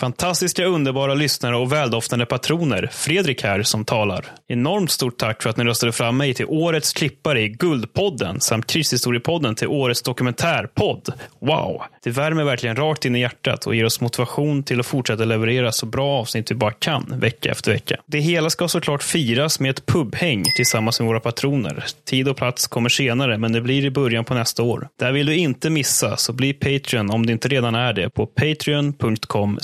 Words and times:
Fantastiska, 0.00 0.64
underbara 0.64 1.14
lyssnare 1.14 1.56
och 1.56 1.72
väldoftande 1.72 2.26
patroner. 2.26 2.88
Fredrik 2.92 3.42
här 3.42 3.62
som 3.62 3.84
talar. 3.84 4.26
Enormt 4.48 4.90
stort 4.90 5.18
tack 5.18 5.42
för 5.42 5.50
att 5.50 5.56
ni 5.56 5.64
röstade 5.64 5.92
fram 5.92 6.16
mig 6.16 6.34
till 6.34 6.46
årets 6.48 6.92
klippare 6.92 7.42
i 7.42 7.48
Guldpodden 7.48 8.40
samt 8.40 8.66
Krishistoriepodden 8.66 9.54
till 9.54 9.68
årets 9.68 10.02
dokumentärpodd. 10.02 11.12
Wow! 11.40 11.82
Det 12.02 12.10
värmer 12.10 12.44
verkligen 12.44 12.76
rakt 12.76 13.04
in 13.04 13.16
i 13.16 13.20
hjärtat 13.20 13.66
och 13.66 13.74
ger 13.74 13.84
oss 13.84 14.00
motivation 14.00 14.62
till 14.62 14.80
att 14.80 14.86
fortsätta 14.86 15.24
leverera 15.24 15.72
så 15.72 15.86
bra 15.86 16.20
avsnitt 16.20 16.50
vi 16.50 16.54
bara 16.54 16.72
kan, 16.72 17.14
vecka 17.16 17.50
efter 17.50 17.72
vecka. 17.72 17.96
Det 18.06 18.20
hela 18.20 18.50
ska 18.50 18.68
såklart 18.68 19.02
firas 19.02 19.60
med 19.60 19.70
ett 19.70 19.86
pubhäng 19.86 20.44
tillsammans 20.56 21.00
med 21.00 21.06
våra 21.06 21.20
patroner. 21.20 21.84
Tid 22.04 22.28
och 22.28 22.36
plats 22.36 22.66
kommer 22.66 22.88
senare, 22.88 23.38
men 23.38 23.52
det 23.52 23.60
blir 23.60 23.84
i 23.84 23.90
början 23.90 24.24
på 24.24 24.34
nästa 24.34 24.62
år. 24.62 24.88
Där 24.98 25.12
vill 25.12 25.26
du 25.26 25.36
inte 25.36 25.70
missa, 25.70 26.16
så 26.16 26.32
bli 26.32 26.52
Patreon 26.52 27.10
om 27.10 27.26
du 27.26 27.32
inte 27.32 27.48
redan 27.48 27.74
är 27.74 27.92
det 27.92 28.10
på 28.10 28.26
patreon.com 28.26 29.58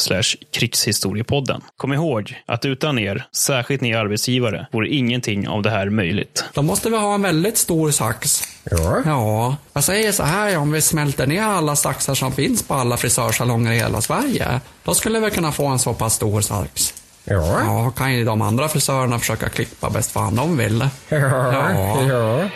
krigshistoriepodden. 0.51 1.61
Kom 1.77 1.93
ihåg 1.93 2.43
att 2.47 2.65
utan 2.65 2.99
er, 2.99 3.27
särskilt 3.37 3.81
ni 3.81 3.95
arbetsgivare, 3.95 4.67
vore 4.73 4.89
ingenting 4.89 5.49
av 5.49 5.63
det 5.63 5.71
här 5.71 5.91
möjligt. 5.91 6.45
Då 6.55 6.63
måste 6.63 6.91
vi 6.91 6.97
ha 6.97 7.15
en 7.15 7.23
väldigt 7.23 7.59
stor 7.59 7.91
sax. 7.91 8.43
Ja. 8.71 9.03
Ja, 9.07 9.57
jag 9.73 9.85
säger 9.85 10.13
så 10.13 10.23
här, 10.23 10.59
om 10.59 10.73
vi 10.73 10.81
smälter 10.81 11.27
ner 11.27 11.43
alla 11.43 11.77
saxar 11.77 12.15
som 12.15 12.33
finns 12.33 12.63
på 12.63 12.75
alla 12.75 12.97
frisörsalonger 12.97 13.73
i 13.73 13.77
hela 13.77 14.01
Sverige, 14.01 14.61
då 14.85 14.95
skulle 14.95 15.21
vi 15.21 15.31
kunna 15.31 15.53
få 15.53 15.67
en 15.67 15.79
så 15.79 15.95
pass 15.95 16.15
stor 16.15 16.41
sax. 16.41 16.95
Ja. 17.25 17.61
Ja, 17.65 17.91
kan 17.91 18.15
ju 18.15 18.25
de 18.25 18.43
andra 18.43 18.69
frisörerna 18.69 19.19
försöka 19.19 19.49
klippa 19.49 19.91
bäst 19.91 20.11
fan 20.11 20.35
de 20.37 20.57
vill. 20.57 20.89
Ja. 21.09 21.19
Ja. 21.19 22.03
ja. 22.03 22.49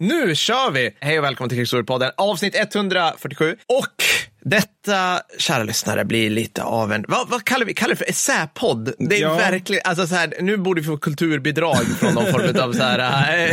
Nu 0.00 0.34
kör 0.34 0.70
vi! 0.70 0.96
Hej 1.00 1.18
och 1.18 1.24
välkommen 1.24 1.48
till 1.48 1.58
Krigsordpodden 1.58 2.10
avsnitt 2.16 2.54
147. 2.54 3.56
Och 3.66 4.04
detta, 4.42 5.20
kära 5.38 5.62
lyssnare, 5.64 6.04
blir 6.04 6.30
lite 6.30 6.62
av 6.62 6.92
en, 6.92 7.04
vad, 7.08 7.28
vad 7.28 7.44
kallar 7.44 7.66
vi 7.66 7.74
kallar 7.74 7.94
vi 7.94 7.96
för 7.96 8.10
essäpodd? 8.10 8.92
Det 8.98 9.16
är 9.16 9.20
Ja. 9.20 9.34
verkligen, 9.34 9.82
alltså 9.84 10.06
så 10.06 10.14
här, 10.14 10.32
nu 10.40 10.56
borde 10.56 10.80
vi 10.80 10.86
få 10.86 10.96
kulturbidrag 10.96 11.76
från 11.98 12.14
någon 12.14 12.26
form 12.32 12.60
av 12.68 12.72
så 12.72 12.82
här, 12.82 13.48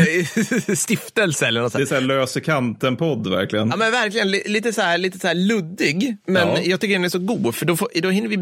äh, 0.70 0.76
stiftelse 0.76 1.48
eller 1.48 1.62
något 1.62 1.74
Det 1.74 1.78
är 1.78 1.80
sånt. 1.80 1.90
så 1.90 1.96
här 1.96 2.02
lös 2.02 2.38
i 2.38 2.42
kanten-podd 2.42 3.28
verkligen. 3.28 3.70
Ja 3.70 3.76
men 3.78 3.92
verkligen, 3.92 4.32
li- 4.32 4.44
lite 4.48 4.74
så 4.74 4.82
här, 4.82 4.98
lite 4.98 5.20
så 5.20 5.28
här 5.28 5.36
luddig, 5.36 6.18
men 6.28 6.48
Ja. 6.48 6.58
jag 6.64 6.80
tycker 6.80 6.94
den 6.94 7.06
är 7.06 7.10
så 7.10 7.20
god, 7.20 7.56
för 7.56 7.66
då, 7.66 7.76
får, 7.78 7.90
då 8.02 8.10
hinner 8.10 8.30
vi 8.30 8.38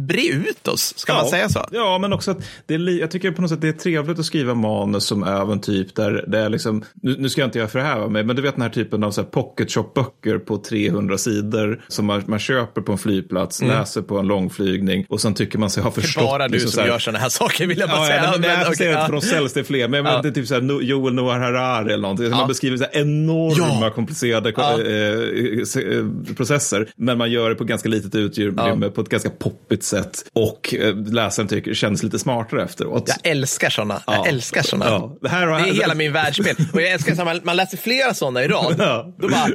bre 0.00 0.26
ut 0.28 0.68
oss, 0.68 0.94
ska 0.98 1.14
man 1.14 1.28
säga 1.28 1.48
så? 1.48 1.66
Ja, 1.72 1.98
men 1.98 2.12
också 2.12 2.30
att 2.30 2.38
det 2.66 2.74
är, 2.74 3.00
jag 3.00 3.10
tycker 3.10 3.30
på 3.30 3.42
något 3.42 3.50
sätt 3.50 3.60
det 3.60 3.68
är 3.68 3.72
trevligt 3.72 4.18
att 4.18 4.24
skriva 4.26 4.54
manus 4.54 5.04
som 5.04 5.22
även 5.24 5.60
typ 5.60 5.94
där 5.94 6.24
det 6.28 6.38
är 6.38 6.48
liksom, 6.48 6.84
nu, 7.02 7.16
nu 7.18 7.28
ska 7.28 7.40
jag 7.40 7.48
inte 7.48 7.58
jag 7.58 7.72
förhäva 7.72 8.08
mig, 8.08 8.24
men 8.24 8.36
du 8.36 8.42
vet 8.42 8.54
den 8.54 8.62
här 8.62 8.68
typen 8.70 9.04
av 9.04 9.10
så 9.10 9.20
här 9.20 9.28
pocket 9.28 9.70
shop-böcker 9.70 10.38
på 10.38 10.58
300 10.58 11.18
sidor 11.18 11.82
som 11.92 12.06
man, 12.06 12.22
man 12.26 12.38
köper 12.38 12.80
på 12.80 12.92
en 12.92 12.98
flygplats, 12.98 13.62
läser 13.62 14.02
på 14.02 14.18
en 14.18 14.26
långflygning 14.26 15.06
och 15.08 15.20
sen 15.20 15.34
tycker 15.34 15.58
man 15.58 15.70
sig 15.70 15.82
ha 15.82 15.90
Mm. 15.90 15.94
Det 15.96 16.00
är 16.00 16.02
förstått. 16.06 16.24
bara 16.24 16.48
du 16.48 16.52
liksom 16.54 16.70
som 16.70 16.86
gör 16.86 16.98
sådana 16.98 17.18
här 17.18 17.28
saker, 17.28 17.66
vill 17.66 17.78
jag 17.78 17.88
bara 17.88 17.98
Ja, 18.00 18.06
säga. 18.06 18.24
ja, 18.24 18.30
men, 18.30 18.40
Men, 18.40 18.66
inte 18.66 18.84
ja. 18.84 19.06
för 19.06 19.12
de 19.12 19.20
säljs 19.20 19.52
det 19.52 19.64
fler, 19.64 19.88
men 19.88 20.04
Ja. 20.04 20.22
det 20.22 20.28
är 20.28 20.32
typ 20.32 20.46
så 20.48 20.54
här 20.54 20.60
No- 20.60 20.82
Joel 20.82 21.14
Noah 21.14 21.38
Harari 21.38 21.92
eller 21.92 22.02
någonting. 22.02 22.30
Man 22.30 22.48
beskriver 22.48 22.76
så 22.76 22.84
här 22.84 23.00
enorma 23.00 23.86
Ja. 23.86 23.90
komplicerade 23.90 24.52
Ja. 24.56 24.72
eh, 24.72 25.64
se- 25.64 25.96
eh, 25.96 26.04
processer, 26.36 26.88
men 26.96 27.18
man 27.18 27.30
gör 27.30 27.48
det 27.50 27.54
på 27.56 27.64
ganska 27.64 27.88
litet 27.88 28.14
utrymme, 28.14 28.90
på 28.90 29.00
ett 29.00 29.08
ganska 29.08 29.30
poppigt 29.30 29.82
sätt 29.84 30.24
och 30.32 30.74
eh, 30.74 30.96
läsaren 30.96 31.48
tycker 31.48 31.74
känns 31.74 32.02
lite 32.02 32.18
smartare 32.18 32.62
efteråt. 32.64 33.04
Jag 33.06 33.30
älskar 33.32 33.70
sådana. 33.70 34.02
Jag 34.06 34.16
Ja. 34.16 34.26
älskar 34.26 34.62
sådana. 34.62 34.84
Ja. 34.90 35.18
Det 35.22 35.28
här 35.28 35.46
det 35.46 35.52
är 35.54 35.74
hela 35.74 35.94
min 35.94 36.12
världsbild. 36.12 36.58
Och 36.72 36.82
jag 36.82 36.90
älskar 36.90 37.12
att 37.12 37.24
man, 37.24 37.40
man 37.44 37.56
läser 37.56 37.76
flera 37.76 38.14
sådana 38.14 38.44
i 38.44 38.48
rad. 38.48 38.74
Ja. 38.90 39.14
Då 39.18 39.28
bara, 39.28 39.48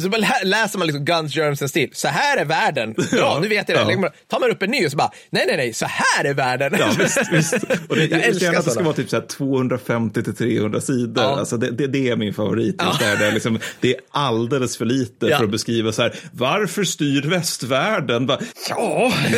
så 0.00 0.08
bara 0.08 0.16
lä- 0.20 0.44
läser 0.44 0.78
man 0.78 0.86
liksom 0.86 1.04
Guns, 1.04 1.36
Germs 1.36 1.62
and 1.62 1.70
Steel. 1.78 1.90
Så 1.92 2.08
här 2.08 2.36
är 2.36 2.44
världen. 2.44 2.92
Bra, 2.96 3.04
Ja. 3.12 3.38
nu 3.42 3.48
vet 3.48 3.68
jag 3.68 3.86
det. 3.86 3.92
Ja. 3.92 4.12
Tar 4.30 4.40
man 4.40 4.50
upp 4.50 4.62
en 4.62 4.70
ny 4.70 4.84
och 4.84 4.90
så 4.90 4.96
bara, 4.96 5.10
nej, 5.30 5.44
nej, 5.46 5.56
nej, 5.56 5.72
så 5.72 5.86
här 5.88 6.24
är 6.24 6.34
världen. 6.34 6.72
Ja, 6.78 6.90
visst, 6.98 7.20
visst. 7.32 7.54
Och 7.88 7.96
det, 7.96 8.04
jag 8.06 8.20
jag 8.20 8.26
älskar 8.26 8.54
att 8.54 8.64
det 8.64 8.70
ska 8.70 8.82
vara 8.82 8.94
typ 8.94 9.08
så 9.10 9.16
här 9.16 9.26
250 9.26 10.22
till 10.22 10.34
300 10.36 10.80
sidor. 10.80 11.24
Ja. 11.24 11.38
Alltså 11.38 11.56
det, 11.56 11.70
det, 11.70 11.86
det 11.86 12.08
är 12.08 12.16
min 12.16 12.34
favorit. 12.34 12.82
Just 12.86 12.98
där, 12.98 13.16
där 13.16 13.32
liksom, 13.32 13.58
det 13.80 13.88
är 13.94 14.00
alldeles 14.10 14.76
för 14.76 14.84
lite 14.84 15.26
Ja. 15.26 15.36
för 15.38 15.44
att 15.44 15.50
beskriva 15.50 15.92
så 15.92 16.02
här, 16.02 16.14
varför 16.32 16.84
styr 16.84 17.22
västvärlden? 17.22 18.26
Bara, 18.26 18.38
ja, 18.68 19.12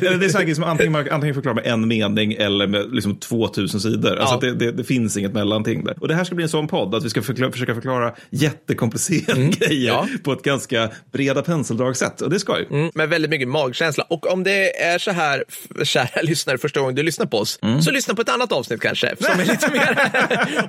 det 0.00 0.24
är 0.24 0.28
så 0.28 0.38
här, 0.38 0.54
som 0.54 0.64
antingen, 0.64 0.92
man, 0.92 1.08
antingen 1.10 1.34
förklarar 1.34 1.54
med 1.54 1.66
en 1.66 1.88
mening 1.88 2.32
eller 2.32 2.66
med 2.66 2.94
liksom 2.94 3.16
2000 3.16 3.80
sidor. 3.80 4.16
Alltså 4.16 4.46
Ja. 4.46 4.52
det, 4.54 4.72
det, 4.72 4.84
finns 4.84 5.16
inget 5.16 5.32
mellanting 5.32 5.84
där. 5.84 5.94
Och 6.00 6.08
det 6.08 6.14
här 6.14 6.24
ska 6.24 6.34
bli 6.34 6.42
en 6.42 6.48
sån 6.48 6.68
podd, 6.68 6.94
att 6.94 7.04
vi 7.04 7.10
ska 7.10 7.22
förklara, 7.22 7.52
försöka 7.52 7.74
förklara 7.74 8.14
jättekomplicerade 8.30 9.40
grejer 9.46 9.72
Mm. 9.72 10.08
Ja. 10.12 10.18
på 10.24 10.32
ett 10.32 10.42
ganska 10.42 10.90
breda 11.12 11.42
penseldragsätt. 11.86 12.20
Och 12.20 12.30
det 12.30 12.40
ska 12.40 12.58
ju. 12.58 12.66
Mm, 12.70 12.90
med 12.94 13.08
väldigt 13.08 13.30
mycket 13.30 13.48
magkänsla. 13.48 14.04
Och 14.10 14.32
om 14.32 14.44
det 14.44 14.82
är 14.82 14.98
så 14.98 15.10
här, 15.10 15.44
kära 15.84 16.08
lyssnare, 16.22 16.58
första 16.58 16.80
gången 16.80 16.94
du 16.94 17.02
lyssnar 17.02 17.26
på 17.26 17.38
oss, 17.38 17.58
Mm. 17.62 17.82
så 17.82 17.90
lyssna 17.90 18.14
på 18.14 18.22
ett 18.22 18.28
annat 18.28 18.52
avsnitt 18.52 18.80
kanske. 18.80 19.14
Som 19.20 19.40
är 19.40 19.44
lite 19.44 19.70
mer, 19.72 20.10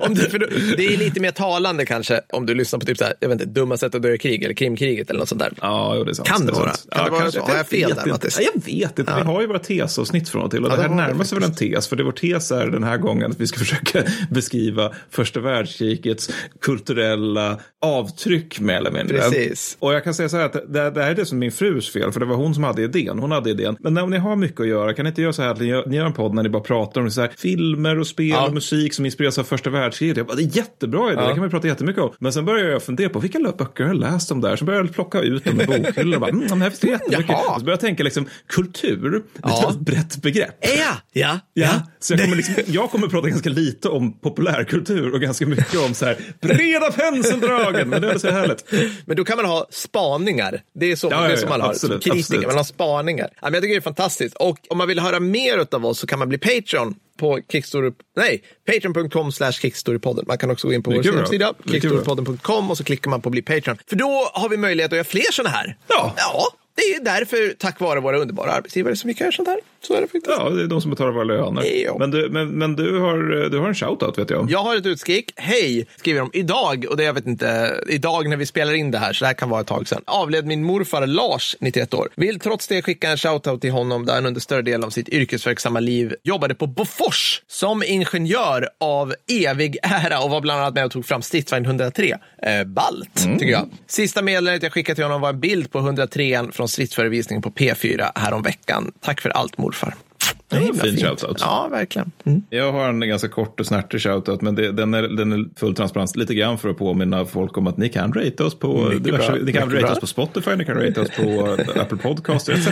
om 0.00 0.14
du, 0.14 0.20
för 0.30 0.38
du, 0.38 0.74
det 0.76 0.84
är 0.86 0.96
lite 0.96 1.20
mer 1.20 1.30
talande 1.30 1.86
kanske 1.86 2.20
om 2.32 2.46
du 2.46 2.54
lyssnar 2.54 2.78
på 2.80 2.86
typ 2.86 2.98
så 2.98 3.04
här, 3.04 3.14
jag 3.20 3.28
vet 3.28 3.40
inte, 3.40 3.60
dumma 3.60 3.76
sätt 3.76 3.94
att 3.94 4.02
dö 4.02 4.12
i 4.14 4.18
krig 4.18 4.44
eller 4.44 4.54
krimkriget 4.54 5.10
eller 5.10 5.20
något 5.20 5.28
sånt 5.28 5.38
där. 5.38 5.52
Ja, 5.60 5.94
jo, 5.96 6.04
det 6.04 6.10
är 6.10 6.14
sant. 6.14 6.28
Kan 6.28 6.46
det 6.46 6.52
vara? 6.52 6.72
Kan 6.90 7.04
det 7.04 7.10
vara 7.10 7.30
så? 7.30 7.40
Har 7.40 7.56
jag 7.56 7.66
fel 7.68 7.80
vet 7.80 7.88
där, 7.88 8.02
inte. 8.02 8.10
Mattis? 8.10 8.38
Ja, 8.40 8.50
jag 8.54 8.64
vet 8.74 8.98
inte. 8.98 9.14
Vi 9.16 9.22
har 9.22 9.40
ju 9.40 9.46
våra 9.46 9.58
tesavsnitt 9.58 10.28
från 10.28 10.42
och 10.42 10.50
till. 10.50 10.64
Och 10.64 10.72
Ja, 10.72 10.76
det 10.76 10.82
här 10.82 10.88
närmar 10.88 11.24
sig 11.24 11.38
väl 11.38 11.48
en 11.48 11.54
tes. 11.54 11.88
För 11.88 11.96
det 11.96 12.02
vår 12.04 12.12
tes 12.12 12.50
är 12.50 12.66
den 12.66 12.84
här 12.84 12.96
gången 12.96 13.30
att 13.30 13.40
vi 13.40 13.46
ska 13.46 13.58
försöka 13.64 14.02
beskriva 14.30 14.92
första 15.10 15.40
världskrigets 15.40 16.30
kulturella 16.60 17.58
avtryck 17.82 18.60
mer 18.60 18.74
eller 18.76 18.90
mindre. 18.90 19.18
Precis. 19.18 19.76
Och 19.80 19.94
jag 19.94 20.04
kan 20.04 20.14
säga 20.14 20.28
så 20.28 20.36
här 20.36 20.44
att 20.44 20.52
det, 20.72 20.90
det 20.90 21.03
är 21.10 21.14
det 21.14 21.26
som 21.26 21.38
min 21.38 21.52
frus 21.52 21.92
fel. 21.92 22.12
För 22.12 22.20
det 22.20 22.26
var 22.26 22.36
hon 22.36 22.54
som 22.54 22.64
hade 22.64 22.82
idén. 22.82 23.18
Hon 23.18 23.30
hade 23.30 23.50
idén. 23.50 23.76
Men 23.80 23.94
när 23.94 24.06
ni 24.06 24.18
har 24.18 24.36
mycket 24.36 24.60
att 24.60 24.66
göra, 24.68 24.94
kan 24.94 25.04
ni 25.04 25.08
inte 25.08 25.22
göra 25.22 25.32
så 25.32 25.42
här 25.42 25.48
att 25.50 25.60
ni 25.60 25.66
gör, 25.66 25.86
ni 25.86 25.96
gör 25.96 26.06
en 26.06 26.12
podd 26.12 26.34
när 26.34 26.42
ni 26.42 26.48
bara 26.48 26.62
pratar 26.62 27.00
om 27.00 27.10
så 27.10 27.20
här, 27.20 27.30
filmer 27.36 27.98
och 27.98 28.06
spel 28.06 28.28
Ja. 28.28 28.46
och 28.46 28.54
musik 28.54 28.94
som 28.94 29.06
inspireras 29.06 29.38
av 29.38 29.44
första 29.44 29.70
världskriget. 29.70 30.16
Jag 30.16 30.26
bara, 30.26 30.36
det 30.36 30.42
är 30.42 30.56
jättebra 30.56 31.12
idé, 31.12 31.20
det 31.28 31.34
kan 31.34 31.42
vi 31.42 31.48
prata 31.50 31.66
jättemycket 31.68 32.02
om. 32.02 32.10
Men 32.18 32.32
sen 32.32 32.44
började 32.44 32.70
jag 32.70 32.82
fundera 32.82 33.08
på 33.08 33.18
vilka 33.18 33.38
böcker 33.58 33.84
har 33.84 33.90
jag 33.90 33.96
läst 34.00 34.30
om 34.30 34.40
där? 34.40 34.56
Så 34.56 34.64
började 34.64 34.84
jag 34.86 34.94
plocka 34.94 35.20
ut 35.20 35.44
dem 35.44 35.60
i 35.60 35.66
bokhyllor 35.66 36.14
och 36.14 36.20
bara, 36.20 36.30
mm, 36.30 36.48
det 36.48 36.54
här 36.54 36.70
finns 36.70 36.84
jättemycket. 36.92 37.26
Jaha. 37.28 37.42
Så 37.58 37.64
började 37.64 37.70
jag 37.70 37.80
tänka 37.80 38.02
liksom, 38.02 38.28
kultur, 38.48 39.10
det 39.10 39.16
är 39.16 39.22
Ja. 39.42 39.70
ett 39.70 39.78
brett 39.80 40.22
begrepp. 40.22 40.54
Ja, 40.60 40.96
ja, 41.12 41.40
Ja, 41.52 41.70
så 42.00 42.12
jag 42.12 42.20
kommer, 42.20 42.36
liksom, 42.36 42.54
jag 42.66 42.90
kommer 42.90 43.06
prata 43.08 43.28
ganska 43.28 43.50
lite 43.50 43.88
om 43.88 44.12
populärkultur 44.20 45.14
och 45.14 45.20
ganska 45.20 45.46
mycket 45.46 45.78
om 45.88 45.94
så 45.94 46.04
här 46.06 46.16
breda 46.40 46.90
penseldragen. 46.92 47.88
Men 47.88 48.02
det 48.02 48.10
är 48.10 48.18
så 48.18 48.30
härligt. 48.30 48.64
Men 49.06 49.16
då 49.16 49.24
kan 49.24 49.36
man 49.36 49.46
ha 49.46 49.66
spaningar. 49.70 50.60
Det 50.80 50.92
är 50.92 50.93
så, 50.96 51.08
Ja, 51.10 51.20
det 51.20 51.26
är 51.26 51.30
ja, 51.30 51.36
ja, 51.42 51.48
man 51.48 51.60
har 51.60 51.68
absolut, 51.68 52.02
som 52.02 52.12
kritiker. 52.12 52.20
absolut. 52.20 52.46
Man 52.46 52.56
har 52.56 52.64
spaningar. 52.64 53.28
Ja, 53.34 53.38
men 53.42 53.54
jag 53.54 53.62
tycker 53.62 53.74
det 53.74 53.78
är 53.78 53.80
fantastiskt. 53.80 54.36
Och 54.36 54.58
om 54.68 54.78
man 54.78 54.88
vill 54.88 54.98
höra 55.00 55.20
mer 55.20 55.66
av 55.74 55.86
oss 55.86 55.98
så 55.98 56.06
kan 56.06 56.18
man 56.18 56.28
bli 56.28 56.38
Patreon 56.38 56.94
på 57.18 57.40
Kickstory, 57.52 57.92
nej, 58.16 58.42
patreon.com 58.66 59.32
slash 59.32 59.52
kickstorypodden. 59.52 60.24
Man 60.28 60.38
kan 60.38 60.50
också 60.50 60.66
gå 60.66 60.72
in 60.74 60.82
på 60.82 60.90
vår 60.90 61.02
hemsida, 61.02 61.54
kickstorypodden.com 61.70 62.70
och 62.70 62.76
så 62.78 62.84
klickar 62.84 63.10
man 63.10 63.20
på 63.20 63.30
bli 63.30 63.42
Patreon. 63.42 63.78
För 63.86 63.96
då 63.96 64.30
har 64.32 64.48
vi 64.48 64.56
möjlighet 64.56 64.92
att 64.92 64.96
göra 64.96 65.04
fler 65.04 65.32
sådana 65.32 65.56
här. 65.56 65.76
Ja. 65.88 66.14
Ja, 66.16 66.46
det 66.76 66.82
är 66.82 67.04
därför, 67.04 67.54
tack 67.58 67.80
vare 67.80 68.00
våra 68.00 68.18
underbara 68.18 68.52
arbetsgivare, 68.52 68.96
som 68.96 69.08
vi 69.08 69.14
kan 69.14 69.24
göra 69.24 69.32
sånt 69.32 69.48
här. 69.48 69.60
Så 69.86 69.94
är 69.94 70.00
det 70.00 70.06
faktiskt. 70.06 70.26
Ja, 70.38 70.50
det 70.50 70.62
är 70.62 70.66
de 70.66 70.80
som 70.80 70.90
betalar 70.90 71.12
våra 71.12 71.24
löner. 71.24 71.98
Men, 71.98 72.10
du, 72.10 72.28
men, 72.30 72.48
men 72.48 72.76
du, 72.76 72.98
har, 72.98 73.48
du 73.50 73.58
har 73.58 73.68
en 73.68 73.74
shoutout 73.74 74.18
vet 74.18 74.30
jag. 74.30 74.50
Jag 74.50 74.58
har 74.58 74.76
ett 74.76 74.86
utskick. 74.86 75.32
Hej, 75.36 75.86
skriver 75.96 76.20
de. 76.20 76.30
Idag, 76.32 76.86
och 76.90 76.96
det 76.96 77.04
jag 77.04 77.14
vet 77.14 77.26
inte, 77.26 77.80
idag 77.88 78.28
när 78.28 78.36
vi 78.36 78.46
spelar 78.46 78.72
in 78.72 78.90
det 78.90 78.98
här, 78.98 79.12
så 79.12 79.24
det 79.24 79.26
här 79.26 79.34
kan 79.34 79.48
vara 79.48 79.60
ett 79.60 79.66
tag 79.66 79.88
sedan, 79.88 80.02
avled 80.04 80.46
min 80.46 80.64
morfar 80.64 81.06
Lars, 81.06 81.56
91 81.60 81.94
år. 81.94 82.08
Vill 82.16 82.40
trots 82.40 82.68
det 82.68 82.82
skicka 82.82 83.10
en 83.10 83.16
shoutout 83.16 83.60
till 83.60 83.70
honom 83.70 84.06
där 84.06 84.14
han 84.14 84.26
under 84.26 84.40
större 84.40 84.62
delen 84.62 84.84
av 84.84 84.90
sitt 84.90 85.08
yrkesverksamma 85.08 85.80
liv 85.80 86.14
jobbade 86.22 86.54
på 86.54 86.66
Bofors 86.66 87.42
som 87.46 87.82
ingenjör 87.82 88.68
av 88.80 89.14
evig 89.46 89.76
ära 89.82 90.20
och 90.20 90.30
var 90.30 90.40
bland 90.40 90.60
annat 90.60 90.74
med 90.74 90.84
och 90.84 90.90
tog 90.90 91.06
fram 91.06 91.22
stridsvagn 91.22 91.64
103. 91.64 92.16
Eh, 92.42 92.64
ballt, 92.64 93.14
tycker 93.38 93.52
jag. 93.52 93.68
Sista 93.86 94.22
meddelandet 94.22 94.62
jag 94.62 94.72
skickade 94.72 94.94
till 94.94 95.04
honom 95.04 95.20
var 95.20 95.28
en 95.28 95.40
bild 95.40 95.72
på 95.72 95.78
103 95.78 96.44
från 96.52 96.68
stridsförevisningen 96.68 97.42
på 97.42 97.50
P4 97.50 98.10
häromveckan. 98.14 98.92
Tack 99.00 99.20
för 99.20 99.30
allt 99.30 99.58
morfar 99.58 99.73
morfar. 99.74 100.13
Det 100.48 100.56
var 100.56 100.62
en 100.68 100.74
fin 100.74 100.96
fint. 100.96 101.00
shoutout. 101.00 101.36
Ja, 101.40 101.68
verkligen. 101.70 102.10
Mm. 102.24 102.42
Jag 102.50 102.72
har 102.72 102.88
en 102.88 103.00
ganska 103.00 103.28
kort 103.28 103.60
och 103.60 103.66
snärtig 103.66 104.00
shoutout, 104.00 104.40
men 104.40 104.54
det, 104.54 104.72
den, 104.72 104.94
är, 104.94 105.02
den 105.02 105.32
är 105.32 105.58
full 105.58 105.74
transparens. 105.74 106.16
Lite 106.16 106.34
grann 106.34 106.58
för 106.58 106.68
att 106.68 106.78
påminna 106.78 107.24
folk 107.24 107.58
om 107.58 107.66
att 107.66 107.76
ni 107.76 107.88
kan 107.88 108.12
rate 108.12 108.44
oss 108.44 108.58
på 108.58 108.88
diverse. 109.00 109.32
Ni 109.32 109.38
kan 109.38 109.44
Mycket 109.44 109.62
rate 109.62 109.78
bra. 109.80 109.90
oss 109.92 110.00
på 110.00 110.06
Spotify, 110.06 110.50
ni 110.56 110.64
kan 110.64 110.74
rate 110.76 111.00
oss 111.00 111.08
på 111.10 111.56
Apple 111.80 111.98
Podcaster 111.98 112.52
etc. 112.52 112.68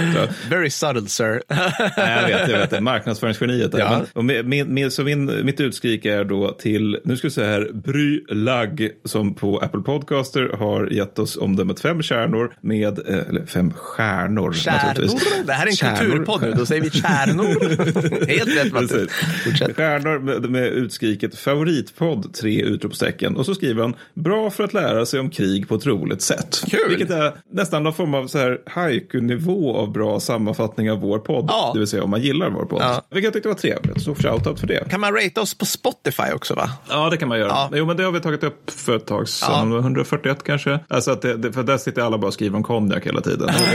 Very 0.50 0.70
subtle, 0.70 1.08
sir. 1.08 1.42
Nej, 1.48 2.30
jag 2.30 2.38
vet, 2.38 2.48
jag 2.48 2.58
vet 2.58 2.70
det. 2.70 2.80
Marknadsföringsgeniet. 2.80 3.75
Ja. 3.78 3.90
Men, 3.90 4.06
och 4.12 4.25
med, 4.25 4.46
med, 4.46 4.68
med, 4.68 4.92
så 4.92 5.02
min, 5.04 5.44
mitt 5.44 5.60
utskrik 5.60 6.04
är 6.04 6.25
då 6.25 6.52
till, 6.52 6.98
nu 7.04 7.16
ska 7.16 7.26
vi 7.26 7.32
säga 7.32 7.48
här, 7.48 7.70
Bry 7.72 8.25
Lag 8.28 8.88
som 9.04 9.34
på 9.34 9.58
Apple 9.58 9.80
Podcaster 9.80 10.48
har 10.58 10.86
gett 10.86 11.18
oss 11.18 11.36
omdömet 11.36 11.80
fem 11.80 12.02
kärnor 12.02 12.54
med, 12.60 12.98
eh, 13.08 13.28
eller 13.28 13.46
fem 13.46 13.72
stjärnor. 13.76 14.52
Kärnor. 14.52 15.44
Det 15.46 15.52
här 15.52 15.66
är 15.66 15.70
en 15.70 15.96
kulturpodd 15.96 16.42
nu, 16.42 16.52
då 16.52 16.66
säger 16.66 16.82
vi 16.82 16.90
kärnor. 16.90 17.62
Helt 18.28 18.64
rätt, 18.64 18.72
Matte. 18.72 19.06
Fortsätt. 19.44 19.76
Stjärnor 19.76 20.19
med, 20.19 20.50
med 20.50 20.66
utskriket 20.66 21.38
favoritpodd, 21.38 22.34
tre 22.34 22.62
utropstecken. 22.62 23.36
Och 23.36 23.46
så 23.46 23.54
skriver 23.54 23.82
han, 23.82 23.94
bra 24.14 24.50
för 24.50 24.64
att 24.64 24.72
lära 24.72 25.06
sig 25.06 25.20
om 25.20 25.30
krig 25.30 25.69
på 25.69 25.74
ett 25.74 25.86
roligt 25.86 26.22
sätt. 26.22 26.64
Kul. 26.70 26.80
Vilket 26.88 27.10
är 27.10 27.32
nästan 27.52 27.82
någon 27.82 27.94
form 27.94 28.14
av 28.14 28.26
så 28.26 28.38
här 28.38 28.58
haiku-nivå 28.66 29.76
av 29.76 29.92
bra 29.92 30.20
sammanfattning 30.20 30.90
av 30.90 31.00
vår 31.00 31.19
podd. 31.19 31.46
Ja. 31.48 31.70
Det 31.74 31.78
vill 31.78 31.88
säga 31.88 32.04
om 32.04 32.10
man 32.10 32.22
gillar 32.22 32.50
vår 32.50 32.64
podd. 32.64 32.82
Ja. 32.82 33.02
Vilket 33.10 33.24
jag 33.24 33.32
tyckte 33.32 33.48
var 33.48 33.56
trevligt. 33.56 34.02
Så 34.02 34.14
shoutout 34.14 34.60
för 34.60 34.66
det. 34.66 34.90
Kan 34.90 35.00
man 35.00 35.14
rate 35.14 35.40
oss 35.40 35.54
på 35.58 35.64
Spotify 35.64 36.32
också, 36.34 36.54
va? 36.54 36.70
Ja, 36.88 37.10
det 37.10 37.16
kan 37.16 37.28
man 37.28 37.38
göra. 37.38 37.48
Ja. 37.48 37.70
Jo, 37.75 37.86
men 37.86 37.96
det 37.96 38.02
har 38.02 38.12
vi 38.12 38.20
tagit 38.20 38.44
upp 38.44 38.70
för 38.70 38.96
ett 38.96 39.06
tag 39.06 39.28
sedan. 39.28 39.48
Ja. 39.52 39.62
Om 39.62 39.68
det 39.68 39.75
var 39.75 39.82
141 39.82 40.42
kanske. 40.44 40.78
Alltså 40.88 41.10
att 41.10 41.22
det, 41.22 41.36
det, 41.36 41.52
för 41.52 41.62
där 41.62 41.78
sitter 41.78 42.02
alla 42.02 42.18
bara 42.18 42.26
och 42.26 42.34
skriver 42.34 42.56
om 42.56 42.62
konjak 42.62 43.06
hela 43.06 43.20
tiden. 43.20 43.48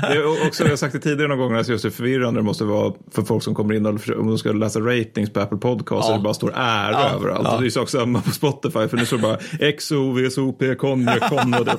det 0.00 0.16
är 0.16 0.46
också, 0.46 0.62
jag 0.62 0.70
har 0.70 0.76
sagt 0.76 0.92
det 0.92 0.98
tidigare 0.98 1.28
någon 1.28 1.38
gång, 1.38 1.56
alltså 1.56 1.72
just 1.72 1.84
hur 1.84 1.90
förvirrande 1.90 2.40
det 2.40 2.44
måste 2.44 2.64
vara 2.64 2.77
för 3.12 3.22
folk 3.22 3.42
som 3.42 3.54
kommer 3.54 3.74
in 3.74 3.86
och 3.86 3.92
om 4.18 4.26
de 4.26 4.38
ska 4.38 4.52
läsa 4.52 4.80
ratings 4.80 5.32
på 5.32 5.40
Apple 5.40 5.58
Podcast 5.58 6.08
Ja. 6.08 6.12
och 6.14 6.18
det 6.18 6.24
bara 6.24 6.34
står 6.34 6.50
ära 6.54 6.90
Ja. 6.92 7.10
överallt. 7.14 7.40
Ja. 7.44 7.54
Och 7.56 7.60
det 7.62 7.68
är 7.68 7.70
sak 7.70 7.88
samma 7.90 8.20
på 8.22 8.30
Spotify, 8.30 8.88
för 8.88 8.96
nu 8.96 9.06
står 9.06 9.16
det 9.16 9.22
bara 9.22 9.72
XO, 9.72 10.12
VSOP, 10.12 10.62
kon 10.78 11.08
och 11.54 11.64
det. 11.64 11.76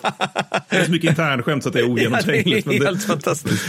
Det 0.70 0.76
är 0.76 0.86
så 0.86 0.92
mycket 0.92 1.10
internskämt 1.10 1.64
så 1.64 1.70
att 1.70 1.74
det 1.74 1.80
är 1.80 1.84
Ja, 1.84 1.90
ogenomträngligt. 1.90 2.66
det 2.66 2.72
men 2.72 2.76
är 2.76 2.80
det- 2.80 2.86
helt 2.86 3.04
fantastiskt. 3.04 3.66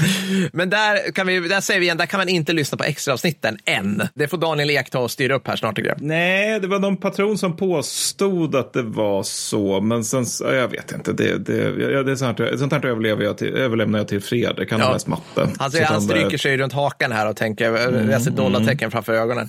Men 0.53 0.71
där, 0.71 1.13
kan 1.13 1.27
vi, 1.27 1.41
där 1.49 1.61
säger 1.61 1.81
vi 1.81 1.87
igen, 1.87 1.97
där 1.97 2.07
kan 2.07 2.19
man 2.19 2.29
inte 2.29 2.53
lyssna 2.53 2.79
på 2.79 2.85
extra 2.85 3.15
avsnitten 3.15 3.59
än. 3.65 4.03
Det 4.15 4.29
får 4.29 4.39
Daniel 4.39 4.71
Ek 4.71 4.91
ta 4.91 4.99
och 4.99 5.11
styra 5.11 5.35
upp 5.35 5.49
här 5.49 5.57
snart 5.57 5.77
tycker 5.77 5.89
jag. 5.89 6.01
Nej, 6.03 6.61
det 6.61 6.67
var 6.67 6.79
någon 6.79 6.97
patron 6.97 7.39
som 7.39 7.57
påstod 7.57 8.55
att 8.57 8.73
det 8.73 8.83
var 8.83 9.23
så, 9.23 9.81
men 9.81 10.05
sen, 10.05 10.25
ja, 10.41 10.53
jag 10.53 10.69
vet 10.69 10.93
inte. 10.93 11.13
Det, 11.13 11.39
det, 11.39 11.57
ja, 11.93 12.03
det 12.03 12.13
är 12.13 12.17
sånt, 12.17 12.39
här- 12.39 12.57
sånt 12.57 12.73
här 12.73 12.87
överlever 12.87 13.25
jag 13.25 13.39
till, 13.39 13.49
överlämnar 13.55 13.99
jag 13.99 14.09
till 14.09 14.21
Fredrik, 14.21 14.71
han 14.73 14.81
har 14.81 14.89
Ja. 14.89 14.93
läst 14.93 15.07
matte. 15.07 15.49
Han, 15.59 15.71
Så 15.71 15.71
säger, 15.71 15.87
han 15.87 15.97
eh, 15.97 16.01
stryker 16.03 16.39
sig 16.39 16.57
runt 16.57 16.73
hakan 16.73 17.13
här 17.13 17.20
och 17.27 17.37
tänker, 17.37 17.73
jag 18.11 18.23
ser 18.23 18.31
dollartecken 18.31 18.91
framför 18.91 19.13
ögonen. 19.13 19.49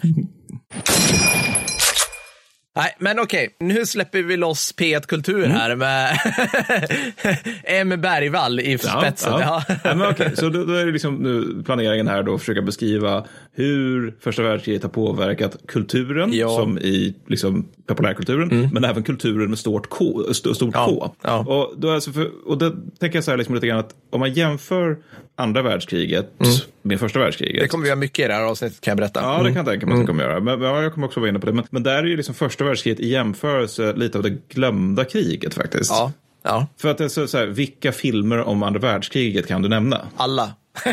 Nej, 2.76 2.96
men 3.00 3.20
okej, 3.20 3.56
nu 3.60 3.86
släpper 3.86 4.22
vi 4.24 4.38
loss 4.38 4.74
P1 4.78 5.08
Kultur 5.08 5.46
här 5.46 5.76
med 5.76 6.18
M. 7.64 8.02
Bergvall 8.02 8.60
i 8.60 8.78
spetsen. 8.78 9.34
Ja, 9.34 9.64
Ja. 9.68 9.76
ja. 9.84 9.96
men 9.96 10.10
okej, 10.10 10.32
så 10.36 10.50
då, 10.50 10.64
då 10.66 10.74
är 10.74 10.86
det 10.86 10.92
liksom 10.92 11.16
nu 11.16 11.64
planeringen 11.64 12.08
här 12.08 12.24
då 12.24 12.34
att 12.34 12.40
försöka 12.40 12.62
beskriva 12.62 13.26
hur 13.54 14.16
första 14.24 14.44
världskriget 14.44 14.84
har 14.84 14.90
påverkat 14.90 15.58
kulturen, 15.68 16.30
Ja. 16.34 16.50
som 16.50 16.78
i 16.78 17.16
liksom 17.28 17.68
populärkulturen, 17.88 18.70
men 18.74 18.84
även 18.84 19.04
kulturen 19.04 19.50
med 19.50 19.60
stort 19.60 19.90
K. 19.90 20.06
st- 20.30 20.54
Stort 20.56 20.74
K. 20.76 21.12
Och, 21.48 21.74
då 21.78 21.92
alltså 21.92 22.12
för, 22.12 22.30
och 22.48 22.58
då 22.58 22.70
tänker 23.00 23.18
jag 23.18 23.24
så 23.24 23.32
här 23.32 23.38
liksom 23.38 23.56
lite 23.56 23.68
grann 23.68 23.80
att 23.80 23.96
om 24.12 24.20
man 24.20 24.34
jämför 24.34 24.98
andra 25.38 25.62
världskriget 25.62 26.32
med 26.82 27.00
första 27.00 27.20
världskriget. 27.20 27.62
Det 27.62 27.68
kommer 27.68 27.84
vi 27.84 27.90
ha 27.90 27.96
mycket 27.96 28.26
i 28.26 28.28
det 28.28 28.34
här 28.34 28.44
avsnittet 28.44 28.82
kan 28.82 28.92
jag 28.92 28.98
berätta. 28.98 29.22
Ja, 29.22 29.38
det 29.44 29.50
kan 29.50 29.56
jag 29.56 29.66
tänka 29.66 29.86
mig 29.86 29.94
att 29.94 30.02
det 30.02 30.08
kommer 30.08 30.24
göra. 30.24 30.40
Men 30.40 30.62
ja, 30.62 30.82
jag 30.82 30.94
kommer 30.94 31.08
också 31.08 31.20
vara 31.20 31.30
inne 31.30 31.40
på 31.40 31.46
det. 31.46 31.54
Men, 31.54 31.66
men 31.70 31.84
där 31.84 31.98
är 31.98 32.04
ju 32.04 32.18
liksom 32.18 32.36
första 32.36 32.64
världskriget 32.64 33.00
i 33.00 33.10
jämförelse 33.10 33.94
lite 33.94 34.18
av 34.18 34.24
det 34.24 34.50
glömda 34.50 35.06
kriget 35.06 35.54
faktiskt. 35.54 35.92
Ja, 35.92 36.12
ja. 36.44 36.68
För 36.78 36.90
att 36.90 36.98
det 36.98 37.04
är 37.04 37.08
så, 37.08 37.28
så 37.28 37.38
här, 37.38 37.46
vilka 37.46 37.92
filmer 37.92 38.40
om 38.42 38.64
andra 38.64 38.80
världskriget 38.80 39.48
kan 39.48 39.62
du 39.62 39.70
nämna? 39.70 40.02
alla. 40.18 40.52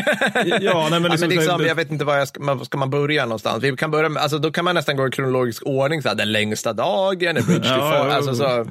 Ja, 0.61 0.87
nej, 0.91 0.91
men 0.91 0.91
Ja, 0.91 0.99
men 0.99 1.11
liksom, 1.11 1.29
liksom, 1.29 1.65
jag 1.65 1.75
vet 1.75 1.91
inte 1.91 2.05
var 2.05 2.17
jag 2.17 2.27
ska, 2.27 2.39
man- 2.41 2.65
ska 2.65 2.77
man 2.77 2.89
börja 2.89 3.25
någonstans. 3.25 3.63
Vi 3.63 3.75
kan 3.77 3.91
börja 3.91 4.09
med, 4.09 4.21
alltså, 4.23 4.37
då 4.37 4.51
kan 4.51 4.65
man 4.65 4.75
nästan 4.75 4.95
gå 4.97 5.07
i 5.07 5.11
kronologisk 5.11 5.63
ordning. 5.65 6.01
Så 6.01 6.07
här, 6.07 6.15
den 6.15 6.31
längsta 6.31 6.73
dagen, 6.73 7.37
A 7.37 7.41
Bridge 7.47 7.67
Ja, 7.69 7.95
ja, 8.07 8.13
Alltså, 8.15 8.35
så, 8.35 8.65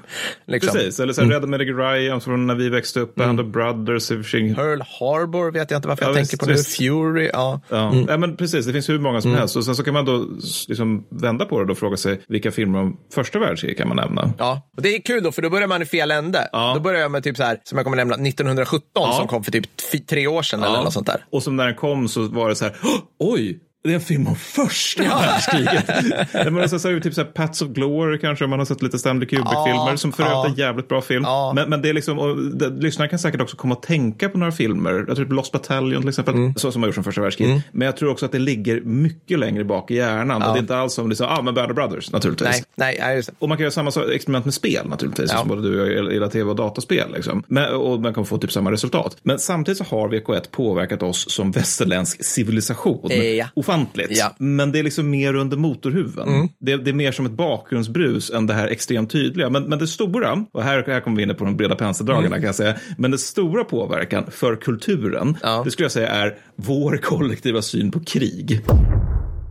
liksom. 0.47 0.73
Precis, 0.75 1.01
eller 1.01 1.13
så 1.13 1.23
här, 1.23 1.29
Red 1.31 1.49
Meg 1.49 1.61
Ryan 1.79 2.21
från 2.21 2.47
när 2.47 2.55
vi 2.55 2.69
växte 2.69 3.01
upp, 3.01 3.15
Band 3.15 3.41
of 3.41 3.47
Brothers. 3.47 4.09
Pearl 4.09 4.81
Harbor 5.01 5.51
vet 5.51 5.71
jag 5.71 5.79
inte 5.79 5.89
varför 5.89 6.05
Ja, 6.05 6.09
jag 6.11 6.19
visst, 6.19 6.31
tänker 6.31 6.45
på 6.47 6.51
nu. 6.51 6.57
visst. 6.57 6.77
Fury, 6.77 7.31
ja. 7.33 7.61
Ja. 7.69 7.95
ja, 8.09 8.17
men 8.17 8.37
precis. 8.37 8.67
Det 8.67 8.73
finns 8.73 8.89
hur 8.89 8.99
många 8.99 9.21
som 9.21 9.35
helst. 9.35 9.57
Och 9.57 9.65
sen 9.65 9.77
så 9.77 9.83
kan 9.85 9.95
man 9.95 10.05
då 10.05 10.27
liksom 10.69 11.05
vända 11.11 11.45
på 11.45 11.65
det 11.65 11.73
och 11.73 11.79
fråga 11.79 11.97
sig 11.97 12.21
vilka 12.29 12.51
filmer 12.51 12.79
om 12.79 12.97
första 13.15 13.39
världskriget 13.39 13.79
kan 13.79 13.89
man 13.89 13.97
nämna? 13.97 14.33
Ja, 14.39 14.63
och 14.77 14.83
det 14.83 14.95
är 14.97 15.01
kul 15.03 15.23
då, 15.23 15.33
för 15.33 15.43
då 15.43 15.51
börjar 15.51 15.69
man 15.69 15.83
i 15.83 15.87
fel 15.87 16.11
ände. 16.11 16.49
Då 16.75 16.81
börjar 16.81 17.01
jag 17.01 17.11
med 17.11 17.25
typ 17.25 17.37
så 17.37 17.43
här, 17.43 17.59
som 17.65 17.79
jag 17.79 17.85
kommer 17.85 17.97
nämna, 17.97 18.15
1917 18.15 19.13
som 19.15 19.29
kom 19.29 19.45
för 19.45 19.53
typ 19.53 19.65
tre 20.09 20.27
år 20.27 20.43
sedan 20.43 20.63
eller 20.63 20.83
något 20.83 20.93
sånt 20.99 21.07
där. 21.07 21.25
Och 21.31 21.43
som 21.43 21.57
när 21.57 21.67
den 21.67 21.75
kom 21.75 22.09
så 22.09 22.29
var 22.29 22.49
det 22.49 22.57
så 22.57 22.65
här, 22.65 22.77
oj, 23.19 23.61
det 23.89 23.93
är 23.93 23.95
en 23.95 24.01
film 24.01 24.27
om 24.27 24.37
första 24.37 25.03
världskriget. 25.03 25.87
Det 26.33 26.51
man 26.51 26.61
har 26.61 26.69
sett 26.79 27.03
typ 27.03 27.15
så 27.15 27.21
här 27.21 27.29
Pats 27.29 27.63
of 27.63 27.69
Glory 27.69 28.19
kanske, 28.19 28.45
om 28.45 28.51
man 28.51 28.59
har 28.59 28.67
sett 28.67 28.83
lite 28.83 28.99
Stanley 28.99 29.29
Kubrick-filmer, 29.29 29.97
som 29.97 30.13
för 30.13 30.23
ja. 30.23 30.29
övrigt 30.41 30.59
är 30.59 30.63
en 30.63 30.69
jävligt 30.69 30.89
bra 30.89 31.01
film. 31.01 31.23
Ja. 31.27 31.53
Men, 31.55 31.71
men 31.71 31.83
det 31.83 31.89
är 31.89 31.93
liksom, 31.95 32.19
och 32.19 32.37
det, 32.39 32.69
lyssnarna 32.69 33.09
kan 33.09 33.19
säkert 33.19 33.41
också 33.41 33.57
komma 33.57 33.75
att 33.75 33.83
tänka 33.83 34.29
på 34.29 34.39
några 34.39 34.53
filmer, 34.53 35.05
jag 35.09 35.17
tror 35.17 35.27
på 35.27 35.35
Lost 35.35 35.53
Battalion 35.53 36.01
till 36.03 36.09
exempel, 36.09 36.35
Mm. 36.35 36.55
så 36.55 36.73
som 36.73 36.83
har 36.83 36.89
gjorts 36.89 36.95
från 36.95 37.05
första 37.05 37.21
världskriget. 37.21 37.63
Men 37.73 37.87
jag 37.87 37.97
tror 37.97 38.11
också 38.11 38.27
att 38.27 38.33
det 38.33 38.39
ligger 38.39 38.81
mycket 38.81 39.39
längre 39.39 39.65
bak 39.65 39.91
i 39.91 39.95
hjärnan. 39.95 40.43
Och 40.43 40.53
det 40.53 40.59
är 40.59 40.61
inte 40.61 40.77
alls 40.77 40.95
som, 40.95 41.09
liksom, 41.09 41.27
ah, 41.31 41.43
men 41.43 41.55
Band 41.55 41.71
of 41.71 41.75
Brothers, 41.75 42.13
naturligtvis. 42.13 42.63
Nej, 42.77 42.97
nej. 43.01 43.23
Och 43.39 43.49
man 43.49 43.59
kan 43.59 43.63
göra 43.63 43.71
samma 43.71 43.91
sak- 43.91 44.05
experiment 44.13 44.45
med 44.45 44.55
spel 44.55 44.89
naturligtvis, 44.89 45.31
Ja. 45.33 45.39
som 45.39 45.49
både 45.49 45.63
du 45.63 45.81
och 45.83 45.89
jag 45.89 46.13
gillar 46.13 46.29
tv 46.29 46.51
och 46.51 46.57
dataspel. 46.57 47.13
Liksom. 47.15 47.43
Men, 47.47 47.75
och 47.75 48.01
man 48.01 48.15
kan 48.15 48.27
få 48.27 48.39
typ 48.39 48.53
samma 48.53 48.73
resultat. 48.73 49.17
Men 49.23 49.39
samtidigt 49.39 49.79
så 49.79 49.85
har 49.85 50.09
VK1 50.09 50.43
påverkat 50.51 51.03
oss 51.03 51.31
som 51.31 51.51
västerländsk 51.51 52.25
civilisation 52.25 53.11
Eh, 53.11 53.25
ja. 53.25 53.47
Ofantligt. 53.83 54.19
Ja. 54.19 54.35
Men 54.39 54.73
det 54.73 54.79
är 54.79 54.83
liksom 54.83 55.11
mer 55.11 55.35
under 55.35 55.57
motorhuven. 55.57 56.29
Mm. 56.29 56.49
Det, 56.59 56.77
det 56.77 56.91
är 56.91 56.95
mer 56.95 57.13
som 57.13 57.27
ett 57.27 57.33
bakgrundsbrus 57.33 58.31
än 58.31 58.47
det 58.47 58.55
här 58.55 58.69
extremt 58.69 59.11
tydliga. 59.11 59.51
Men, 59.51 59.63
men 59.65 59.79
det 59.79 59.87
stora, 59.87 60.45
och 60.53 60.63
här, 60.63 60.85
här 60.87 61.01
kommer 61.01 61.17
vi 61.17 61.23
in 61.23 61.35
på 61.35 61.45
de 61.45 61.57
breda 61.57 61.75
penseldragen 61.77 62.27
Mm. 62.27 62.39
kan 62.41 62.47
jag 62.47 62.55
säga, 62.55 62.75
men 62.99 63.11
det 63.11 63.19
stora 63.19 63.65
påverkan 63.65 64.25
för 64.31 64.57
kulturen, 64.57 65.37
Ja. 65.43 65.63
det 65.65 65.71
skulle 65.71 65.85
jag 65.85 65.93
säga 65.93 66.09
är 66.09 66.35
vår 66.57 66.97
kollektiva 66.97 67.63
syn 67.63 67.91
på 67.91 68.01
krig. 68.01 68.61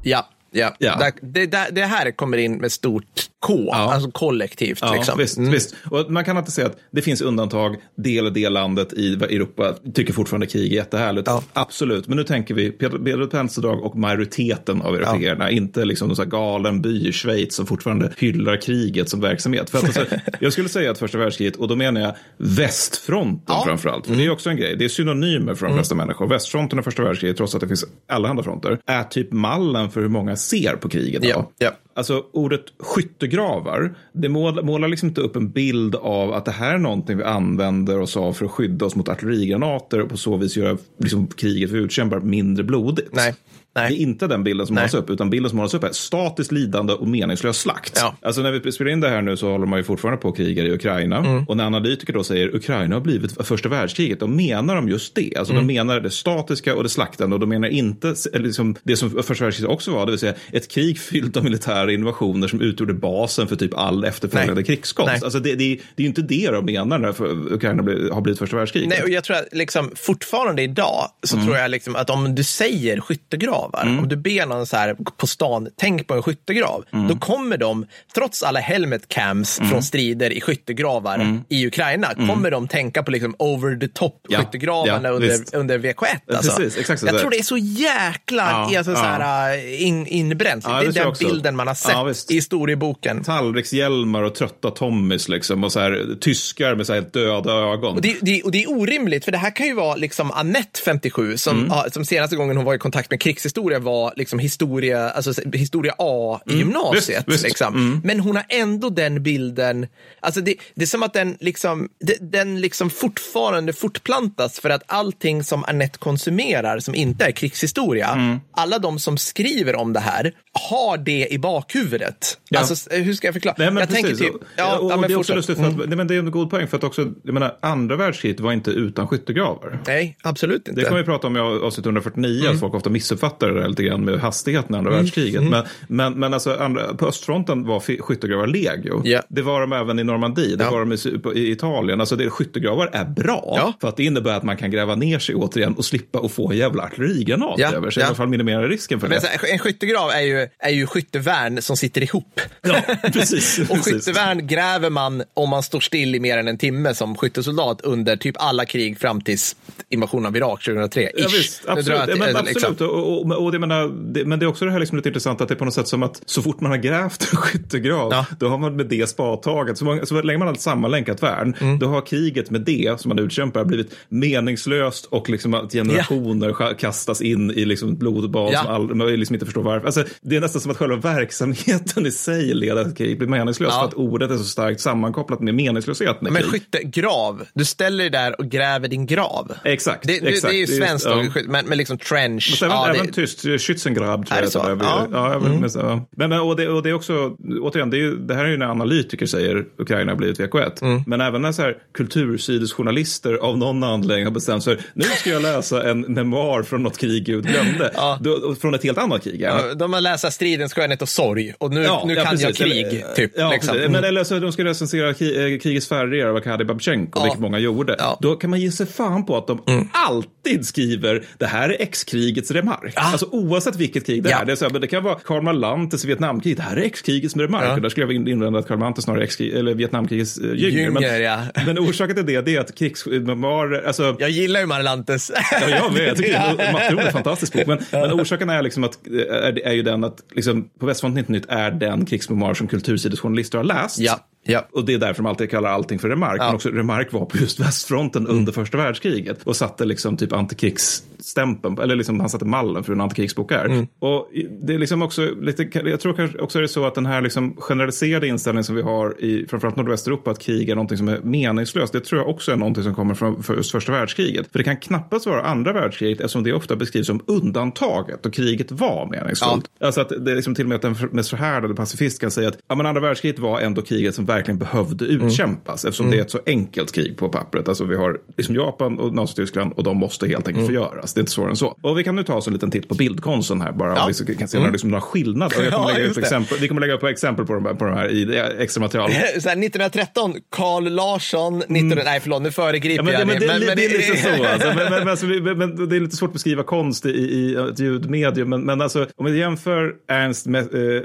Ja, 0.03 0.27
ja. 0.51 0.75
Ja. 0.79 1.11
Det, 1.21 1.45
där, 1.45 1.71
det 1.71 1.85
här 1.85 2.11
kommer 2.11 2.37
in 2.37 2.57
med 2.57 2.71
stort 2.71 3.05
K, 3.45 3.53
Ja. 3.67 3.93
alltså 3.93 4.11
kollektivt. 4.11 4.79
Ja, 4.81 4.93
liksom. 4.93 5.17
visst, 5.17 5.37
visst. 5.37 5.75
Och 5.91 6.11
man 6.11 6.25
kan 6.25 6.37
inte 6.37 6.51
säga 6.51 6.67
att 6.67 6.77
det 6.91 7.01
finns 7.01 7.21
undantag. 7.21 7.75
Det 7.97 8.17
eller 8.17 8.31
det 8.31 8.49
landet 8.49 8.93
i 8.93 9.13
Europa 9.13 9.73
tycker 9.93 10.13
fortfarande 10.13 10.45
krig 10.47 10.71
är 10.73 10.75
jättehärligt. 10.75 11.27
Ja. 11.27 11.43
Absolut, 11.53 12.07
men 12.07 12.17
nu 12.17 12.23
tänker 12.23 12.53
vi 12.53 12.71
Pedro 12.71 13.27
Penseldrag 13.27 13.83
och 13.83 13.95
majoriteten 13.97 14.81
av 14.81 14.95
européerna. 14.95 15.51
Inte 15.51 15.85
liksom 15.85 16.07
någon 16.07 16.29
galen 16.29 16.81
by 16.81 17.07
i 17.07 17.11
Schweiz 17.11 17.55
som 17.55 17.65
fortfarande 17.65 18.13
hyllar 18.17 18.61
kriget 18.61 19.09
som 19.09 19.21
verksamhet. 19.21 19.69
För 19.69 19.77
att, 19.77 19.83
alltså, 19.83 20.05
jag 20.39 20.53
skulle 20.53 20.69
säga 20.69 20.91
att 20.91 20.97
första 20.99 21.17
världskriget, 21.17 21.55
och 21.55 21.67
då 21.67 21.75
menar 21.75 22.01
jag 22.01 22.15
västfronten 22.37 23.43
Ja. 23.55 23.63
framför 23.65 23.89
allt. 23.89 24.07
För 24.07 24.15
det 24.15 24.25
är 24.25 24.29
också 24.29 24.49
en 24.49 24.57
grej. 24.57 24.75
Det 24.77 24.85
är 24.85 24.89
synonymer 24.89 25.55
för 25.55 25.65
de 25.67 25.75
flesta 25.75 25.95
människor. 25.95 26.27
Västfronten 26.27 26.79
och 26.79 26.85
första 26.85 27.03
världskriget, 27.03 27.37
trots 27.37 27.55
att 27.55 27.61
det 27.61 27.67
finns 27.67 27.85
allehanda 28.09 28.43
fronter, 28.43 28.79
är 28.85 29.03
typ 29.03 29.31
mallen 29.31 29.89
för 29.91 30.01
hur 30.01 30.09
många 30.09 30.35
ser 30.35 30.75
på 30.75 30.89
kriget. 30.89 31.23
Ja, 31.23 31.51
ja. 31.57 31.71
Alltså 31.97 32.25
ordet 32.31 32.61
skyttegravar, 32.79 33.95
det 34.13 34.29
målar, 34.29 34.63
målar 34.63 34.87
liksom 34.87 35.09
inte 35.09 35.21
upp 35.21 35.35
en 35.35 35.49
bild 35.49 35.95
av 35.95 36.33
att 36.33 36.45
det 36.45 36.51
här 36.51 36.73
är 36.73 36.77
någonting 36.77 37.17
vi 37.17 37.23
använder 37.23 37.99
oss 37.99 38.17
av 38.17 38.33
för 38.33 38.45
att 38.45 38.51
skydda 38.51 38.85
oss 38.85 38.95
mot 38.95 39.09
artillerigranater 39.09 40.01
och 40.01 40.09
på 40.09 40.17
så 40.17 40.37
vis 40.37 40.57
göra 40.57 40.77
liksom, 40.97 41.27
kriget 41.27 41.69
vi 41.69 41.77
utkämpar 41.77 42.19
mindre 42.19 42.63
blodigt. 42.63 43.15
Nej. 43.15 43.35
Nej. 43.77 43.89
Det 43.89 43.95
är 43.95 44.01
inte 44.01 44.27
den 44.27 44.43
bilden 44.43 44.67
som 44.67 44.75
Nej. 44.75 44.81
målas 44.81 44.93
upp, 44.93 45.09
utan 45.09 45.29
bilden 45.29 45.49
som 45.49 45.57
målas 45.57 45.73
upp 45.73 45.83
är 45.83 45.91
statiskt 45.91 46.51
lidande 46.51 46.93
och 46.93 47.07
meningslös 47.07 47.57
slakt. 47.57 47.93
Ja. 48.01 48.15
Alltså 48.21 48.41
när 48.41 48.51
vi 48.51 48.71
spelar 48.71 48.91
in 48.91 48.99
det 48.99 49.09
här 49.09 49.21
nu 49.21 49.37
så 49.37 49.51
håller 49.51 49.65
man 49.65 49.79
ju 49.79 49.83
fortfarande 49.83 50.21
på 50.21 50.29
att 50.29 50.37
kriga 50.37 50.63
i 50.63 50.71
Ukraina. 50.71 51.17
Mm. 51.17 51.43
Och 51.47 51.57
när 51.57 51.63
analytiker 51.65 52.13
då 52.13 52.23
säger 52.23 52.55
Ukraina 52.55 52.95
har 52.95 53.01
blivit 53.01 53.47
första 53.47 53.69
världskriget, 53.69 54.19
då 54.19 54.27
menar 54.27 54.75
de 54.75 54.89
just 54.89 55.15
det. 55.15 55.33
Alltså 55.37 55.53
Mm. 55.53 55.67
de 55.67 55.73
menar 55.73 55.99
det 55.99 56.09
statiska 56.09 56.75
och 56.75 56.83
det 56.83 56.89
slaktande 56.89 57.33
och 57.35 57.39
de 57.39 57.49
menar 57.49 57.67
inte 57.67 58.15
liksom 58.33 58.75
det 58.83 58.97
som 58.97 59.23
första 59.23 59.43
världskriget 59.43 59.71
också 59.71 59.91
var, 59.91 60.05
det 60.05 60.11
vill 60.11 60.19
säga 60.19 60.33
ett 60.51 60.67
krig 60.71 60.99
fyllt 60.99 61.37
av 61.37 61.43
militära 61.43 61.91
invasioner 61.91 62.47
som 62.47 62.61
utgjorde 62.61 62.93
basen 62.93 63.47
för 63.47 63.55
typ 63.55 63.73
all 63.77 64.03
efterföljande 64.05 64.63
krigskonst. 64.63 65.11
Nej. 65.13 65.19
Alltså 65.23 65.39
det, 65.39 65.55
det, 65.55 65.63
är- 65.63 65.75
det 65.95 66.01
är 66.01 66.03
ju 66.03 66.07
inte 66.07 66.21
det 66.21 66.49
de 66.51 66.65
menar 66.65 66.97
när 66.99 67.21
Ukraina 67.53 67.83
har 68.13 68.21
blivit 68.21 68.39
första 68.39 68.55
världskriget. 68.57 68.89
Nej, 68.89 69.03
och 69.03 69.09
jag 69.09 69.23
tror 69.23 69.37
att 69.37 69.47
liksom, 69.51 69.91
fortfarande 69.95 70.61
idag 70.61 71.07
så 71.23 71.35
Mm. 71.37 71.47
tror 71.47 71.57
jag 71.57 71.71
liksom 71.71 71.95
att 71.95 72.09
om 72.09 72.35
du 72.35 72.43
säger 72.43 72.99
skyttegrav 72.99 73.66
skyttegravar. 73.73 73.99
Om 73.99 74.07
du 74.09 74.15
ber 74.15 74.45
någon 74.45 74.65
så 74.67 74.77
här 74.77 74.95
på 75.17 75.27
stan, 75.27 75.67
tänk 75.77 76.07
på 76.07 76.13
en 76.13 76.23
skyttegrav. 76.23 76.83
Då 77.09 77.15
kommer 77.17 77.57
de, 77.57 77.85
trots 78.15 78.43
alla 78.43 78.59
helmet 78.59 79.07
cams 79.07 79.57
från 79.69 79.83
strider 79.83 80.31
i 80.31 80.41
skyttegravar 80.41 81.41
i 81.49 81.67
Ukraina, 81.67 82.13
kommer 82.27 82.51
de 82.51 82.67
tänka 82.67 83.03
på 83.03 83.11
liksom 83.11 83.35
over 83.39 83.75
the 83.79 83.87
top 83.87 84.21
Ja. 84.29 84.39
skyttegravarna 84.39 85.07
Ja, 85.09 85.13
under, 85.13 85.27
visst. 85.27 85.53
under 85.53 85.79
VK1. 85.79 86.05
Alltså. 86.35 86.55
precis, 86.57 86.77
exakt 86.77 86.99
så 87.01 87.07
jag 87.07 87.19
tror 87.19 87.29
det 87.29 87.37
är 87.39 87.43
så 87.43 87.57
jäkla 87.57 88.67
Ja, 88.71 88.77
alltså, 88.77 88.95
så 88.95 89.01
här, 89.01 89.53
äh, 89.57 89.83
in, 89.87 90.07
inbränt. 90.07 90.63
Ja, 90.67 90.73
det 90.79 90.81
det 90.81 90.87
är 90.89 90.93
den 90.93 91.07
också. 91.07 91.27
bilden 91.27 91.55
man 91.55 91.67
har 91.67 91.75
sett 91.75 91.91
Ja, 91.91 92.11
i 92.29 92.33
historieboken. 92.33 93.23
Tallrikshjälmar 93.23 94.23
och 94.23 94.35
trötta 94.35 94.71
Tommys 94.71 95.29
liksom 95.29 95.63
och 95.63 95.71
så 95.71 95.79
här 95.79 96.15
tyskar 96.21 96.75
med 96.75 96.87
så 96.87 96.93
här 96.93 97.01
döda 97.01 97.51
ögon. 97.53 97.95
Och 97.95 98.01
det, 98.01 98.17
det, 98.21 98.41
och 98.43 98.51
det 98.51 98.63
är 98.63 98.69
orimligt, 98.71 99.25
för 99.25 99.31
det 99.31 99.37
här 99.37 99.55
kan 99.55 99.65
ju 99.67 99.73
vara 99.73 99.95
liksom 99.95 100.31
Annette, 100.31 100.79
57, 100.85 101.37
som, 101.37 101.57
Mm. 101.57 101.69
ja, 101.69 101.85
som 101.91 102.05
senaste 102.05 102.35
gången 102.35 102.57
hon 102.57 102.65
var 102.65 102.73
i 102.75 102.77
kontakt 102.77 103.11
med 103.11 103.21
krigshistoria 103.57 103.79
var 103.79 104.13
liksom 104.15 104.39
historia, 104.39 105.09
alltså 105.09 105.33
historia 105.53 105.93
A 105.97 106.39
i 106.45 106.57
gymnasiet. 106.57 107.09
Mm. 107.09 107.23
Visst, 107.27 107.27
visst. 107.27 107.43
Liksom. 107.43 108.01
Men 108.03 108.19
hon 108.19 108.35
har 108.35 108.45
ändå 108.49 108.89
den 108.89 109.23
bilden, 109.23 109.87
alltså 110.19 110.41
det, 110.41 110.55
det 110.75 110.81
är 110.83 110.87
som 110.87 111.03
att 111.03 111.13
den, 111.13 111.37
liksom, 111.39 111.89
det, 111.99 112.17
den 112.31 112.61
liksom 112.61 112.89
fortfarande 112.89 113.73
fortplantas 113.73 114.59
för 114.59 114.69
att 114.69 114.83
allting 114.87 115.43
som 115.43 115.63
Annette 115.63 115.97
konsumerar 115.99 116.79
som 116.79 116.95
inte 116.95 117.25
är 117.25 117.31
krigshistoria, 117.31 118.07
Mm. 118.17 118.39
alla 118.51 118.79
de 118.79 118.99
som 118.99 119.17
skriver 119.17 119.75
om 119.75 119.93
det 119.93 119.99
här 119.99 120.31
har 120.69 120.97
det 120.97 121.27
i 121.31 121.37
bakhuvudet. 121.39 122.37
Ja. 122.49 122.59
Alltså, 122.59 122.89
hur 122.95 123.13
ska 123.13 123.27
jag 123.27 123.33
förklara? 123.33 123.55
Nej, 123.57 123.71
men 123.71 123.77
jag 123.77 123.89
precis. 123.89 124.05
tänker 124.05 124.25
typ, 124.25 124.35
och, 124.35 124.41
ja, 124.55 124.77
och 124.79 124.91
ja, 124.91 124.97
men 124.97 125.07
det 125.09 125.13
är 125.13 125.17
också. 125.19 125.31
Mm. 125.33 125.37
lustigt, 125.37 125.57
för 125.57 125.65
att, 125.67 125.77
nej, 125.77 125.97
men 125.97 126.07
det 126.07 126.15
är 126.15 126.19
en 126.19 126.31
god 126.31 126.49
poäng 126.49 126.67
för 126.67 126.77
att 126.77 126.83
också, 126.83 127.01
jag 127.23 127.33
menar, 127.33 127.57
andra 127.61 127.95
världskriget 127.95 128.39
var 128.39 128.53
inte 128.53 128.71
utan 128.71 129.07
skyttegravar. 129.07 129.79
Nej, 129.87 130.17
absolut 130.23 130.67
inte. 130.67 130.81
Det 130.81 130.87
kan 130.87 130.97
vi 130.97 131.03
prata 131.03 131.27
om 131.27 131.37
i 131.37 131.39
avsnitt 131.39 131.85
149, 131.85 132.41
Mm. 132.41 132.53
att 132.53 132.59
folk 132.59 132.73
ofta 132.73 132.89
missuppfattar 132.89 133.36
det 133.45 133.53
där 133.61 133.67
lite 133.67 133.83
grann 133.83 134.05
med 134.05 134.19
hastigheten 134.19 134.75
i 134.75 134.77
andra 134.77 134.91
världskriget. 134.91 135.41
Mm. 135.41 135.49
Men, 135.51 135.63
men, 135.87 136.13
men 136.19 136.33
alltså, 136.33 136.53
andra, 136.59 136.93
på 136.93 137.07
östfronten 137.07 137.63
var 137.65 137.79
skyttegravar 138.01 138.47
legio. 138.47 139.01
Ja. 139.03 139.21
Det 139.29 139.41
var 139.41 139.61
de 139.61 139.73
även 139.73 139.99
i 139.99 140.03
Normandie, 140.03 140.55
det 140.55 140.63
Ja. 140.63 140.71
var 140.71 140.79
de 140.79 140.93
i, 140.93 141.39
i 141.39 141.51
Italien. 141.51 141.99
Alltså 141.99 142.15
det, 142.15 142.29
skyttegravar 142.29 142.89
är 142.93 143.05
bra, 143.05 143.53
Ja. 143.57 143.73
för 143.81 143.87
att 143.87 143.97
det 143.97 144.03
innebär 144.03 144.31
att 144.33 144.43
man 144.43 144.57
kan 144.57 144.71
gräva 144.71 144.95
ner 144.95 145.19
sig 145.19 145.35
återigen 145.35 145.73
och 145.73 145.85
slippa 145.85 146.19
att 146.19 146.31
få 146.31 146.51
en 146.51 146.57
jävla 146.57 146.83
artillerigranat 146.83 147.53
Ja, 147.57 147.71
över 147.71 147.91
sig. 147.91 148.01
ja. 148.01 148.05
I 148.05 148.07
alla 148.07 148.15
fall 148.15 148.27
minimera 148.27 148.67
risken 148.67 148.99
för 148.99 149.07
Men 149.07 149.15
det. 149.15 149.21
så 149.21 149.27
här, 149.27 149.53
en 149.53 149.59
skyttegrav 149.59 150.09
är 150.09 150.21
ju, 150.21 150.47
är 150.59 150.69
ju 150.69 150.87
skyttevärn 150.87 151.61
som 151.61 151.77
sitter 151.77 152.03
ihop. 152.03 152.41
Ja, 152.61 152.81
precis. 153.13 153.59
Och 153.69 153.75
precis. 153.75 153.93
skyttevärn 154.05 154.47
gräver 154.47 154.89
man 154.89 155.23
om 155.33 155.49
man 155.49 155.63
står 155.63 155.79
still 155.79 156.15
i 156.15 156.19
mer 156.19 156.37
än 156.37 156.47
en 156.47 156.57
timme 156.57 156.93
som 156.93 157.15
skyttesoldat 157.17 157.81
under 157.81 158.15
typ 158.17 158.35
alla 158.39 158.65
krig 158.65 158.99
fram 158.99 159.21
tills 159.21 159.55
invasionen 159.89 160.25
av 160.25 160.35
Irak 160.37 160.63
2003. 160.65 161.01
Ish. 161.01 161.11
Ja, 161.17 161.27
visst, 161.33 161.61
absolut. 161.67 162.05
till- 162.05 162.19
men, 162.19 162.29
eh, 162.29 162.35
absolut. 162.39 162.55
liksom. 162.69 162.87
Och, 162.89 163.19
och, 163.21 163.26
och 163.31 163.51
det, 163.51 163.59
menar, 163.59 163.87
det, 164.13 164.25
men 164.25 164.39
det 164.39 164.45
är 164.45 164.47
också 164.47 164.65
det 164.65 164.71
här 164.71 164.79
liksom 164.79 164.97
lite 164.97 165.09
intressant 165.09 165.41
att 165.41 165.47
det 165.47 165.53
är 165.53 165.55
på 165.55 165.65
något 165.65 165.73
sätt 165.73 165.87
som 165.87 166.03
att 166.03 166.21
så 166.25 166.41
fort 166.41 166.61
man 166.61 166.71
har 166.71 166.77
grävt 166.77 167.27
en 167.31 167.37
skyttegrav, 167.37 168.11
Ja. 168.11 168.25
då 168.39 168.47
har 168.47 168.57
man 168.57 168.75
med 168.75 168.85
det 168.85 169.09
spadtaget. 169.09 169.77
Så, 169.77 169.99
så 170.03 170.21
länge 170.21 170.37
man 170.39 170.47
har 170.47 170.55
ett 170.55 170.61
sammanlänkat 170.61 171.23
värn, 171.23 171.55
Mm. 171.61 171.79
då 171.79 171.87
har 171.87 172.01
kriget 172.05 172.49
med 172.49 172.61
det 172.61 172.99
som 172.99 173.09
man 173.09 173.19
utkämpar 173.19 173.65
blivit 173.65 173.95
meningslöst 174.09 175.05
och 175.05 175.29
liksom 175.29 175.53
att 175.53 175.71
generationer 175.71 176.55
ja. 176.59 176.73
kastas 176.79 177.21
in 177.21 177.51
i 177.51 177.65
liksom 177.65 177.95
blodbad 177.97 178.49
Ja. 178.53 178.63
som 178.63 178.71
all, 178.73 178.95
man 178.95 179.07
liksom 179.07 179.35
inte 179.35 179.45
förstår 179.45 179.63
varför. 179.63 179.85
Alltså, 179.85 180.03
det 180.21 180.35
är 180.35 180.41
nästan 180.41 180.61
som 180.61 180.71
att 180.71 180.77
själva 180.77 180.95
verksamheten 180.95 182.05
i 182.05 182.11
sig 182.11 182.53
leder 182.53 182.83
till 182.83 182.93
krig 182.95 183.17
blir 183.17 183.27
meningslöst 183.27 183.73
Ja. 183.75 183.79
för 183.81 183.87
att 183.87 183.93
ordet 183.93 184.31
är 184.31 184.37
så 184.37 184.43
starkt 184.43 184.81
sammankopplat 184.81 185.39
med 185.39 185.55
meningslösheten 185.55 186.27
i 186.27 186.31
Men 186.31 186.41
krig. 186.41 186.51
skyttegrav, 186.51 187.45
du 187.53 187.65
ställer 187.65 187.97
dig 187.97 188.09
där 188.09 188.39
och 188.41 188.45
gräver 188.45 188.87
din 188.87 189.05
grav. 189.05 189.51
Exakt. 189.63 190.07
Det, 190.07 190.19
det, 190.19 190.27
exakt. 190.27 190.51
det 190.51 190.57
är 190.57 190.59
ju 190.59 190.67
svenskt, 190.67 191.05
ja. 191.09 191.15
då, 191.35 191.41
men, 191.47 191.65
men 191.65 191.77
liksom 191.77 191.97
trench. 191.97 192.49
Fast 192.49 192.61
även, 192.63 192.75
ja, 192.77 192.87
det- 192.87 192.99
även 192.99 193.13
tyst, 193.21 193.45
Schützengrab 193.45 194.25
tror 194.25 194.37
Är 194.37 194.41
det 194.41 194.45
jag. 194.45 194.51
så? 194.51 194.59
att 194.59 194.79
det 194.79 194.85
är. 194.85 194.89
Ja. 194.89 194.99
Mm. 194.99 195.11
Ja, 195.13 195.31
jag 195.33 195.39
vill- 195.39 195.59
men, 195.59 195.69
så- 195.69 195.79
ja. 195.79 196.05
men, 196.17 196.29
men, 196.29 196.39
och, 196.39 196.55
det, 196.55 196.67
och 196.69 196.83
det 196.83 196.89
är 196.89 196.93
också, 196.93 197.35
återigen, 197.61 197.89
det, 197.89 197.97
är 197.97 197.99
ju, 197.99 198.15
det 198.15 198.35
här 198.35 198.45
är 198.45 198.49
ju 198.49 198.57
när 198.57 198.65
analytiker 198.65 199.25
säger 199.25 199.65
Ukraina 199.77 200.11
har 200.11 200.17
blivit 200.17 200.39
VK1. 200.39 200.81
Mm. 200.83 201.03
Men 201.07 201.21
även 201.21 201.41
när 201.41 201.51
så 201.51 201.61
här, 201.61 201.77
kultursidesjournalister 201.97 203.33
av 203.33 203.57
någon 203.57 203.83
anledning 203.83 204.25
har 204.25 204.31
bestämt 204.31 204.63
sig 204.63 204.77
nu 204.93 205.03
ska 205.03 205.29
jag 205.29 205.41
läsa 205.41 205.89
en 205.89 206.01
memoar 206.01 206.63
från 206.63 206.83
något 206.83 206.97
krig 206.97 207.25
Gud 207.25 207.47
glömde. 207.47 207.91
Ja. 207.93 208.19
Då, 208.21 208.55
från 208.61 208.73
ett 208.73 208.83
helt 208.83 208.97
annat 208.97 209.23
krig. 209.23 209.41
Ja. 209.41 209.73
De 209.73 209.93
har 209.93 210.01
läst 210.01 210.31
Stridens 210.33 210.73
skönhet 210.73 211.01
och 211.01 211.09
sorg 211.09 211.53
och 211.59 211.71
nu, 211.71 211.83
Ja, 211.83 212.03
nu 212.07 212.13
ja, 212.13 212.23
kan 212.23 212.37
jag 212.39 212.47
precis. 212.49 212.57
krig. 212.57 212.85
Eller- 212.85 213.13
typ, 213.15 213.31
ja, 213.35 213.51
liksom. 213.51 213.73
precis. 213.73 213.91
Men 213.91 214.03
eller 214.03 214.23
så 214.23 214.39
de 214.39 214.51
ska 214.51 214.63
recensera 214.63 215.09
eh, 215.09 215.59
krigets 215.59 215.87
färger 215.87 216.25
av 216.25 216.35
Arkadij 216.35 216.65
Babchenko, 216.65 217.19
Ja. 217.19 217.23
vilket 217.23 217.41
många 217.41 217.59
gjorde. 217.59 217.95
Ja. 217.99 218.05
Mm. 218.05 218.17
Då 218.21 218.35
kan 218.35 218.49
man 218.49 218.59
ge 218.61 218.71
sig 218.71 218.85
fan 218.85 219.25
på 219.25 219.37
att 219.37 219.47
de 219.47 219.87
alltid 219.91 220.65
skriver 220.65 221.23
det 221.37 221.45
här 221.45 221.69
är 221.69 221.81
ex-krigets 221.81 222.51
remark. 222.51 222.93
Alltså 223.11 223.27
oavsett 223.31 223.75
vilket 223.75 224.05
krig 224.05 224.23
det 224.23 224.31
är. 224.31 224.45
Det, 224.45 224.51
är 224.51 224.55
så 224.55 224.65
här, 224.65 224.71
men 224.71 224.81
det 224.81 224.87
kan 224.87 225.03
vara 225.03 225.15
Karl 225.15 225.41
Malantes 225.41 226.05
Vietnamkrig. 226.05 226.57
Det 226.57 226.63
här 226.63 226.77
är 226.77 226.81
ex-krigets 226.81 227.35
remark. 227.35 227.63
Ja. 227.65 227.79
Där 227.79 227.89
skulle 227.89 228.05
jag 228.05 228.15
in- 228.15 228.27
invända 228.27 228.59
att 228.59 228.67
Karl 228.67 228.77
Malante 228.77 229.01
snarare 229.01 229.23
är 229.23 229.55
eller 229.55 229.73
Vietnamkrigets 229.73 230.39
uh, 230.39 230.55
jünger. 230.55 230.89
Men, 230.89 231.21
ja. 231.23 231.39
men 231.65 231.79
orsaken 231.79 232.15
till 232.15 232.25
det, 232.25 232.41
det 232.41 232.55
är 232.55 232.59
att 232.59 232.75
krigsmemoarer, 232.75 233.87
alltså 233.87 234.15
Jag 234.19 234.29
gillar 234.29 234.59
ju 234.59 234.65
Marilantes. 234.65 235.31
Ja, 235.51 235.69
jag 235.69 235.93
vet. 235.93 236.07
Jag 236.07 236.17
tycker. 236.17 236.71
Matron 236.73 236.99
är 236.99 237.05
en 237.05 237.11
fantastisk 237.11 237.53
bok. 237.53 237.67
Men, 237.67 237.79
men 237.91 238.21
orsaken 238.21 238.49
är, 238.49 238.61
liksom 238.61 238.83
att, 238.83 239.07
är, 239.07 239.67
är 239.67 239.73
ju 239.73 239.81
den 239.81 240.03
att 240.03 240.23
liksom, 240.31 240.69
på 240.79 240.85
Västfronten 240.85 241.17
90 241.17 241.31
Nytt 241.31 241.45
är 241.49 241.71
den 241.71 242.05
krigsmemoar 242.05 242.53
som 242.53 242.67
kultursidesjournalister 242.67 243.57
har 243.57 243.65
läst. 243.65 243.99
Ja, 243.99 244.19
ja. 244.47 244.67
Och 244.71 244.85
det 244.85 244.93
är 244.93 244.97
därför 244.97 245.23
de 245.23 245.29
alltid 245.29 245.49
kallar 245.49 245.69
allting 245.69 245.99
för 245.99 246.09
remark. 246.09 246.41
Ja. 246.41 246.45
Men 246.45 246.55
också 246.55 246.69
remark 246.69 247.13
var 247.13 247.25
på 247.25 247.37
just 247.37 247.59
västfronten 247.59 248.27
under 248.27 248.51
första 248.51 248.77
världskriget. 248.77 249.43
Och 249.43 249.55
satte 249.55 249.85
liksom 249.85 250.17
typ 250.17 250.33
antikrigsstämpeln, 250.33 251.79
eller 251.79 251.95
liksom 251.95 252.19
han 252.19 252.29
satte 252.29 252.45
mallen 252.45 252.83
för 252.83 252.87
hur 252.87 252.95
en 252.97 253.01
antikrigsbok 253.01 253.51
är. 253.51 253.87
Och 253.99 254.29
det 254.61 254.73
är 254.73 254.79
liksom 254.79 255.01
också 255.01 255.21
lite, 255.41 255.69
jag 255.73 255.99
tror 255.99 256.13
kanske 256.13 256.37
också 256.37 256.57
är 256.57 256.61
det 256.61 256.67
så 256.67 256.85
att 256.85 256.95
den 256.95 257.05
här 257.05 257.21
liksom 257.21 257.55
generaliserade 257.59 258.27
inställningen 258.27 258.63
som 258.63 258.75
vi 258.75 258.81
har 258.81 259.21
i 259.21 259.45
framförallt 259.49 259.75
nordvästeuropa, 259.75 260.31
att 260.31 260.39
krig 260.39 260.69
är 260.69 260.75
någonting 260.75 260.97
som 260.97 261.07
är 261.07 261.19
meningslöst. 261.23 261.93
Det 261.93 261.99
tror 261.99 262.21
jag 262.21 262.29
också 262.29 262.51
är 262.51 262.55
någonting 262.55 262.83
som 262.83 262.95
kommer 262.95 263.13
från 263.13 263.43
för 263.43 263.55
just 263.55 263.71
första 263.71 263.91
världskriget. 263.91 264.51
För 264.51 264.57
det 264.57 264.63
kan 264.63 264.77
knappast 264.77 265.25
vara 265.25 265.41
andra 265.41 265.73
världskriget 265.73 266.19
eftersom 266.19 266.43
det 266.43 266.53
ofta 266.53 266.75
beskrivs 266.75 267.07
som 267.07 267.21
undantaget 267.27 268.25
och 268.25 268.33
kriget 268.33 268.71
var 268.71 269.07
meningsfullt. 269.11 269.65
Alltså 269.81 270.01
att 270.01 270.09
det 270.09 270.31
är 270.31 270.35
liksom 270.35 270.55
till 270.55 270.65
och 270.65 270.69
med 270.69 270.75
att 270.75 270.83
en 270.83 271.09
mest 271.11 271.29
förhärdade 271.29 271.75
pacifist 271.75 272.21
kan 272.21 272.31
säga 272.31 272.47
att 272.47 272.57
ja, 272.67 272.75
men 272.75 272.85
andra 272.85 273.01
världskriget 273.01 273.39
var 273.39 273.59
ändå 273.59 273.81
kriget 273.81 274.15
som 274.15 274.25
verkligen 274.37 274.57
behövde 274.57 275.05
utkämpas 275.05 275.85
eftersom 275.85 276.11
det 276.11 276.17
är 276.17 276.21
ett 276.21 276.31
så 276.31 276.39
enkelt 276.45 276.91
krig 276.91 277.17
på 277.17 277.29
pappret. 277.29 277.67
Alltså 277.67 277.83
vi 277.85 277.95
har 277.95 278.17
liksom 278.37 278.55
Japan 278.55 278.99
och 278.99 279.13
Nazityskland 279.13 279.73
och 279.73 279.83
de 279.83 279.97
måste 279.97 280.27
helt 280.27 280.47
enkelt 280.47 280.65
förgöras. 280.65 281.13
Det 281.13 281.19
är 281.19 281.21
inte 281.21 281.31
svårare 281.31 281.49
än 281.49 281.55
så. 281.55 281.77
Och 281.81 281.99
vi 281.99 282.03
kan 282.03 282.15
nu 282.15 282.23
ta 282.23 282.33
oss 282.35 282.47
en 282.47 282.53
liten 282.53 282.71
titt 282.71 282.89
på 282.89 282.95
bildkonsten 282.95 283.61
här 283.61 283.71
bara. 283.71 283.95
Ja. 283.95 284.05
Om 284.05 284.13
vi 284.27 284.35
kan 284.35 284.47
se 284.47 284.57
några, 284.57 284.71
liksom, 284.71 284.89
några 284.91 285.01
skillnader. 285.01 285.63
Jag 285.63 285.73
kommer 285.73 285.87
lägga 285.93 286.13
det. 286.13 286.19
exempel, 286.19 286.57
vi 286.61 286.67
kommer 286.67 286.81
lägga 286.81 286.93
upp 286.93 287.03
exempel 287.03 287.45
på 287.45 287.53
de 287.53 287.65
här, 287.65 287.73
på 287.73 287.85
de 287.85 287.93
här 287.93 288.09
i 288.09 288.39
extra 288.63 288.81
material. 288.81 289.09
Så 289.39 289.49
här, 289.49 289.55
1913, 289.63 290.33
Carl 290.51 290.83
Larsson, 290.89 291.63
19... 291.67 291.99
nej 292.05 292.19
förlåt 292.19 292.41
nu 292.41 292.51
föregriper 292.51 293.03
Mm. 293.07 293.13
Ja, 293.13 293.25
men, 293.25 293.39
det, 293.39 293.45
jag 293.45 293.59
men, 293.59 293.67
det, 293.67 293.75
det, 293.75 293.85
är 293.85 293.89
lite 293.89 294.17
så. 294.17 294.43
Alltså, 294.53 294.67
men, 294.67 294.75
men, 294.75 294.89
men, 294.99 295.07
alltså, 295.07 295.25
vi- 295.25 295.41
men, 295.41 295.57
men 295.57 295.89
det 295.89 295.95
är 295.95 295.99
lite 295.99 296.15
svårt 296.15 296.27
att 296.29 296.33
beskriva 296.33 296.63
konst 296.63 297.05
i, 297.05 297.09
i 297.09 297.55
ett 297.55 297.79
ljudmedium. 297.79 298.49
Men, 298.49 298.61
men 298.61 298.81
alltså, 298.81 299.07
om 299.15 299.25
vi 299.25 299.39
jämför 299.39 299.93
Ernst 300.07 300.47
eh, 300.47 300.53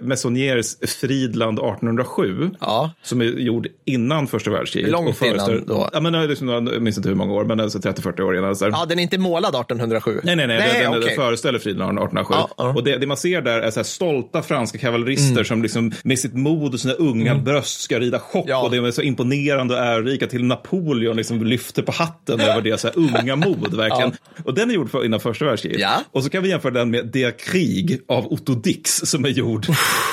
Messonniers 0.03 0.67
Fridland 1.01 1.59
1807, 1.59 2.51
Ja. 2.61 2.91
som 3.03 3.22
är 3.23 3.41
gjord 3.41 3.67
innan 3.85 4.27
första 4.27 4.51
världskriget. 4.51 4.91
Långt 4.91 5.23
innan 5.23 5.65
då? 5.67 5.91
Ja, 5.93 6.01
men, 6.01 6.29
liksom, 6.29 6.49
jag 6.49 6.83
minns 6.83 6.97
inte 6.97 7.09
hur 7.09 7.17
många 7.17 7.33
år, 7.33 7.45
men 7.45 7.61
alltså 7.61 7.79
30-40 7.79 8.21
år 8.21 8.37
innan. 8.37 8.57
Så 8.57 8.65
här. 8.65 8.73
Ja, 8.73 8.87
den 8.89 8.99
är 8.99 9.03
inte 9.03 9.19
målad 9.19 9.55
1807. 9.55 10.21
Nej, 10.25 10.37
nej, 10.37 10.47
nej. 10.47 10.59
den, 10.59 10.83
den, 10.83 10.91
okej. 10.91 11.09
den 11.09 11.17
föreställer 11.17 11.59
Fridland 11.59 11.99
1807. 11.99 12.35
Ja, 12.39 12.51
ja. 12.57 12.75
Och 12.77 12.85
det, 12.85 12.99
det 12.99 13.07
man 13.07 13.17
ser 13.17 13.43
där 13.43 13.61
är 13.61 13.71
så 13.71 13.79
här 13.79 13.85
stolta 13.85 14.43
franska 14.43 14.79
kavallerister 14.79 15.45
som 15.45 15.63
liksom 15.63 15.93
med 16.05 16.19
sitt 16.19 16.35
mod 16.35 16.75
och 16.75 16.81
sina 16.81 16.95
unga 16.95 17.35
bröst 17.35 17.81
ska 17.81 17.99
rida 18.01 18.19
chock. 18.19 18.45
Ja. 18.49 18.63
Och 18.63 18.71
det 18.71 18.77
är 18.77 18.91
så 18.91 19.03
imponerande 19.03 19.75
och 19.75 19.81
ärorika 19.81 20.27
till 20.27 20.45
Napoleon 20.45 21.17
liksom 21.17 21.45
lyfter 21.45 21.83
på 21.83 21.93
hatten 21.93 22.41
över 22.41 22.63
det 22.63 22.81
så 22.81 22.89
här 22.89 22.99
unga 22.99 23.37
mod. 23.37 23.75
verkligen. 23.77 24.13
Och 24.45 24.55
den 24.55 24.71
är 24.71 24.75
gjord 24.75 24.91
för, 24.91 25.05
innan 25.05 25.21
första 25.21 25.45
världskriget. 25.45 25.81
Ja. 25.81 25.95
Och 26.13 26.25
så 26.25 26.31
kan 26.31 26.43
vi 26.43 26.49
jämföra 26.49 26.73
den 26.73 26.91
med 26.91 27.07
Det 27.13 27.41
krig 27.41 28.01
av 28.09 28.33
Otto 28.33 28.55
Dix 28.55 28.97
som 28.97 29.25
är 29.25 29.29
gjord 29.29 29.67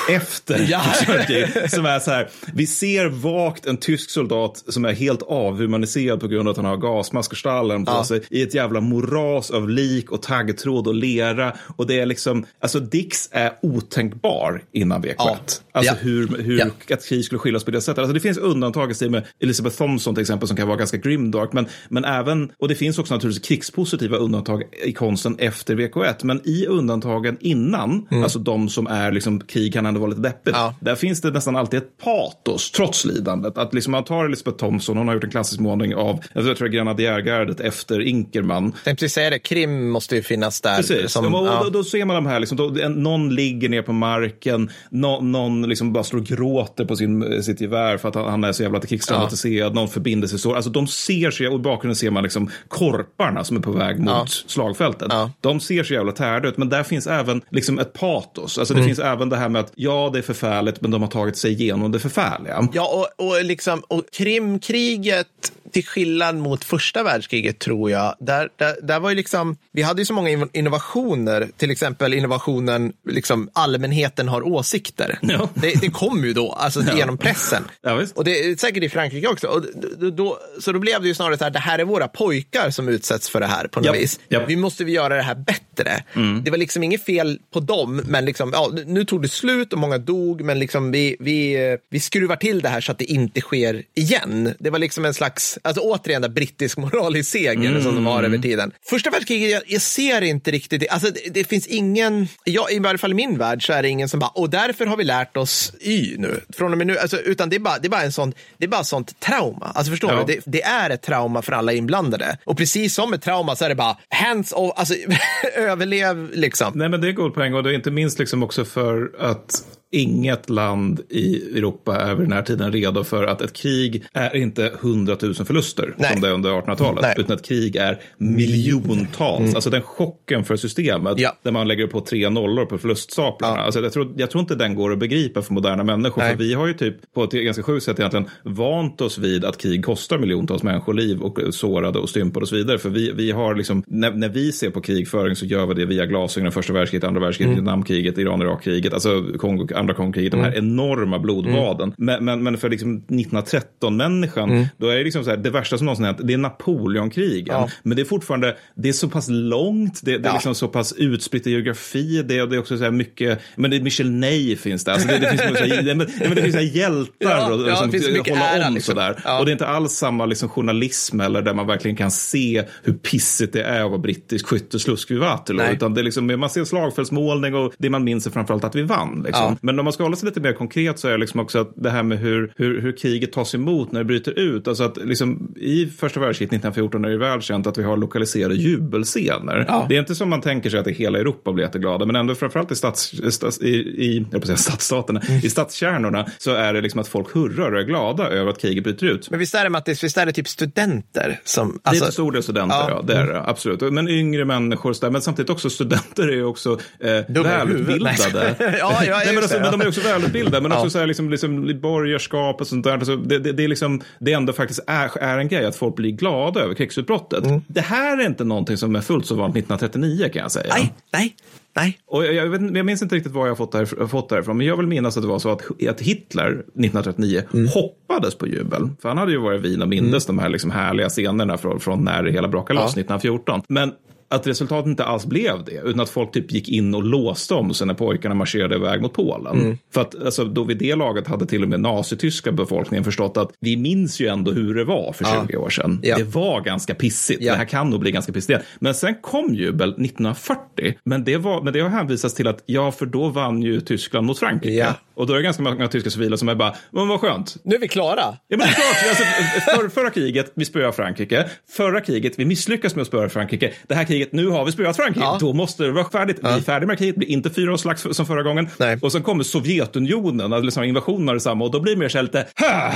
efter 0.08 0.66
Ja. 0.68 0.80
första 0.80 1.12
världskriget. 1.12 1.70
Som 1.70 1.86
är 1.86 1.98
så 1.98 2.10
här, 2.10 2.28
vi 2.54 2.66
ser 2.66 2.89
vagt 2.98 3.66
en 3.66 3.76
tysk 3.76 4.10
soldat 4.10 4.64
som 4.68 4.84
är 4.84 4.92
helt 4.92 5.22
avhumaniserad 5.22 6.20
på 6.20 6.28
grund 6.28 6.48
av 6.48 6.50
att 6.50 6.56
han 6.56 6.66
har 6.66 6.76
gasmask 6.76 7.32
och 7.32 7.38
stallen 7.38 7.84
på 7.84 7.92
Ja. 7.92 8.04
sig 8.04 8.20
i 8.30 8.42
ett 8.42 8.54
jävla 8.54 8.80
moras 8.80 9.50
av 9.50 9.68
lik 9.68 10.10
och 10.12 10.22
taggtråd 10.22 10.86
och 10.86 10.94
lera. 10.94 11.52
Och 11.76 11.86
det 11.86 12.00
är 12.00 12.06
liksom, 12.06 12.44
alltså 12.60 12.80
Dix 12.80 13.28
är 13.32 13.52
otänkbar 13.62 14.62
innan 14.72 15.02
VK1. 15.02 15.14
Ja. 15.18 15.36
Alltså 15.72 15.92
Ja. 15.94 15.98
hur, 16.00 16.28
hur 16.42 16.58
Ja. 16.58 16.94
att 16.94 17.06
krig 17.08 17.24
skulle 17.24 17.38
skiljas 17.38 17.64
på 17.64 17.70
det 17.70 17.80
sättet. 17.80 17.98
Alltså 17.98 18.12
det 18.14 18.20
finns 18.20 18.38
undantag 18.38 19.02
i 19.02 19.08
med 19.08 19.26
Elizabeth 19.40 19.76
Thompson 19.76 20.14
till 20.14 20.20
exempel 20.22 20.48
som 20.48 20.56
kan 20.56 20.68
vara 20.68 20.78
ganska 20.78 20.96
grimdark. 20.96 21.52
Men, 21.52 21.66
men 21.88 22.04
även, 22.04 22.52
och 22.58 22.68
det 22.68 22.74
finns 22.74 22.98
också 22.98 23.14
naturligtvis 23.14 23.48
krigspositiva 23.48 24.16
undantag 24.16 24.62
i 24.84 24.92
konsten 24.92 25.36
efter 25.38 25.76
VK1. 25.76 26.14
Men 26.22 26.40
i 26.44 26.66
undantagen 26.66 27.36
innan, 27.40 28.06
alltså 28.10 28.38
de 28.38 28.68
som 28.68 28.86
är 28.86 29.12
liksom, 29.12 29.40
krig 29.40 29.72
kan 29.72 29.86
ändå 29.86 30.00
vara 30.00 30.08
lite 30.10 30.22
deppigt. 30.22 30.56
Där 30.80 30.94
finns 30.94 31.20
det 31.20 31.30
nästan 31.30 31.56
alltid 31.56 31.78
ett 31.78 31.98
patos 32.04 32.70
trots 32.80 33.04
lidandet. 33.04 33.58
Att 33.58 33.74
liksom 33.74 33.90
man 33.90 34.04
tar 34.04 34.24
Elisabeth 34.24 34.56
Thompson, 34.56 34.96
hon 34.96 35.08
har 35.08 35.14
gjort 35.14 35.24
en 35.24 35.30
klassisk 35.30 35.60
målning 35.60 35.94
av, 35.94 36.20
jag 36.32 36.44
tror 36.44 36.54
det 36.54 36.64
är 36.64 36.68
Grenadjärgardet 36.68 37.60
efter 37.60 38.00
Inkerman. 38.00 38.64
Jag 38.64 38.84
tänkte 38.84 39.08
säga 39.08 39.30
det, 39.30 39.38
krim 39.38 39.90
måste 39.90 40.16
ju 40.16 40.22
finnas 40.22 40.60
där. 40.60 40.76
Precis, 40.76 41.12
Som, 41.12 41.34
och, 41.34 41.46
ja. 41.46 41.60
då, 41.64 41.70
då 41.70 41.84
ser 41.84 42.04
man 42.04 42.16
de 42.16 42.26
här, 42.26 42.40
liksom, 42.40 42.56
då, 42.58 42.82
en, 42.82 42.92
någon 42.92 43.34
ligger 43.34 43.68
ner 43.68 43.82
på 43.82 43.92
marken, 43.92 44.70
nå, 44.90 45.20
någon 45.20 45.68
liksom 45.68 45.92
bara 45.92 46.04
står 46.04 46.18
och 46.18 46.24
gråter 46.24 46.84
på 46.84 46.96
sin, 46.96 47.42
sitt 47.42 47.60
gevär 47.60 47.96
för 47.96 48.08
att 48.08 48.14
han, 48.14 48.24
han 48.30 48.44
är 48.44 48.52
så 48.52 48.62
jävla 48.62 48.80
krigstraumatiserad, 48.80 49.74
någon 49.74 49.88
förbinder 49.88 50.28
sig 50.28 50.38
så. 50.38 50.54
Alltså 50.54 50.70
de 50.70 50.86
ser 50.86 51.30
sig, 51.30 51.48
och 51.48 51.54
i 51.54 51.62
bakgrunden 51.62 51.96
ser 51.96 52.10
man 52.10 52.22
liksom 52.22 52.50
korparna 52.68 53.44
som 53.44 53.56
är 53.56 53.60
på 53.60 53.72
väg 53.72 53.98
mot 53.98 54.08
Ja. 54.08 54.26
slagfältet. 54.46 55.08
Ja. 55.10 55.30
De 55.40 55.60
ser 55.60 55.84
så 55.84 55.94
jävla 55.94 56.12
tärda 56.12 56.48
ut, 56.48 56.56
men 56.56 56.68
där 56.68 56.82
finns 56.82 57.06
även 57.06 57.42
liksom 57.50 57.78
ett 57.78 57.92
patos. 57.92 58.58
Alltså 58.58 58.74
det 58.74 58.82
finns 58.82 58.98
även 58.98 59.28
det 59.28 59.36
här 59.36 59.48
med 59.48 59.60
att 59.60 59.72
ja, 59.74 60.10
det 60.12 60.18
är 60.18 60.22
förfärligt, 60.22 60.80
men 60.80 60.90
de 60.90 61.02
har 61.02 61.08
tagit 61.08 61.36
sig 61.36 61.52
igenom 61.52 61.92
det 61.92 61.98
förfärliga. 61.98 62.68
Ja, 62.72 63.08
och, 63.18 63.26
och, 63.26 63.44
liksom, 63.44 63.80
och 63.88 64.10
Krimkriget, 64.12 65.52
till 65.72 65.86
skillnad 65.86 66.36
mot 66.36 66.64
första 66.64 67.02
världskriget 67.02 67.58
tror 67.58 67.90
jag, 67.90 68.14
där, 68.20 68.48
där, 68.56 68.76
där 68.82 69.00
var 69.00 69.10
ju 69.10 69.16
liksom, 69.16 69.56
vi 69.72 69.82
hade 69.82 70.00
ju 70.00 70.06
så 70.06 70.12
många 70.14 70.28
inno- 70.30 70.50
innovationer, 70.52 71.48
till 71.56 71.70
exempel 71.70 72.14
innovationen, 72.14 72.92
liksom 73.08 73.50
allmänheten 73.52 74.28
har 74.28 74.42
åsikter. 74.46 75.18
Ja. 75.22 75.48
Det, 75.54 75.80
det 75.80 75.88
kom 75.90 76.24
ju 76.24 76.32
då, 76.32 76.52
alltså 76.52 76.82
genom 76.96 77.18
pressen. 77.18 77.62
Ja. 77.82 78.02
Och 78.14 78.24
det 78.24 78.44
är 78.44 78.56
säkert 78.56 78.82
i 78.84 78.88
Frankrike 78.88 79.28
också. 79.28 79.46
Och 79.46 79.64
då, 80.12 80.38
så 80.60 80.72
då 80.72 80.78
blev 80.78 81.02
det 81.02 81.08
ju 81.08 81.14
snarare 81.14 81.38
så 81.38 81.44
här, 81.44 81.50
det 81.50 81.58
här 81.58 81.78
är 81.78 81.84
våra 81.84 82.08
pojkar 82.08 82.70
som 82.70 82.88
utsätts 82.88 83.30
för 83.30 83.40
det 83.40 83.46
här 83.46 83.66
på 83.66 83.80
något 83.80 83.86
Ja, 83.86 83.92
vis. 83.92 84.20
ja. 84.28 84.44
Vi 84.48 84.56
måste 84.56 84.84
vi 84.84 84.92
göra 84.92 85.16
det 85.16 85.22
här 85.22 85.34
bättre. 85.34 86.04
Det 86.42 86.50
var 86.50 86.58
liksom 86.58 86.82
inget 86.82 87.04
fel 87.04 87.38
på 87.52 87.60
dem, 87.60 88.02
men 88.04 88.24
liksom, 88.24 88.50
ja, 88.52 88.70
nu 88.86 89.04
tog 89.04 89.22
det 89.22 89.28
slut 89.28 89.72
och 89.72 89.78
många 89.78 89.98
dog, 89.98 90.40
men 90.42 90.58
liksom 90.58 90.90
vi, 90.90 91.16
vi, 91.20 91.54
eh, 91.72 91.78
vi 91.90 92.00
skruvar 92.00 92.36
till 92.36 92.60
det 92.60 92.68
här 92.68 92.80
så 92.80 92.92
att 92.92 92.98
det 92.98 93.04
inte 93.04 93.40
sker 93.40 93.82
igen. 93.94 94.54
Det 94.58 94.70
var 94.70 94.78
liksom 94.78 95.04
en 95.04 95.14
slags, 95.14 95.58
alltså 95.62 95.82
återigen, 95.82 96.22
där 96.22 96.28
brittisk 96.28 96.76
moral 96.76 97.16
i 97.16 97.24
seger 97.24 97.80
som 97.80 97.94
de 97.94 98.06
har 98.06 98.22
över 98.22 98.38
tiden. 98.38 98.72
Första 98.90 99.10
världskriget, 99.10 99.50
jag, 99.50 99.62
jag 99.66 99.82
ser 99.82 100.22
inte 100.22 100.50
riktigt, 100.50 100.80
det. 100.80 100.88
alltså 100.88 101.10
det, 101.10 101.34
det 101.34 101.44
finns 101.44 101.66
ingen, 101.66 102.28
ja, 102.44 102.70
i 102.70 102.78
varje 102.78 102.98
fall 102.98 103.10
i 103.10 103.14
min 103.14 103.38
värld 103.38 103.66
så 103.66 103.72
är 103.72 103.82
det 103.82 103.88
ingen 103.88 104.08
som 104.08 104.20
bara, 104.20 104.30
och 104.30 104.50
därför 104.50 104.86
har 104.86 104.96
vi 104.96 105.04
lärt 105.04 105.36
oss 105.36 105.72
Y 105.80 106.16
nu, 106.18 106.40
från 106.56 106.72
och 106.72 106.78
med 106.78 106.86
nu, 106.86 106.98
alltså, 106.98 107.16
utan 107.20 107.48
det 107.48 107.56
är 107.56 107.60
bara, 107.60 107.78
det 107.78 107.86
är 107.86 107.90
bara 107.90 108.02
en 108.02 108.12
sån, 108.12 108.32
det 108.58 108.64
är 108.64 108.68
bara 108.68 108.84
sånt 108.84 109.20
trauma. 109.20 109.72
Alltså 109.74 109.90
förstår 109.90 110.12
Ja. 110.12 110.24
du? 110.26 110.34
Det, 110.34 110.40
det 110.46 110.62
är 110.62 110.90
ett 110.90 111.02
trauma 111.02 111.42
för 111.42 111.52
alla 111.52 111.72
inblandade. 111.72 112.38
Och 112.44 112.56
precis 112.56 112.94
som 112.94 113.12
ett 113.12 113.22
trauma 113.22 113.56
så 113.56 113.64
är 113.64 113.68
det 113.68 113.74
bara 113.74 113.96
hands 114.08 114.52
off, 114.52 114.72
alltså 114.76 114.94
överlev 115.56 116.30
liksom. 116.34 116.72
Nej, 116.74 116.88
men 116.88 117.00
det 117.00 117.08
är 117.08 117.12
god 117.12 117.34
poäng 117.34 117.54
och 117.54 117.62
det 117.62 117.70
är 117.70 117.74
inte 117.74 117.90
minst 117.90 118.18
liksom 118.18 118.42
också 118.42 118.64
för 118.64 119.10
att 119.18 119.62
inget 119.90 120.50
land 120.50 121.00
i 121.08 121.58
Europa 121.58 121.96
är 121.96 122.14
vid 122.14 122.24
den 122.24 122.32
här 122.32 122.42
tiden 122.42 122.72
redo 122.72 123.04
för 123.04 123.24
att 123.24 123.40
ett 123.42 123.52
krig 123.52 124.04
är 124.12 124.36
inte 124.36 124.72
hundratusen 124.80 125.46
förluster 125.46 125.94
Nej. 125.98 126.12
som 126.12 126.20
det 126.20 126.28
är 126.28 126.32
under 126.32 126.50
1800-talet, 126.50 127.02
Nej. 127.02 127.14
utan 127.18 127.36
ett 127.36 127.44
krig 127.44 127.76
är 127.76 127.98
miljontals. 128.18 129.54
Alltså 129.54 129.70
den 129.70 129.82
chocken 129.82 130.44
för 130.44 130.56
systemet 130.56 131.14
Ja. 131.16 131.36
där 131.42 131.52
man 131.52 131.68
lägger 131.68 131.86
på 131.86 132.00
tre 132.00 132.30
nollor 132.30 132.64
på 132.64 132.78
förluststaplarna. 132.78 133.56
Ja. 133.56 133.62
Alltså 133.62 133.80
jag, 133.80 133.92
tror, 133.92 134.12
jag 134.16 134.30
tror 134.30 134.40
inte 134.40 134.54
den 134.54 134.74
går 134.74 134.92
att 134.92 134.98
begripa 134.98 135.42
för 135.42 135.54
moderna 135.54 135.84
människor. 135.84 136.22
Nej. 136.22 136.30
För 136.30 136.38
vi 136.38 136.54
har 136.54 136.66
ju 136.66 136.74
typ 136.74 137.12
på 137.14 137.24
ett 137.24 137.30
ganska 137.30 137.62
sjukt 137.62 137.84
sätt 137.84 137.98
egentligen 137.98 138.28
vant 138.42 139.00
oss 139.00 139.18
vid 139.18 139.44
att 139.44 139.58
krig 139.58 139.84
kostar 139.84 140.18
miljontals 140.18 140.62
människoliv 140.62 141.20
och 141.22 141.54
sårade 141.54 141.98
och 141.98 142.08
stympade 142.08 142.42
och 142.42 142.48
så 142.48 142.56
vidare. 142.56 142.78
För 142.78 142.90
vi, 142.90 143.12
vi 143.12 143.30
har 143.30 143.54
liksom, 143.54 143.82
när, 143.86 144.10
när 144.10 144.28
vi 144.28 144.52
ser 144.52 144.70
på 144.70 144.80
krigföring 144.80 145.36
så 145.36 145.46
gör 145.46 145.66
vi 145.66 145.74
det 145.74 145.86
via 145.86 146.06
glasögonen, 146.06 146.52
första 146.52 146.72
världskriget, 146.72 147.04
andra 147.04 147.20
världskriget, 147.20 147.54
Vietnamkriget, 147.54 148.18
Iran-Irak-kriget, 148.18 148.92
alltså 148.94 149.24
Kongo, 149.38 149.68
andra 149.80 149.94
Kongokriget, 149.94 150.32
de 150.32 150.40
här 150.40 150.58
enorma 150.58 151.18
blodbaden. 151.18 151.94
Men, 151.98 152.24
men, 152.24 152.42
men 152.42 152.58
för 152.58 152.68
liksom 152.68 153.04
1913-människan, 153.08 154.66
då 154.76 154.88
är 154.88 154.96
det 154.96 155.04
liksom 155.04 155.24
så 155.24 155.30
här, 155.30 155.36
det 155.36 155.50
värsta 155.50 155.78
som 155.78 155.84
någonsin 155.86 156.04
hänt, 156.04 156.18
det 156.22 156.32
är 156.32 156.38
Napoleonkrigen. 156.38 157.46
Ja. 157.56 157.68
Men 157.82 157.96
det 157.96 158.02
är 158.02 158.06
fortfarande, 158.06 158.56
det 158.76 158.88
är 158.88 158.92
så 158.92 159.08
pass 159.08 159.26
långt, 159.30 160.00
det, 160.02 160.18
det 160.18 160.24
är 160.24 160.30
Ja. 160.30 160.32
liksom 160.34 160.54
så 160.54 160.68
pass 160.68 160.92
utspritt 160.92 161.46
i 161.46 161.50
geografi, 161.50 162.22
det, 162.22 162.46
det 162.46 162.56
är 162.56 162.58
också 162.58 162.78
så 162.78 162.84
här 162.84 162.90
mycket, 162.90 163.40
men 163.56 163.70
det 163.70 163.76
är 163.76 163.80
Michel 163.80 164.10
Ney 164.10 164.56
finns 164.56 164.84
det, 164.84 164.92
alltså 164.92 165.08
det, 165.08 165.18
det 165.18 165.28
finns 165.28 165.40
så 165.40 165.64
här, 165.64 165.82
det, 165.82 165.94
men, 165.94 166.06
det 166.34 166.42
finns 166.42 166.54
så 166.54 166.60
här 166.60 166.76
hjältar 166.76 167.14
Ja, 167.18 167.54
och, 167.54 167.68
ja, 167.68 167.76
som 167.76 167.90
håller 167.90 168.56
ära, 168.56 168.68
om 168.68 168.74
liksom. 168.74 168.94
sådär. 168.94 169.20
Ja. 169.24 169.38
Och 169.38 169.44
det 169.44 169.50
är 169.50 169.52
inte 169.52 169.66
alls 169.66 169.92
samma 169.92 170.26
liksom, 170.26 170.48
journalism 170.48 171.20
eller 171.20 171.42
där 171.42 171.54
man 171.54 171.66
verkligen 171.66 171.96
kan 171.96 172.10
se 172.10 172.64
hur 172.82 172.92
pissigt 172.92 173.52
det 173.52 173.62
är 173.62 173.84
att 173.84 173.90
vara 173.90 173.98
brittisk 173.98 174.46
skytteslusk 174.46 175.10
vid 175.10 175.18
Waterloo. 175.18 175.66
Utan 175.72 175.94
det 175.94 176.00
är 176.00 176.02
liksom, 176.02 176.40
man 176.40 176.50
ser 176.50 176.64
slagfältsmålning 176.64 177.54
och 177.54 177.72
det 177.78 177.90
man 177.90 178.04
minns 178.04 178.26
är 178.26 178.30
framförallt 178.30 178.64
att 178.64 178.74
vi 178.74 178.82
vann. 178.82 179.22
Liksom. 179.26 179.56
Men 179.70 179.78
om 179.78 179.84
man 179.84 179.92
ska 179.92 180.02
hålla 180.02 180.16
sig 180.16 180.26
lite 180.28 180.40
mer 180.40 180.52
konkret 180.52 180.98
så 180.98 181.08
är 181.08 181.12
det 181.12 181.18
liksom 181.18 181.40
också 181.40 181.58
att 181.58 181.72
det 181.74 181.90
här 181.90 182.02
med 182.02 182.18
hur, 182.18 182.52
hur, 182.56 182.80
hur 182.80 182.96
kriget 182.96 183.32
tas 183.32 183.54
emot 183.54 183.92
när 183.92 184.00
det 184.00 184.04
bryter 184.04 184.38
ut. 184.38 184.68
Alltså 184.68 184.84
att 184.84 184.96
liksom, 184.96 185.54
I 185.56 185.86
första 185.86 186.20
världskriget 186.20 186.52
1914 186.52 187.04
är 187.04 187.08
det 187.08 187.18
välkänt 187.18 187.66
att 187.66 187.78
vi 187.78 187.82
har 187.82 187.96
lokaliserade 187.96 188.54
jubelscener. 188.54 189.64
Ja. 189.68 189.86
Det 189.88 189.94
är 189.96 190.00
inte 190.00 190.14
som 190.14 190.30
man 190.30 190.40
tänker 190.40 190.70
sig 190.70 190.80
att 190.80 190.86
i 190.86 190.92
hela 190.92 191.18
Europa 191.18 191.52
blir 191.52 191.64
jätteglada, 191.64 192.06
men 192.06 192.16
ändå 192.16 192.34
framförallt 192.34 192.72
i, 192.72 192.74
stads, 192.76 193.60
i, 193.60 193.68
i, 193.76 194.26
jag 194.32 194.46
säga 194.46 194.56
stadsstaterna, 194.56 195.20
Mm. 195.28 195.40
i 195.44 195.50
stadskärnorna 195.50 196.26
så 196.38 196.50
är 196.50 196.72
det 196.74 196.80
liksom 196.80 197.00
att 197.00 197.08
folk 197.08 197.34
hurrar 197.34 197.72
och 197.72 197.80
är 197.80 197.84
glada 197.84 198.28
över 198.28 198.50
att 198.50 198.60
kriget 198.60 198.84
bryter 198.84 199.06
ut. 199.06 199.30
Men 199.30 199.38
visst 199.38 199.54
är 199.54 199.64
det 199.64 199.70
Mattis, 199.70 200.04
visst 200.04 200.16
är 200.18 200.26
det 200.26 200.32
typ 200.32 200.48
studenter 200.48 201.40
som... 201.44 201.68
det 201.68 201.88
är 201.88 201.90
Alltså, 201.90 202.04
till 202.04 202.12
stor 202.12 202.32
del 202.32 202.42
studenter, 202.42 202.76
Ja. 202.76 202.90
ja. 202.90 203.02
det 203.02 203.14
är 203.14 203.26
det, 203.26 203.42
absolut. 203.46 203.80
Men 203.92 204.08
yngre 204.08 204.44
människor, 204.44 205.10
men 205.10 205.22
samtidigt 205.22 205.50
också 205.50 205.70
studenter 205.70 206.28
är 206.28 206.32
ju 206.32 206.44
också 206.44 206.78
eh, 207.00 207.08
välutbildade. 207.28 208.54
Ja, 208.78 209.04
ja, 209.04 209.16
Nej, 209.16 209.26
men, 209.26 209.34
just 209.34 209.42
alltså, 209.42 209.59
det, 209.62 209.70
men 209.70 209.72
ja. 209.72 209.78
de 209.78 209.84
är 209.84 209.88
också 209.88 210.00
välutbildade, 210.00 210.60
men 210.60 210.70
Ja. 210.70 210.76
också 210.76 210.90
så 210.90 210.98
här, 210.98 211.06
liksom, 211.06 211.30
liksom, 211.30 211.80
borgerskap 211.80 212.60
och 212.60 212.66
sånt 212.66 212.84
där. 212.84 212.92
Alltså, 212.92 213.16
det, 213.16 213.38
det, 213.38 213.52
det, 213.52 213.64
är 213.64 213.68
liksom, 213.68 214.00
det 214.18 214.32
ändå 214.32 214.52
faktiskt 214.52 214.80
är, 214.86 215.18
är 215.18 215.38
en 215.38 215.48
grej 215.48 215.66
att 215.66 215.76
folk 215.76 215.96
blir 215.96 216.10
glada 216.10 216.60
över 216.60 216.74
krigsutbrottet. 216.74 217.44
Mm. 217.46 217.60
Det 217.66 217.80
här 217.80 218.20
är 218.20 218.26
inte 218.26 218.44
någonting 218.44 218.76
som 218.76 218.96
är 218.96 219.00
fullt 219.00 219.26
så 219.26 219.34
vanligt 219.34 219.56
1939 219.64 220.28
kan 220.32 220.42
jag 220.42 220.52
säga. 220.52 220.74
nej, 220.74 220.92
nej, 221.12 221.34
nej. 221.76 221.98
Och 222.06 222.26
jag, 222.26 222.34
jag, 222.34 222.46
vet, 222.46 222.76
jag 222.76 222.86
minns 222.86 223.02
inte 223.02 223.14
riktigt 223.14 223.32
vad 223.32 223.48
jag 223.48 223.56
fått, 223.56 223.72
där, 223.72 224.06
fått 224.06 224.28
därifrån, 224.28 224.56
men 224.56 224.66
jag 224.66 224.76
vill 224.76 224.86
minnas 224.86 225.16
att 225.16 225.22
det 225.22 225.28
var 225.28 225.38
så 225.38 225.50
att, 225.52 225.62
att 225.88 226.00
Hitler 226.00 226.50
1939 226.50 227.42
Mm. 227.54 227.68
hoppades 227.68 228.34
på 228.34 228.46
jubel. 228.46 228.88
För 229.02 229.08
han 229.08 229.18
hade 229.18 229.32
ju 229.32 229.38
varit 229.38 229.64
i 229.64 229.68
Wien 229.68 229.82
och 229.82 229.88
mindes 229.88 230.26
de 230.26 230.38
här 230.38 230.48
liksom 230.48 230.70
härliga 230.70 231.08
scenerna 231.08 231.58
från, 231.58 231.80
från 231.80 232.04
när 232.04 232.22
det 232.22 232.30
hela 232.32 232.48
brakade 232.48 232.80
loss 232.80 232.96
Ja. 232.96 233.00
1914. 233.00 233.62
Men 233.68 233.92
att 234.34 234.46
resultatet 234.46 234.86
inte 234.86 235.04
alls 235.04 235.26
blev 235.26 235.64
det, 235.64 235.80
utan 235.84 236.00
att 236.00 236.10
folk 236.10 236.32
typ 236.32 236.52
gick 236.52 236.68
in 236.68 236.94
och 236.94 237.04
låste 237.04 237.54
om 237.54 237.74
sig 237.74 237.86
när 237.86 237.94
pojkarna 237.94 238.34
marscherade 238.34 238.74
iväg 238.74 239.02
mot 239.02 239.12
Polen. 239.12 239.60
Mm. 239.60 239.78
För 239.94 240.00
att 240.00 240.24
alltså, 240.24 240.44
då 240.44 240.64
vid 240.64 240.78
det 240.78 240.94
laget 240.94 241.26
hade 241.26 241.46
till 241.46 241.62
och 241.62 241.68
med 241.68 241.80
nazityska 241.80 242.52
befolkningen 242.52 243.04
förstått 243.04 243.36
att 243.36 243.50
vi 243.60 243.76
minns 243.76 244.20
ju 244.20 244.26
ändå 244.26 244.52
hur 244.52 244.74
det 244.74 244.84
var 244.84 245.12
för 245.12 245.24
Ja. 245.24 245.46
20 245.48 245.56
år 245.56 245.70
sedan. 245.70 246.00
Ja. 246.02 246.16
Det 246.16 246.24
var 246.24 246.60
ganska 246.60 246.94
pissigt. 246.94 247.42
Ja. 247.42 247.52
Det 247.52 247.58
här 247.58 247.64
kan 247.64 247.90
nog 247.90 248.00
bli 248.00 248.10
ganska 248.10 248.32
pissigt. 248.32 248.60
Men 248.78 248.94
sen 248.94 249.14
kom 249.20 249.54
jubel 249.54 249.88
1940. 249.88 250.94
Men 251.04 251.24
det, 251.24 251.36
var, 251.36 251.62
men 251.62 251.72
det 251.72 251.80
har 251.80 251.88
hänvisats 251.88 252.34
till 252.34 252.46
att 252.46 252.62
ja, 252.66 252.92
för 252.92 253.06
då 253.06 253.28
vann 253.28 253.62
ju 253.62 253.80
Tyskland 253.80 254.26
mot 254.26 254.38
Frankrike. 254.38 254.76
Ja. 254.76 254.94
Och 255.14 255.26
då 255.26 255.32
är 255.32 255.36
det 255.36 255.42
ganska 255.42 255.62
många 255.62 255.88
tyska 255.88 256.10
civila 256.10 256.36
som 256.36 256.48
är 256.48 256.54
bara, 256.54 256.74
men 256.90 257.08
vad 257.08 257.20
skönt. 257.20 257.56
Nu 257.62 257.74
är 257.74 257.80
vi 257.80 257.88
klara. 257.88 258.20
Ja, 258.48 258.56
men 258.56 258.58
det 258.58 258.64
är 258.64 258.72
klart. 258.72 259.08
Alltså, 259.08 259.80
för, 259.82 259.88
förra 259.88 260.10
kriget, 260.10 260.52
vi 260.54 260.64
spöade 260.64 260.92
Frankrike. 260.92 261.50
Förra 261.70 262.00
kriget, 262.00 262.32
vi 262.36 262.44
misslyckas 262.44 262.94
med 262.94 263.02
att 263.02 263.08
spöa 263.08 263.28
Frankrike. 263.28 263.72
Det 263.86 263.94
här 263.94 264.04
kriget, 264.04 264.19
nu 264.32 264.48
har 264.48 264.64
vi 264.64 264.72
spöat 264.72 264.96
Frankrike. 264.96 265.26
Ja. 265.26 265.36
Då 265.40 265.52
måste 265.52 265.82
det 265.82 265.92
vara 265.92 266.10
färdigt. 266.10 266.38
Vi 266.42 266.48
är 266.48 266.60
färdiga 266.60 266.86
med 266.86 266.98
kriget, 266.98 267.14
det 267.14 267.18
blir 267.18 267.28
inte 267.28 267.50
fyra 267.50 267.72
års 267.72 267.80
slags 267.80 268.06
som 268.10 268.26
förra 268.26 268.42
gången. 268.42 268.68
Nej. 268.78 268.98
Och 269.02 269.12
sen 269.12 269.22
kommer 269.22 269.44
Sovjetunionen, 269.44 270.52
alltså 270.52 270.64
liksom 270.64 270.84
invasionen 270.84 271.28
av 271.28 271.34
detsamma. 271.34 271.64
Och 271.64 271.70
då 271.70 271.80
blir 271.80 271.92
det 271.94 271.98
mer 271.98 272.08
så 272.08 272.18
här 272.18 272.22
lite, 272.22 272.46
"Hä, 272.54 272.92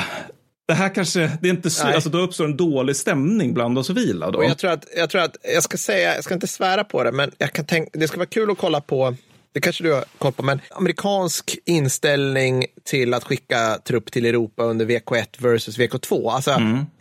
det 0.68 0.74
här 0.74 0.94
kanske, 0.94 1.30
det 1.42 1.48
är 1.48 1.50
inte 1.52 1.70
så, 1.70 1.84
Nej. 1.84 1.94
alltså 1.94 2.10
då 2.10 2.18
uppstår 2.18 2.44
en 2.44 2.56
dålig 2.56 2.96
stämning 2.96 3.54
bland 3.54 3.74
de 3.74 3.84
civila. 3.84 4.30
Då. 4.30 4.38
Och 4.38 4.44
jag 4.44 4.58
tror 4.58 4.70
att, 4.70 4.84
jag 4.96 5.10
tror 5.10 5.22
att, 5.22 5.36
jag 5.54 5.62
ska 5.62 5.76
säga, 5.76 6.14
jag 6.14 6.24
ska 6.24 6.34
inte 6.34 6.46
svära 6.46 6.84
på 6.84 7.04
det, 7.04 7.12
men 7.12 7.30
jag 7.38 7.52
kan 7.52 7.64
tänka, 7.64 7.90
det 7.92 8.08
ska 8.08 8.16
vara 8.16 8.26
kul 8.26 8.50
att 8.50 8.58
kolla 8.58 8.80
på, 8.80 9.14
det 9.54 9.60
kanske 9.60 9.84
du 9.84 9.92
har 9.92 10.04
koll 10.18 10.32
på, 10.32 10.42
men 10.42 10.60
amerikansk 10.70 11.58
inställning 11.66 12.64
till 12.84 13.14
att 13.14 13.24
skicka 13.24 13.78
trupp 13.84 14.12
till 14.12 14.26
Europa 14.26 14.62
under 14.64 14.86
VK1 14.86 15.26
versus 15.38 15.78
VK2. 15.78 16.30
Alltså, 16.30 16.50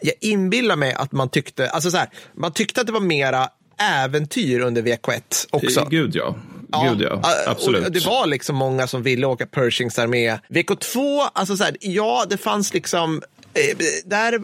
jag 0.02 0.14
inbillar 0.22 0.76
mig 0.76 0.94
att 0.94 1.12
man 1.12 1.30
tyckte, 1.30 1.70
alltså 1.70 1.92
så 1.92 1.98
här, 1.98 2.10
man 2.34 2.52
tyckte 2.52 2.82
att 2.82 2.88
det 2.88 2.94
var 2.94 3.00
mera 3.00 3.50
äventyr 3.78 4.60
under 4.60 4.82
VK1 4.82 5.48
också. 5.52 5.88
Gud 5.90 6.16
ja. 6.16 6.36
Gud 6.84 7.02
ja, 7.02 7.22
absolut. 7.48 7.94
Det 7.94 8.06
var 8.06 8.28
liksom 8.28 8.56
många 8.56 8.88
som 8.88 9.04
ville 9.04 9.28
åka 9.28 9.46
Pershings 9.46 10.00
armé. 10.00 10.38
VK2, 10.50 11.28
alltså 11.34 11.58
så 11.58 11.64
här, 11.64 11.78
ja, 11.80 12.26
det 12.30 12.38
fanns 12.38 12.74
liksom 12.74 13.22
eh, 13.54 13.78
där, 14.06 14.40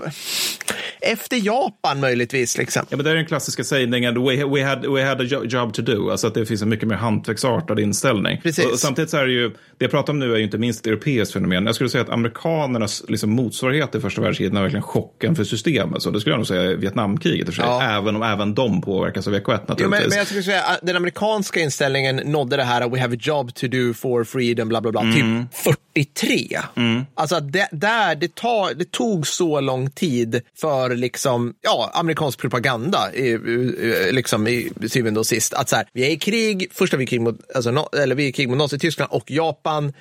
efter 1.02 1.38
Japan 1.38 2.00
möjligtvis. 2.00 2.58
Liksom. 2.58 2.86
Ja, 2.90 2.98
men 2.98 3.04
det 3.04 3.12
är 3.12 3.16
den 3.16 3.26
klassiska 3.26 3.64
sägningen, 3.64 4.26
we, 4.26 4.46
we, 4.46 4.64
had, 4.66 4.86
we 4.86 5.06
had 5.06 5.22
a 5.22 5.24
jo- 5.28 5.46
job 5.46 5.74
to 5.74 5.82
do. 5.82 6.12
Alltså 6.12 6.28
att 6.28 6.34
det 6.34 6.46
finns 6.46 6.62
en 6.62 6.70
mycket 6.70 6.88
mer 6.88 6.96
hantverksartad 6.96 7.80
inställning. 7.80 8.40
Precis. 8.44 8.66
Och, 8.66 8.72
och 8.72 8.80
samtidigt 8.80 9.10
så 9.10 9.18
är 9.18 9.26
det 9.26 9.32
ju, 9.32 9.50
det 9.50 9.56
jag 9.78 9.92
pratar 9.92 10.14
om 10.14 10.20
nu 10.20 10.34
är 10.34 10.38
ju 10.38 10.44
inte 10.44 10.58
minst 10.58 10.80
ett 10.80 10.88
europeiskt 10.88 11.34
fenomen. 11.34 11.66
Jag 11.66 11.76
skulle 11.76 11.90
säga 11.90 12.04
att 12.04 12.10
amerikanernas 12.10 13.04
liksom, 13.08 13.30
motsvarighet 13.30 13.96
i 13.96 14.00
första 14.00 14.22
världskriget 14.22 14.54
är 14.56 14.62
verkligen 14.62 14.84
chocken 14.84 15.36
för 15.36 15.44
systemet. 15.44 16.02
Så 16.02 16.12
det 16.12 16.20
skulle 16.20 16.34
jag 16.34 16.40
nog 16.40 16.48
säga 16.48 16.76
Vietnamkriget 16.76 17.40
i 17.48 17.50
och 17.50 17.54
för 17.54 17.62
sig. 17.62 17.66
Ja. 17.66 17.98
Även 17.98 18.16
om 18.16 18.24
även 18.24 18.56
de 18.56 18.82
påverkas 18.82 19.28
av 19.28 19.34
VK1 19.34 19.40
naturligtvis. 19.42 19.82
Jo, 19.84 19.90
men, 19.90 20.10
men 20.10 20.18
jag 20.18 20.28
skulle 20.28 20.44
säga 20.44 20.62
att 20.64 20.80
den 20.84 20.96
amerikanska 20.96 21.60
inställningen 21.60 22.16
nådde 22.16 22.58
det 22.58 22.64
här 22.64 22.90
we 22.90 23.00
have 23.00 23.16
a 23.16 23.20
job 23.22 23.54
to 23.56 23.68
do 23.68 23.94
for 23.94 24.24
freedom, 24.24 24.70
bla 24.70 24.82
bla 24.82 24.92
bla, 24.92 25.02
typ 25.02 25.54
40 25.64 25.78
43. 26.04 26.60
Alltså 27.16 27.36
att 27.36 27.52
det, 27.52 27.68
där, 27.72 28.16
det, 28.16 28.36
tar, 28.36 28.74
det 28.74 28.92
tog 28.92 29.28
så 29.28 29.60
lång 29.60 29.90
tid 29.90 30.42
för 30.62 30.96
liksom, 30.96 31.54
ja, 31.62 31.92
amerikansk 31.94 32.40
propaganda 32.40 33.14
i, 33.14 33.28
i- 33.30 34.10
liksom 34.12 34.48
i 34.48 34.70
syvende 34.90 35.20
och 35.20 35.28
sist. 35.28 35.54
Att 35.54 35.70
så 35.70 35.76
här, 35.76 35.86
vi 35.94 36.06
är 36.06 36.10
i 36.10 36.18
krig, 36.18 36.68
första 36.72 36.98
vi 36.98 37.04
är 37.04 37.08
i 37.08 37.10
krig 37.10 37.22
mot, 37.22 37.40
alltså, 37.56 37.72
no, 37.72 37.90
eller 38.04 38.16
vi 38.16 38.24
är 38.24 38.28
i 38.28 38.32
krig 38.32 38.50
mot 38.50 38.58
Nazityskland 38.58 39.12
och 39.12 39.32
Japan. 39.32 39.94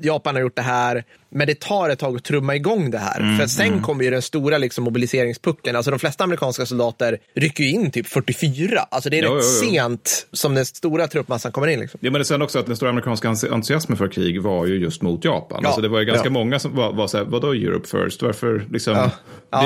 Japan 0.00 0.34
har 0.34 0.42
gjort 0.42 0.56
det 0.56 0.62
här. 0.62 1.04
Men 1.30 1.46
det 1.46 1.60
tar 1.60 1.88
ett 1.90 1.98
tag 1.98 2.16
att 2.16 2.24
trumma 2.24 2.56
igång 2.56 2.90
det 2.90 2.98
här. 2.98 3.38
För 3.38 3.46
sen 3.46 3.82
kommer 3.82 4.04
ju 4.04 4.10
den 4.10 4.22
stora 4.22 4.58
liksom, 4.58 4.84
mobiliseringspucken. 4.84 5.76
Alltså 5.76 5.90
de 5.90 5.98
flesta 6.00 6.24
amerikanska 6.24 6.66
soldater 6.66 7.18
rycker 7.34 7.64
ju 7.64 7.70
in 7.70 7.90
typ 7.90 8.06
44. 8.06 8.80
Alltså 8.90 9.10
det 9.10 9.18
är 9.18 9.22
Jo, 9.24 9.34
rätt 9.34 9.44
jo, 9.44 9.64
jo. 9.64 9.70
sent 9.70 10.26
som 10.32 10.54
den 10.54 10.66
stora 10.66 11.06
truppmassan 11.06 11.52
kommer 11.52 11.68
in. 11.68 11.80
Liksom. 11.80 12.00
Ja, 12.02 12.10
men 12.10 12.18
det 12.18 12.22
är 12.22 12.24
sen 12.24 12.42
också 12.42 12.58
att 12.58 12.66
den 12.66 12.76
stora 12.76 12.90
amerikanska 12.90 13.28
entusi- 13.28 13.52
entusiasmen 13.52 13.98
för 13.98 14.08
krig 14.08 14.42
var 14.42 14.66
ju 14.66 14.74
just 14.78 15.02
mot 15.02 15.24
Japan. 15.24 15.58
Ja, 15.62 15.68
Alltså 15.68 15.80
det 15.82 15.88
var 15.88 15.98
ju 16.00 16.04
ganska 16.04 16.26
ja. 16.26 16.30
många 16.32 16.58
som 16.58 16.76
var, 16.76 16.92
var 16.92 17.06
så 17.06 17.16
här, 17.18 17.24
vadå 17.24 17.52
Europe 17.54 17.88
first? 17.88 18.22
Varför 18.22 18.66
liksom? 18.70 18.94
Ja. 18.94 19.10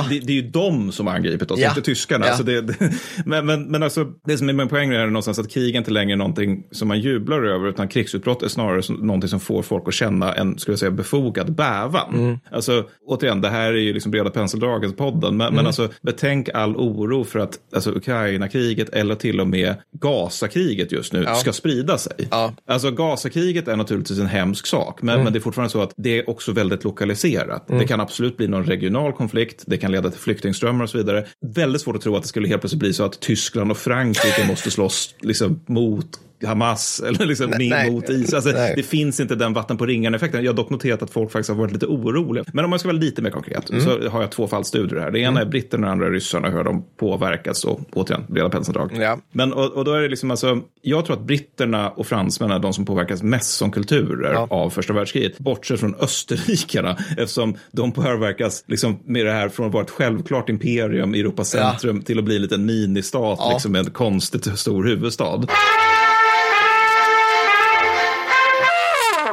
Det, 0.09 0.15
det, 0.21 0.27
det 0.27 0.33
är 0.33 0.37
ju 0.43 0.51
de 0.51 0.93
som 0.93 1.07
har 1.07 1.15
angripit 1.15 1.51
oss, 1.51 1.61
Ja. 1.61 1.69
inte 1.69 1.83
tyskarna. 1.83 2.25
Ja. 2.27 2.31
Alltså 2.31 2.45
det, 2.45 2.61
det, 2.61 2.93
men, 3.27 3.47
men, 3.47 3.63
men 3.65 3.83
alltså, 3.83 4.05
det 4.27 4.39
som 4.39 4.49
är 4.49 4.53
min 4.53 4.69
poäng 4.69 4.91
är 4.93 5.07
någonstans 5.07 5.39
att 5.39 5.51
krig 5.51 5.75
är 5.75 5.79
inte 5.79 5.91
längre 5.91 6.17
någonting 6.17 6.63
som 6.71 6.89
man 6.89 7.01
jublar 7.01 7.43
över, 7.43 7.69
utan 7.69 7.89
krigsutbrott 7.89 8.43
är 8.43 8.49
snarare 8.49 8.83
någonting 8.99 9.29
som 9.29 9.41
får 9.41 9.63
folk 9.63 9.89
att 9.89 9.95
känna 9.95 10.35
en, 10.35 10.59
skulle 10.59 10.73
jag 10.73 10.79
säga, 10.79 10.91
befogad 10.91 11.54
bävan. 11.55 12.15
Mm. 12.15 12.39
Alltså, 12.51 12.85
återigen, 13.07 13.41
det 13.41 13.49
här 13.49 13.73
är 13.73 13.79
ju 13.79 13.93
liksom 13.93 14.11
breda 14.11 14.31
penseldragens 14.31 14.97
podden, 14.97 15.37
men, 15.37 15.45
Mm. 15.47 15.55
men 15.57 15.67
alltså, 15.67 15.89
betänk 16.03 16.49
all 16.55 16.77
oro 16.77 17.25
för 17.25 17.39
att 17.39 17.59
alltså, 17.75 17.91
Ukraina-kriget 17.91 18.89
eller 18.89 19.15
till 19.15 19.41
och 19.41 19.49
med 19.49 19.75
Gaza-kriget 19.93 20.93
just 20.93 21.13
nu 21.13 21.27
ska 21.37 21.53
sprida 21.53 21.99
sig. 21.99 22.29
Ja. 22.31 22.55
Alltså 22.67 22.91
Gazakriget 22.91 23.69
är 23.69 23.77
naturligtvis 23.77 24.19
en 24.19 24.27
hemsk 24.27 24.67
sak, 24.67 25.03
men, 25.03 25.25
men 25.25 25.33
det 25.33 25.39
är 25.39 25.41
fortfarande 25.41 25.71
så 25.73 25.83
att 25.83 25.93
det 25.97 26.19
är 26.19 26.31
också 26.31 26.53
väldigt 26.53 26.85
lokaliserat. 26.85 27.65
Det 27.69 27.87
kan 27.87 28.01
absolut 28.01 28.37
bli 28.37 28.49
någon 28.49 28.65
regional 28.65 29.13
konflikt, 29.13 29.63
det 29.67 29.77
kan 29.77 29.93
leda 29.93 30.11
till 30.11 30.21
flyktingströmmar 30.21 30.85
och 30.85 30.91
så 30.91 30.99
vidare. 30.99 31.27
Väldigt 31.55 31.83
svårt 31.83 31.97
att 31.97 32.03
tro 32.03 32.17
att 32.17 32.23
det 32.23 32.29
skulle 32.29 32.49
helt 32.49 32.61
plötsligt 32.63 32.81
bli 32.81 32.93
så 32.93 33.05
att 33.05 33.21
Tyskland 33.21 33.71
och 33.71 33.79
Frankrike 33.79 34.47
måste 34.49 34.71
slåss 34.71 35.15
liksom, 35.21 35.61
mot 35.67 36.07
Hamas 36.47 37.01
eller 37.07 37.27
liksom 37.27 37.51
Nej, 37.59 37.91
mot 37.91 38.09
Israel. 38.09 38.35
Alltså, 38.35 38.51
Nej. 38.51 38.73
det 38.77 38.83
finns 38.83 39.21
inte 39.21 39.35
den 39.35 39.53
vatten 39.53 39.77
på 39.77 39.87
ringarna-effekten. 39.87 40.45
Jag 40.45 40.53
har 40.53 40.57
dock 40.57 40.71
noterat 40.71 41.03
att 41.03 41.11
folk 41.11 41.33
faktiskt 41.33 41.49
har 41.51 41.57
varit 41.57 41.73
lite 41.73 41.87
oroliga. 41.87 42.45
Men 42.53 42.65
om 42.65 42.71
man 42.71 42.79
ska 42.79 42.89
vara 42.89 42.99
lite 42.99 43.23
mer 43.23 43.31
konkret 43.31 43.71
så 43.83 44.09
har 44.09 44.21
jag 44.21 44.31
två 44.33 44.47
fallstudier 44.49 45.01
här. 45.01 45.11
Det 45.11 45.19
ena 45.19 45.41
är 45.41 45.45
britterna 45.47 45.81
och 45.81 45.87
det 45.89 45.93
andra 45.93 46.07
är 46.07 46.11
ryssarna, 46.11 46.51
hur 46.51 46.65
de 46.65 46.85
påverkas 46.97 47.65
och 47.65 47.81
återigen, 47.93 48.25
breda 48.29 48.51
penseldrag. 48.51 48.91
Ja. 49.01 49.19
Men 49.33 49.53
och, 49.53 49.73
och 49.73 49.85
då 49.85 49.93
är 49.93 50.01
det 50.03 50.09
liksom 50.09 50.31
alltså, 50.31 50.61
jag 50.83 51.05
tror 51.07 51.17
att 51.17 51.23
britterna 51.23 51.91
och 51.91 52.07
fransmännen 52.07 52.57
är 52.57 52.61
de 52.61 52.73
som 52.73 52.85
påverkas 52.85 53.23
mest 53.23 53.51
som 53.57 53.71
kulturer 53.71 54.33
Ja. 54.33 54.47
av 54.51 54.71
första 54.71 54.93
världskriget. 54.93 55.39
Bortsett 55.39 55.81
från 55.81 55.95
österrikarna, 55.95 56.97
eftersom 57.19 57.57
de 57.73 57.93
påverkas 57.93 58.65
liksom 58.67 58.99
med 59.05 59.27
det 59.27 59.33
här 59.33 59.49
från 59.49 59.67
att 59.67 59.73
vara 59.73 59.85
ett 59.85 59.91
självklart 59.91 60.49
imperium 60.49 61.15
i 61.15 61.21
Europas 61.21 61.55
Ja. 61.55 61.71
centrum 61.71 62.03
till 62.03 62.19
att 62.19 62.25
bli 62.25 62.37
en 62.37 62.43
liten 62.43 62.67
ministat 62.67 63.21
Ja. 63.39 63.51
liksom, 63.53 63.73
med 63.73 63.79
en 63.87 63.91
konstigt 63.91 64.59
stor 64.59 64.85
huvudstad. 64.85 65.47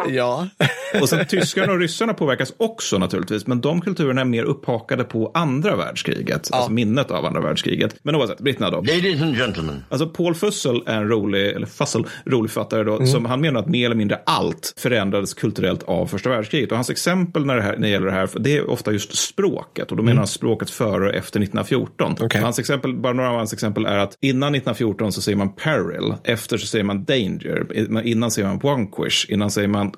Ja. 0.10 0.48
Och 1.02 1.10
sen 1.10 1.26
tyskarna 1.26 1.74
och 1.74 1.80
ryssarna 1.80 2.14
påverkas 2.14 2.54
också 2.58 2.98
naturligtvis, 2.98 3.48
men 3.48 3.62
de 3.62 3.82
kulturerna 3.82 4.22
är 4.22 4.26
mer 4.26 4.44
upphakade 4.44 5.04
på 5.04 5.32
andra 5.34 5.76
världskriget, 5.76 6.50
alltså 6.52 6.72
minnet 6.72 7.12
av 7.12 7.26
andra 7.26 7.42
världskriget. 7.42 7.96
Men 8.04 8.16
oavsett, 8.16 8.40
britterna 8.40 8.70
då. 8.70 8.78
Ladies 8.78 9.22
and 9.22 9.38
gentlemen, 9.38 9.84
Alltså 9.90 10.08
Paul 10.08 10.36
Fussell 10.36 10.84
är 10.86 10.98
en 10.98 11.08
rolig, 11.10 11.48
eller 11.48 11.66
Fussell, 11.66 12.06
rolig 12.26 12.52
författare 12.52 12.84
då, 12.84 13.06
som 13.06 13.26
han 13.26 13.42
menar 13.42 13.60
att 13.60 13.68
mer 13.68 13.86
eller 13.86 13.96
mindre 13.96 14.20
allt 14.26 14.74
förändrades 14.78 15.34
kulturellt 15.34 15.84
av 15.84 16.08
första 16.08 16.30
världskriget. 16.30 16.72
Och 16.72 16.78
hans 16.78 16.90
exempel 16.90 17.46
när 17.46 17.56
det, 17.56 17.62
här, 17.62 17.74
när 17.74 17.82
det 17.82 17.90
gäller 17.90 18.06
det 18.06 18.14
här, 18.14 18.30
det 18.40 18.58
är 18.58 18.70
ofta 18.70 18.92
just 18.92 19.18
språket. 19.18 19.92
Och 19.92 19.98
då 19.98 20.04
menar 20.04 20.18
han 20.18 20.28
språket 20.28 20.70
före 20.70 21.10
och 21.10 21.16
efter 21.16 21.40
1914. 21.40 22.16
Okej. 22.22 22.42
Hans 22.42 22.60
exempel, 22.60 22.96
bara 22.96 23.14
några 23.14 23.30
av 23.30 23.38
hans 23.38 23.54
exempel 23.54 23.86
är 23.86 23.98
att 23.98 24.18
innan 24.22 24.56
1914 24.56 25.12
så 25.12 25.22
säger 25.22 25.38
man 25.38 25.56
peril, 25.56 26.14
efter 26.24 26.58
så 26.58 26.68
säger 26.68 26.84
man 26.84 27.04
danger, 27.04 27.66
innan 28.04 28.32
säger 28.32 28.48
man 28.48 28.60
vanquish, 28.60 29.26
innan 29.30 29.52
säger 29.52 29.68
man 29.68 29.92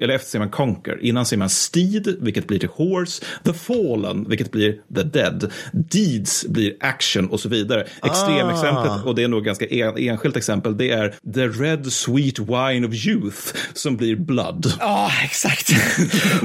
eller 0.00 0.14
efter 0.14 0.28
säger 0.28 0.37
man 0.38 0.50
conquer, 0.50 0.98
innan 1.04 1.26
säger 1.26 1.38
man 1.38 1.48
steed, 1.48 2.16
vilket 2.20 2.46
blir 2.46 2.58
till 2.58 2.68
horse, 2.68 3.24
the 3.44 3.52
fallen, 3.52 4.26
vilket 4.28 4.50
blir 4.52 4.72
the 4.94 5.02
dead, 5.02 5.52
deeds 5.72 6.46
blir 6.48 6.72
action 6.80 7.28
och 7.30 7.40
så 7.40 7.48
vidare. 7.48 7.86
Extremexemplet, 8.04 9.04
och 9.04 9.14
det 9.14 9.22
är 9.22 9.28
nog 9.28 9.44
ganska 9.44 9.66
en, 9.66 9.96
enskilt 9.98 10.36
exempel, 10.36 10.76
det 10.76 10.90
är 10.90 11.14
the 11.34 11.48
red 11.48 11.92
sweet 11.92 12.38
wine 12.38 12.86
of 12.86 13.06
youth 13.06 13.38
som 13.74 13.96
blir 13.96 14.16
blood. 14.16 14.72
Ja, 14.80 15.10
exakt. 15.24 15.68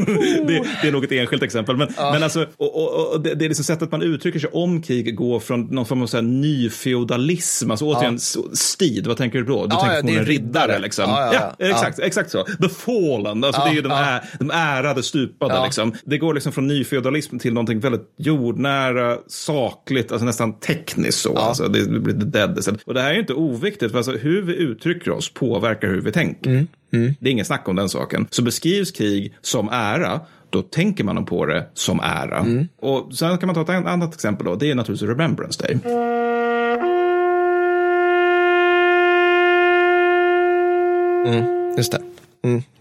det, 0.47 0.63
det 0.82 0.88
är 0.88 0.91
nog 0.91 1.03
ett 1.03 1.12
enskilt 1.12 1.43
exempel. 1.43 1.77
Men, 1.77 1.93
men 1.97 2.23
alltså, 2.23 2.45
och, 2.58 2.75
och, 2.75 3.13
och 3.13 3.21
det, 3.21 3.36
det 3.36 3.45
är 3.45 3.49
liksom 3.49 3.65
sättet 3.65 3.91
man 3.91 4.01
uttrycker 4.01 4.39
sig 4.39 4.49
om 4.53 4.82
krig 4.82 5.15
går 5.15 5.39
från 5.39 5.62
någon 5.65 5.86
form 5.86 6.01
av 6.01 6.08
så 6.08 6.17
här 6.17 6.21
nyfeodalism. 6.21 7.71
Alltså 7.71 7.86
återigen, 7.86 8.19
ja. 8.36 8.41
stid, 8.53 9.08
vad 9.08 9.17
tänker 9.17 9.39
du 9.39 9.45
då? 9.45 9.65
Du 9.65 9.75
Ja, 9.75 9.82
tänker 9.82 10.01
på 10.01 10.08
en 10.08 10.25
riddare. 10.25 10.25
riddare. 10.25 10.79
Liksom. 10.79 11.10
Ja, 11.10 11.53
ja. 11.60 11.67
exakt, 11.67 11.99
exakt 11.99 12.32
så. 12.32 12.43
The 12.43 12.69
fallen, 12.69 13.43
alltså 13.43 13.62
det 13.62 13.69
är 13.69 13.73
ju 13.73 13.82
de, 13.83 13.91
ä, 13.91 14.21
de 14.39 14.51
ärade 14.53 15.03
stupade. 15.03 15.53
Ja. 15.55 15.65
Liksom. 15.65 15.93
Det 16.05 16.17
går 16.17 16.33
liksom 16.33 16.51
från 16.51 16.67
nyfeodalism 16.67 17.37
till 17.37 17.53
någonting 17.53 17.79
väldigt 17.79 18.13
jordnära, 18.17 19.17
sakligt, 19.27 20.11
alltså 20.11 20.25
nästan 20.25 20.59
tekniskt 20.59 21.19
så. 21.19 21.37
Alltså, 21.37 21.67
det 21.67 21.99
blir 21.99 22.13
the 22.13 22.25
dead. 22.25 22.59
Och 22.85 22.93
det 22.93 23.01
här 23.01 23.13
är 23.13 23.19
inte 23.19 23.33
oviktigt, 23.33 23.91
för 23.91 23.97
alltså, 23.97 24.11
hur 24.11 24.41
vi 24.41 24.55
uttrycker 24.55 25.11
oss 25.11 25.33
påverkar 25.33 25.87
hur 25.87 26.01
vi 26.01 26.11
tänker. 26.11 26.49
Det 27.19 27.29
är 27.29 27.31
ingen 27.31 27.45
snack 27.45 27.67
om 27.67 27.75
den 27.75 27.89
saken. 27.89 28.27
Så 28.29 28.41
beskrivs 28.41 28.91
krig 28.91 29.33
som 29.41 29.69
ära, 29.71 30.19
då 30.49 30.61
tänker 30.61 31.03
man 31.03 31.25
på 31.25 31.45
det 31.45 31.67
som 31.73 31.99
ära. 31.99 32.45
Och 32.79 33.13
sen 33.15 33.37
kan 33.37 33.47
man 33.47 33.55
ta 33.55 33.61
ett 33.61 33.69
an- 33.69 33.87
annat 33.87 34.13
exempel 34.13 34.45
då. 34.45 34.55
Det 34.55 34.71
är 34.71 34.75
naturligtvis 34.75 35.09
Remembrance 35.09 35.63
Day. 35.63 35.79
Just 41.77 41.91
det. 41.91 42.01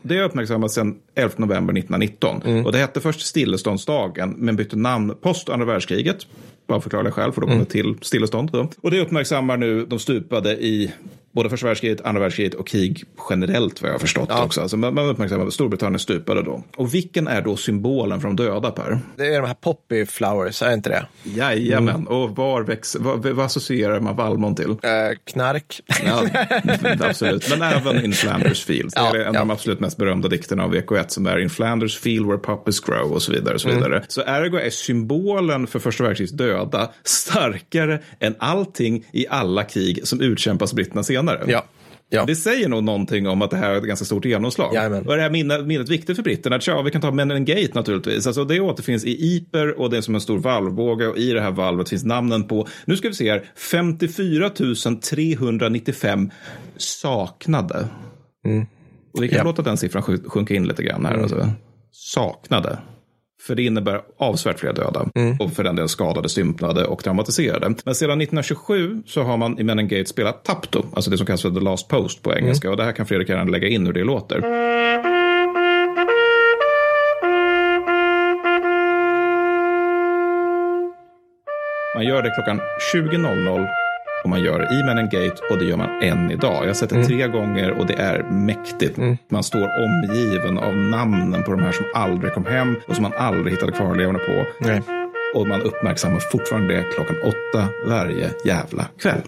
Det 0.03 0.17
har 0.17 0.25
uppmärksammats 0.25 0.75
sedan 0.75 0.99
11 1.15 1.35
november 1.37 1.79
1919. 1.79 2.65
Och 2.67 2.73
det 2.73 2.79
hette 2.79 3.01
först 3.01 3.21
stilleståndsdagen, 3.21 4.35
men 4.39 4.57
bytte 4.57 4.77
namn 4.77 5.15
post 5.21 5.49
andra 5.49 5.67
världskriget. 5.67 6.27
Bara 6.67 6.81
förklara 6.81 7.03
det 7.03 7.11
själv, 7.11 7.33
för 7.33 7.41
då 7.41 7.47
kom 7.47 7.59
det 7.59 7.65
till 7.65 7.95
stillestånd. 8.03 8.51
Då. 8.53 8.69
Och 8.81 8.91
det 8.91 9.01
uppmärksammar 9.01 9.57
nu 9.57 9.87
de 9.87 9.99
stupade 9.99 10.53
i 10.53 10.93
både 11.33 11.51
första 11.51 11.67
världskriget, 11.67 12.01
andra 12.01 12.21
världskriget 12.21 12.55
och 12.55 12.67
krig 12.67 13.05
generellt 13.31 13.83
vad 13.83 13.89
jag 13.89 13.95
har 13.95 13.99
förstått 13.99 14.31
också. 14.31 14.61
Alltså 14.61 14.77
man, 14.77 14.95
man 14.95 15.07
uppmärksammar 15.09 15.47
att 15.47 15.53
Storbritannien 15.53 15.99
stupade 15.99 16.43
då. 16.43 16.63
Och 16.77 16.95
vilken 16.95 17.29
är 17.29 17.43
då 17.43 17.57
symbolen 17.57 18.21
för 18.21 18.29
de 18.29 18.37
döda 18.37 18.71
Per? 18.71 18.99
Det 19.17 19.27
är 19.27 19.41
de 19.41 19.47
här 19.47 19.55
poppy 19.55 20.07
flowers, 20.07 20.63
är 20.63 20.69
det 20.69 20.75
inte 20.75 20.91
det? 20.91 21.07
Jajamän, 21.23 22.07
och 22.07 22.37
var 22.37 22.63
väx, 22.63 22.97
vad, 23.01 23.27
vad 23.27 23.47
associerar 23.47 24.01
man 24.01 24.17
Valmont 24.17 24.57
till? 24.57 24.71
Eh, 24.71 24.79
knark. 25.25 25.81
Ja, 26.05 26.25
absolut. 27.09 27.51
Men 27.51 27.63
även 27.63 28.05
In 28.05 28.13
Flanders 28.13 28.65
Fields. 28.65 28.95
Det 28.95 29.01
är 29.01 29.15
Ja, 29.15 29.21
en 29.21 29.27
av 29.29 29.35
ja. 29.35 29.41
de 29.41 29.51
absolut 29.51 29.81
mest 29.81 29.97
berömda 29.97 30.29
dikterna 30.29 30.65
av 30.65 30.75
VK1 30.75 31.05
som 31.09 31.27
är 31.27 31.39
In 31.39 31.51
Flanders 31.51 31.99
Field 31.99 32.27
where 32.27 32.39
poppies 32.39 32.81
grow 32.81 33.13
och 33.13 33.23
så 33.23 33.33
vidare. 33.33 33.55
Och 33.55 33.61
så, 33.61 33.69
vidare. 33.69 34.05
så 34.09 34.23
ergo 34.27 34.59
är 34.59 34.71
symbolen 34.71 35.67
för 35.67 35.79
första 35.79 36.05
världskrigets 36.05 36.33
döda 36.33 36.91
starkare 37.05 38.03
än 38.21 38.35
allting 38.39 39.05
i 39.13 39.27
alla 39.29 39.65
krig 39.65 40.01
som 40.07 40.21
utkämpas 40.21 40.73
britterna 40.73 41.03
senare. 41.03 41.22
Ja. 41.47 41.65
Ja. 42.15 42.25
Det 42.27 42.37
säger 42.37 42.69
nog 42.69 42.85
någonting 42.85 43.29
om 43.29 43.43
att 43.43 43.51
det 43.51 43.57
här 43.57 43.71
är 43.71 43.77
ett 43.77 43.85
ganska 43.85 44.05
stort 44.05 44.25
genomslag. 44.25 44.75
Jajamän. 44.75 45.07
Och 45.07 45.17
det 45.17 45.23
här 45.23 45.31
minnet, 45.31 45.67
minnet 45.67 45.89
viktigt 45.89 46.17
för 46.17 46.23
britterna? 46.23 46.61
Tja, 46.61 46.83
vi 46.83 46.91
kan 46.91 47.01
ta 47.01 47.11
Men 47.11 47.45
Gate 47.45 47.71
naturligtvis. 47.75 48.27
Alltså 48.27 48.45
det 48.45 48.61
återfinns 48.61 49.05
i 49.05 49.11
IPER 49.37 49.81
och 49.81 49.91
det 49.91 49.97
är 49.97 50.01
som 50.01 50.15
en 50.15 50.21
stor 50.21 50.39
valvbåge 50.39 51.07
och 51.09 51.17
i 51.19 51.33
det 51.33 51.41
här 51.41 51.51
valvet 51.51 51.89
finns 51.89 52.05
namnen 52.05 52.45
på, 52.45 52.67
nu 52.85 52.97
ska 52.97 53.09
vi 53.09 53.15
se 53.15 53.31
här, 53.31 53.45
54 53.57 54.51
395 55.01 56.31
saknade. 56.77 57.89
Och 59.15 59.23
vi 59.23 59.29
kan 59.29 59.39
Ja. 59.39 59.45
låta 59.45 59.63
den 59.63 59.77
siffran 59.77 60.03
sj- 60.03 60.29
sjunka 60.29 60.55
in 60.55 60.69
lite 60.69 60.83
grann 60.83 61.05
här. 61.07 61.19
Alltså. 61.19 61.49
Saknade. 61.93 62.79
För 63.47 63.55
det 63.55 63.63
innebär 63.63 64.01
avsevärt 64.19 64.59
fler 64.59 64.73
döda. 64.73 65.07
Och 65.41 65.53
för 65.53 65.65
den 65.65 65.77
delen 65.77 65.89
skadade, 65.89 66.29
stympade 66.29 66.85
och 66.85 67.05
traumatiserade. 67.05 67.75
Men 67.85 67.95
sedan 67.95 68.21
1927 68.21 69.03
så 69.07 69.23
har 69.23 69.37
man 69.37 69.59
i 69.59 69.63
Men 69.63 69.89
Gate 69.89 70.07
spelat 70.07 70.45
Tapto, 70.45 70.85
alltså 70.95 71.11
det 71.11 71.17
som 71.17 71.27
kallas 71.27 71.43
för 71.43 71.51
The 71.51 71.61
Last 71.61 71.89
Post 71.89 72.23
på 72.23 72.35
engelska. 72.35 72.71
Och 72.71 72.77
det 72.77 72.85
här 72.85 72.93
kan 72.93 73.07
Fredrik 73.07 73.29
gärna 73.29 73.51
lägga 73.51 73.69
in 73.69 73.87
hur 73.87 73.93
det 73.93 74.05
låter. 74.05 74.41
Man 81.97 82.07
gör 82.07 82.23
det 82.23 82.31
klockan 82.31 82.61
20.00 82.95 83.67
och 84.25 84.31
man 84.31 84.43
gör 84.43 84.59
det 84.59 84.75
i 84.75 84.85
Men 84.85 84.99
in 84.99 85.05
Gate 85.05 85.43
och 85.51 85.59
det 85.59 85.65
gör 85.65 85.77
man 85.77 86.03
än 86.03 86.31
idag. 86.31 86.63
Jag 86.63 86.67
har 86.67 86.75
sett 86.75 86.91
det 86.91 87.05
tre 87.05 87.29
gånger 87.29 87.71
och 87.71 87.87
det 87.87 87.95
är 87.95 88.23
mäktigt. 88.23 88.99
Man 89.29 89.43
står 89.43 89.69
omgiven 89.85 90.59
av 90.59 90.77
namnen 90.77 91.43
på 91.43 91.51
de 91.51 91.63
här 91.63 91.73
som 91.73 91.85
aldrig 91.95 92.33
kom 92.33 92.47
hem 92.47 92.77
och 92.89 92.95
som 92.95 93.03
man 93.03 93.13
aldrig 93.17 93.55
hittade 93.55 93.73
kvarlevande 93.73 94.21
på. 94.21 94.47
Nej. 94.59 94.83
Och 95.35 95.49
man 95.49 95.63
uppmärksammar 95.63 96.19
fortfarande 96.19 96.75
det 96.75 96.83
klockan 96.83 97.17
åtta 97.23 97.69
varje 97.87 98.31
jävla 98.45 98.87
kväll. 98.99 99.23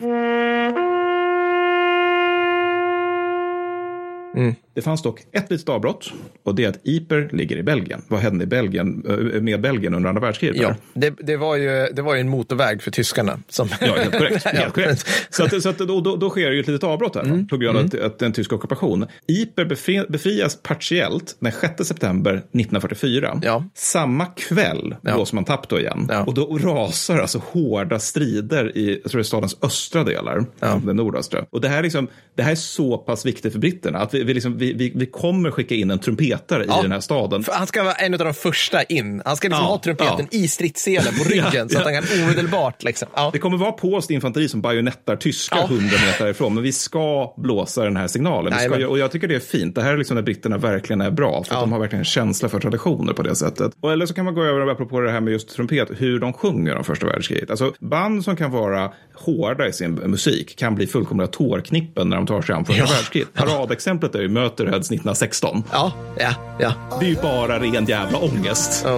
Det 4.74 4.82
fanns 4.82 5.02
dock 5.02 5.20
ett 5.32 5.50
litet 5.50 5.68
avbrott 5.68 6.12
och 6.42 6.54
det 6.54 6.64
är 6.64 6.68
att 6.68 6.86
Yper 6.86 7.28
ligger 7.32 7.56
i 7.56 7.62
Belgien. 7.62 8.02
Vad 8.08 8.20
hände 8.20 8.44
i 8.44 8.46
Belgien, 8.46 9.04
eh, 9.08 9.40
med 9.40 9.60
Belgien 9.60 9.94
under 9.94 10.08
andra 10.08 10.20
världskriget? 10.20 10.62
Ja, 10.62 10.76
det, 10.94 11.10
det, 11.10 11.36
var 11.36 11.56
ju, 11.56 11.88
det 11.92 12.02
var 12.02 12.14
ju 12.14 12.20
en 12.20 12.28
motorväg 12.28 12.82
för 12.82 12.90
tyskarna. 12.90 13.38
Som... 13.48 13.68
Ja, 13.80 13.94
helt 13.98 14.18
korrekt. 14.18 14.44
Helt 14.44 14.74
korrekt. 14.74 15.06
Så, 15.30 15.44
att, 15.44 15.62
så 15.62 15.68
att 15.68 15.78
då, 15.78 16.00
då, 16.00 16.16
då 16.16 16.30
sker 16.30 16.50
ju 16.50 16.60
ett 16.60 16.66
litet 16.66 16.84
avbrott 16.84 17.14
här 17.14 17.22
mm. 17.22 17.48
på 17.48 17.56
grund 17.56 17.76
av 17.76 17.84
mm. 17.84 17.96
att, 17.96 18.14
att 18.14 18.22
en 18.22 18.32
tysk 18.32 18.52
ockupation. 18.52 19.06
Yper 19.28 19.64
befri, 19.64 20.04
befrias 20.08 20.62
partiellt 20.62 21.36
den 21.40 21.52
6 21.52 21.84
september 21.88 22.32
1944. 22.32 23.40
Ja. 23.42 23.64
Samma 23.74 24.26
kväll 24.26 24.96
ja. 25.02 25.14
blåser 25.14 25.34
man 25.34 25.44
tapp 25.44 25.68
då 25.68 25.80
igen. 25.80 26.08
Ja. 26.10 26.24
Och 26.24 26.34
då 26.34 26.58
rasar 26.58 27.18
alltså 27.18 27.42
hårda 27.52 27.98
strider 27.98 28.76
i 28.76 29.00
jag 29.02 29.10
tror 29.10 29.18
det 29.18 29.22
är 29.22 29.24
stadens 29.24 29.56
östra 29.62 30.04
delar, 30.04 30.46
ja. 30.60 30.80
den 30.84 30.96
nordöstra. 30.96 31.44
Och 31.50 31.60
det 31.60 31.68
här, 31.68 31.82
liksom, 31.82 32.08
det 32.34 32.42
här 32.42 32.50
är 32.50 32.56
så 32.56 32.98
pass 32.98 33.26
viktigt 33.26 33.52
för 33.52 33.60
britterna 33.60 33.98
att 33.98 34.14
vi, 34.14 34.24
vi, 34.24 34.34
liksom, 34.34 34.58
vi, 34.64 34.72
vi, 34.72 34.92
vi 34.94 35.06
kommer 35.06 35.50
skicka 35.50 35.74
in 35.74 35.90
en 35.90 35.98
trumpetare 35.98 36.64
i 36.64 36.66
den 36.66 36.92
här 36.92 37.00
staden. 37.00 37.42
För 37.42 37.52
han 37.52 37.66
ska 37.66 37.82
vara 37.82 37.94
en 37.94 38.12
av 38.14 38.18
de 38.18 38.34
första 38.34 38.82
in. 38.82 39.22
Han 39.24 39.36
ska 39.36 39.48
liksom 39.48 39.64
ha 39.64 39.78
trumpeten 39.78 40.26
i 40.30 40.48
stridsselen 40.48 41.14
på 41.18 41.24
ryggen 41.28 41.68
så 41.68 41.78
att 41.78 41.84
han 41.84 41.94
kan 41.94 42.22
omedelbart. 42.22 42.82
Liksom. 42.82 43.08
Det 43.32 43.38
kommer 43.38 43.56
vara 43.56 43.72
polskt 43.72 44.10
infanteri 44.10 44.48
som 44.48 44.60
bajonettar 44.60 45.16
tyskar 45.16 45.66
hundra 45.66 45.96
meter 46.06 46.28
ifrån, 46.28 46.54
men 46.54 46.62
vi 46.62 46.72
ska 46.72 47.34
blåsa 47.36 47.84
den 47.84 47.96
här 47.96 48.06
signalen. 48.06 48.52
Nej, 48.56 48.68
ska. 48.68 48.88
Och 48.88 48.98
jag 48.98 49.10
tycker 49.10 49.28
det 49.28 49.34
är 49.34 49.40
fint. 49.40 49.74
Det 49.74 49.82
här 49.82 49.92
är 49.92 49.98
liksom 49.98 50.14
när 50.14 50.22
britterna 50.22 50.58
verkligen 50.58 51.00
är 51.00 51.10
bra, 51.10 51.44
för 51.44 51.54
att 51.54 51.60
de 51.60 51.72
har 51.72 51.78
verkligen 51.78 52.00
en 52.00 52.04
känsla 52.04 52.48
för 52.48 52.60
traditioner 52.60 53.12
på 53.12 53.22
det 53.22 53.36
sättet. 53.36 53.72
Och 53.80 53.92
eller 53.92 54.06
så 54.06 54.14
kan 54.14 54.24
man 54.24 54.34
gå 54.34 54.44
över, 54.44 54.66
apropå 54.66 55.00
det 55.00 55.10
här 55.10 55.20
med 55.20 55.32
just 55.32 55.48
trumpet, 55.48 55.88
hur 55.98 56.20
de 56.20 56.32
sjunger 56.32 56.76
om 56.76 56.84
första 56.84 57.06
världskriget. 57.06 57.50
Alltså 57.50 57.72
band 57.80 58.24
som 58.24 58.36
kan 58.36 58.50
vara 58.50 58.92
hårda 59.14 59.68
i 59.68 59.72
sin 59.72 59.94
musik 59.94 60.56
kan 60.58 60.74
bli 60.74 60.86
fullkomliga 60.86 61.26
tårknippen 61.26 62.08
när 62.08 62.16
de 62.16 62.26
tar 62.26 62.42
sig 62.42 62.54
an 62.54 62.64
första 62.64 62.82
ja. 62.82 62.86
världskriget. 62.86 63.34
Paradexemplet 63.34 64.14
är 64.14 64.22
ju 64.22 64.28
Möterheads 64.54 64.90
1916. 64.90 65.64
Ja, 65.72 65.92
ja, 66.18 66.34
ja. 66.58 66.72
Det 67.00 67.06
är 67.06 67.10
ju 67.10 67.16
bara 67.16 67.60
ren 67.60 67.84
jävla 67.84 68.18
ångest. 68.18 68.82
Ja. 68.84 68.94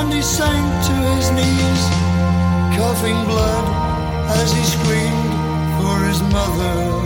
And 0.00 0.12
he 0.12 0.22
sank 0.22 0.86
to 0.86 0.92
his 1.16 1.28
knees, 1.28 1.90
coughing 2.76 3.24
blood 3.26 3.64
as 4.28 4.52
he 4.52 4.64
screamed 4.64 5.32
for 5.80 6.08
his 6.08 6.20
mother. 6.22 7.04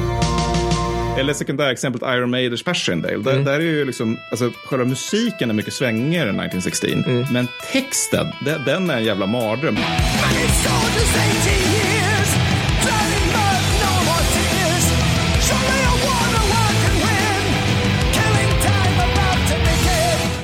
Eller 1.20 1.32
sekundärexemplet 1.32 2.02
Iron 2.02 2.30
Maiders 2.30 2.62
Passchendaele. 2.62 3.22
Där, 3.22 3.32
mm. 3.32 3.44
där 3.44 3.54
är 3.54 3.60
ju 3.60 3.84
liksom, 3.84 4.18
alltså 4.30 4.50
själva 4.64 4.84
musiken 4.84 5.50
är 5.50 5.54
mycket 5.54 5.74
svängigare 5.74 6.28
än 6.28 6.40
1916. 6.40 6.90
Mm. 6.90 7.26
Men 7.32 7.48
texten, 7.72 8.26
den, 8.44 8.64
den 8.64 8.90
är 8.90 8.96
en 8.96 9.04
jävla 9.04 9.26
mardröm. 9.26 9.76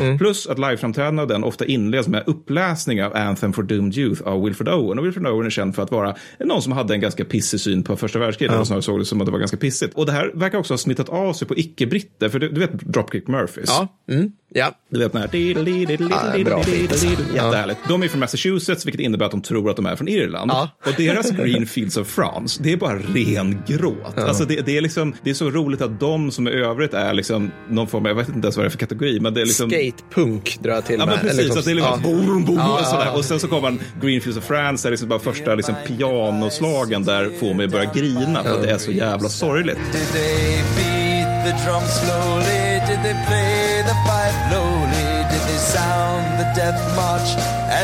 Mm. 0.04 0.18
Plus 0.18 0.46
att 0.46 0.58
liveframträdanden 0.58 1.22
av 1.22 1.28
den 1.28 1.44
ofta 1.44 1.64
inleds 1.64 2.08
med 2.08 2.22
uppläsning 2.26 3.04
av 3.04 3.16
Anthem 3.16 3.52
for 3.52 3.62
Doomed 3.62 3.98
Youth 3.98 4.22
av 4.22 4.44
Wilfred 4.44 4.68
Owen. 4.68 4.98
Och 4.98 5.04
Wilfred 5.04 5.26
Owen 5.26 5.46
är 5.46 5.50
känd 5.50 5.74
för 5.74 5.82
att 5.82 5.90
vara 5.90 6.14
någon 6.38 6.62
som 6.62 6.72
hade 6.72 6.94
en 6.94 7.00
ganska 7.00 7.24
pissig 7.24 7.60
syn 7.60 7.82
på 7.82 7.96
första 7.96 8.18
världskriget. 8.18 8.54
Ja. 8.54 8.64
Snarare 8.64 8.82
såg 8.82 8.98
det 8.98 9.04
som 9.04 9.20
att 9.20 9.26
det 9.26 9.32
var 9.32 9.38
ganska 9.38 9.56
pissigt. 9.56 9.94
Och 9.94 10.06
det 10.06 10.12
här 10.12 10.30
verkar 10.34 10.58
också 10.58 10.72
ha 10.72 10.78
smittat 10.78 11.08
av 11.08 11.32
sig 11.32 11.48
på 11.48 11.56
icke-britter. 11.56 12.28
För 12.28 12.38
du, 12.38 12.48
du 12.48 12.60
vet 12.60 12.72
Dropkick 12.72 13.28
Murphys? 13.28 13.68
Ja. 13.68 13.88
Mm. 14.10 14.32
Ja. 14.56 14.72
Du 14.90 14.98
vet 14.98 15.12
den 15.12 15.20
här... 15.20 15.28
Jättehärligt. 17.34 17.80
De 17.88 18.02
är 18.02 18.08
från 18.08 18.20
Massachusetts, 18.20 18.86
vilket 18.86 19.00
innebär 19.00 19.26
att 19.26 19.30
de 19.30 19.42
tror 19.42 19.70
att 19.70 19.76
de 19.76 19.86
är 19.86 19.96
från 19.96 20.08
Irland. 20.08 20.50
Ja. 20.50 20.70
Och 20.86 20.92
deras 20.96 21.30
Green 21.30 21.66
Fields 21.66 21.96
of 21.96 22.08
France, 22.08 22.62
det 22.62 22.72
är 22.72 22.76
bara 22.76 22.98
ren 22.98 23.62
gråt. 23.66 24.14
Ja. 24.16 24.26
Alltså 24.26 24.44
det, 24.44 24.60
det, 24.66 24.76
är 24.76 24.80
liksom, 24.80 25.14
det 25.22 25.30
är 25.30 25.34
så 25.34 25.50
roligt 25.50 25.80
att 25.80 26.00
de 26.00 26.30
som 26.30 26.48
i 26.48 26.50
övrigt 26.50 26.94
är 26.94 27.14
liksom 27.14 27.50
någon 27.70 27.86
form, 27.86 28.04
jag 28.04 28.14
vet 28.14 28.28
inte 28.28 28.46
ens 28.46 28.56
vad 28.56 28.64
det 28.64 28.68
är 28.68 28.70
för 28.70 28.78
kategori, 28.78 29.20
men 29.20 29.34
det 29.34 29.40
är 29.40 29.46
liksom... 29.46 29.70
Skate-punk 29.70 30.62
drar 30.62 30.74
jag 30.74 30.84
till 30.84 30.96
ja, 30.98 31.06
med. 31.06 31.14
Men 31.14 31.26
precis, 31.30 31.56
att 31.56 31.64
det 31.64 31.70
är 31.70 31.74
liksom 31.74 32.00
ja. 32.04 32.10
boom, 32.10 32.44
boom, 32.44 32.56
ja, 32.56 32.78
och, 32.80 32.86
sådär. 32.86 33.16
och 33.16 33.24
sen 33.24 33.40
så 33.40 33.48
kommer 33.48 33.74
Green 34.02 34.20
Fields 34.20 34.38
of 34.38 34.44
France, 34.44 34.88
det 34.88 34.88
är 34.88 34.90
liksom 34.90 35.08
bara 35.08 35.18
första 35.18 35.54
liksom 35.54 35.74
pianoslagen 35.86 37.04
där 37.04 37.30
får 37.40 37.54
mig 37.54 37.68
börja 37.68 37.92
grina 37.94 38.42
för 38.42 38.54
att 38.54 38.62
det 38.62 38.70
är 38.70 38.78
så 38.78 38.90
jävla 38.90 39.28
sorgligt. 39.28 39.78
Did 42.86 43.00
they 43.02 43.14
play 43.24 43.82
the 43.82 43.96
pipe 44.04 44.52
lowly? 44.52 45.24
Did 45.30 45.42
they 45.48 45.56
sound 45.56 46.33
the 46.44 46.60
death 46.60 46.96
march 46.96 47.30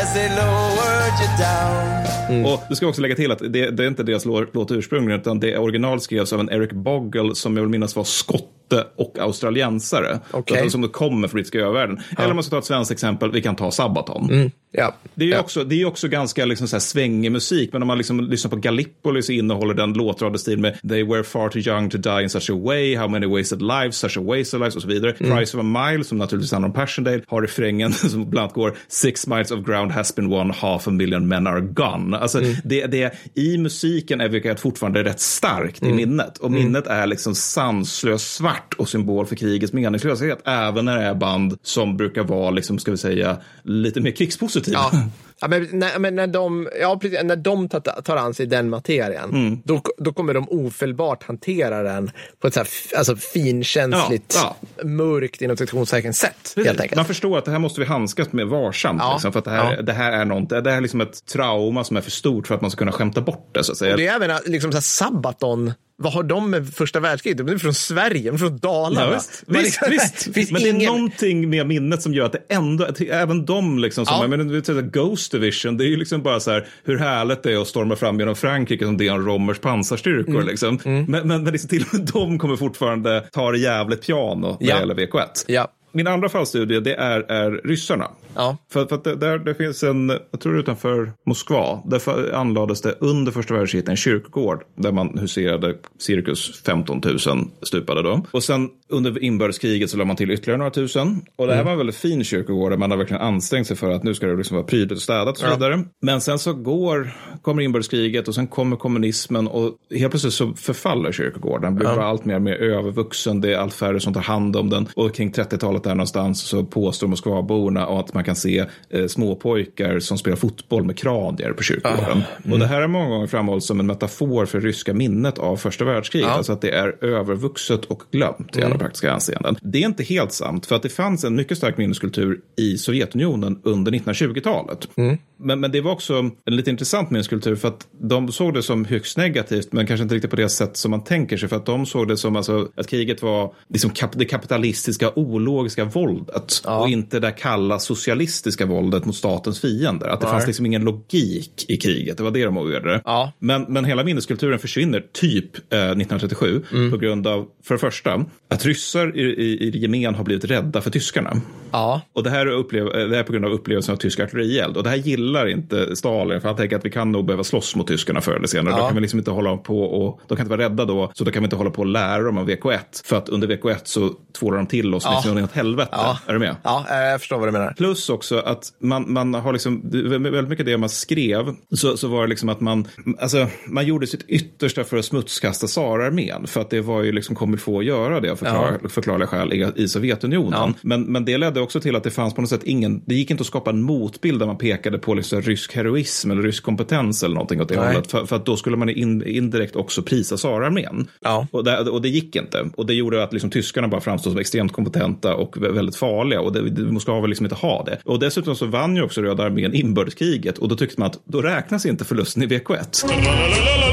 as 0.01 0.13
they 0.13 0.29
lowered 0.29 1.15
you 1.21 1.29
down? 1.37 2.11
Mm. 2.29 2.45
Och 2.45 2.63
du 2.69 2.75
ska 2.75 2.87
också 2.87 3.01
lägga 3.01 3.15
till 3.15 3.31
att 3.31 3.39
det, 3.39 3.71
det 3.71 3.83
är 3.83 3.87
inte 3.87 4.03
deras 4.03 4.25
låt 4.25 4.71
ursprungligen, 4.71 5.21
utan 5.21 5.39
det 5.39 5.57
original 5.57 6.01
skrevs 6.01 6.33
av 6.33 6.39
en 6.39 6.49
Eric 6.49 6.71
Bogle 6.71 7.35
som 7.35 7.57
jag 7.57 7.63
vill 7.63 7.69
minnas 7.69 7.95
var 7.95 8.03
skotte 8.03 8.87
och 8.95 9.19
australiensare. 9.19 10.19
Okay. 10.33 10.69
Som 10.69 10.89
kommer 10.89 11.27
från 11.27 11.37
brittiska 11.37 11.59
övärlden. 11.59 11.99
Ja. 12.09 12.15
Eller 12.17 12.29
om 12.29 12.35
man 12.35 12.43
ska 12.43 12.49
ta 12.49 12.59
ett 12.59 12.65
svenskt 12.65 12.91
exempel, 12.91 13.31
vi 13.31 13.41
kan 13.41 13.55
ta 13.55 13.71
Sabaton. 13.71 14.29
Mm. 14.31 14.51
Ja. 14.71 14.95
Det 15.13 15.23
är 15.23 15.27
ju 15.27 15.33
ja. 15.33 15.39
också, 15.39 15.63
det 15.63 15.81
är 15.81 15.85
också 15.85 16.07
ganska 16.07 16.45
liksom 16.45 16.67
så 16.67 16.75
här 16.75 16.81
svängig 16.81 17.31
musik, 17.31 17.69
men 17.73 17.81
om 17.81 17.87
man 17.87 17.97
liksom 17.97 18.21
lyssnar 18.21 18.49
på 18.49 18.55
Gallipoli 18.55 19.21
så 19.21 19.31
innehåller 19.31 19.73
den 19.73 19.93
låtradstil 19.93 20.59
med 20.59 20.79
They 20.89 21.03
were 21.03 21.23
far 21.23 21.49
too 21.49 21.61
young 21.61 21.89
to 21.89 21.97
die 21.97 22.23
in 22.23 22.29
such 22.29 22.49
a 22.49 22.55
way, 22.55 22.95
How 22.95 23.07
many 23.07 23.25
wasted 23.27 23.61
lives, 23.61 23.97
such 23.97 24.17
a 24.17 24.21
waste 24.21 24.57
of 24.57 24.61
lives 24.61 24.75
och 24.75 24.81
så 24.81 24.87
vidare. 24.87 25.15
Mm. 25.19 25.37
Price 25.37 25.57
of 25.57 25.63
a 25.63 25.87
mile, 25.87 26.03
som 26.03 26.17
naturligtvis 26.17 26.51
handlar 26.51 26.69
om 26.69 26.73
Passchendaele, 26.73 27.23
har 27.27 27.41
refrängen 27.41 27.93
som 27.93 28.29
bland 28.29 28.50
annat 28.51 28.53
går 28.53 28.77
Six 28.87 29.27
miles 29.27 29.51
of 29.51 29.65
ground 29.65 29.91
has 29.91 30.15
been 30.15 30.29
won, 30.29 30.51
half 30.51 30.87
a 30.87 30.91
million 30.91 31.27
men 31.27 31.47
are 31.47 31.61
gone. 31.61 32.17
Alltså, 32.17 32.39
mm. 32.39 32.55
det, 32.63 32.87
det, 32.87 33.13
I 33.35 33.57
musiken 33.57 34.21
är 34.21 34.29
vilket 34.29 34.59
fortfarande 34.59 35.03
rätt 35.03 35.19
starkt 35.19 35.81
mm. 35.81 35.93
i 35.93 36.05
minnet. 36.05 36.37
Och 36.37 36.49
mm. 36.49 36.63
minnet 36.63 36.87
är 36.87 37.07
liksom 37.07 37.35
sanslöst 37.35 38.33
svart 38.33 38.73
och 38.77 38.89
symbol 38.89 39.25
för 39.25 39.35
krigets 39.35 39.73
meningslöshet. 39.73 40.41
Även 40.45 40.85
när 40.85 40.97
det 40.97 41.03
är 41.03 41.15
band 41.15 41.57
som 41.63 41.97
brukar 41.97 42.23
vara, 42.23 42.51
liksom, 42.51 42.79
ska 42.79 42.91
vi 42.91 42.97
säga, 42.97 43.37
lite 43.63 44.01
mer 44.01 44.11
krigspositiva. 44.11 44.79
Ja. 44.91 45.03
Ja, 45.41 45.47
men, 45.47 45.67
när, 45.71 45.99
men 45.99 46.15
när 46.15 46.27
de, 46.27 46.69
ja, 46.79 46.99
precis, 47.01 47.19
när 47.23 47.35
de 47.35 47.69
tar, 47.69 47.79
tar 47.79 48.17
an 48.17 48.33
sig 48.33 48.45
den 48.45 48.69
materien, 48.69 49.29
mm. 49.29 49.61
då, 49.63 49.81
då 49.97 50.13
kommer 50.13 50.33
de 50.33 50.49
ofelbart 50.49 51.23
hantera 51.23 51.83
den 51.83 52.11
på 52.39 52.47
ett 52.47 52.53
så 52.53 52.59
här, 52.59 52.67
alltså, 52.97 53.15
finkänsligt, 53.15 54.35
ja, 54.35 54.55
ja. 54.77 54.83
mörkt 54.83 55.41
inom 55.41 55.57
sektionstecken 55.57 56.13
sätt. 56.13 56.53
Enkelt. 56.57 56.95
Man 56.95 57.05
förstår 57.05 57.37
att 57.37 57.45
det 57.45 57.51
här 57.51 57.59
måste 57.59 57.81
vi 57.81 57.87
handskas 57.87 58.31
med 58.31 58.47
varsamt. 58.47 59.01
Ja. 59.01 59.13
Liksom, 59.13 59.31
för 59.31 59.39
att 59.39 59.45
det 59.45 59.51
här, 59.51 59.81
det 59.81 59.93
här 59.93 60.11
är 60.11 60.25
något, 60.25 60.49
det 60.49 60.55
här 60.71 60.77
är 60.77 60.81
liksom 60.81 61.01
ett 61.01 61.25
trauma 61.25 61.83
som 61.83 61.97
är 61.97 62.01
för 62.01 62.11
stort 62.11 62.47
för 62.47 62.55
att 62.55 62.61
man 62.61 62.71
ska 62.71 62.77
kunna 62.77 62.91
skämta 62.91 63.21
bort 63.21 63.49
det. 63.51 63.63
Så 63.63 63.71
att 63.71 63.77
säga. 63.77 63.91
Och 63.91 63.97
det 63.97 64.07
är 64.07 64.15
även 64.15 64.39
liksom, 64.45 64.71
så 64.71 64.75
här, 64.75 64.81
Sabaton 64.81 65.73
vad 66.01 66.13
har 66.13 66.23
de 66.23 66.49
med 66.49 66.73
första 66.73 66.99
världskriget? 66.99 67.37
De 67.37 67.49
är 67.49 67.57
från 67.57 67.73
Sverige, 67.73 68.23
de 68.23 68.33
är 68.33 68.37
från 68.37 68.57
Dalarna. 68.57 69.11
Ja, 69.11 69.21
visst, 69.45 69.79
visst, 69.89 70.27
visst. 70.27 70.51
men 70.51 70.61
ingen... 70.61 70.79
det 70.79 70.85
är 70.85 70.87
någonting 70.87 71.49
med 71.49 71.67
minnet 71.67 72.01
som 72.01 72.13
gör 72.13 72.25
att 72.25 72.31
det 72.31 72.41
ändå, 72.49 72.87
även 73.09 73.45
de 73.45 73.79
liksom, 73.79 74.05
som, 74.05 74.31
ja. 74.31 74.37
men, 74.37 74.91
Ghost 74.91 75.31
Division, 75.31 75.77
det 75.77 75.83
är 75.83 75.87
ju 75.87 75.97
liksom 75.97 76.21
bara 76.21 76.39
så 76.39 76.51
här 76.51 76.67
hur 76.83 76.97
härligt 76.97 77.43
det 77.43 77.53
är 77.53 77.61
att 77.61 77.67
storma 77.67 77.95
fram 77.95 78.19
genom 78.19 78.35
Frankrike 78.35 78.85
som 78.85 78.97
Dean 78.97 79.25
Rommers 79.25 79.59
pansarstyrkor. 79.59 80.35
Mm. 80.35 80.47
Liksom. 80.47 80.79
Mm. 80.85 81.05
Men, 81.05 81.27
men, 81.27 81.43
men 81.43 81.51
liksom, 81.51 81.69
till 81.69 81.81
och 81.81 81.93
med 81.93 82.09
de 82.13 82.39
kommer 82.39 82.55
fortfarande 82.55 83.27
ta 83.31 83.51
det 83.51 83.59
jävligt 83.59 84.05
piano 84.05 84.57
när 84.59 84.67
ja. 84.69 84.75
det 84.75 84.79
gäller 84.79 84.95
VK1. 84.95 85.45
Ja. 85.47 85.67
Min 85.91 86.07
andra 86.07 86.29
fallstudie 86.29 86.79
det 86.79 86.95
är, 86.95 87.19
är 87.19 87.51
ryssarna. 87.63 88.07
Ja. 88.35 88.57
För, 88.71 88.85
för 88.85 88.95
att 88.95 89.03
det, 89.03 89.15
där, 89.15 89.37
det 89.37 89.55
finns 89.55 89.83
en, 89.83 90.09
jag 90.31 90.39
tror 90.39 90.59
utanför 90.59 91.11
Moskva, 91.25 91.81
där 91.85 92.33
anlades 92.33 92.81
det 92.81 92.95
under 92.99 93.31
första 93.31 93.53
världskriget 93.53 93.89
en 93.89 93.95
kyrkogård 93.95 94.63
där 94.75 94.91
man 94.91 95.17
huserade 95.17 95.75
cirkus 95.99 96.61
15 96.65 97.01
000 97.05 97.19
stupade 97.61 98.01
då. 98.01 98.25
Och 98.31 98.43
sen 98.43 98.69
under 98.89 99.23
inbördeskriget 99.23 99.89
så 99.89 99.97
la 99.97 100.05
man 100.05 100.15
till 100.15 100.31
ytterligare 100.31 100.57
några 100.57 100.71
tusen. 100.71 101.21
Och 101.35 101.47
det 101.47 101.53
här 101.53 101.61
mm. 101.61 101.65
var 101.65 101.71
en 101.71 101.77
väldigt 101.77 101.95
fin 101.95 102.23
kyrkogård 102.23 102.71
där 102.71 102.77
man 102.77 102.91
har 102.91 102.97
verkligen 102.97 103.21
ansträngt 103.21 103.67
sig 103.67 103.77
för 103.77 103.91
att 103.91 104.03
nu 104.03 104.13
ska 104.13 104.27
det 104.27 104.35
liksom 104.35 104.57
vara 104.57 104.67
prydligt 104.67 104.91
och 104.91 105.01
städat 105.01 105.29
och 105.29 105.37
så 105.37 105.49
vidare. 105.49 105.73
Ja. 105.73 105.83
Men 106.01 106.21
sen 106.21 106.39
så 106.39 106.53
går, 106.53 107.11
kommer 107.41 107.61
inbördeskriget 107.61 108.27
och 108.27 108.35
sen 108.35 108.47
kommer 108.47 108.75
kommunismen 108.75 109.47
och 109.47 109.77
helt 109.95 110.11
plötsligt 110.11 110.33
så 110.33 110.53
förfaller 110.53 111.11
kyrkogården. 111.11 111.61
Den 111.61 111.75
blir 111.75 111.87
ja. 111.87 111.95
bara 111.95 112.05
allt 112.05 112.25
mer, 112.25 112.39
mer 112.39 112.53
övervuxen, 112.53 113.41
det 113.41 113.53
är 113.53 113.57
allt 113.57 113.73
färre 113.73 113.99
som 113.99 114.13
tar 114.13 114.21
hand 114.21 114.55
om 114.55 114.69
den. 114.69 114.87
Och 114.95 115.15
kring 115.15 115.31
30-talet 115.31 115.80
där 115.83 115.95
någonstans 115.95 116.41
så 116.41 116.63
påstår 116.63 117.07
Moskvaborna 117.07 117.85
att 117.85 118.13
man 118.13 118.23
kan 118.23 118.35
se 118.35 118.65
eh, 118.89 119.07
småpojkar 119.07 119.99
som 119.99 120.17
spelar 120.17 120.37
fotboll 120.37 120.83
med 120.83 120.97
kranier 120.97 121.53
på 121.53 121.63
kyrkogården. 121.63 122.23
Ah. 122.23 122.41
Mm. 122.43 122.53
Och 122.53 122.59
det 122.59 122.65
här 122.65 122.81
är 122.81 122.87
många 122.87 123.09
gånger 123.09 123.27
framhållits 123.27 123.67
som 123.67 123.79
en 123.79 123.85
metafor 123.85 124.45
för 124.45 124.61
ryska 124.61 124.93
minnet 124.93 125.39
av 125.39 125.57
första 125.57 125.85
världskriget. 125.85 126.27
Ja. 126.27 126.33
Alltså 126.33 126.53
att 126.53 126.61
det 126.61 126.71
är 126.71 127.05
övervuxet 127.05 127.85
och 127.85 128.03
glömt 128.11 128.57
i 128.57 128.59
alla 128.59 128.65
mm. 128.65 128.79
praktiska 128.79 129.11
hänseenden. 129.11 129.55
Det 129.61 129.77
är 129.77 129.85
inte 129.85 130.03
helt 130.03 130.31
sant, 130.31 130.65
för 130.65 130.75
att 130.75 130.83
det 130.83 130.89
fanns 130.89 131.23
en 131.23 131.35
mycket 131.35 131.57
stark 131.57 131.77
minneskultur 131.77 132.39
i 132.57 132.77
Sovjetunionen 132.77 133.59
under 133.63 133.91
1920-talet. 133.91 134.87
Mm. 134.95 135.17
Men, 135.43 135.59
men 135.59 135.71
det 135.71 135.81
var 135.81 135.91
också 135.91 136.29
en 136.45 136.55
lite 136.55 136.69
intressant 136.69 137.09
minneskultur 137.11 137.55
för 137.55 137.67
att 137.67 137.87
de 138.01 138.31
såg 138.31 138.53
det 138.53 138.63
som 138.63 138.85
högst 138.85 139.17
negativt, 139.17 139.73
men 139.73 139.87
kanske 139.87 140.03
inte 140.03 140.15
riktigt 140.15 140.29
på 140.29 140.35
det 140.35 140.49
sätt 140.49 140.77
som 140.77 140.91
man 140.91 141.03
tänker 141.03 141.37
sig. 141.37 141.49
För 141.49 141.55
att 141.55 141.65
de 141.65 141.85
såg 141.85 142.07
det 142.07 142.17
som 142.17 142.35
alltså, 142.35 142.69
att 142.75 142.87
kriget 142.87 143.21
var 143.21 143.53
liksom 143.69 143.91
kap 143.91 144.11
det 144.13 144.25
kapitalistiska, 144.25 145.11
ologiska 145.15 145.70
ideologiska 145.71 145.99
våldet 145.99 146.61
och 146.65 146.89
inte 146.89 147.19
det 147.19 147.31
kalla 147.31 147.79
socialistiska 147.79 148.65
våldet 148.65 149.05
mot 149.05 149.15
statens 149.15 149.61
fiender. 149.61 150.07
Att 150.07 150.21
det 150.21 150.27
fanns 150.27 150.47
liksom 150.47 150.65
ingen 150.65 150.83
logik 150.83 151.65
i 151.67 151.77
kriget, 151.77 152.17
det 152.17 152.23
var 152.23 152.31
det 152.31 152.45
de 152.45 152.57
ogillade. 152.57 153.01
Ja. 153.05 153.31
Men, 153.39 153.65
men 153.69 153.85
hela 153.85 154.03
minneskulturen 154.03 154.59
försvinner 154.59 155.03
typ 155.13 155.55
eh, 155.73 155.79
1937 155.79 156.61
Mm. 156.71 156.91
på 156.91 156.97
grund 156.97 157.27
av, 157.27 157.47
för 157.63 157.75
det 157.75 157.79
första, 157.79 158.25
att 158.49 158.65
ryssar 158.65 159.17
i, 159.17 159.21
i, 159.21 159.67
i 159.67 159.77
gemen 159.79 160.15
har 160.15 160.23
blivit 160.23 160.45
rädda 160.45 160.81
för 160.81 160.91
tyskarna. 160.91 161.41
Ja. 161.71 162.01
Och 162.13 162.23
det 162.23 162.29
här, 162.29 162.45
är 162.45 162.51
upplev, 162.51 162.87
eh, 162.87 162.91
det 162.91 163.15
här 163.15 163.19
är 163.19 163.23
på 163.23 163.31
grund 163.33 163.45
av 163.45 163.51
upplevelsen 163.51 163.93
av 163.93 163.97
tysk 163.97 164.19
artillerield. 164.19 164.77
Och 164.77 164.83
det 164.83 164.89
här 164.89 164.97
gillar 164.97 165.47
inte 165.47 165.95
Stalin, 165.95 166.41
för 166.41 166.47
han 166.47 166.57
tänker 166.57 166.75
att 166.75 166.85
vi 166.85 166.89
kan 166.89 167.11
nog 167.11 167.25
behöva 167.25 167.43
slåss 167.43 167.75
mot 167.75 167.87
tyskarna 167.87 168.21
förr 168.21 168.35
eller 168.35 168.47
senare. 168.47 168.75
Då 168.75 168.85
kan 168.85 168.95
vi 168.95 169.01
liksom 169.01 169.19
inte 169.19 169.31
hålla 169.31 169.57
på 169.57 169.81
och, 169.83 170.19
de 170.27 170.37
kan 170.37 170.45
inte 170.45 170.57
vara 170.57 170.69
rädda 170.69 170.85
då, 170.85 171.11
så 171.13 171.23
då 171.23 171.31
kan 171.31 171.43
vi 171.43 171.45
inte 171.45 171.55
hålla 171.55 171.69
på 171.69 171.81
och 171.81 171.87
lära 171.87 172.23
dem 172.23 172.37
om 172.37 172.49
VK1. 172.49 172.77
För 173.05 173.17
att 173.17 173.29
under 173.29 173.47
VK1 173.47 173.77
så 173.83 174.09
tvålar 174.39 174.57
de 174.57 174.67
till 174.67 174.93
oss 174.95 175.07
liksom 175.15 175.43
åt 175.43 175.51
helvete. 175.61 175.89
Ja. 175.91 176.17
Är 176.27 176.33
du 176.33 176.39
med? 176.39 176.55
Ja, 176.63 176.85
eh, 176.89 176.97
jag 176.97 177.19
förstår 177.19 177.37
vad 177.39 177.47
du 177.47 177.51
menar. 177.51 177.73
Plus 177.77 178.09
också 178.09 178.39
att 178.39 178.73
man, 178.79 179.13
man 179.13 179.33
har 179.33 179.53
liksom, 179.53 179.81
väldigt 180.21 180.49
mycket 180.49 180.65
det 180.65 180.77
man 180.77 180.89
skrev, 180.89 181.55
så, 181.71 181.97
så 181.97 182.07
var 182.07 182.21
det 182.21 182.27
liksom 182.27 182.49
att 182.49 182.59
man, 182.59 182.87
alltså, 183.19 183.47
man 183.67 183.85
gjorde 183.85 184.07
sitt 184.07 184.25
yttersta 184.27 184.83
för 184.83 184.97
att 184.97 185.05
smutskasta 185.05 185.67
tsararmén. 185.67 186.47
För 186.47 186.61
att 186.61 186.69
det 186.69 186.81
var 186.81 187.03
ju 187.03 187.11
liksom 187.11 187.35
kommer 187.35 187.57
få 187.57 187.79
att 187.79 187.85
göra 187.85 188.19
det 188.19 188.35
förklar, 188.35 188.89
förklarliga 188.89 189.27
skäl 189.27 189.53
i, 189.53 189.71
i 189.75 189.87
Sovjetunionen. 189.87 190.73
Men, 190.81 191.01
men 191.01 191.25
det 191.25 191.37
ledde 191.37 191.61
också 191.61 191.79
till 191.79 191.95
att 191.95 192.03
det 192.03 192.11
fanns 192.11 192.33
på 192.33 192.41
något 192.41 192.49
sätt 192.49 192.63
ingen, 192.63 193.01
det 193.05 193.15
gick 193.15 193.31
inte 193.31 193.41
att 193.41 193.47
skapa 193.47 193.69
en 193.69 193.81
motbild 193.81 194.39
där 194.39 194.45
man 194.45 194.57
pekade 194.57 194.97
på 194.97 195.13
liksom 195.13 195.41
rysk 195.41 195.75
heroism 195.75 196.31
eller 196.31 196.41
rysk 196.41 196.63
kompetens 196.63 197.23
eller 197.23 197.35
någonting 197.35 197.61
åt 197.61 197.69
det 197.69 197.75
Nej. 197.75 197.87
hållet. 197.87 198.11
För, 198.11 198.25
för 198.25 198.35
att 198.35 198.45
då 198.45 198.57
skulle 198.57 198.77
man 198.77 198.89
in, 198.89 199.27
indirekt 199.27 199.75
också 199.75 200.01
prisa 200.01 200.37
tsararmén. 200.37 201.07
Ja. 201.21 201.47
Och, 201.51 201.63
det, 201.63 201.79
och 201.79 202.01
det 202.01 202.09
gick 202.09 202.35
inte. 202.35 202.69
Och 202.75 202.85
det 202.85 202.93
gjorde 202.93 203.23
att 203.23 203.33
liksom 203.33 203.49
tyskarna 203.49 203.87
bara 203.87 204.01
framstod 204.01 204.33
som 204.33 204.39
extremt 204.39 204.73
kompetenta 204.73 205.35
och 205.35 205.50
och 205.57 205.63
väldigt 205.63 205.95
farliga. 205.95 206.41
Och 206.41 206.53
det, 206.53 206.69
det 206.69 206.99
ska 206.99 207.21
väl 207.21 207.29
liksom 207.29 207.45
inte 207.45 207.55
ha 207.55 207.83
det. 207.83 207.97
Och 208.05 208.19
dessutom 208.19 208.55
så 208.55 208.65
vann 208.65 208.95
ju 208.95 209.03
också 209.03 209.21
Röda 209.21 209.43
armén 209.43 209.73
inbördeskriget. 209.73 210.57
Och 210.57 210.67
då 210.67 210.75
tyckte 210.75 210.99
man 210.99 211.09
att 211.09 211.19
då 211.25 211.41
räknas 211.41 211.85
inte 211.85 212.05
förlusten 212.05 212.43
i 212.43 212.47
VK1. 212.47 213.90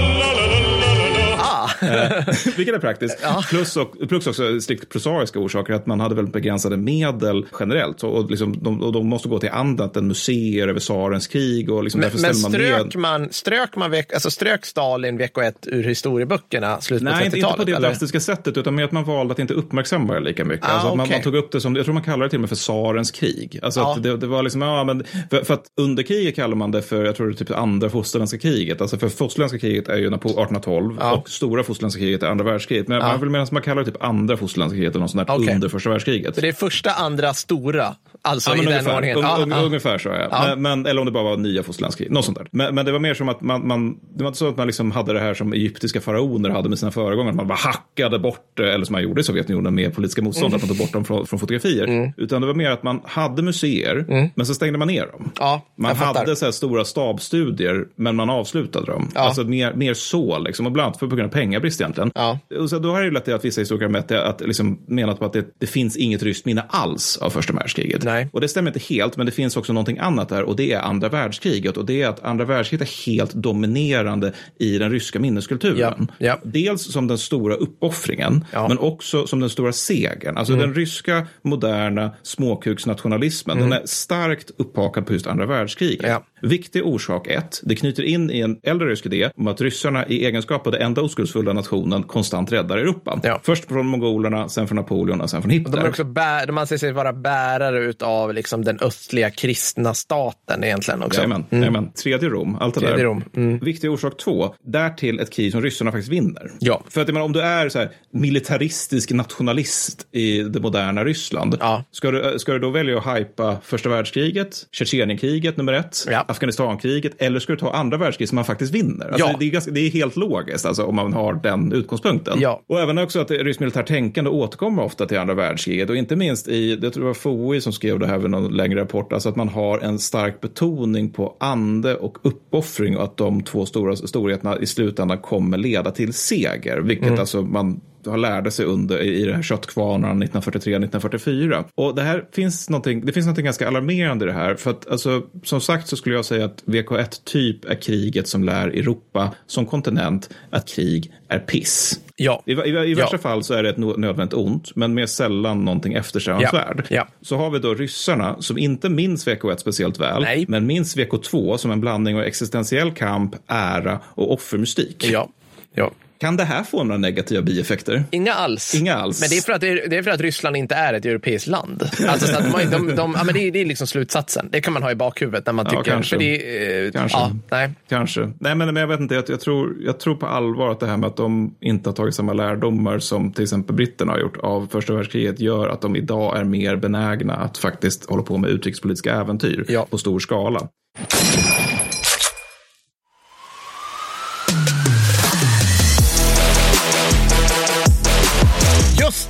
Ah. 1.82 2.32
Vilket 2.56 2.74
är 2.74 2.78
praktiskt. 2.78 3.18
Plus, 3.50 3.76
och, 3.76 3.94
plus 4.08 4.26
också 4.26 4.60
strikt 4.60 4.88
prosaiska 4.88 5.38
orsaker. 5.38 5.72
Att 5.72 5.86
man 5.86 6.00
hade 6.00 6.14
väldigt 6.14 6.34
begränsade 6.34 6.76
medel 6.76 7.46
generellt. 7.60 8.02
Och, 8.04 8.16
och, 8.18 8.30
liksom, 8.30 8.58
de, 8.62 8.82
och 8.82 8.92
de 8.92 9.06
måste 9.08 9.28
gå 9.28 9.38
till 9.38 9.50
annat 9.50 9.96
än 9.96 10.08
museer 10.08 10.68
över 10.68 10.80
tsarens 10.80 11.26
krig. 11.26 11.70
Och 11.70 11.84
liksom 11.84 12.00
Men, 12.00 12.10
men 12.14 12.40
man 12.40 12.52
strök, 12.52 12.94
man, 12.96 13.28
strök, 13.32 13.76
man 13.76 13.90
veck, 13.90 14.12
alltså 14.12 14.30
strök 14.30 14.66
Stalin 14.66 15.20
VK1 15.20 15.54
ur 15.62 15.84
historieböckerna 15.84 16.80
slutet 16.80 17.04
Nej, 17.04 17.18
på 17.18 17.24
inte, 17.24 17.36
inte 17.36 17.46
30-talet? 17.48 17.56
på 17.58 17.64
det 17.70 17.76
eller? 17.76 17.88
drastiska 17.88 18.20
sättet, 18.20 18.56
utan 18.56 18.74
med 18.74 18.84
att 18.84 18.92
man 18.92 19.04
valde 19.04 19.32
att 19.32 19.38
inte 19.38 19.54
uppmärksamma 19.54 20.14
det 20.14 20.20
lika 20.20 20.44
mycket. 20.44 20.66
Ah, 20.66 20.72
alltså 20.72 20.88
att 20.88 20.96
man, 20.96 21.22
tog 21.22 21.34
upp 21.34 21.52
det 21.52 21.60
som, 21.60 21.76
jag 21.76 21.84
tror 21.84 21.94
man 21.94 22.02
kallar 22.02 22.24
det 22.24 22.30
till 22.30 22.36
och 22.36 22.40
med 22.40 22.48
för 22.48 22.56
tsarens 22.56 23.10
krig. 23.10 23.58
Alltså 23.62 23.80
Ja. 23.80 23.96
det, 24.02 24.16
det 24.16 24.26
var 24.26 24.42
liksom, 24.42 24.62
ja 24.62 24.84
men, 24.84 25.04
för, 25.30 25.44
för 25.44 25.54
att 25.54 25.64
under 25.76 26.02
kriget 26.02 26.34
kallar 26.36 26.56
man 26.56 26.70
det 26.70 26.82
för, 26.82 27.04
jag 27.04 27.16
tror 27.16 27.26
det 27.26 27.32
är 27.32 27.36
typ 27.44 27.50
andra 27.50 27.90
fosterländska 27.90 28.38
kriget. 28.38 28.80
Alltså 28.80 28.98
för 28.98 29.08
fosterländska 29.08 29.58
kriget 29.58 29.88
är 29.88 29.96
ju 29.96 30.10
när 30.10 30.18
på 30.18 30.28
1812 30.28 30.96
Ja. 31.00 31.12
och 31.16 31.28
stora 31.30 31.64
fosterländska 31.68 32.00
kriget 32.00 32.22
är 32.22 32.26
andra 32.26 32.44
världskriget. 32.44 32.88
Men 32.88 32.98
man 32.98 33.20
vill 33.20 33.30
menas 33.30 33.52
man 33.52 33.62
kallar 33.62 33.84
det 33.84 33.90
typ 33.90 34.02
andra 34.02 34.36
fosterländska 34.36 34.76
kriget 34.76 34.90
eller 34.92 35.00
något 35.00 35.10
sånt 35.10 35.26
där 35.26 35.34
Okej. 35.36 35.54
under 35.54 35.68
första 35.68 35.90
världskriget. 35.90 36.34
Så 36.34 36.40
det 36.40 36.48
är 36.48 36.52
första, 36.52 36.90
andra, 36.90 37.34
stora, 37.34 37.94
alltså 38.22 38.50
Ja, 38.50 38.56
i 38.56 38.58
den 38.58 38.68
ungefär, 38.68 38.94
ordningen? 38.96 39.18
un, 39.18 39.24
Ja, 39.24 39.38
un, 39.42 39.50
ja. 39.50 39.62
Ungefär 39.62 39.98
så, 39.98 40.08
ja. 40.08 40.28
Men, 40.46 40.62
men, 40.62 40.86
eller 40.86 41.00
om 41.00 41.06
det 41.06 41.12
bara 41.12 41.24
var 41.24 41.36
nya 41.36 41.62
fosterlandskrig, 41.62 42.10
något 42.10 42.24
sånt 42.24 42.38
där. 42.38 42.46
Men, 42.52 42.74
men 42.74 42.86
det 42.86 42.92
var 42.92 42.98
mer 42.98 43.14
som 43.14 43.28
att 43.28 43.40
man, 43.40 43.66
man, 43.68 43.98
det 44.16 44.22
var 44.24 44.28
inte 44.28 44.38
så 44.38 44.48
att 44.48 44.56
man 44.56 44.66
liksom 44.66 44.90
hade 44.90 45.12
det 45.12 45.20
här 45.20 45.34
som 45.34 45.52
egyptiska 45.52 46.00
faraoner 46.00 46.50
hade 46.50 46.68
med 46.68 46.78
sina 46.78 46.90
föregångare, 46.90 47.30
att 47.30 47.36
man 47.36 47.48
bara 47.48 47.58
hackade 47.58 48.18
bort 48.18 48.50
det, 48.56 48.72
eller 48.74 48.84
som 48.84 48.92
man 48.92 49.02
gjorde 49.02 49.20
i 49.20 49.24
Sovjetunionen 49.24 49.74
med 49.74 49.94
politiska 49.94 50.22
motstånd, 50.22 50.54
att 50.54 50.60
man 50.62 50.68
tog 50.68 50.78
bort 50.78 50.92
dem 50.92 51.04
från, 51.04 51.26
från 51.26 51.38
fotografier. 51.38 52.12
Utan 52.16 52.40
det 52.40 52.46
var 52.46 52.54
mer 52.54 52.70
att 52.70 52.82
man 52.82 53.00
hade 53.04 53.42
museer, 53.42 54.30
men 54.34 54.46
så 54.46 54.54
stängde 54.54 54.78
man 54.78 54.88
ner 54.88 55.06
dem. 55.06 55.30
Ja, 55.38 55.62
Man 55.76 55.88
jag 55.88 55.98
fattar. 55.98 56.20
hade 56.20 56.36
så 56.36 56.44
här 56.44 56.52
stora 56.52 56.84
stabstudier, 56.84 57.84
men 57.96 58.16
man 58.16 58.30
avslutade 58.30 58.86
dem. 58.86 59.08
Alltså 59.14 59.44
mer, 59.44 59.72
mer 59.74 59.94
så, 59.94 60.38
liksom, 60.38 60.66
och 60.66 60.72
bland 60.72 60.86
annat 60.86 60.98
för 60.98 61.06
på 61.06 61.16
grund 61.16 61.26
av 61.28 61.32
pengabrist 61.58 61.80
egentligen. 61.80 62.10
Ja. 62.14 62.38
Och 62.58 62.70
så 62.70 62.78
då 62.78 62.92
har 62.92 63.00
det 63.00 63.04
ju 63.04 63.10
lett 63.10 63.24
till 63.24 63.34
att 63.34 63.44
vissa 63.44 63.60
historiker 63.60 63.88
mätt 63.88 64.12
att 64.12 64.40
liksom 64.40 64.78
menat 64.86 65.18
på 65.18 65.24
att 65.24 65.32
det, 65.32 65.44
det 65.58 65.66
finns 65.66 65.96
inget 65.96 66.22
ryskt 66.22 66.46
minne 66.46 66.64
alls 66.68 67.16
av 67.16 67.30
första 67.30 67.52
världskriget. 67.52 68.04
Nej. 68.04 68.28
Och 68.32 68.40
det 68.40 68.48
stämmer 68.48 68.70
inte 68.70 68.94
helt, 68.94 69.16
men 69.16 69.26
det 69.26 69.32
finns 69.32 69.56
också 69.56 69.72
någonting 69.72 69.98
annat 69.98 70.28
där 70.28 70.42
och 70.42 70.56
det 70.56 70.72
är 70.72 70.80
andra 70.80 71.08
världskriget. 71.08 71.76
Och 71.76 71.84
det 71.84 72.02
är 72.02 72.08
att 72.08 72.24
andra 72.24 72.44
världskriget 72.44 72.88
är 72.88 73.06
helt 73.06 73.34
dominerande 73.34 74.32
i 74.58 74.78
den 74.78 74.90
ryska 74.90 75.20
minneskulturen. 75.20 76.10
Ja, 76.18 76.26
ja. 76.26 76.38
Dels 76.44 76.92
som 76.92 77.06
den 77.06 77.18
stora 77.18 77.54
uppoffringen. 77.54 78.44
Mm. 78.52 78.68
men 78.68 78.78
också 78.78 79.26
som 79.26 79.40
den 79.40 79.50
stora 79.50 79.72
segern. 79.72 80.36
Alltså 80.36 80.54
den 80.54 80.74
ryska 80.74 81.26
moderna 81.42 82.10
småkuksnationalismen, 82.22 83.58
den 83.58 83.72
är 83.72 83.82
starkt 83.84 84.50
upphakad 84.58 85.06
på 85.06 85.12
just 85.12 85.26
andra 85.26 85.46
världskriget. 85.46 86.22
Viktig 86.42 86.86
orsak 86.86 87.26
ett, 87.26 87.60
det 87.62 87.76
knyter 87.76 88.02
in 88.02 88.30
i 88.30 88.40
en 88.40 88.58
äldre 88.62 88.88
rysk 88.88 89.06
idé 89.06 89.30
om 89.36 89.46
att 89.46 89.60
ryssarna 89.60 90.06
i 90.06 90.24
egenskap 90.26 90.66
av 90.66 90.72
den 90.72 90.82
enda 90.82 91.02
oskuldsfulla 91.02 91.52
nationen 91.52 92.02
konstant 92.02 92.52
räddar 92.52 92.78
Europa. 92.78 93.20
Ja. 93.22 93.40
Först 93.42 93.64
från 93.64 93.86
mongolerna, 93.86 94.48
sen 94.48 94.68
från 94.68 94.76
Napoleon 94.76 95.20
och 95.20 95.30
sen 95.30 95.42
från 95.42 95.50
Hitler. 95.50 95.76
De, 95.76 95.84
är 95.84 95.88
också 95.88 96.04
bär, 96.04 96.46
de 96.46 96.58
anser 96.58 96.76
sig 96.76 96.92
vara 96.92 97.12
bärare 97.12 97.92
av 98.00 98.34
liksom 98.34 98.64
den 98.64 98.78
östliga 98.80 99.30
kristna 99.30 99.94
staten 99.94 100.64
egentligen 100.64 101.02
också. 101.02 101.20
Jajamän, 101.20 101.44
jajamän. 101.50 101.92
Tredje 101.92 102.28
Rom, 102.28 102.56
allt 102.60 102.74
det 102.74 102.80
Tredje 102.80 102.96
där. 102.96 103.04
Rom, 103.04 103.24
mm. 103.36 103.58
Viktig 103.58 103.90
orsak 103.90 104.16
två, 104.16 104.54
därtill 104.64 105.20
ett 105.20 105.30
krig 105.30 105.52
som 105.52 105.62
ryssarna 105.62 105.92
faktiskt 105.92 106.12
vinner. 106.12 106.50
Ja. 106.58 106.82
För 106.88 107.00
att 107.00 107.08
menar, 107.08 107.20
om 107.20 107.32
du 107.32 107.40
är 107.40 107.68
så 107.68 107.78
här, 107.78 107.90
militaristisk 108.12 109.10
nationalist 109.10 110.06
i 110.12 110.42
det 110.42 110.60
moderna 110.60 111.04
Ryssland, 111.04 111.56
Ja. 111.60 111.84
ska, 111.90 112.10
du, 112.10 112.38
ska 112.38 112.52
du 112.52 112.58
då 112.58 112.70
välja 112.70 112.98
att 112.98 113.18
hypa 113.18 113.56
första 113.62 113.88
världskriget, 113.88 114.66
Tjetjenienkriget 114.72 115.56
nummer 115.56 115.72
ett, 115.72 116.06
Ja. 116.10 116.24
Afghanistankriget, 116.28 117.22
eller 117.22 117.40
ska 117.40 117.52
du 117.52 117.58
ta 117.58 117.70
andra 117.70 117.96
världskriget 117.96 118.28
som 118.28 118.36
man 118.36 118.44
faktiskt 118.44 118.74
vinner? 118.74 119.06
Alltså, 119.08 119.28
Ja. 119.28 119.36
det, 119.38 119.44
är 119.46 119.50
ganska, 119.50 119.70
det 119.70 119.80
är 119.80 119.90
helt 119.90 120.16
logiskt 120.16 120.66
alltså, 120.66 120.84
om 120.84 120.96
man 120.96 121.12
har 121.12 121.34
den 121.42 121.72
utgångspunkten. 121.72 122.38
Ja. 122.40 122.62
Och 122.66 122.80
även 122.80 122.98
också 122.98 123.20
att 123.20 123.30
ryskt 123.30 123.60
militärt 123.60 123.86
tänkande 123.86 124.30
återkommer 124.30 124.82
ofta 124.82 125.06
till 125.06 125.18
andra 125.18 125.34
världskriget 125.34 125.90
och 125.90 125.96
inte 125.96 126.16
minst 126.16 126.48
i, 126.48 126.78
jag 126.82 126.92
tror 126.92 127.02
det 127.02 127.06
var 127.06 127.14
FOI 127.14 127.60
som 127.60 127.72
skrev 127.72 127.98
det 127.98 128.06
här 128.06 128.18
vid 128.18 128.30
någon 128.30 128.56
längre 128.56 128.80
rapport, 128.80 129.12
alltså 129.12 129.28
att 129.28 129.36
man 129.36 129.48
har 129.48 129.78
en 129.78 129.98
stark 129.98 130.40
betoning 130.40 131.10
på 131.10 131.36
ande 131.40 131.94
och 131.94 132.18
uppoffring 132.22 132.96
och 132.96 133.04
att 133.04 133.16
de 133.16 133.42
två 133.42 133.66
stora 133.66 133.96
storheterna 133.96 134.58
i 134.58 134.66
slutändan 134.66 135.18
kommer 135.18 135.58
leda 135.58 135.90
till 135.90 136.12
seger, 136.12 136.78
vilket 136.80 137.18
alltså 137.18 137.42
man 137.42 137.80
har 138.10 138.18
lärde 138.18 138.50
sig 138.50 138.64
under 138.64 139.02
i 139.02 139.24
det 139.24 139.34
här 139.34 139.42
köttkvarnarna 139.42 140.26
1943-1944. 140.26 141.64
Och 141.74 141.94
det 141.94 142.02
här 142.02 142.24
finns 142.32 142.70
någonting, 142.70 143.06
det 143.06 143.12
finns 143.12 143.26
någonting 143.26 143.44
ganska 143.44 143.68
alarmerande 143.68 144.24
i 144.24 144.28
det 144.28 144.34
här. 144.34 144.54
För 144.54 144.70
att 144.70 144.88
alltså, 144.88 145.22
som 145.44 145.60
sagt 145.60 145.88
så 145.88 145.96
skulle 145.96 146.14
jag 146.14 146.24
säga 146.24 146.44
att 146.44 146.62
VK1 146.64 147.20
typ 147.24 147.64
är 147.64 147.74
kriget 147.82 148.28
som 148.28 148.44
lär 148.44 148.68
Europa 148.68 149.34
som 149.46 149.66
kontinent 149.66 150.30
att 150.50 150.68
krig 150.68 151.12
är 151.28 151.38
piss. 151.38 152.00
Ja. 152.16 152.42
I, 152.46 152.52
i, 152.52 152.90
i 152.90 152.94
värsta 152.94 153.16
Ja. 153.16 153.18
fall 153.18 153.42
så 153.42 153.54
är 153.54 153.62
det 153.62 153.68
ett 153.70 153.76
nödvändigt 153.76 154.34
ont, 154.34 154.76
men 154.76 154.94
mer 154.94 155.06
sällan 155.06 155.64
någonting 155.64 155.92
eftersträvansvärt. 155.92 156.76
Ja. 156.76 156.84
Ja. 156.96 157.08
Så 157.22 157.36
har 157.36 157.50
vi 157.50 157.58
då 157.58 157.74
ryssarna 157.74 158.36
som 158.42 158.58
inte 158.58 158.88
minns 158.88 159.26
VK1 159.26 159.56
speciellt 159.56 160.00
väl, 160.00 160.22
Nej. 160.22 160.44
men 160.48 160.66
minns 160.66 160.96
VK2 160.96 161.56
som 161.56 161.70
en 161.70 161.80
blandning 161.80 162.16
av 162.16 162.22
existentiell 162.22 162.90
kamp, 162.92 163.34
ära 163.46 164.00
och 164.04 164.32
offermystik. 164.32 165.06
Ja. 165.10 165.28
ja. 165.74 165.90
Kan 166.20 166.36
det 166.36 166.44
här 166.44 166.62
få 166.62 166.84
några 166.84 166.98
negativa 166.98 167.42
bieffekter? 167.42 168.04
Inga 168.10 168.32
alls. 168.34 168.74
Inga 168.74 168.94
alls. 168.94 169.20
Men 169.20 169.28
det 169.30 169.36
är, 169.36 169.40
för 169.40 169.52
att, 169.52 169.60
det, 169.60 169.68
är, 169.68 169.88
det 169.88 169.96
är 169.96 170.02
för 170.02 170.10
att 170.10 170.20
Ryssland 170.20 170.56
inte 170.56 170.74
är 170.74 170.94
ett 170.94 171.04
europeiskt 171.04 171.46
land. 171.48 171.90
Alltså, 172.08 172.26
så 172.26 172.36
att 172.38 172.52
de, 172.52 172.70
de, 172.70 172.96
de, 172.96 173.14
ja, 173.16 173.24
men 173.24 173.34
det, 173.34 173.40
är, 173.48 173.50
det 173.52 173.58
är 173.60 173.64
liksom 173.64 173.86
slutsatsen. 173.86 174.48
Det 174.52 174.60
kan 174.60 174.72
man 174.72 174.82
ha 174.82 174.90
i 174.90 174.94
bakhuvudet 174.94 175.46
när 175.46 175.52
man 175.52 175.66
Ja, 175.70 175.70
tycker. 175.78 175.90
kanske. 175.90 176.16
För 176.16 176.24
det, 176.24 176.86
eh, 176.86 176.92
Kanske. 176.92 177.18
Ja, 177.18 177.30
nej. 177.50 177.70
Kanske. 177.88 178.20
Nej, 178.38 178.54
men, 178.54 178.58
men 178.74 178.76
jag 178.76 178.86
vet 178.88 179.00
inte. 179.00 179.14
Jag, 179.14 179.24
jag, 179.28 179.40
tror, 179.40 179.76
jag 179.80 180.00
tror 180.00 180.14
på 180.14 180.26
allvar 180.26 180.70
att 180.70 180.80
det 180.80 180.86
här 180.86 180.96
med 180.96 181.06
att 181.06 181.16
de 181.16 181.54
inte 181.60 181.88
har 181.88 181.94
tagit 181.94 182.14
samma 182.14 182.32
lärdomar 182.32 182.98
som 182.98 183.32
till 183.32 183.42
exempel 183.42 183.76
britterna 183.76 184.12
har 184.12 184.18
gjort 184.18 184.36
av 184.36 184.68
första 184.72 184.92
världskriget 184.94 185.40
gör 185.40 185.68
att 185.68 185.80
de 185.80 185.96
idag 185.96 186.38
är 186.38 186.44
mer 186.44 186.76
benägna 186.76 187.34
att 187.34 187.58
faktiskt 187.58 188.10
hålla 188.10 188.22
på 188.22 188.36
med 188.38 188.50
utrikespolitiska 188.50 189.14
äventyr 189.14 189.64
Ja. 189.68 189.86
på 189.90 189.98
stor 189.98 190.18
skala. 190.18 190.68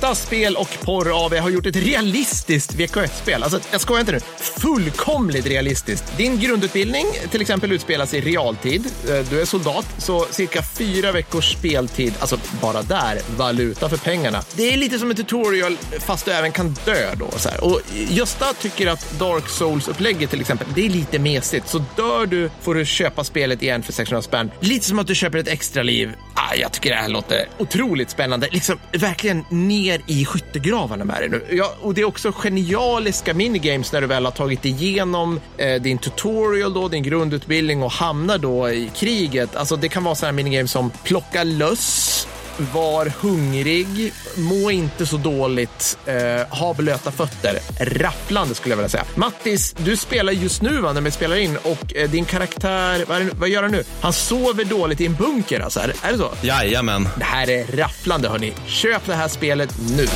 Bästa 0.09 0.27
Spel 0.27 0.55
och 0.55 0.77
Porr 0.81 1.25
av 1.25 1.37
har 1.37 1.49
gjort 1.49 1.65
ett 1.65 1.75
realistiskt 1.75 2.75
VK1-spel. 2.75 3.43
Alltså, 3.43 3.59
jag 3.71 3.81
skojar 3.81 3.99
inte 3.99 4.11
nu. 4.11 4.19
Fullkomligt 4.37 5.45
realistiskt. 5.45 6.17
Din 6.17 6.39
grundutbildning 6.39 7.05
till 7.31 7.41
exempel 7.41 7.71
utspelas 7.71 8.13
i 8.13 8.21
realtid. 8.21 8.85
Eh, 9.09 9.25
du 9.29 9.41
är 9.41 9.45
soldat, 9.45 9.85
så 9.97 10.25
cirka 10.31 10.61
fyra 10.61 11.11
veckors 11.11 11.53
speltid, 11.53 12.13
alltså 12.19 12.37
bara 12.61 12.81
där, 12.81 13.19
valuta 13.37 13.89
för 13.89 13.97
pengarna. 13.97 14.43
Det 14.55 14.73
är 14.73 14.77
lite 14.77 14.99
som 14.99 15.09
en 15.09 15.15
tutorial, 15.15 15.77
fast 15.99 16.25
du 16.25 16.31
även 16.31 16.51
kan 16.51 16.75
dö 16.85 17.15
då. 17.15 17.31
Så 17.37 17.49
här. 17.49 17.63
Och 17.63 17.81
Gösta 17.93 18.53
tycker 18.53 18.87
att 18.87 19.19
Dark 19.19 19.49
Souls-upplägget 19.49 20.29
till 20.29 20.41
exempel, 20.41 20.67
det 20.75 20.85
är 20.85 20.89
lite 20.89 21.19
mesigt. 21.19 21.67
Så 21.67 21.83
dör 21.95 22.25
du 22.25 22.49
får 22.61 22.75
du 22.75 22.85
köpa 22.85 23.23
spelet 23.23 23.63
igen 23.63 23.83
för 23.83 23.93
600 23.93 24.21
spänn. 24.21 24.51
Lite 24.59 24.85
som 24.85 24.99
att 24.99 25.07
du 25.07 25.15
köper 25.15 25.37
ett 25.37 25.47
extra 25.47 25.83
liv. 25.83 26.13
Ah, 26.33 26.55
jag 26.55 26.71
tycker 26.71 26.89
det 26.89 26.95
här 26.95 27.09
låter 27.09 27.47
otroligt 27.57 28.09
spännande. 28.09 28.49
Liksom 28.51 28.79
verkligen 28.91 29.45
ner 29.49 29.98
i 30.07 30.25
skyttegravarna 30.25 31.05
med 31.05 31.21
dig 31.21 31.29
nu. 31.29 31.45
Ja, 31.51 31.75
och 31.81 31.93
det 31.93 32.01
är 32.01 32.05
också 32.05 32.31
genialiska 32.31 33.33
minigames 33.33 33.91
när 33.91 34.01
du 34.01 34.07
väl 34.07 34.25
har 34.25 34.31
tagit 34.31 34.65
igenom 34.65 35.39
eh, 35.57 35.81
din 35.81 35.97
tutorial, 35.97 36.73
då, 36.73 36.87
din 36.87 37.03
grundutbildning 37.03 37.83
och 37.83 37.91
hamnar 37.91 38.37
då 38.37 38.69
i 38.69 38.91
kriget. 38.95 39.55
Alltså 39.55 39.75
det 39.75 39.89
kan 39.89 40.03
vara 40.03 40.15
sådana 40.15 40.35
minigames 40.35 40.71
som 40.71 40.91
plocka 41.03 41.43
löss, 41.43 42.27
var 42.73 43.11
hungrig, 43.21 44.13
må 44.37 44.71
inte 44.71 45.05
så 45.05 45.17
dåligt, 45.17 45.97
eh, 46.05 46.57
ha 46.57 46.73
blöta 46.73 47.11
fötter. 47.11 47.59
Rafflande 47.79 48.55
skulle 48.55 48.71
jag 48.73 48.77
vilja 48.77 48.89
säga. 48.89 49.03
Mattis, 49.15 49.75
du 49.77 49.97
spelar 49.97 50.33
just 50.33 50.61
nu 50.61 50.81
va, 50.81 50.93
när 50.93 51.01
vi 51.01 51.11
spelar 51.11 51.35
in 51.35 51.57
och 51.57 51.95
eh, 51.95 52.09
din 52.09 52.25
karaktär, 52.25 53.05
vad, 53.07 53.21
det- 53.21 53.31
vad 53.39 53.49
gör 53.49 53.61
han 53.63 53.71
nu? 53.71 53.83
Han 54.01 54.13
sover 54.13 54.65
dåligt 54.65 55.01
i 55.01 55.05
en 55.05 55.15
bunker 55.15 55.59
alltså, 55.59 55.79
är, 55.79 55.93
är 56.01 56.11
det 56.11 56.17
så? 56.17 56.31
Jajamän. 56.41 57.09
Det 57.17 57.23
här 57.23 57.49
är 57.49 57.65
rafflande 57.77 58.29
hörni. 58.29 58.53
Köp 58.67 59.05
det 59.05 59.15
här 59.15 59.27
spelet 59.27 59.69
nu. 59.97 60.07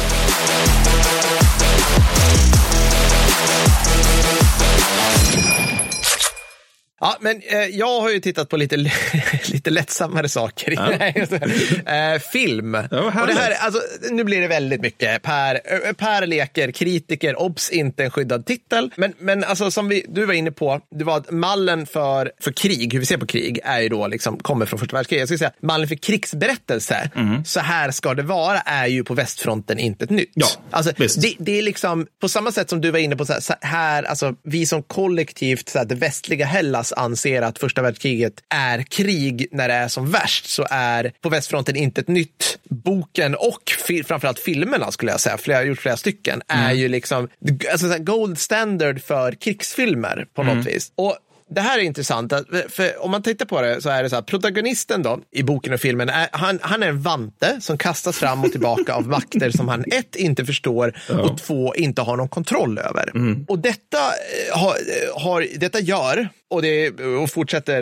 Ja, 7.03 7.17
men 7.19 7.41
eh, 7.45 7.57
jag 7.57 8.01
har 8.01 8.09
ju 8.09 8.19
tittat 8.19 8.49
på 8.49 8.57
lite, 8.57 8.77
lite 9.45 9.69
lättsammare 9.69 10.29
saker. 10.29 10.75
Det. 10.75 12.13
eh, 12.15 12.21
film. 12.31 12.73
Ja, 12.91 13.21
och 13.21 13.27
det 13.27 13.33
här, 13.33 13.51
alltså, 13.51 13.81
nu 14.11 14.23
blir 14.23 14.41
det 14.41 14.47
väldigt 14.47 14.81
mycket. 14.81 15.21
Per, 15.21 15.61
eh, 15.65 15.93
per 15.93 16.27
leker 16.27 16.71
kritiker, 16.71 17.41
obs 17.41 17.69
inte 17.69 18.03
en 18.03 18.11
skyddad 18.11 18.45
titel. 18.45 18.91
Men, 18.95 19.13
men 19.19 19.43
alltså, 19.43 19.71
som 19.71 19.87
vi, 19.87 20.05
du 20.09 20.25
var 20.25 20.33
inne 20.33 20.51
på, 20.51 20.81
det 20.95 21.03
var 21.03 21.17
att 21.17 21.31
mallen 21.31 21.85
för, 21.85 22.31
för 22.41 22.51
krig, 22.51 22.93
hur 22.93 22.99
vi 22.99 23.05
ser 23.05 23.17
på 23.17 23.25
krig, 23.25 23.59
är 23.63 23.81
ju 23.81 23.89
då 23.89 24.07
liksom, 24.07 24.37
kommer 24.37 24.65
från 24.65 24.79
första 24.79 24.95
världskriget. 24.95 25.21
Jag 25.21 25.27
skulle 25.27 25.39
säga 25.49 25.51
mallen 25.61 25.87
för 25.87 25.95
krigsberättelse, 25.95 27.09
så 27.45 27.59
här 27.59 27.91
ska 27.91 28.13
det 28.13 28.23
vara, 28.23 28.59
är 28.59 28.87
ju 28.87 29.03
på 29.03 29.13
västfronten 29.13 29.79
inte 29.79 30.03
ett 30.03 30.09
nytt. 30.09 30.31
Ja, 30.33 30.47
alltså, 30.71 30.91
det, 30.97 31.35
det 31.39 31.57
är 31.57 31.61
liksom 31.61 32.07
på 32.21 32.29
samma 32.29 32.51
sätt 32.51 32.69
som 32.69 32.81
du 32.81 32.91
var 32.91 32.99
inne 32.99 33.15
på 33.15 33.25
så 33.25 33.33
här, 33.33 33.39
så 33.39 33.53
här 33.61 34.03
alltså 34.03 34.35
vi 34.43 34.65
som 34.65 34.83
kollektivt, 34.83 35.69
så 35.69 35.77
här, 35.77 35.85
det 35.85 35.95
västliga 35.95 36.45
Hellas 36.45 36.92
anser 36.97 37.41
att 37.41 37.59
första 37.59 37.81
världskriget 37.81 38.33
är 38.49 38.83
krig 38.83 39.47
när 39.51 39.67
det 39.67 39.73
är 39.73 39.87
som 39.87 40.11
värst, 40.11 40.45
så 40.49 40.65
är 40.69 41.11
på 41.21 41.29
västfronten 41.29 41.75
inte 41.75 42.01
ett 42.01 42.07
nytt. 42.07 42.59
Boken 42.69 43.35
och 43.35 43.71
fi- 43.87 44.03
framförallt 44.03 44.39
filmerna 44.39 44.91
skulle 44.91 45.11
jag 45.11 45.19
säga, 45.19 45.37
för 45.37 45.51
jag 45.51 45.59
har 45.59 45.65
gjort 45.65 45.79
flera 45.79 45.97
stycken, 45.97 46.41
är 46.47 46.71
ju 46.71 46.87
liksom 46.87 47.27
alltså, 47.71 47.97
gold 47.99 48.39
standard 48.39 49.01
för 49.01 49.31
krigsfilmer 49.31 50.25
på 50.35 50.43
något 50.43 50.67
vis. 50.67 50.91
Och 50.95 51.17
det 51.49 51.61
här 51.61 51.79
är 51.79 51.83
intressant, 51.83 52.33
för 52.69 53.03
om 53.03 53.11
man 53.11 53.23
tittar 53.23 53.45
på 53.45 53.61
det 53.61 53.81
så 53.81 53.89
är 53.89 54.03
det 54.03 54.09
så 54.09 54.15
här, 54.15 54.23
protagonisten 54.23 55.03
då 55.03 55.19
i 55.31 55.43
boken 55.43 55.73
och 55.73 55.79
filmen, 55.79 56.09
är, 56.09 56.27
han, 56.31 56.59
han 56.61 56.83
är 56.83 56.87
en 56.87 57.01
vante 57.01 57.61
som 57.61 57.77
kastas 57.77 58.17
fram 58.17 58.43
och 58.43 58.51
tillbaka 58.51 58.93
av 58.93 59.07
makter 59.07 59.49
som 59.49 59.67
han 59.67 59.83
ett, 59.91 60.15
inte 60.15 60.45
förstår 60.45 60.97
och 61.09 61.37
två, 61.37 61.75
inte 61.75 62.01
har 62.01 62.17
någon 62.17 62.29
kontroll 62.29 62.77
över. 62.77 63.11
Och 63.47 63.59
detta, 63.59 63.97
eh, 63.97 64.57
har, 64.59 64.69
eh, 64.69 65.21
har, 65.21 65.47
detta 65.55 65.79
gör, 65.79 66.29
och, 66.53 66.61
det, 66.61 66.89
och 67.03 67.29
fortsätter, 67.31 67.81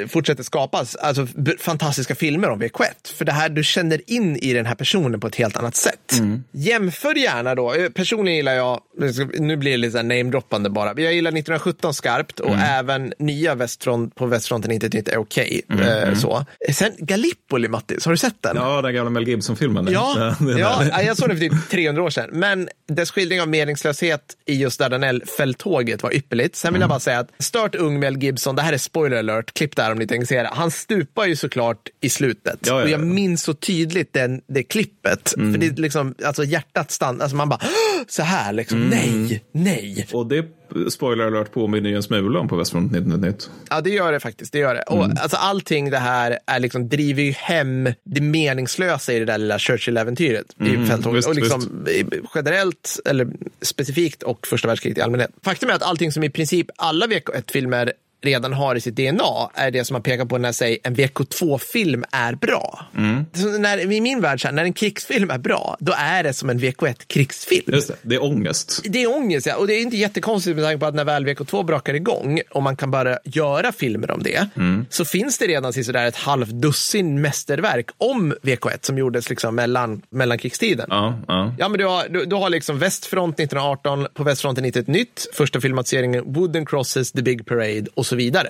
eh, 0.00 0.06
fortsätter 0.06 0.42
skapas, 0.42 0.96
alltså 0.96 1.26
fantastiska 1.58 2.14
filmer 2.14 2.50
om 2.50 2.62
VK1. 2.62 3.12
För 3.14 3.24
det 3.24 3.32
här, 3.32 3.48
du 3.48 3.64
känner 3.64 4.00
in 4.10 4.36
i 4.36 4.52
den 4.52 4.66
här 4.66 4.74
personen 4.74 5.20
på 5.20 5.26
ett 5.26 5.36
helt 5.36 5.56
annat 5.56 5.76
sätt. 5.76 6.12
Jämför 6.52 7.14
gärna 7.14 7.54
då, 7.54 7.74
eh, 7.74 7.88
personligen 7.88 8.36
gillar 8.36 8.52
jag, 8.54 8.80
nu 9.38 9.56
blir 9.56 9.70
det 9.70 9.76
lite 9.76 10.02
namedroppande 10.02 10.70
bara, 10.70 10.88
jag 11.00 11.14
gillar 11.14 11.30
1917 11.30 11.94
skarpt 11.94 12.40
och 12.40 12.54
även 12.56 13.12
nya 13.18 13.54
västfront, 13.54 14.14
på 14.14 14.26
västfronten 14.26 14.72
inte 14.72 14.86
ett 14.86 14.92
nytt 14.92 15.08
är 15.08 15.18
okej. 15.18 15.62
eh, 15.68 16.14
så. 16.14 16.44
Sen 16.72 16.92
Gallipoli, 16.98 17.68
Mattis, 17.68 18.04
har 18.04 18.12
du 18.12 18.16
sett 18.18 18.42
den? 18.42 18.56
Ja, 18.56 18.82
den 18.82 18.94
gamla 18.94 19.10
Mel 19.10 19.28
Gibson-filmen. 19.28 19.88
Ja, 19.90 20.14
ja, 20.58 20.82
där. 20.82 21.02
jag 21.02 21.16
såg 21.16 21.28
den 21.28 21.38
för 21.38 21.48
typ 21.48 21.70
300 21.70 22.02
år 22.02 22.10
sedan. 22.10 22.28
Men 22.32 22.68
dess 22.88 23.10
skildring 23.10 23.40
av 23.40 23.48
meningslöshet 23.48 24.20
i 24.46 24.54
just 24.54 24.80
Dardanelle-fälttåget 24.80 26.02
var 26.02 26.14
ypperligt. 26.14 26.56
Sen 26.56 26.72
vill 26.72 26.80
jag 26.80 26.88
bara 26.90 27.00
säga 27.00 27.18
att 27.18 27.30
stört 27.38 27.74
ung 27.74 28.00
Mel 28.08 28.22
Gibson, 28.22 28.56
det 28.56 28.62
här 28.62 28.72
är 28.72 28.78
spoiler 28.78 29.16
alert, 29.16 29.54
klipp 29.54 29.76
där 29.76 29.92
om 29.92 29.98
ni 29.98 30.06
tänker 30.06 30.26
se 30.26 30.42
det. 30.42 30.50
Han 30.52 30.70
stupar 30.70 31.26
ju 31.26 31.36
såklart 31.36 31.88
i 32.00 32.08
slutet. 32.08 32.58
Ja, 32.66 32.76
ja, 32.76 32.82
och 32.82 32.88
jag 32.88 33.00
ja. 33.00 33.04
minns 33.04 33.42
så 33.42 33.54
tydligt 33.54 34.12
den, 34.12 34.40
det 34.46 34.62
klippet. 34.62 35.28
För 35.28 35.58
det 35.58 35.66
är 35.66 35.72
liksom, 35.72 36.14
alltså 36.24 36.44
hjärtat 36.44 36.90
stannar, 36.90 37.22
alltså 37.22 37.36
man 37.36 37.48
bara, 37.48 37.60
så 38.08 38.22
här 38.22 38.52
liksom, 38.52 38.88
nej, 38.88 39.44
nej. 39.52 40.06
Och 40.12 40.26
det 40.26 40.44
spoiler 40.88 41.24
alert 41.26 41.52
påminner 41.52 41.90
ju 41.90 41.96
en 41.96 42.02
smula 42.02 42.40
om 42.40 42.48
på 42.48 42.56
Västfront 42.56 42.92
1991. 42.92 43.50
Ja, 43.70 43.80
det 43.80 43.90
gör 43.90 44.12
det 44.12 44.20
faktiskt. 44.20 44.52
Det 44.52 44.58
gör 44.58 44.74
det. 44.74 44.82
Och, 44.82 45.04
alltså, 45.04 45.36
allting 45.36 45.90
det 45.90 45.98
här 45.98 46.38
är 46.46 46.60
liksom, 46.60 46.88
driver 46.88 47.22
ju 47.22 47.30
hem 47.32 47.92
det 48.04 48.20
meningslösa 48.20 49.12
i 49.12 49.18
det 49.18 49.24
där 49.24 49.38
lilla 49.38 49.58
Churchill-äventyret 49.58 50.46
i 50.60 50.86
fälttåget. 50.86 51.18
visst, 51.18 51.28
Och 51.28 51.34
liksom, 51.34 51.86
i- 51.88 52.04
generellt, 52.34 53.00
eller 53.04 53.28
specifikt, 53.62 54.22
och 54.22 54.46
första 54.46 54.68
världskriget 54.68 54.98
i 54.98 55.00
allmänhet. 55.00 55.30
Faktum 55.42 55.70
är 55.70 55.74
att 55.74 55.82
allting 55.82 56.12
som 56.12 56.24
i 56.24 56.30
princip 56.30 56.66
alla 56.76 57.06
VK1-filmer 57.06 57.92
redan 58.22 58.52
har 58.52 58.74
i 58.74 58.80
sitt 58.80 58.96
DNA 58.96 59.50
är 59.54 59.70
det 59.70 59.84
som 59.84 59.94
man 59.94 60.02
pekar 60.02 60.24
på 60.24 60.38
när 60.38 60.52
säger 60.52 60.78
en 60.82 60.96
VK2-film 60.96 62.04
är 62.12 62.32
bra. 62.32 62.86
Så 63.34 63.58
när, 63.58 63.92
I 63.92 64.00
min 64.00 64.20
värld, 64.20 64.40
här, 64.44 64.52
när 64.52 64.64
en 64.64 64.72
krigsfilm 64.72 65.30
är 65.30 65.38
bra, 65.38 65.76
då 65.80 65.92
är 65.96 66.22
det 66.22 66.32
som 66.32 66.50
en 66.50 66.60
VK1-krigsfilm. 66.60 67.72
Just 67.72 67.88
det, 67.88 67.94
det 68.02 68.14
är 68.14 68.24
ångest. 68.24 68.80
Det 68.84 69.02
är 69.02 69.16
ångest, 69.16 69.46
ja. 69.46 69.56
Och 69.56 69.66
det 69.66 69.74
är 69.74 69.82
inte 69.82 69.96
jättekonstigt 69.96 70.56
med 70.56 70.64
tanke 70.64 70.78
på 70.78 70.86
att 70.86 70.94
när 70.94 71.04
väl 71.04 71.26
VK2 71.26 71.64
brakar 71.64 71.94
igång 71.94 72.40
och 72.50 72.62
man 72.62 72.76
kan 72.76 72.90
bara 72.90 73.18
göra 73.24 73.72
filmer 73.72 74.10
om 74.10 74.22
det, 74.22 74.48
så 74.90 75.04
finns 75.04 75.38
det 75.38 75.46
redan 75.46 75.72
sådär 75.72 76.06
ett 76.06 76.16
halvt 76.16 76.50
dussin 76.50 77.20
mästerverk 77.20 77.90
om 77.98 78.34
VK1 78.42 78.78
som 78.82 78.98
gjordes 78.98 79.30
liksom 79.30 79.54
mellan, 79.54 80.02
mellan 80.10 80.38
krigstiden. 80.38 80.86
Ja, 80.90 81.18
ja. 81.28 81.54
Ja, 81.58 81.68
men 81.68 81.78
du 81.78 81.86
har, 81.86 82.08
du, 82.08 82.24
du 82.24 82.36
har 82.36 82.50
liksom 82.50 82.78
Västfront 82.78 83.40
1918, 83.40 84.06
på 84.14 84.24
Västfronten 84.24 84.64
91 84.64 84.86
nytt, 84.86 85.26
första 85.32 85.60
filmatiseringen 85.60 86.32
Wooden 86.32 86.66
Crosses, 86.66 87.12
The 87.12 87.22
Big 87.22 87.46
Parade 87.46 87.86
och 87.94 88.06
så 88.08 88.16
vidare. 88.16 88.48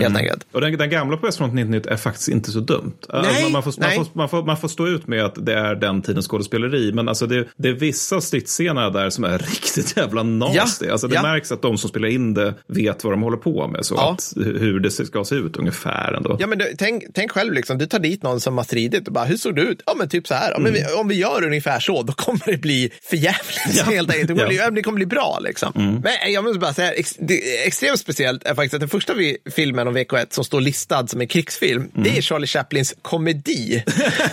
Helt 0.00 0.16
enkelt. 0.16 0.46
Och 0.52 0.60
den, 0.60 0.76
den 0.76 0.90
gamla 0.90 1.16
på 1.16 1.26
Västfront 1.26 1.50
1991 1.52 1.86
är 1.92 1.96
faktiskt 1.96 2.28
inte 2.28 2.50
så 2.50 2.60
dumt. 2.60 2.92
Alltså, 3.08 3.32
Nej, 3.32 3.52
man, 3.52 3.62
får, 3.62 3.74
man, 3.80 3.88
nej. 3.88 3.96
får, 3.96 4.06
man, 4.12 4.28
får, 4.28 4.42
man 4.42 4.56
får 4.56 4.68
stå 4.68 4.86
ut 4.88 5.06
med 5.06 5.24
att 5.24 5.46
det 5.46 5.54
är 5.54 5.74
den 5.74 6.02
tidens 6.02 6.26
skådespeleri. 6.28 6.92
Men 6.92 7.08
alltså 7.08 7.26
det, 7.26 7.44
det 7.56 7.68
är 7.68 7.72
vissa 7.72 8.20
stridsscener 8.20 8.90
där 8.90 9.10
som 9.10 9.24
är 9.24 9.38
riktigt 9.50 9.96
jävla 9.96 10.22
nasty. 10.22 10.86
Ja, 10.86 10.92
Alltså 10.92 11.08
det 11.08 11.14
ja. 11.14 11.22
märks 11.22 11.52
att 11.52 11.62
de 11.62 11.78
som 11.78 11.90
spelar 11.90 12.08
in 12.08 12.34
det 12.34 12.54
vet 12.66 13.04
vad 13.04 13.12
de 13.12 13.22
håller 13.22 13.36
på 13.36 13.68
med. 13.68 13.84
Så 13.86 13.94
Ja. 13.94 14.12
att, 14.12 14.32
hur 14.36 14.80
det 14.80 14.90
ska 14.90 15.24
se 15.24 15.34
ut 15.34 15.56
ungefär 15.56 16.12
ändå. 16.12 16.36
Ja, 16.40 16.46
men 16.46 16.58
du, 16.58 16.74
tänk, 16.78 17.04
tänk 17.14 17.30
själv, 17.32 17.52
liksom, 17.52 17.78
du 17.78 17.86
tar 17.86 17.98
dit 17.98 18.22
någon 18.22 18.40
som 18.40 18.56
har 18.56 18.64
stridit 18.64 19.06
och 19.08 19.12
bara, 19.14 19.24
hur 19.24 19.36
såg 19.36 19.56
du 19.56 19.62
ut? 19.62 19.82
Ja, 19.86 19.94
men 19.98 20.08
typ 20.08 20.26
så 20.26 20.34
här. 20.34 20.50
Ja, 20.50 20.58
men 20.58 20.72
vi, 20.72 20.84
om 21.00 21.08
vi 21.08 21.14
gör 21.14 21.44
ungefär 21.44 21.80
så, 21.80 22.02
då 22.02 22.12
kommer 22.12 22.40
det 22.46 22.58
bli 22.58 22.90
för 23.02 23.16
jävligt 23.16 23.76
Ja. 23.76 23.84
helt 23.84 24.10
enkelt. 24.10 24.28
Det 24.28 24.34
kommer, 24.34 24.52
Ja. 24.52 24.70
bli, 24.70 24.76
det 24.76 24.82
kommer 24.82 24.96
bli 24.96 25.06
bra 25.06 25.38
liksom. 25.40 25.72
Men 25.74 26.04
eh, 26.26 26.28
jag 26.34 26.44
måste 26.44 26.58
bara 26.58 26.74
säga, 26.74 26.92
ex, 26.92 27.16
det, 27.18 27.66
extremt 27.66 27.98
speciellt 28.00 28.44
är 28.44 28.54
faktiskt 28.54 28.74
att 28.74 28.80
den 28.80 28.88
första 29.00 29.14
filmen 29.50 29.88
om 29.88 29.96
VK1 29.96 30.26
som 30.30 30.44
står 30.44 30.60
listad 30.60 31.06
som 31.06 31.20
en 31.20 31.26
krigsfilm, 31.28 31.90
det 31.94 32.18
är 32.18 32.22
Charlie 32.22 32.46
Chaplins 32.46 32.94
komedi. 33.02 33.84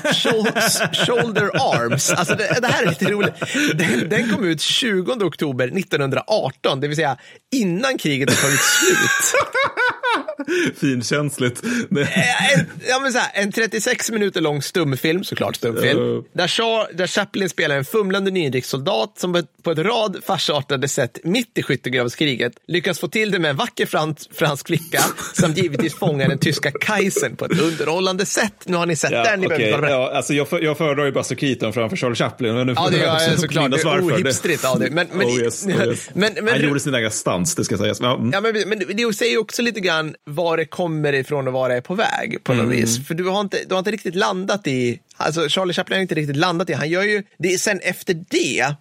Shoul- 0.04 1.06
Shoulder 1.06 1.44
Arms. 1.54 2.10
Alltså 2.10 2.36
det, 2.36 2.58
det 2.62 2.68
här 2.68 2.84
är 2.84 2.90
lite 2.90 3.06
roligt. 3.12 3.34
Den, 3.76 4.10
den 4.10 4.30
kom 4.36 4.44
ut 4.44 4.62
20 4.62 5.12
oktober 5.12 5.68
1918, 5.68 6.80
det 6.82 6.88
vill 6.88 6.96
säga 6.96 7.18
innan 7.56 7.98
kriget 7.98 8.30
har 8.30 8.38
tagit 8.38 8.60
slut. 8.62 9.42
Finkänsligt. 10.80 11.64
Eh, 11.66 12.54
en, 12.54 12.66
ja, 12.90 13.00
men 13.00 13.12
så 13.14 13.20
här, 13.20 13.32
en 13.34 13.52
36 13.52 14.12
minuter 14.12 14.42
lång 14.42 14.62
stumfilm, 14.62 15.24
såklart 15.24 15.56
stumfilm, 15.56 16.00
Ja. 16.16 16.24
där, 16.34 16.48
Char, 16.48 16.88
där 16.94 17.08
Chaplin 17.08 17.50
spelar 17.50 17.76
en 17.78 17.86
fumlande 17.86 18.32
nyrikssoldat 18.32 19.20
som 19.20 19.44
på 19.64 19.72
ett- 19.72 19.78
rad 19.80 20.18
farsartade 20.26 20.88
sätt 20.88 21.20
mitt 21.24 21.58
i 21.58 21.64
skyttegravskriget 21.64 22.54
lyckas 22.68 23.00
få 23.00 23.08
till 23.08 23.32
det 23.32 23.40
med 23.40 23.50
en 23.50 23.56
vacker 23.56 23.86
frans, 23.86 24.30
fransk 24.34 24.68
flicka 24.68 25.02
samt 25.34 25.58
givetvis 25.58 25.96
fånga 25.96 26.28
den 26.28 26.38
tyska 26.40 26.72
Kaisen 26.72 27.36
på 27.36 27.46
ett 27.46 27.62
underhållande 27.62 28.26
sätt. 28.26 28.54
Nu 28.66 28.78
har 28.78 28.86
ni 28.86 28.96
sett 28.96 29.12
ja, 29.12 29.24
den. 29.24 29.40
Ni 29.40 29.48
kolla 29.48 29.90
ja, 29.90 30.12
alltså 30.14 30.34
jag, 30.34 30.50
för, 30.50 30.62
jag 30.62 30.78
föredrar 30.78 31.06
ju 31.06 31.12
Buster 31.12 31.36
Keaton 31.36 31.74
framför 31.74 31.98
Charlie 31.98 32.16
Chaplin. 32.16 32.56
Men 32.56 32.68
nu 32.68 32.74
Ja, 32.76 32.90
det 32.92 32.98
gör 32.98 33.06
jag 33.06 33.40
såklart. 33.40 33.72
Det 33.72 33.82
är 33.82 34.02
ohipstrigt 34.02 34.66
av. 34.66 34.80
Men, 34.80 34.94
men, 34.94 35.28
oh 35.28 35.40
yes, 35.40 35.66
oh 35.66 35.88
yes. 35.88 36.10
men, 36.14 36.34
men, 36.34 36.48
Han 36.48 36.62
gjorde 36.62 36.80
sin 36.80 36.96
egen 36.96 37.12
stans, 37.12 37.56
det 37.56 37.64
ska 37.66 37.78
sägas. 37.78 38.00
Mm. 38.00 38.30
Ja, 38.34 38.42
men, 38.42 38.70
men 38.70 38.80
det 38.80 39.14
säger 39.14 39.38
också 39.38 39.62
lite 39.62 39.80
grann 39.80 40.05
var 40.24 40.58
det 40.58 40.66
kommer 40.66 41.14
ifrån 41.14 41.48
och 41.48 41.54
var 41.54 41.70
det 41.70 41.76
är 41.76 41.82
på 41.82 41.96
väg 41.96 42.44
på 42.44 42.54
något 42.54 42.72
vis. 42.74 43.08
För 43.08 43.14
du 43.14 43.24
har, 43.30 43.42
inte, 43.42 43.58
du 43.68 43.74
har 43.74 43.80
inte 43.80 43.92
riktigt 43.92 44.16
landat 44.16 44.68
i, 44.68 45.00
alltså 45.18 45.50
Charlie 45.50 45.74
Chaplin 45.74 45.98
har 45.98 46.02
inte 46.02 46.16
riktigt 46.16 46.36
landat 46.36 46.70
i, 46.70 46.74
han 46.74 46.90
gör 46.90 47.04
ju, 47.04 47.24
det 47.38 47.54
är 47.54 47.58
sen 47.58 47.80
efter 47.80 48.14
det 48.30 48.76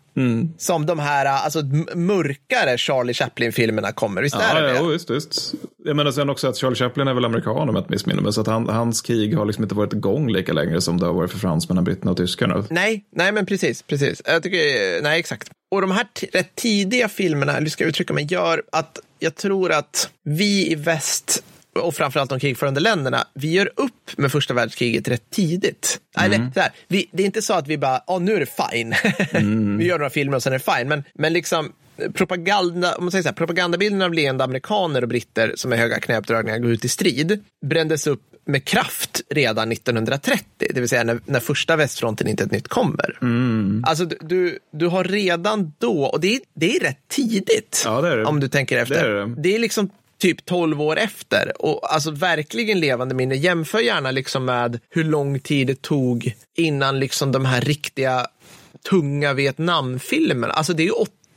som 0.59 0.87
de 0.87 0.99
här 0.99 1.27
alltså, 1.27 1.62
mörkare 1.95 2.79
Charlie 2.79 3.14
Chaplin-filmerna 3.14 3.93
kommer. 3.93 4.22
Visst 4.22 4.37
är 4.37 4.41
Ja, 4.55 4.61
det 4.61 4.75
ja, 4.75 4.83
det? 4.83 4.93
just, 4.93 5.11
just. 5.11 5.55
Jag 5.85 5.97
menar 5.97 6.11
sen 6.11 6.31
också 6.31 6.49
att 6.49 6.57
Charlie 6.57 6.77
Chaplin 6.77 7.09
är 7.09 7.14
väl 7.14 7.25
amerikan 7.25 7.57
om 7.68 7.75
jag 7.75 7.79
inte 7.83 7.91
missminner 7.91 8.22
mig. 8.22 8.33
Så 8.33 8.41
att 8.41 8.47
han, 8.47 8.68
hans 8.68 9.03
krig 9.03 9.37
har 9.37 9.47
liksom 9.47 9.64
inte 9.64 9.75
varit 9.75 9.93
igång 9.93 10.33
lika 10.33 10.53
länge 10.53 10.81
som 10.81 11.01
det 11.01 11.07
har 11.07 11.12
varit 11.12 11.31
för 11.31 11.39
fransmännen, 11.39 11.85
britterna 11.85 12.11
och 12.11 12.16
tyskarna. 12.16 12.64
Nej, 12.70 13.05
nej 13.16 13.33
men 13.33 13.47
precis, 13.47 13.83
precis. 13.83 14.22
Jag 14.25 14.43
tycker, 14.43 15.03
nej 15.03 15.20
exakt. 15.20 15.51
Och 15.70 15.81
de 15.81 15.91
här 15.91 16.07
rätt 16.33 16.55
tidiga 16.55 17.09
filmerna, 17.09 17.53
hur 17.53 17.66
ska 17.66 17.85
jag 17.85 17.89
uttrycka 17.89 18.12
mig, 18.12 18.27
gör 18.31 18.62
att 18.72 18.99
jag 19.25 19.35
tror 19.35 19.72
att 19.72 20.11
vi 20.25 20.72
i 20.72 20.75
väst 20.75 21.45
och 21.79 21.95
framförallt 21.95 22.31
de 22.31 22.41
krigförande 22.41 22.81
länderna, 22.81 23.27
vi 23.35 23.53
gör 23.53 23.70
upp 23.77 24.11
med 24.16 24.33
första 24.33 24.55
världskriget 24.55 25.09
rätt 25.09 25.31
tidigt. 25.31 26.01
Eller, 26.20 26.51
så 26.55 26.61
här, 26.61 26.72
vi, 26.89 27.09
det 27.12 27.22
är 27.22 27.27
inte 27.27 27.43
så 27.43 27.55
att 27.55 27.68
vi 27.68 27.79
bara, 27.79 28.01
ja 28.07 28.18
nu 28.18 28.35
är 28.35 28.41
det 28.41 28.70
fine. 28.70 28.95
vi 29.79 29.85
gör 29.85 29.99
några 29.99 30.11
filmer 30.11 30.37
och 30.37 30.43
sen 30.43 30.53
är 30.53 30.59
det 30.59 30.77
fine. 30.77 30.89
Men, 30.89 31.05
men 31.14 31.33
liksom 31.33 31.72
propaganda, 32.14 32.97
om 32.97 33.05
man 33.05 33.11
säger 33.11 33.22
så 33.22 33.29
här, 33.29 33.35
propagandabilden 33.35 34.03
av 34.03 34.14
leende 34.14 34.45
amerikaner 34.45 35.03
och 35.03 35.09
britter 35.09 35.53
som 35.57 35.72
är 35.72 35.77
höga 35.77 36.01
knäuppdragningar 36.01 36.59
går 36.59 36.70
ut 36.70 36.85
i 36.85 36.89
strid 36.89 37.45
brändes 37.66 38.07
upp 38.07 38.22
med 38.45 38.64
kraft 38.64 39.22
redan 39.30 39.72
1930, 39.72 40.45
det 40.59 40.80
vill 40.80 40.88
säga 40.88 41.05
när, 41.05 41.20
när 41.24 41.40
första 41.40 41.76
västfronten 41.76 42.28
inte 42.28 42.45
ett 42.45 42.51
nytt 42.51 42.68
kommer. 42.68 43.18
Alltså 43.84 44.05
du, 44.05 44.59
du, 44.72 44.86
har 44.86 45.05
redan 45.05 45.72
då, 45.78 46.05
och 46.05 46.20
det 46.20 46.34
är, 46.34 46.40
det 46.55 46.76
är 46.76 46.80
rätt 46.80 47.09
tidigt 47.09 47.82
Ja, 47.84 48.01
det 48.01 48.09
är 48.09 48.16
det. 48.16 48.24
om 48.24 48.40
du 48.40 48.49
tänker 48.49 48.78
efter. 48.78 48.95
Det 48.95 49.22
är 49.22 49.26
det. 49.26 49.55
är 49.55 49.59
liksom 49.59 49.90
typ 50.18 50.45
12 50.45 50.82
år 50.82 50.99
efter 50.99 51.62
och 51.62 51.95
alltså 51.95 52.11
verkligen 52.11 52.80
levande 52.80 53.14
minne. 53.14 53.34
Jämför 53.34 53.78
gärna 53.78 54.11
liksom 54.11 54.45
med 54.45 54.80
hur 54.90 55.05
lång 55.05 55.40
tid 55.40 55.66
det 55.66 55.82
tog 55.82 56.34
innan 56.57 57.01
liksom 57.01 57.32
de 57.32 57.45
här 57.45 57.61
riktiga 57.61 58.26
tunga 58.90 59.32
Vietnamfilmerna. 59.32 60.53
Alltså 60.53 60.72
det 60.72 60.82
är 60.82 60.84
ju 60.84 60.90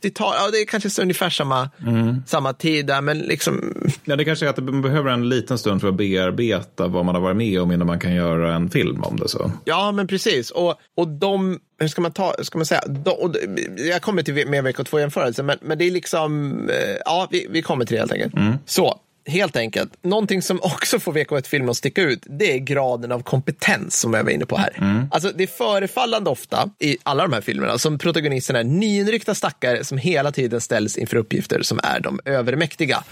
80-tal, 0.03 0.33
ja 0.39 0.51
det 0.51 0.57
är 0.57 0.65
kanske 0.65 1.01
ungefär 1.01 1.29
samma, 1.29 1.69
Mm. 1.87 2.15
samma 2.27 2.53
tid 2.53 2.85
där, 2.85 3.01
men 3.01 3.17
liksom 3.19 3.73
Ja, 4.05 4.15
det 4.15 4.25
kanske 4.25 4.45
är 4.45 4.49
att 4.49 4.57
man 4.57 4.81
behöver 4.81 5.11
en 5.11 5.29
liten 5.29 5.57
stund 5.57 5.81
för 5.81 5.87
att 5.87 5.95
bearbeta 5.95 6.87
vad 6.87 7.05
man 7.05 7.15
har 7.15 7.21
varit 7.21 7.37
med 7.37 7.61
om 7.61 7.71
innan 7.71 7.87
man 7.87 7.99
kan 7.99 8.15
göra 8.15 8.55
en 8.55 8.69
film 8.69 9.03
om 9.03 9.17
det. 9.17 9.27
så. 9.29 9.51
Ja, 9.65 9.91
men 9.91 10.07
precis. 10.07 10.51
Och, 10.51 10.75
och 10.97 11.07
de, 11.07 11.59
hur 11.79 11.87
ska 11.87 12.01
man 12.01 12.11
ta, 12.11 12.35
ska 12.41 12.57
man 12.57 12.65
säga, 12.65 12.81
de, 12.87 13.33
jag 13.77 14.01
kommer 14.01 14.23
till 14.23 14.47
med 14.47 14.65
VK2-jämförelsen, 14.65 15.45
men, 15.45 15.57
men 15.61 15.77
det 15.77 15.87
är 15.87 15.91
liksom, 15.91 16.53
eh, 16.69 16.97
ja, 17.05 17.27
vi, 17.31 17.47
vi 17.49 17.61
kommer 17.61 17.85
till 17.85 17.93
det 17.95 17.99
helt 18.01 18.11
enkelt. 18.11 18.33
Så, 18.65 18.99
helt 19.27 19.55
enkelt, 19.55 19.93
någonting 20.01 20.41
som 20.41 20.59
också 20.61 20.99
får 20.99 21.13
VK1-filmen 21.13 21.69
att 21.69 21.77
sticka 21.77 22.01
ut, 22.01 22.23
det 22.25 22.53
är 22.53 22.57
graden 22.57 23.11
av 23.11 23.23
kompetens 23.23 23.99
som 23.99 24.13
jag 24.13 24.23
var 24.23 24.31
inne 24.31 24.45
på 24.45 24.57
här. 24.57 25.07
Alltså, 25.11 25.31
det 25.35 25.43
är 25.43 25.47
förefallande 25.47 26.29
ofta 26.29 26.69
i 26.79 26.97
alla 27.03 27.23
de 27.23 27.33
här 27.33 27.41
filmerna 27.41 27.77
som 27.77 27.97
protagonisterna 27.97 28.59
är 28.59 28.63
nyinryckta 28.63 29.35
stackare 29.35 29.83
som 29.83 29.97
hela 29.97 30.31
tiden 30.31 30.61
ställs 30.61 30.97
inför 30.97 31.17
uppgifter 31.17 31.61
som 31.61 31.79
är 31.83 31.99
de 31.99 32.19
övermäktiga. 32.25 33.03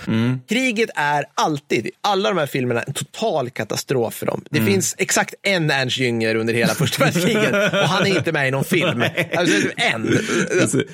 Kriget 0.48 0.90
är 0.96 1.26
alltid, 1.36 1.86
i 1.86 1.92
alla 2.02 2.30
de 2.30 2.38
här 2.38 2.48
filmerna, 2.48 2.82
en 2.82 2.94
total 2.94 3.50
katastrof 3.50 4.14
för 4.14 4.26
dem. 4.26 4.46
Det 4.50 4.62
finns 4.62 4.96
exakt 4.98 5.34
en 5.42 5.72
Ernst 5.72 5.98
Jünger 5.98 6.36
under 6.36 6.54
hela 6.54 6.74
första 6.74 7.04
världskriget 7.04 7.54
och 7.74 7.90
han 7.90 8.08
är 8.08 8.18
inte 8.18 8.32
med 8.32 8.48
i 8.48 8.52
någon 8.52 8.64
film. 8.64 9.04
Alltså, 9.38 9.70
en. 9.78 10.20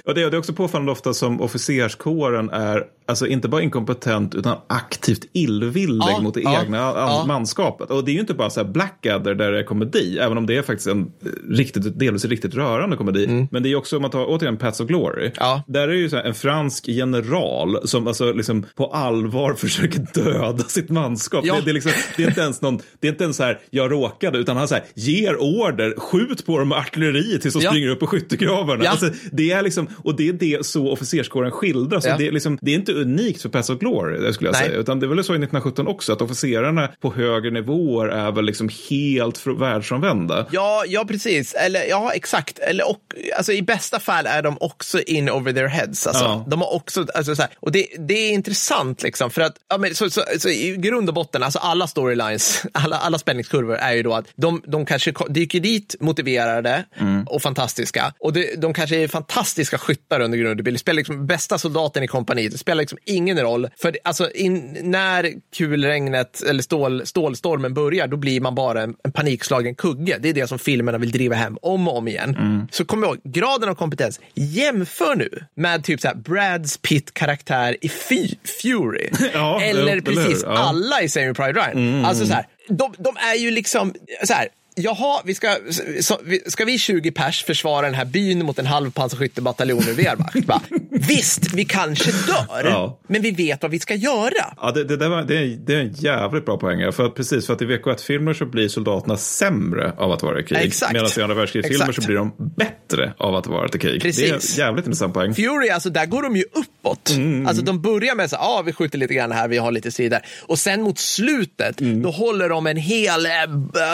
Och 0.06 0.16
det, 0.16 0.30
det 0.30 0.36
är 0.36 0.40
också 0.40 0.54
påfallande 0.54 0.92
ofta 0.92 1.14
som 1.14 1.42
officerskåren 1.42 2.50
är 2.50 2.84
alltså 3.12 3.28
inte 3.28 3.48
bara 3.48 3.62
inkompetent 3.62 4.36
utan 4.36 4.58
aktivt 4.68 5.26
illvillig 5.34 6.02
Ja, 6.10 6.20
mot 6.22 6.34
det 6.34 6.42
ja, 6.42 6.62
egna 6.64 6.78
ja. 6.78 7.24
manskapet. 7.28 7.90
Och 7.92 8.06
det 8.06 8.12
är 8.12 8.14
ju 8.14 8.20
inte 8.20 8.34
bara 8.34 8.50
så 8.50 8.64
här 8.64 8.68
Blackadder 8.68 9.36
där 9.36 9.52
det 9.52 9.60
är 9.60 9.64
komedi, 9.64 10.18
även 10.20 10.38
om 10.38 10.46
det 10.46 10.58
är 10.58 10.62
faktiskt 10.62 10.88
en 10.88 11.02
eh, 11.02 11.30
riktigt, 11.50 12.00
delvis 12.00 12.26
riktigt 12.26 12.56
rörande 12.56 12.98
komedi. 12.98 13.48
Men 13.52 13.64
det 13.64 13.70
är 13.72 13.76
också, 13.76 13.96
om 13.96 14.02
man 14.02 14.12
tar 14.12 14.26
återigen 14.28 14.58
Pats 14.58 14.80
of 14.80 14.88
Glory, 14.88 15.22
Mm. 15.22 15.32
Ja. 15.40 15.64
där 15.68 15.82
är 15.82 15.88
det 15.88 15.96
ju 15.98 16.10
så 16.10 16.16
här 16.16 16.24
en 16.24 16.34
fransk 16.34 16.88
general 16.88 17.88
som 17.88 18.08
alltså 18.08 18.34
liksom 18.34 18.66
på 18.76 18.86
allvar 18.88 19.54
försöker 19.54 20.06
döda 20.14 20.64
sitt 20.64 20.90
manskap. 20.90 21.46
Ja. 21.46 21.56
Det, 21.56 21.62
det, 21.62 21.72
är 21.72 21.74
liksom, 21.74 21.92
det 22.18 22.24
är 22.24 22.28
inte 22.28 22.42
ens 22.42 22.62
någon, 22.62 22.80
det 23.00 23.08
är 23.08 23.12
inte 23.12 23.24
ens 23.24 23.38
så 23.38 23.44
här, 23.44 23.60
jag 23.70 23.92
råkade, 23.92 24.38
utan 24.38 24.58
han 24.58 24.68
så 24.68 24.76
här, 24.76 24.84
ger 24.96 25.36
order, 25.42 25.94
skjut 25.98 26.46
på 26.46 26.60
dem 26.60 26.70
med 26.70 26.78
artilleri 26.78 27.40
tills 27.40 27.54
de 27.54 27.62
Ja. 27.62 27.70
springer 27.70 27.88
upp 27.88 28.00
på 28.00 28.08
skyttegravarna. 28.08 28.84
Ja. 28.84 28.90
Alltså, 28.92 29.10
det 29.32 29.52
är 29.52 29.62
liksom, 29.62 29.88
och 30.04 30.16
det 30.16 30.30
är 30.30 30.34
det 30.34 30.66
så 30.66 30.92
officerskåren 30.92 31.52
skildras. 31.52 32.06
Ja. 32.06 32.18
Det, 32.18 32.28
är 32.28 32.32
liksom, 32.32 32.58
det 32.62 32.72
är 32.72 32.76
inte 32.76 33.01
unikt 33.02 33.42
för 33.42 33.50
Pass 33.50 33.70
of 33.70 33.80
Glory, 33.80 34.34
skulle 34.34 34.48
jag 34.50 34.54
Nej. 34.54 34.68
säga. 34.68 34.80
Utan 34.80 35.00
det 35.00 35.06
är 35.06 35.08
väl 35.08 35.24
så 35.24 35.34
i 35.34 35.36
1917 35.36 35.88
också, 35.88 36.14
att 36.14 36.22
officerarna 36.22 36.90
på 37.02 37.14
högre 37.14 37.52
nivåer 37.52 38.08
är 38.08 38.32
väl 38.32 38.46
liksom 38.46 38.70
helt 38.90 39.48
världsfrånvända. 39.48 40.46
Ja, 40.52 40.84
ja, 40.88 41.06
precis. 41.08 41.54
Eller, 41.54 41.84
ja, 41.90 42.12
exakt. 42.14 42.60
Eller, 42.60 42.90
och, 42.90 43.00
alltså, 43.38 43.52
I 43.54 43.62
bästa 43.62 44.00
fall 44.00 44.26
är 44.26 44.42
de 44.42 44.58
också 44.60 45.02
in 45.02 45.30
over 45.30 45.54
their 45.54 45.68
heads. 45.68 46.08
Alltså, 46.08 46.24
Ja. 46.24 46.46
De 46.48 46.62
har 46.62 46.74
också, 46.74 47.06
alltså, 47.16 47.36
så 47.36 47.42
här, 47.42 47.52
och 47.60 47.72
det, 47.72 47.88
det 48.00 48.14
är 48.14 48.32
intressant, 48.32 49.04
liksom, 49.04 49.32
för 49.32 49.42
att 49.42 49.56
ja, 49.70 49.78
men, 49.78 49.96
så, 49.96 50.10
så, 50.10 50.24
så, 50.40 50.50
i 50.50 50.76
grund 50.78 51.10
och 51.10 51.16
botten, 51.16 51.44
alltså, 51.44 51.60
alla 51.60 51.88
storylines, 51.88 52.64
alla, 52.72 52.98
alla 52.98 53.20
spänningskurvor 53.20 53.76
är 53.76 53.94
ju 53.94 54.04
då 54.04 54.14
att 54.14 54.26
de, 54.36 54.62
de 54.66 54.86
kanske 54.86 55.14
dyker 55.30 55.60
dit 55.60 55.96
motiverade 56.00 56.86
och 57.26 57.42
fantastiska. 57.42 58.14
Och 58.20 58.34
det, 58.34 58.62
de 58.62 58.74
kanske 58.74 58.96
är 58.96 59.08
fantastiska 59.08 59.78
skyttar 59.78 60.20
under 60.20 60.38
grund 60.38 60.60
och 60.60 60.64
bild. 60.64 60.76
Det 60.76 60.80
spelar 60.80 60.98
liksom 60.98 61.28
bästa 61.28 61.58
soldaten 61.58 62.04
i 62.04 62.08
kompaniet. 62.08 62.60
Spelar 62.60 62.82
liksom 62.82 62.91
ingen 63.06 63.40
roll. 63.40 63.68
För 63.78 63.98
alltså, 64.04 64.32
in, 64.32 64.78
när 64.82 65.32
kulregnet 65.58 66.42
eller 66.50 66.64
stål, 66.64 67.06
stålstormen 67.06 67.74
börjar, 67.74 68.08
då 68.08 68.18
blir 68.18 68.42
man 68.42 68.56
bara 68.56 68.82
en, 68.82 68.96
en 69.04 69.12
panikslagen 69.12 69.76
kugge. 69.76 70.18
Det 70.20 70.30
är 70.30 70.34
det 70.34 70.48
som 70.48 70.60
filmerna 70.60 70.98
vill 70.98 71.12
driva 71.12 71.36
hem 71.36 71.58
om 71.62 71.88
och 71.88 71.98
om 71.98 72.08
igen. 72.08 72.68
Så 72.72 72.86
kom 72.86 73.04
ihåg, 73.04 73.18
graden 73.24 73.70
av 73.70 73.76
kompetens. 73.76 74.20
Jämför 74.34 75.16
nu 75.16 75.30
med 75.56 75.84
typ 75.84 76.02
så 76.02 76.08
här 76.08 76.16
Brads 76.16 76.78
Pitt-karaktär 76.78 77.78
i 77.82 77.90
Fy- 77.90 78.36
Fury. 78.62 79.10
Ja, 79.34 79.62
eller 79.62 80.02
precis? 80.02 80.44
Ja. 80.44 80.50
alla 80.58 81.02
i 81.02 81.10
Saving 81.10 81.34
Pride 81.34 81.54
Ryan. 81.54 82.06
Alltså 82.06 82.26
så 82.26 82.34
här, 82.34 82.46
de, 82.68 82.94
de 82.98 83.16
är 83.18 83.36
ju 83.36 83.52
liksom 83.52 83.94
så 84.24 84.34
här. 84.34 84.48
Jaha, 84.76 85.22
vi 85.26 85.36
ska, 85.36 85.56
så, 86.02 86.20
vi- 86.24 86.42
ska 86.48 86.66
vi 86.66 86.78
20 86.78 87.12
pers 87.12 87.44
försvara 87.44 87.86
den 87.86 87.96
här 87.96 88.06
byn 88.06 88.46
mot 88.46 88.60
en 88.60 88.66
halv 88.66 88.92
pansarskyttebataljon 88.92 89.84
ur 89.90 89.94
Wehrmacht? 89.94 90.46
Bara, 90.46 90.62
Visst, 90.92 91.54
vi 91.54 91.66
kanske 91.66 92.12
dör, 92.12 92.64
Ja. 92.66 93.00
men 93.08 93.22
vi 93.22 93.32
vet 93.32 93.62
vad 93.62 93.72
vi 93.72 93.80
ska 93.80 93.96
göra. 93.96 94.54
Ja, 94.62 94.72
det, 94.72 94.84
det, 94.84 94.98
där 94.98 95.10
var, 95.10 95.24
det, 95.24 95.38
är, 95.38 95.46
det 95.66 95.74
är 95.76 95.80
en 95.80 95.94
jävligt 95.94 96.46
bra 96.46 96.58
poäng. 96.58 96.92
För 96.92 97.06
att, 97.06 97.16
precis, 97.16 97.46
för 97.48 97.54
att 97.54 97.62
i 97.62 97.66
VK1-filmer 97.66 98.34
så 98.34 98.46
blir 98.46 98.68
soldaterna 98.68 99.18
sämre 99.18 99.94
av 99.98 100.12
att 100.12 100.24
vara 100.24 100.40
i 100.40 100.44
krig. 100.44 100.60
Exakt. 100.62 100.94
Medan 100.94 101.10
i 101.18 101.22
andra 101.22 101.36
världskrigsfilmer 101.36 101.92
så 101.92 102.02
blir 102.02 102.16
de 102.16 102.32
bättre 102.58 103.14
av 103.18 103.36
att 103.36 103.48
vara 103.48 103.68
i 103.76 103.80
krig. 103.80 104.02
Precis. 104.02 104.24
Det 104.24 104.30
är 104.30 104.34
en 104.64 104.68
jävligt 104.68 104.86
intressant 104.86 105.14
poäng. 105.14 105.36
Fury, 105.36 105.70
alltså 105.70 105.90
där 105.90 106.06
går 106.06 106.22
de 106.24 106.36
ju 106.36 106.44
uppåt. 106.54 107.12
Alltså 107.48 107.64
de 107.64 107.82
börjar 107.82 108.16
med 108.16 108.30
så 108.30 108.36
ja 108.36 108.42
ah, 108.60 108.62
vi 108.62 108.74
skjuter 108.74 108.98
lite 108.98 109.14
grann 109.14 109.32
här, 109.32 109.48
vi 109.48 109.58
har 109.58 109.72
lite 109.72 109.92
sidor. 109.92 110.20
Och 110.42 110.60
sen 110.60 110.82
mot 110.82 111.00
slutet, 111.00 111.78
då 111.78 112.12
håller 112.12 112.50
de 112.50 112.68
en 112.68 112.78
hel 112.78 113.24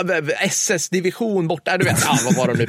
b- 0.07 0.21
b- 0.21 0.33
SS-division 0.71 1.47
borta. 1.47 1.77
Du 1.77 1.85
vet, 1.85 2.05
ah, 2.07 2.17
vad 2.25 2.35
var 2.35 2.47
de 2.47 2.53
nu? 2.57 2.63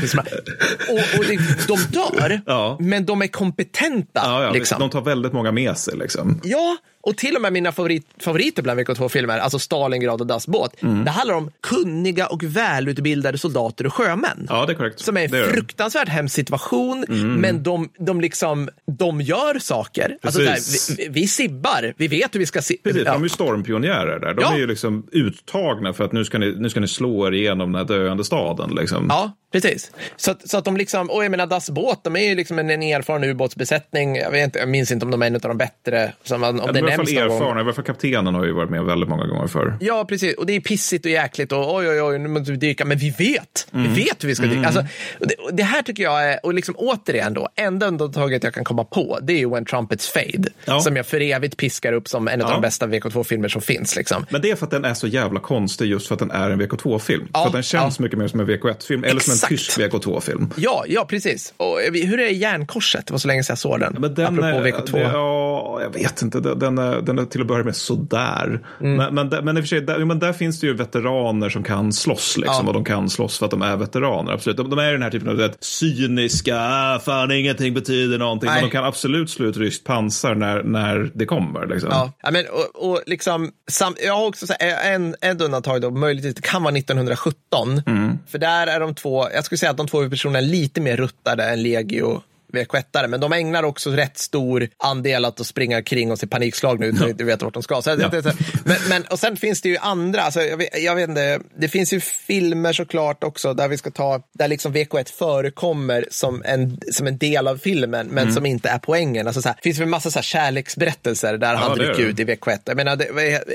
Och, 0.89 1.19
och 1.19 1.25
det, 1.25 1.39
de 1.69 1.79
dör, 1.99 2.41
Ja. 2.47 2.77
men 2.81 3.07
de 3.07 3.23
är 3.23 3.27
kompetenta. 3.27 4.21
Ja, 4.25 4.45
ja, 4.45 4.51
liksom. 4.51 4.81
De 4.81 4.91
tar 4.91 5.01
väldigt 5.01 5.33
många 5.33 5.53
med 5.53 5.77
sig. 5.79 5.97
Liksom. 5.97 6.41
Ja, 6.45 6.77
och 7.01 7.17
till 7.17 7.37
och 7.37 7.43
med 7.43 7.53
mina 7.53 7.73
favorit, 7.73 8.07
favoriter 8.25 8.63
bland 8.63 8.81
VK2-filmer, 8.81 9.39
alltså 9.39 9.59
Stalingrad 9.59 10.21
och 10.21 10.27
Das 10.27 10.47
Båt, 10.47 10.83
Mm. 10.83 11.05
det 11.05 11.11
handlar 11.11 11.35
om 11.35 11.51
kunniga 11.61 12.27
och 12.27 12.43
välutbildade 12.45 13.39
soldater 13.39 13.87
och 13.87 13.95
sjömän. 13.95 14.47
Ja, 14.49 14.67
det 14.67 14.73
är 14.73 14.75
korrekt. 14.75 15.01
Som 15.01 15.17
är 15.17 15.25
en 15.25 15.31
det. 15.31 15.45
fruktansvärt 15.45 16.09
hemsk 16.09 16.35
situation, 16.35 17.05
men 17.41 17.63
de, 17.63 17.89
de, 17.99 18.21
liksom, 18.21 18.69
de 18.99 19.21
gör 19.21 19.59
saker. 19.59 20.17
Alltså, 20.23 20.41
där, 20.41 20.97
vi, 20.97 21.09
vi- 21.09 21.29
sibbar, 21.29 21.95
vi 21.97 22.09
vet 22.09 22.35
hur 22.35 22.41
vi 22.41 22.47
ska 22.47 22.63
si- 22.63 22.81
Precis, 22.85 23.03
ja. 23.07 23.13
de 23.13 23.21
är 23.23 23.25
ju 23.25 23.29
stormpionjärer 23.29 24.19
där. 24.21 24.35
De 24.35 24.43
Ja. 24.43 24.55
är 24.55 24.59
ju 24.59 24.67
liksom 24.67 25.07
uttagna 25.13 25.93
för 25.93 26.05
att 26.05 26.13
nu 26.13 26.25
ska 26.25 26.39
ni, 26.39 26.55
nu 26.59 26.71
ska 26.71 26.81
ni 26.81 26.89
slå 26.89 27.27
er 27.27 27.33
igenom 27.33 27.73
den 27.73 27.89
här 27.89 27.99
döende 27.99 28.25
staden. 28.25 28.71
Liksom. 28.75 29.07
Ja, 29.09 29.33
precis. 29.53 29.91
Så, 30.17 30.31
att- 30.31 30.49
så 30.49 30.59
att 30.59 30.65
de 30.65 30.77
liksom, 30.77 31.11
och 31.11 31.25
jag 31.25 31.31
menar 31.31 31.47
Das 31.47 31.71
Båt, 31.71 32.01
de 32.05 32.17
är 32.17 32.21
ju 32.29 32.35
liksom 32.35 32.59
en, 32.59 32.71
en 32.71 32.83
erfaren 32.83 33.25
ubåtsbesättning. 33.25 34.17
Jag, 34.17 34.31
vet 34.31 34.45
inte, 34.45 34.59
jag 34.59 34.69
minns 34.69 34.91
inte 34.91 35.05
om 35.05 35.11
de 35.11 35.23
är 35.23 35.27
en 35.27 35.35
av 35.35 35.41
de 35.41 35.59
bättre, 35.59 36.13
som, 36.25 36.45
om 36.45 36.57
Ja, 36.67 36.73
det 36.73 36.73
de 36.73 36.79
är 36.79 36.91
i 36.91 36.93
alla 36.95 37.05
fall 37.05 37.17
erfarna. 37.33 37.61
I 37.61 37.63
alla 37.65 37.73
fall 37.73 37.85
kaptenen 37.85 38.35
har 38.35 38.45
ju 38.45 38.53
varit 38.53 38.71
med 38.71 38.85
väldigt 38.85 39.09
många 39.09 39.27
gånger 39.27 39.47
förr. 39.47 39.77
Ja, 39.81 40.05
precis. 40.05 40.35
Och 40.37 40.47
det 40.47 40.53
är 40.57 40.61
pissigt 40.61 41.05
och 41.05 41.11
jäkligt 41.11 41.53
och 41.53 41.75
oj, 41.75 41.89
oj, 41.89 42.03
oj, 42.03 42.19
nu 42.19 42.29
måste 42.29 42.51
vi 42.53 42.59
dyka. 42.59 42.85
Men 42.85 42.99
vi 42.99 43.11
vet. 43.11 43.69
Mm. 43.75 43.93
Vi 43.95 44.05
vet 44.05 44.25
hur 44.25 44.29
vi 44.29 44.35
ska 44.35 44.47
dyka. 44.47 44.67
Alltså, 44.67 44.85
och 45.21 45.27
det, 45.29 45.35
det 45.53 45.63
här 45.63 45.83
tycker 45.83 46.03
jag 46.03 46.25
är, 46.33 46.41
och 46.47 46.55
liksom 46.55 46.75
återigen 46.79 47.35
då, 47.35 47.49
enda 47.57 47.87
undantaget 47.87 48.45
jag 48.45 48.55
kan 48.55 48.65
komma 48.65 48.85
på, 48.85 49.19
det 49.23 49.33
är 49.33 49.39
ju 49.39 49.51
When 49.51 49.65
Trumpets 49.65 50.09
Fade. 50.09 50.49
Ja. 50.65 50.81
Som 50.81 50.97
jag 50.97 51.07
för 51.07 51.21
evigt 51.21 51.57
piskar 51.57 51.93
upp 51.93 52.09
som 52.09 52.29
en 52.29 52.43
av 52.43 52.49
Ja. 52.49 52.55
de 52.55 52.61
bästa 52.63 52.87
VK2-filmer 52.87 53.49
som 53.49 53.63
finns. 53.63 53.97
Liksom. 53.97 54.27
Men 54.31 54.41
det 54.43 54.51
är 54.51 54.57
för 54.57 54.65
att 54.65 54.71
den 54.71 54.85
är 54.85 54.95
så 54.95 55.07
jävla 55.07 55.41
konstig 55.41 55.87
just 55.87 56.07
för 56.07 56.15
att 56.15 56.19
den 56.19 56.31
är 56.31 56.51
en 56.51 56.61
VK2-film. 56.63 57.29
Ja, 57.33 57.41
för 57.41 57.47
att 57.47 57.53
den 57.53 57.63
känns 57.63 57.99
mycket 57.99 58.19
mer 58.19 58.29
som 58.29 58.41
en 58.41 58.47
VK1-film 58.47 59.05
eller 59.05 59.21
som 59.21 59.33
en 59.33 59.38
Exakt. 59.45 59.51
tysk 59.51 59.79
VK2-film. 59.79 60.51
Ja, 60.57 60.85
ja, 60.89 61.05
precis. 61.05 61.55
Och 61.57 61.79
vet- 61.93 62.09
hur 62.09 62.21
är 62.21 62.29
Järnkorset? 62.29 63.07
Det 63.07 63.13
var 63.13 63.19
så 63.19 63.29
länge 63.29 63.43
sedan 63.45 63.53
jag 63.53 63.59
såg 63.59 63.81
den. 63.81 63.97
Men 63.99 64.15
den 64.15 64.27
Apropå 64.27 64.47
är, 64.47 64.73
VK2. 64.73 64.93
Det, 64.93 65.01
ja, 65.01 65.79
jag 65.83 65.91
vet 65.91 66.23
inte. 66.23 66.41
Den, 66.41 66.79
är, 66.79 67.01
den 67.03 67.19
är 67.19 67.25
till 67.25 67.41
att 67.41 67.47
börja 67.47 67.65
med 67.65 67.77
sådär. 67.77 68.61
Mm. 68.81 68.97
Men, 68.97 69.15
men, 69.15 69.31
där- 69.31 69.43
men 69.43 69.57
i 69.57 69.61
och 69.61 69.65
för 69.65 69.69
sig, 69.69 69.81
där, 69.81 69.99
men 70.05 70.19
där 70.19 70.33
finns 70.33 70.61
det 70.61 70.67
ju 70.67 70.75
veteraner 70.75 71.49
som 71.49 71.63
kan 71.65 71.93
slåss. 71.93 72.37
Liksom, 72.37 72.55
Ja. 72.63 72.69
Och 72.69 72.75
de 72.75 72.85
kan 72.85 73.11
slåss 73.11 73.39
för 73.39 73.45
att 73.45 73.51
de 73.51 73.63
är 73.63 73.77
veteraner. 73.77 74.33
Absolut. 74.33 74.57
De, 74.57 74.71
de 74.71 74.79
är 74.79 74.93
den 74.93 75.03
här 75.03 75.11
typen 75.11 75.29
av 75.29 75.37
det, 75.37 75.53
cyniska, 75.61 76.57
"Ah, 76.61 76.99
fan 76.99 77.31
ingenting 77.33 77.75
betyder 77.75 78.19
någonting. 78.19 78.47
Nej. 78.47 78.61
Men 78.63 78.71
de 78.71 78.73
kan 78.73 78.85
absolut 78.85 79.31
slå 79.31 79.47
ut 79.47 79.57
ryskt 79.57 79.85
pansar 79.85 80.35
när, 80.35 80.63
när 80.63 81.11
det 81.15 81.27
kommer. 81.27 81.67
Liksom. 81.67 81.89
Ja, 81.93 82.31
men, 82.31 82.45
och, 82.53 82.91
och 82.91 83.01
liksom, 83.07 83.51
sam, 83.71 83.95
jag 84.05 84.15
har 84.15 84.27
också 84.27 84.47
så 84.47 84.55
här, 84.61 84.95
en, 84.95 85.15
en 85.21 85.41
undantag 85.41 85.81
då, 85.83 85.91
möjligtvis, 85.91 86.35
det 86.35 86.43
kan 86.43 86.63
vara 86.63 86.75
1917. 86.77 87.83
Mm. 87.87 88.19
För 88.29 88.39
där 88.39 88.67
är 88.67 88.81
de 88.81 88.95
två, 88.95 89.28
jag 89.35 89.45
skulle 89.45 89.59
säga 89.59 89.71
att 89.71 89.77
de 89.77 89.87
två 89.87 89.99
huvudpersonerna 89.99 90.39
är 90.39 90.43
lite 90.43 90.81
mer 90.81 90.97
ruttade 90.97 91.45
än 91.45 91.63
Legio. 91.63 92.23
V71, 92.53 93.07
men 93.09 93.21
de 93.21 93.33
ägnar 93.33 93.63
också 93.63 93.91
rätt 93.91 94.19
stor 94.19 94.69
andel 94.85 95.25
att 95.25 95.47
springa 95.47 95.83
kring 95.83 96.11
och 96.13 96.19
se 96.19 96.27
panikslagna 96.27 96.87
ut 96.87 97.01
och 97.01 97.09
inte 97.09 97.25
veta 97.25 97.45
vart 97.45 97.55
de 97.55 97.63
ska. 97.63 97.83
Så, 97.83 97.91
Ja. 97.91 97.97
det- 97.97 98.21
det- 98.21 98.35
men, 98.65 98.77
men, 98.89 99.03
och 99.11 99.19
sen 99.19 99.37
finns 99.37 99.61
det 99.63 99.69
ju 99.69 99.77
andra, 99.77 100.21
alltså, 100.23 100.41
jag, 100.41 100.57
vet, 100.57 100.83
jag 100.83 100.95
vet 100.95 101.09
inte, 101.09 101.41
det 101.61 101.69
finns 101.69 101.93
ju 101.93 102.01
filmer 102.01 102.73
såklart 102.73 103.25
också 103.25 103.55
där 103.55 103.69
vi 103.69 103.77
ska 103.77 103.91
ta, 103.91 104.23
där 104.35 104.49
liksom 104.49 104.73
VK1 104.75 105.13
förekommer 105.19 106.07
som 106.11 106.43
en, 106.45 106.81
som 106.93 107.07
en 107.07 107.19
del 107.19 107.49
av 107.49 107.57
filmen, 107.57 108.07
men 108.07 108.19
Mm. 108.23 108.35
som 108.35 108.47
inte 108.47 108.69
är 108.69 108.79
poängen. 108.79 109.27
Alltså, 109.27 109.43
så 109.43 109.49
här, 109.49 109.57
finns 109.63 109.77
det 109.77 109.83
en 109.83 109.91
massa 109.91 110.11
så 110.11 110.19
här 110.19 110.23
kärleksberättelser 110.23 111.37
där 111.39 111.55
han 111.55 111.79
det 111.79 111.85
är 111.85 111.87
dricker 111.87 112.03
det. 112.05 112.11
ut 112.11 112.21
i 112.21 112.25
VK1. 112.25 112.59
Jag 112.65 112.77
menar, 112.77 112.97
det 112.97 113.05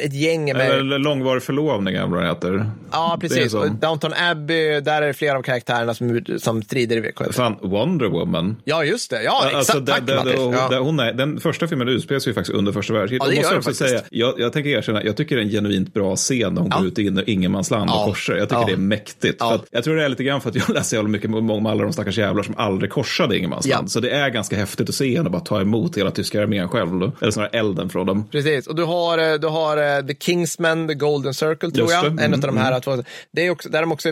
ett 0.05 0.13
gäng 0.13 0.45
med... 0.45 0.71
Eller 0.71 0.99
långvarig 0.99 1.43
förlovning, 1.43 1.95
eller 1.95 2.07
vad 2.07 2.19
den 2.19 2.29
heter. 2.29 2.71
Ja, 2.91 3.17
Det 3.21 3.27
precis. 3.27 3.53
Och 3.53 3.71
Downton 3.71 4.13
Abbey, 4.13 4.79
där 4.79 5.01
är 5.01 5.07
det 5.07 5.13
flera 5.13 5.37
av 5.37 5.41
karaktärerna 5.41 5.93
som, 5.93 6.25
som 6.39 6.61
strider 6.63 6.97
i 6.97 7.01
VK1. 7.01 7.31
Fan, 7.33 7.57
Wonder 7.61 8.05
Woman. 8.07 8.55
Ja, 8.63 8.82
just 8.83 9.09
det. 9.09 9.23
Ja, 9.23 9.37
exakt. 9.45 9.55
Alltså, 9.55 9.85
Tack, 9.85 10.07
där- 10.07 10.23
där- 10.25 10.71
Ja. 10.73 10.79
hon 10.79 10.99
är, 10.99 11.13
den 11.13 11.39
första 11.39 11.67
filmen 11.67 11.87
utspelar 11.89 12.19
sig 12.19 12.29
ju 12.29 12.33
faktiskt 12.33 12.57
under 12.57 12.71
första 12.71 12.93
världskriget. 12.93 13.23
Ja, 13.25 13.29
det 13.31 13.35
måste 13.37 13.53
jag 13.53 13.57
också 13.59 13.73
säga, 13.73 14.01
jag, 14.09 14.39
jag 14.39 14.53
tänker 14.53 14.69
erkänna, 14.69 15.03
jag 15.03 15.17
tycker 15.17 15.35
det 15.35 15.41
är 15.41 15.43
en 15.45 15.49
genuint 15.51 15.93
bra 15.93 16.15
scen 16.15 16.53
när 16.53 16.61
hon 16.61 16.69
Ja. 16.73 16.77
går 16.79 16.87
ut 16.87 16.99
i 16.99 17.05
in- 17.05 17.23
ingenmansland 17.27 17.89
Ja. 17.89 17.99
och 17.99 18.05
korsar. 18.05 18.33
Jag 18.35 18.49
tycker 18.49 18.61
Ja. 18.61 18.65
det 18.67 18.73
är 18.73 18.77
mäktigt. 18.77 19.35
Ja. 19.39 19.47
För 19.49 19.55
att, 19.55 19.65
jag 19.71 19.83
tror 19.83 19.95
det 19.95 20.03
är 20.05 20.09
lite 20.09 20.23
grann 20.23 20.41
för 20.41 20.49
att 20.49 20.55
jag 20.55 20.69
läser 20.73 20.97
jävla 20.97 21.09
mycket 21.09 21.33
om 21.33 21.65
alla 21.65 21.83
de 21.83 21.93
stackars 21.93 22.17
jävlar 22.17 22.43
som 22.43 22.55
aldrig 22.57 22.91
korsade 22.91 23.37
ingenmansland. 23.37 23.83
Ja. 23.85 23.87
Så 23.87 23.99
det 23.99 24.09
är 24.09 24.29
ganska 24.29 24.55
häftigt 24.55 24.89
att 24.89 24.95
se 24.95 25.17
henne 25.17 25.29
bara 25.29 25.41
ta 25.41 25.61
emot 25.61 25.97
hela 25.97 26.11
tyska 26.11 26.41
armén 26.41 26.67
själv. 26.69 26.99
Då. 26.99 27.11
Eller 27.21 27.31
snarare 27.31 27.49
elden 27.53 27.89
från 27.89 28.05
dem. 28.07 28.27
Precis, 28.31 28.67
och 28.67 28.75
du 28.75 28.83
har, 28.83 29.17
eh, 29.17 29.33
du 29.39 29.47
har 29.47 29.97
eh, 29.97 30.05
The 30.05 30.15
Kingsman, 30.19 30.87
The 30.87 30.93
Golden 30.93 31.33
Circle 31.33 31.71
tror 31.71 31.91
jag. 31.91 32.03
det. 32.03 32.09
En 32.09 32.19
Mm, 32.19 32.33
av 32.33 32.39
de 32.39 32.57
här 32.57 32.79
två. 32.79 33.03
Det 33.31 33.45
är 33.45 33.49
också, 33.49 33.69
där 33.69 33.81
de 33.81 33.91
också, 33.91 34.09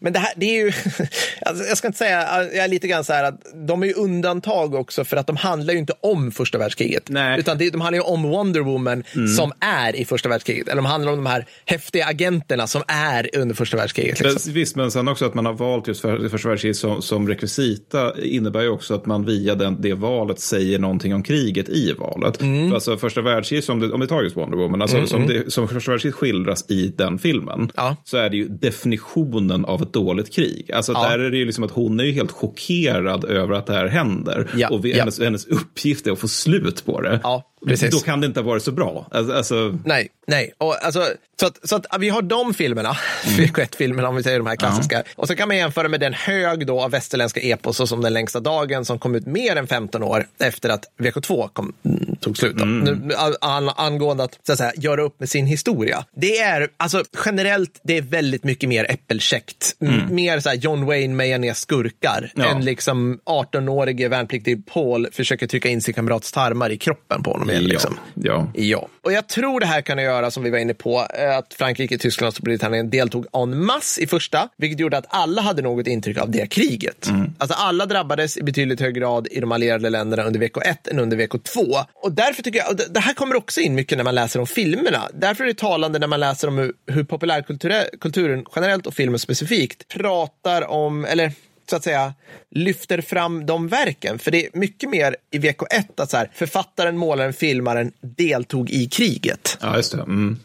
men 0.00 0.12
det 0.12 0.18
här, 0.18 0.32
det 0.36 0.46
är 0.46 0.64
ju, 0.64 0.72
alltså, 1.46 1.64
jag 1.64 1.76
ska 1.78 1.86
inte 1.86 1.98
säga, 1.98 2.42
jag 2.42 2.64
är 2.64 2.68
lite 2.68 2.88
grann 2.88 3.04
så 3.04 3.12
här 3.12 3.24
att 3.24 3.40
de 3.66 3.82
är 3.82 3.86
ju 3.86 3.92
undantag 4.04 4.74
också 4.74 5.04
för 5.04 5.16
att 5.16 5.26
de 5.26 5.36
handlar 5.36 5.72
ju 5.72 5.78
inte 5.80 5.94
om 6.00 6.30
första 6.30 6.58
världskriget. 6.58 7.08
Nej. 7.08 7.26
Mm. 7.26 7.40
Utan 7.40 7.58
de 7.58 7.80
handlar 7.80 7.92
ju 7.98 8.00
om 8.00 8.22
Wonder 8.22 8.60
Woman 8.60 9.04
som 9.36 9.52
är 9.60 9.96
i 9.96 10.04
första 10.04 10.28
världskriget. 10.28 10.68
Eller 10.68 10.82
de 10.82 10.86
handlar 10.86 11.12
om 11.12 11.18
de 11.18 11.26
här 11.26 11.46
häftiga 11.66 12.06
agenterna 12.06 12.66
som 12.66 12.82
är 12.86 13.30
under 13.36 13.54
första 13.54 13.76
världskriget. 13.76 14.20
Liksom. 14.20 14.40
Men, 14.46 14.54
visst, 14.54 14.76
men 14.76 14.90
sen 14.90 15.08
också 15.08 15.24
att 15.24 15.34
man 15.34 15.46
har 15.46 15.52
valt 15.52 15.88
just 15.88 16.00
för, 16.00 16.28
första 16.28 16.48
världskriget 16.48 16.76
som, 16.76 17.02
som 17.02 17.28
rekvisita 17.28 18.22
innebär 18.22 18.60
ju 18.62 18.68
också 18.68 18.94
att 18.94 19.06
man 19.06 19.24
via 19.24 19.54
den, 19.54 19.76
det 19.82 19.94
valet 19.94 20.40
säger 20.40 20.78
någonting 20.78 21.14
om 21.14 21.22
kriget 21.22 21.68
i 21.68 21.92
valet. 21.92 22.40
Mm. 22.40 22.68
För 22.68 22.74
alltså 22.74 22.96
första 22.96 23.20
världskriget, 23.22 23.64
som 23.64 23.80
det, 23.80 23.92
om 23.92 24.00
vi 24.00 24.06
tar 24.06 24.22
just 24.22 24.36
Wonder 24.36 24.56
Woman, 24.58 24.82
alltså, 24.82 25.06
som, 25.06 25.26
det, 25.26 25.52
som 25.52 25.68
första 25.68 25.90
världskriget 25.90 26.16
skildras 26.16 26.70
i 26.70 26.94
den 26.96 27.18
filmen, 27.18 27.70
Ja. 27.76 27.96
så 28.04 28.16
är 28.16 28.30
det 28.30 28.36
ju 28.36 28.48
definitionen 28.48 29.64
av 29.64 29.82
ett 29.82 29.92
dåligt 29.92 30.34
krig. 30.34 30.70
Alltså 30.72 30.92
Ja. 30.92 31.08
där 31.08 31.18
är 31.18 31.30
det 31.30 31.36
ju 31.36 31.44
liksom 31.44 31.64
att 31.64 31.70
hon 31.70 32.00
är 32.00 32.04
ju 32.04 32.12
helt 32.12 32.30
chockerad 32.32 33.24
över 33.24 33.54
att 33.54 33.66
det 33.66 33.72
här 33.72 33.88
händer. 33.92 34.50
Ja, 34.56 34.68
Och 34.68 34.84
vi, 34.84 34.90
ja. 34.90 34.98
hennes, 34.98 35.20
hennes 35.20 35.46
uppgift 35.46 36.06
är 36.06 36.12
att 36.12 36.18
få 36.18 36.28
slut 36.28 36.84
på 36.86 37.00
det. 37.00 37.20
Ja, 37.22 37.51
precis. 37.68 37.90
Då 37.90 37.98
kan 38.00 38.20
det 38.20 38.26
inte 38.26 38.40
ha 38.40 38.46
varit 38.46 38.62
så 38.62 38.72
bra. 38.72 39.06
Alltså, 39.10 39.32
alltså, 39.34 39.78
Nej, 39.84 40.08
nej. 40.26 40.52
Och 40.58 40.84
alltså, 40.84 41.08
så 41.40 41.46
att, 41.46 41.68
så 41.68 41.76
att 41.76 41.86
vi 41.98 42.08
har 42.08 42.22
de 42.22 42.54
filmerna, 42.54 42.92
VK1-filmerna 43.24 44.08
om 44.08 44.16
vi 44.16 44.22
säger 44.22 44.38
de 44.38 44.46
här 44.46 44.56
klassiska. 44.56 45.02
Och 45.16 45.26
så 45.28 45.36
kan 45.36 45.48
man 45.48 45.56
jämföra 45.56 45.88
med 45.88 46.00
den 46.00 46.14
hög 46.14 46.66
då 46.66 46.80
av 46.82 46.90
västerländska 46.90 47.40
epos 47.40 47.88
som 47.88 48.00
Den 48.00 48.12
längsta 48.12 48.40
dagen 48.40 48.84
som 48.84 48.98
kom 48.98 49.14
ut 49.14 49.26
mer 49.26 49.56
än 49.56 49.66
15 49.66 50.02
år 50.02 50.26
efter 50.40 50.68
att 50.68 50.84
VK2 50.98 51.48
kom, 51.52 51.72
mm, 51.84 52.16
tog 52.20 52.36
slut. 52.38 52.56
Då. 52.56 52.64
Nu, 52.64 53.10
an, 53.40 53.70
angående 53.76 54.24
att, 54.24 54.38
så 54.46 54.52
att 54.52 54.58
säga, 54.58 54.72
göra 54.76 55.02
upp 55.02 55.20
med 55.20 55.28
sin 55.28 55.46
historia. 55.46 56.04
Det 56.16 56.38
är, 56.38 56.68
alltså 56.76 57.04
generellt, 57.24 57.80
det 57.82 57.96
är 57.98 58.02
väldigt 58.02 58.44
mycket 58.44 58.68
mer 58.68 58.86
äppelkäckt. 58.90 59.76
M- 59.80 60.00
Mer 60.10 60.40
så 60.40 60.48
här 60.48 60.56
John 60.56 60.86
Wayne 60.86 61.14
mejar 61.14 61.38
ner 61.38 61.54
skurkar 61.54 62.32
Ja. 62.34 62.44
än 62.44 62.64
liksom 62.64 63.18
18-årige 63.26 64.08
värnpliktig 64.08 64.66
Paul 64.66 65.08
försöker 65.12 65.46
trycka 65.46 65.68
in 65.68 65.82
sin 65.82 65.94
kamrats 65.94 66.32
tarmar 66.32 66.70
i 66.70 66.76
kroppen 66.78 67.22
på 67.22 67.30
honom 67.32 67.50
igen. 67.52 67.64
Liksom. 67.64 67.98
ja. 68.14 68.48
Ja, 68.54 68.88
och 69.02 69.12
jag 69.12 69.28
tror 69.28 69.60
det 69.60 69.66
här 69.66 69.80
kan 69.82 69.98
göra, 70.02 70.30
som 70.30 70.42
vi 70.42 70.50
var 70.50 70.58
inne 70.58 70.74
på, 70.74 71.06
eh, 71.18 71.36
att 71.36 71.54
Frankrike, 71.54 71.98
Tyskland 71.98 72.28
och 72.28 72.34
Storbritannien 72.34 72.90
deltog 72.90 73.26
en 73.32 73.64
masse 73.64 74.00
i 74.00 74.06
första, 74.06 74.48
vilket 74.58 74.80
gjorde 74.80 74.96
att 74.98 75.06
alla 75.08 75.42
hade 75.42 75.62
något 75.62 75.86
intryck 75.86 76.18
av 76.18 76.30
det 76.30 76.46
kriget. 76.46 77.08
Alltså 77.38 77.56
alla 77.58 77.86
drabbades 77.86 78.36
i 78.36 78.42
betydligt 78.42 78.80
högre 78.80 79.00
grad 79.00 79.28
i 79.30 79.40
de 79.40 79.52
allierade 79.52 79.90
länderna 79.90 80.22
under 80.22 80.40
VK1 80.40 80.90
än 80.90 80.98
under 80.98 81.16
VK2. 81.16 81.84
Och 81.94 82.12
därför 82.12 82.42
tycker 82.42 82.58
jag, 82.58 82.70
och 82.70 82.76
det- 82.76 82.94
det 82.94 83.00
här 83.00 83.14
kommer 83.14 83.34
också 83.36 83.60
in 83.60 83.74
mycket 83.74 83.98
när 83.98 84.04
man 84.04 84.14
läser 84.14 84.40
om 84.40 84.46
filmerna. 84.46 85.08
Därför 85.14 85.44
är 85.44 85.48
det 85.48 85.54
talande 85.58 85.98
när 85.98 86.06
man 86.06 86.20
läser 86.20 86.48
om 86.48 86.58
hur, 86.58 86.72
hur 86.86 87.04
populärkulturen 87.04 88.44
generellt 88.56 88.86
och 88.86 88.94
filmen 88.94 89.18
specifikt 89.18 89.88
pratar 89.88 90.70
om, 90.70 91.04
eller 91.04 91.32
så 91.70 91.76
att 91.76 91.84
säga 91.84 92.14
lyfter 92.50 93.00
fram 93.00 93.46
de 93.46 93.68
verken. 93.68 94.18
För 94.18 94.30
det 94.30 94.46
är 94.46 94.58
mycket 94.58 94.90
mer 94.90 95.16
i 95.30 95.38
VK1 95.38 95.84
att 95.96 96.10
så 96.10 96.16
här, 96.16 96.30
författaren, 96.34 96.96
målaren, 96.96 97.32
filmaren 97.32 97.92
deltog 98.00 98.70
i 98.70 98.86
kriget. 98.86 99.58
ja, 99.60 99.76
just 99.76 99.92
det. 99.92 100.02
Mm. 100.02 100.38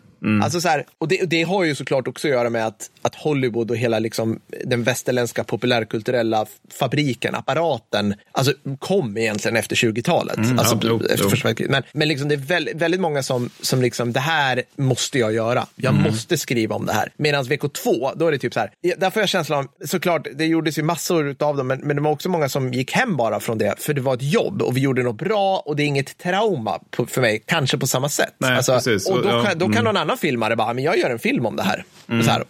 Alltså 0.44 0.62
så 0.62 0.68
här, 0.68 0.86
och 0.98 1.08
det, 1.08 1.26
det 1.26 1.44
har 1.44 1.64
ju 1.64 1.76
såklart 1.76 2.08
också 2.08 2.28
att 2.28 2.32
göra 2.34 2.50
med 2.50 2.68
att, 2.68 2.90
att 3.02 3.16
Hollywood 3.16 3.72
och 3.72 3.78
hela 3.78 4.00
liksom, 4.00 4.40
den 4.66 4.84
västerländska 4.84 5.44
populärkulturella 5.44 6.46
fabriken, 6.80 7.36
apparaten, 7.36 8.14
alltså 8.32 8.54
kom 8.80 9.18
egentligen 9.18 9.58
efter 9.58 9.76
20-talet. 9.76 10.38
alltså, 10.38 10.76
Mm, 10.76 10.88
ja, 11.00 11.00
jo, 11.20 11.28
efter 11.30 11.56
jo. 11.60 11.68
Men, 11.70 11.84
men 11.94 12.08
liksom, 12.08 12.28
det 12.30 12.36
är 12.36 12.40
väldigt, 12.40 12.76
väldigt 12.76 13.00
många 13.02 13.24
som, 13.24 13.50
som 13.62 13.82
liksom, 13.82 14.14
det 14.14 14.20
här 14.20 14.64
måste 14.76 15.20
jag 15.20 15.34
göra. 15.34 15.66
Jag 15.76 15.94
Mm. 15.94 16.04
måste 16.12 16.38
skriva 16.38 16.76
om 16.76 16.86
det 16.86 16.94
här. 16.94 17.12
Medan 17.18 17.46
VK2, 17.46 18.12
då 18.16 18.28
är 18.28 18.32
det 18.32 18.38
typ 18.38 18.54
så 18.54 18.60
här, 18.60 18.72
ja, 18.82 18.96
där 18.98 19.10
får 19.10 19.22
jag 19.22 19.30
känslan 19.30 19.60
av, 19.60 19.88
såklart, 19.88 20.28
det 20.36 20.46
gjordes 20.46 20.78
ju 20.78 20.84
massor 20.84 21.36
av 21.40 21.58
dem, 21.58 21.68
men, 21.68 21.80
men 21.80 21.96
det 21.96 22.02
var 22.02 22.12
också 22.12 22.30
många 22.30 22.50
som 22.50 22.74
gick 22.74 22.92
hem 22.92 23.18
bara 23.18 23.40
från 23.40 23.58
det, 23.58 23.76
för 23.80 23.94
det 23.94 24.02
var 24.02 24.14
ett 24.14 24.22
jobb 24.22 24.62
och 24.62 24.78
vi 24.78 24.82
gjorde 24.82 25.04
något 25.04 25.18
bra 25.18 25.64
och 25.66 25.76
det 25.76 25.84
är 25.84 25.88
inget 25.88 26.18
trauma 26.18 26.80
på, 26.92 27.06
för 27.06 27.22
mig, 27.22 27.44
kanske 27.46 27.78
på 27.78 27.88
samma 27.88 28.10
sätt. 28.10 28.34
Nej, 28.38 28.56
alltså, 28.56 28.74
precis. 28.74 29.10
Och 29.10 29.24
då, 29.24 29.30
Ja, 29.30 29.44
kan, 29.44 29.58
då 29.58 29.66
kan 29.66 29.74
mm. 29.74 29.84
någon 29.84 29.98
annan 29.98 30.07
filmare 30.16 30.56
bara, 30.56 30.74
men 30.74 30.84
jag 30.84 30.98
gör 30.98 31.10
en 31.10 31.20
film 31.20 31.46
om 31.46 31.56
det 31.56 31.64
här. 31.64 31.84
Och 32.20 32.26
så 32.26 32.32
här 32.32 32.44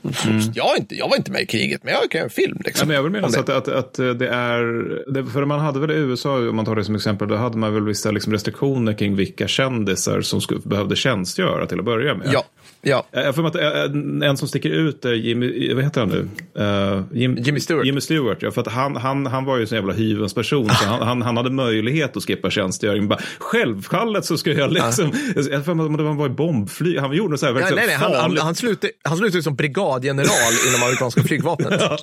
jag, 0.53 0.76
är 0.76 0.80
inte, 0.80 0.95
jag 0.95 1.10
var 1.10 1.18
inte 1.18 1.32
med 1.32 1.41
i 1.41 1.45
kriget, 1.45 1.84
men 1.84 1.93
jag 1.93 2.12
kan 2.12 2.20
göra 2.20 2.26
en 2.26 2.30
film. 2.30 2.58
Ja, 2.60 2.64
Liksom, 2.66 2.88
men 2.88 2.95
jag 2.95 3.03
vill 3.03 3.12
det. 3.12 3.39
att, 3.39 3.49
att, 3.49 3.68
att 3.68 3.93
det 3.93 4.28
är, 4.28 4.64
det, 5.14 5.26
för 5.26 5.45
man 5.45 5.60
hade 5.60 5.80
väl 5.80 5.91
i 5.91 5.95
USA, 5.95 6.38
om 6.38 6.55
man 6.55 6.66
tar 6.66 6.76
det 6.76 6.84
som 6.84 6.95
exempel, 6.95 7.28
då 7.28 7.36
hade 7.36 7.58
man 7.58 7.74
väl 7.74 7.84
vissa 7.84 8.12
liksom 8.12 8.34
restriktioner 8.34 8.93
kring 8.93 9.16
vilka 9.16 9.47
kändisar 9.47 10.22
som 10.22 10.41
skulle, 10.41 10.60
behövde 10.64 10.95
tjänstgöra 10.95 11.66
till 11.66 11.80
att 11.80 11.86
börja 11.86 12.16
med. 12.16 12.30
Ja, 12.34 12.43
ja. 12.82 13.05
Jag 13.11 13.36
får 13.36 13.41
mig 13.41 13.49
att 13.49 13.55
äh, 14.21 14.30
en 14.30 14.38
som 14.38 14.47
sticker 14.47 14.69
ut 14.69 15.05
är 15.05 15.13
Jimmy, 15.13 15.73
vad 15.73 15.84
heter 15.84 16.01
han 16.01 16.09
nu? 16.09 16.30
Uh, 16.63 17.03
Jim, 17.13 17.38
Jimmy 17.38 17.59
Stewart. 17.59 17.86
Jimmy 17.86 18.01
Stewart, 18.01 18.38
ja. 18.41 18.51
För 18.51 18.61
att 18.61 18.67
han, 18.67 18.95
han, 18.95 19.25
han 19.25 19.45
var 19.45 19.55
ju 19.57 19.61
en 19.61 19.67
sån 19.67 19.75
jävla 19.75 19.93
hyvens 19.93 20.34
person. 20.34 20.69
Så 20.69 20.86
han, 20.86 21.01
han, 21.01 21.21
han 21.21 21.38
hade 21.38 21.49
möjlighet 21.49 22.17
att 22.17 22.23
skippa 22.23 22.49
tjänstgöring. 22.49 23.07
Bara, 23.07 23.19
Självfallet 23.39 24.25
så 24.25 24.38
ska 24.38 24.51
jag 24.51 24.71
liksom... 24.73 25.11
Jag 25.51 25.65
får 25.65 25.71
att 25.71 25.78
han 26.07 26.17
var 26.17 26.25
i 26.25 26.30
bombflyg. 26.30 26.99
Han 26.99 27.13
gjorde 27.15 27.38
så 27.38 27.45
här 27.45 27.53
Ja, 27.53 27.59
nej, 27.75 27.88
nej, 27.88 27.95
han, 27.95 28.13
han, 28.13 28.38
han, 28.38 28.55
slutade, 28.55 28.93
han 29.03 29.17
slutade 29.17 29.43
som 29.43 29.55
brigadgeneral 29.55 30.28
inom 30.69 30.84
amerikanska 30.84 31.23
flygvapnet. 31.23 31.82
Ja, 31.82 31.97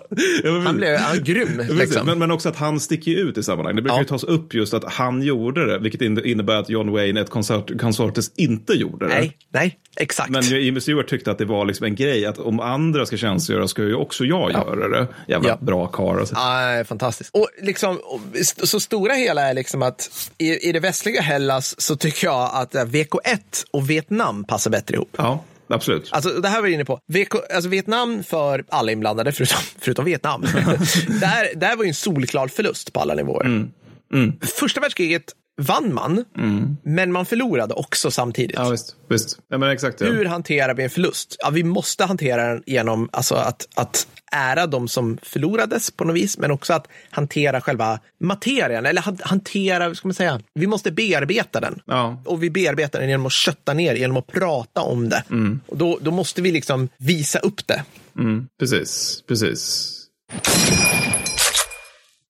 men- 0.52 0.66
Han 0.66 0.76
blev 0.76 0.96
han, 0.98 1.24
grym. 1.24 1.60
Liksom. 1.70 2.06
Men, 2.06 2.18
men 2.18 2.30
också 2.30 2.48
att 2.48 2.56
han 2.56 2.80
sticker 2.80 3.12
ut 3.12 3.38
i 3.38 3.42
sammanhang. 3.42 3.76
Det 3.76 3.82
brukar 3.82 3.96
Ja. 3.96 4.00
ju 4.02 4.06
tas 4.08 4.24
upp 4.24 4.54
just 4.54 4.74
att 4.74 4.84
han 4.92 5.22
gjorde 5.22 5.66
det, 5.66 5.78
vilket 5.78 6.02
in- 6.02 6.24
innebär 6.24 6.56
att 6.56 6.68
John 6.70 6.90
Wayne, 6.92 7.20
ett 7.20 7.30
konsert, 7.30 7.80
konsortes, 7.80 8.30
inte 8.36 8.72
gjorde 8.72 9.06
det. 9.08 9.14
nej, 9.14 9.36
nej, 9.52 9.78
exakt. 9.96 10.30
Men 10.30 10.42
Jimmy 10.74 10.80
Stewart 10.80 11.08
tyckte 11.08 11.30
att 11.30 11.38
det 11.38 11.44
var 11.44 11.64
liksom 11.64 11.86
en 11.86 11.94
grej 11.94 12.26
att 12.26 12.38
om 12.38 12.60
andra 12.60 13.06
ska 13.06 13.16
tjänstgöra 13.16 13.68
ska 13.68 13.82
ju 13.82 13.94
också 13.94 14.24
jag 14.24 14.52
göra 14.52 14.88
det. 14.88 15.06
Jävla 15.28 15.48
Ja. 15.48 15.56
bra 15.60 15.86
karl. 15.86 16.26
Ja, 16.34 16.84
fantastiskt. 16.84 17.30
Och 17.34 17.48
liksom, 17.62 17.98
så 18.42 18.80
stora 18.80 19.14
hela 19.14 19.42
är 19.42 19.54
liksom 19.54 19.82
att 19.82 20.30
i, 20.38 20.68
i 20.68 20.72
det 20.72 20.80
västliga 20.80 21.20
Hellas 21.20 21.80
så 21.80 21.96
tycker 21.96 22.26
jag 22.26 22.50
att 22.54 22.74
eh, 22.74 22.84
VK1 22.84 23.38
och 23.70 23.90
Vietnam 23.90 24.44
passar 24.44 24.70
bättre 24.70 24.94
ihop. 24.94 25.10
Ja, 25.16 25.44
absolut. 25.68 26.08
Alltså, 26.12 26.30
det 26.30 26.48
här 26.48 26.60
var 26.60 26.68
vi 26.68 26.74
inne 26.74 26.84
på. 26.84 27.00
VK, 27.12 27.34
alltså 27.54 27.70
Vietnam 27.70 28.22
för 28.24 28.64
alla 28.68 28.92
inblandade, 28.92 29.32
förutom, 29.32 29.58
förutom 29.78 30.04
Vietnam. 30.04 30.40
där, 31.20 31.56
där 31.56 31.76
var 31.76 31.84
ju 31.84 31.88
en 31.88 31.94
solklar 31.94 32.48
förlust 32.48 32.92
på 32.92 33.00
alla 33.00 33.14
nivåer. 33.14 33.68
Första 34.60 34.80
världskriget 34.80 35.24
vann 35.62 35.94
man, 35.94 36.24
men 36.82 37.12
man 37.12 37.26
förlorade 37.26 37.74
också 37.74 38.10
samtidigt. 38.10 38.56
Ja, 38.56 38.68
visst. 38.68 38.96
visst. 39.08 39.38
Ja, 39.48 39.58
men 39.58 39.70
exakt. 39.70 40.00
Ja. 40.00 40.06
Hur 40.06 40.24
hanterar 40.24 40.74
vi 40.74 40.82
en 40.82 40.90
förlust? 40.90 41.36
Ja, 41.38 41.50
vi 41.50 41.64
måste 41.64 42.04
hantera 42.04 42.48
den 42.48 42.62
genom 42.66 43.08
alltså, 43.12 43.34
att, 43.34 43.68
att 43.74 44.06
ära 44.32 44.66
de 44.66 44.88
som 44.88 45.18
förlorades 45.22 45.90
på 45.90 46.04
något 46.04 46.16
vis, 46.16 46.38
men 46.38 46.50
också 46.50 46.72
att 46.72 46.86
hantera 47.10 47.60
själva 47.60 48.00
materien, 48.20 48.86
eller 48.86 49.02
han- 49.02 49.18
hantera, 49.22 49.94
ska 49.94 50.08
man 50.08 50.14
säga, 50.14 50.40
vi 50.54 50.66
måste 50.66 50.90
bearbeta 50.92 51.60
den. 51.60 51.80
Ja. 51.86 52.22
Och 52.24 52.42
vi 52.42 52.50
bearbetar 52.50 53.00
den 53.00 53.08
genom 53.08 53.26
att 53.26 53.32
kötta 53.32 53.74
ner, 53.74 53.94
genom 53.94 54.16
att 54.16 54.26
prata 54.26 54.80
om 54.80 55.08
det. 55.08 55.22
Och 55.66 55.76
då, 55.78 55.98
då 56.02 56.10
måste 56.10 56.42
vi 56.42 56.50
liksom 56.52 56.88
visa 56.98 57.38
upp 57.38 57.66
det. 57.66 57.82
Mm, 58.18 58.48
precis, 58.60 59.22
precis. 59.28 59.90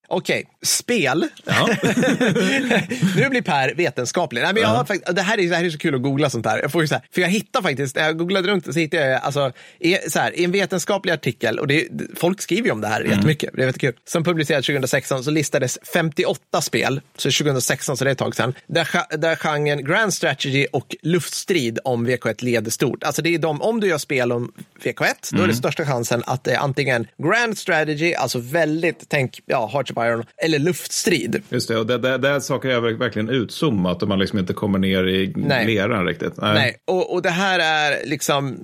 Okej, 0.07 0.45
spel. 0.63 1.27
Ja. 1.45 1.67
nu 3.15 3.29
blir 3.29 3.41
Per 3.41 3.73
vetenskaplig. 3.75 4.41
Nej, 4.41 4.53
men 4.53 4.63
jag 4.63 4.69
har 4.69 4.85
faktiskt, 4.85 5.15
det, 5.15 5.21
här 5.21 5.37
är, 5.37 5.49
det 5.49 5.55
här 5.55 5.63
är 5.63 5.69
så 5.69 5.77
kul 5.77 5.95
att 5.95 6.01
googla 6.01 6.29
sånt 6.29 6.45
här. 6.45 6.61
Jag 6.61 6.71
får 6.71 6.81
ju 6.81 6.87
så 6.87 6.95
här 6.95 7.03
för 7.11 7.21
jag 7.21 7.29
hittar 7.29 7.61
faktiskt, 7.61 7.95
jag 7.95 8.17
googlade 8.17 8.47
runt 8.47 8.73
så 8.73 8.79
hittade 8.79 9.07
jag 9.07 9.21
alltså, 9.21 9.51
i, 9.79 9.97
så 10.09 10.19
här, 10.19 10.39
i 10.39 10.43
en 10.43 10.51
vetenskaplig 10.51 11.13
artikel, 11.13 11.59
och 11.59 11.67
det, 11.67 11.87
folk 12.15 12.41
skriver 12.41 12.65
ju 12.65 12.71
om 12.71 12.81
det 12.81 12.87
här 12.87 13.01
jättemycket, 13.01 13.49
det 13.53 13.61
är 13.61 13.65
jättekul, 13.65 13.93
som 14.05 14.23
publicerades 14.23 14.65
2016 14.65 15.23
så 15.23 15.31
listades 15.31 15.79
58 15.93 16.61
spel, 16.61 17.01
så 17.17 17.31
2016, 17.31 17.97
så 17.97 18.03
det 18.03 18.09
är 18.09 18.11
ett 18.11 18.17
tag 18.17 18.35
sedan, 18.35 18.53
där, 18.67 19.17
där 19.17 19.35
genren 19.35 19.85
Grand 19.85 20.13
Strategy 20.13 20.65
och 20.71 20.95
luftstrid 21.01 21.79
om 21.83 22.07
VK1 22.07 22.43
leder 22.43 22.71
stort. 22.71 23.03
Alltså 23.03 23.21
det 23.21 23.35
är 23.35 23.39
de, 23.39 23.61
om 23.61 23.79
du 23.79 23.87
gör 23.87 23.97
spel 23.97 24.31
om 24.31 24.51
VK1, 24.83 25.13
då 25.31 25.43
är 25.43 25.47
det 25.47 25.55
största 25.55 25.85
chansen 25.85 26.23
att 26.25 26.43
det 26.43 26.51
är 26.51 26.59
antingen 26.59 27.07
Grand 27.17 27.57
Strategy, 27.57 28.13
alltså 28.13 28.39
väldigt, 28.39 29.05
tänk, 29.07 29.41
ja, 29.45 29.69
Hearts 29.73 29.91
of 29.91 29.97
Iron, 30.07 30.25
eller 30.37 30.59
luftstrid. 30.59 31.41
Just 31.49 31.67
det, 31.67 31.77
och 31.77 31.85
det, 31.85 31.97
det, 31.97 32.17
det 32.17 32.29
här 32.29 32.39
saker 32.39 32.69
är 32.69 32.79
verkligen 32.79 33.29
utzoomat 33.29 34.01
och 34.01 34.07
man 34.07 34.19
liksom 34.19 34.39
inte 34.39 34.53
kommer 34.53 34.79
ner 34.79 35.07
i 35.07 35.33
Nej. 35.35 35.67
leran 35.67 36.05
riktigt. 36.05 36.33
Nej, 36.37 36.75
och, 36.85 37.13
och 37.13 37.21
det 37.21 37.29
här 37.29 37.59
är 37.59 38.05
liksom 38.05 38.59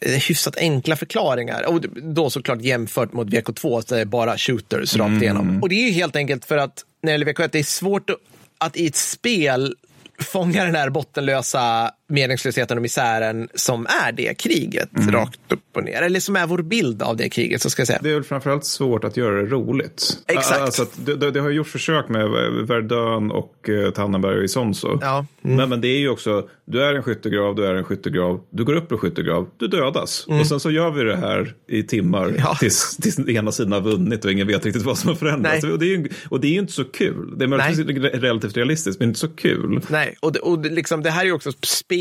hyfsat 0.00 0.56
enkla 0.56 0.96
förklaringar. 0.96 1.68
Och 1.68 1.80
då 2.02 2.30
såklart 2.30 2.60
jämfört 2.60 3.12
mot 3.12 3.28
VK2, 3.28 3.80
så 3.80 3.94
det 3.94 4.00
är 4.00 4.04
bara 4.04 4.38
shooters 4.38 4.96
rakt 4.96 5.22
igenom. 5.22 5.62
Och 5.62 5.68
det 5.68 5.74
är 5.74 5.86
ju 5.86 5.92
helt 5.92 6.16
enkelt 6.16 6.44
för 6.44 6.56
att 6.56 6.84
när 7.02 7.12
det 7.12 7.18
gäller 7.18 7.32
VK1, 7.32 7.48
det 7.52 7.58
är 7.58 7.62
svårt 7.62 8.10
att, 8.10 8.16
att 8.58 8.76
i 8.76 8.86
ett 8.86 8.96
spel 8.96 9.74
fånga 10.20 10.64
den 10.64 10.74
här 10.74 10.90
bottenlösa 10.90 11.92
meningslösheten 12.08 12.78
och 12.78 12.82
misären 12.82 13.48
som 13.54 13.86
är 14.04 14.12
det 14.12 14.38
kriget, 14.38 14.88
rakt 15.10 15.52
upp 15.52 15.60
och 15.76 15.84
ner. 15.84 16.02
Eller 16.02 16.20
som 16.20 16.36
är 16.36 16.46
vår 16.46 16.62
bild 16.62 17.02
av 17.02 17.16
det 17.16 17.28
kriget, 17.28 17.62
så 17.62 17.70
ska 17.70 17.80
jag 17.80 17.86
säga. 17.86 17.98
Det 18.02 18.10
är 18.10 18.14
väl 18.14 18.24
framförallt 18.24 18.64
svårt 18.64 19.04
att 19.04 19.16
göra 19.16 19.42
det 19.42 19.46
roligt. 19.46 20.18
Exakt. 20.26 20.60
Alltså 20.60 20.86
det, 20.96 21.14
det, 21.14 21.30
det 21.30 21.40
har 21.40 21.50
gjorts 21.50 21.70
försök 21.72 22.08
med 22.08 22.28
Verdun 22.66 23.30
och 23.30 23.68
uh, 23.68 23.90
Tannenberg 23.90 24.38
och 24.38 24.44
Isonzo. 24.44 24.98
Ja. 25.00 25.26
Men, 25.40 25.68
men 25.68 25.80
det 25.80 25.88
är 25.88 25.98
ju 25.98 26.08
också, 26.08 26.48
du 26.64 26.82
är 26.82 26.94
en 26.94 27.02
skyttegrav, 27.02 27.54
du 27.54 27.66
är 27.66 27.74
en 27.74 27.84
skyttegrav, 27.84 28.40
du 28.50 28.64
går 28.64 28.76
upp 28.76 28.92
ur 28.92 28.96
skyttegrav, 28.96 29.48
du 29.56 29.68
dödas. 29.68 30.26
Och 30.26 30.46
sen 30.46 30.60
så 30.60 30.70
gör 30.70 30.90
vi 30.90 31.04
det 31.04 31.16
här 31.16 31.54
i 31.68 31.82
timmar 31.82 32.18
Mm. 32.28 32.40
Ja. 32.40 32.54
tills, 32.60 32.96
tills 32.96 33.28
ena 33.28 33.52
sidan 33.52 33.72
har 33.72 33.80
vunnit 33.80 34.24
och 34.24 34.32
ingen 34.32 34.46
vet 34.46 34.64
riktigt 34.66 34.82
vad 34.82 34.98
som 34.98 35.08
har 35.08 35.16
förändrats. 35.16 35.64
Och 35.64 35.78
det, 35.78 35.86
är 35.86 35.88
ju, 35.88 36.08
och 36.28 36.40
det 36.40 36.46
är 36.46 36.52
ju 36.52 36.58
inte 36.58 36.72
så 36.72 36.84
kul. 36.84 37.38
Det 37.38 37.44
är 37.44 37.48
möjligtvis 37.48 38.12
relativt 38.14 38.56
realistiskt, 38.56 39.00
men 39.00 39.08
inte 39.08 39.20
så 39.20 39.28
kul. 39.28 39.80
Nej, 39.88 40.16
och, 40.20 40.32
det, 40.32 40.38
och 40.38 40.66
liksom, 40.66 41.02
det 41.02 41.10
här 41.10 41.20
är 41.20 41.26
ju 41.26 41.32
också 41.32 41.52
spel, 41.62 41.97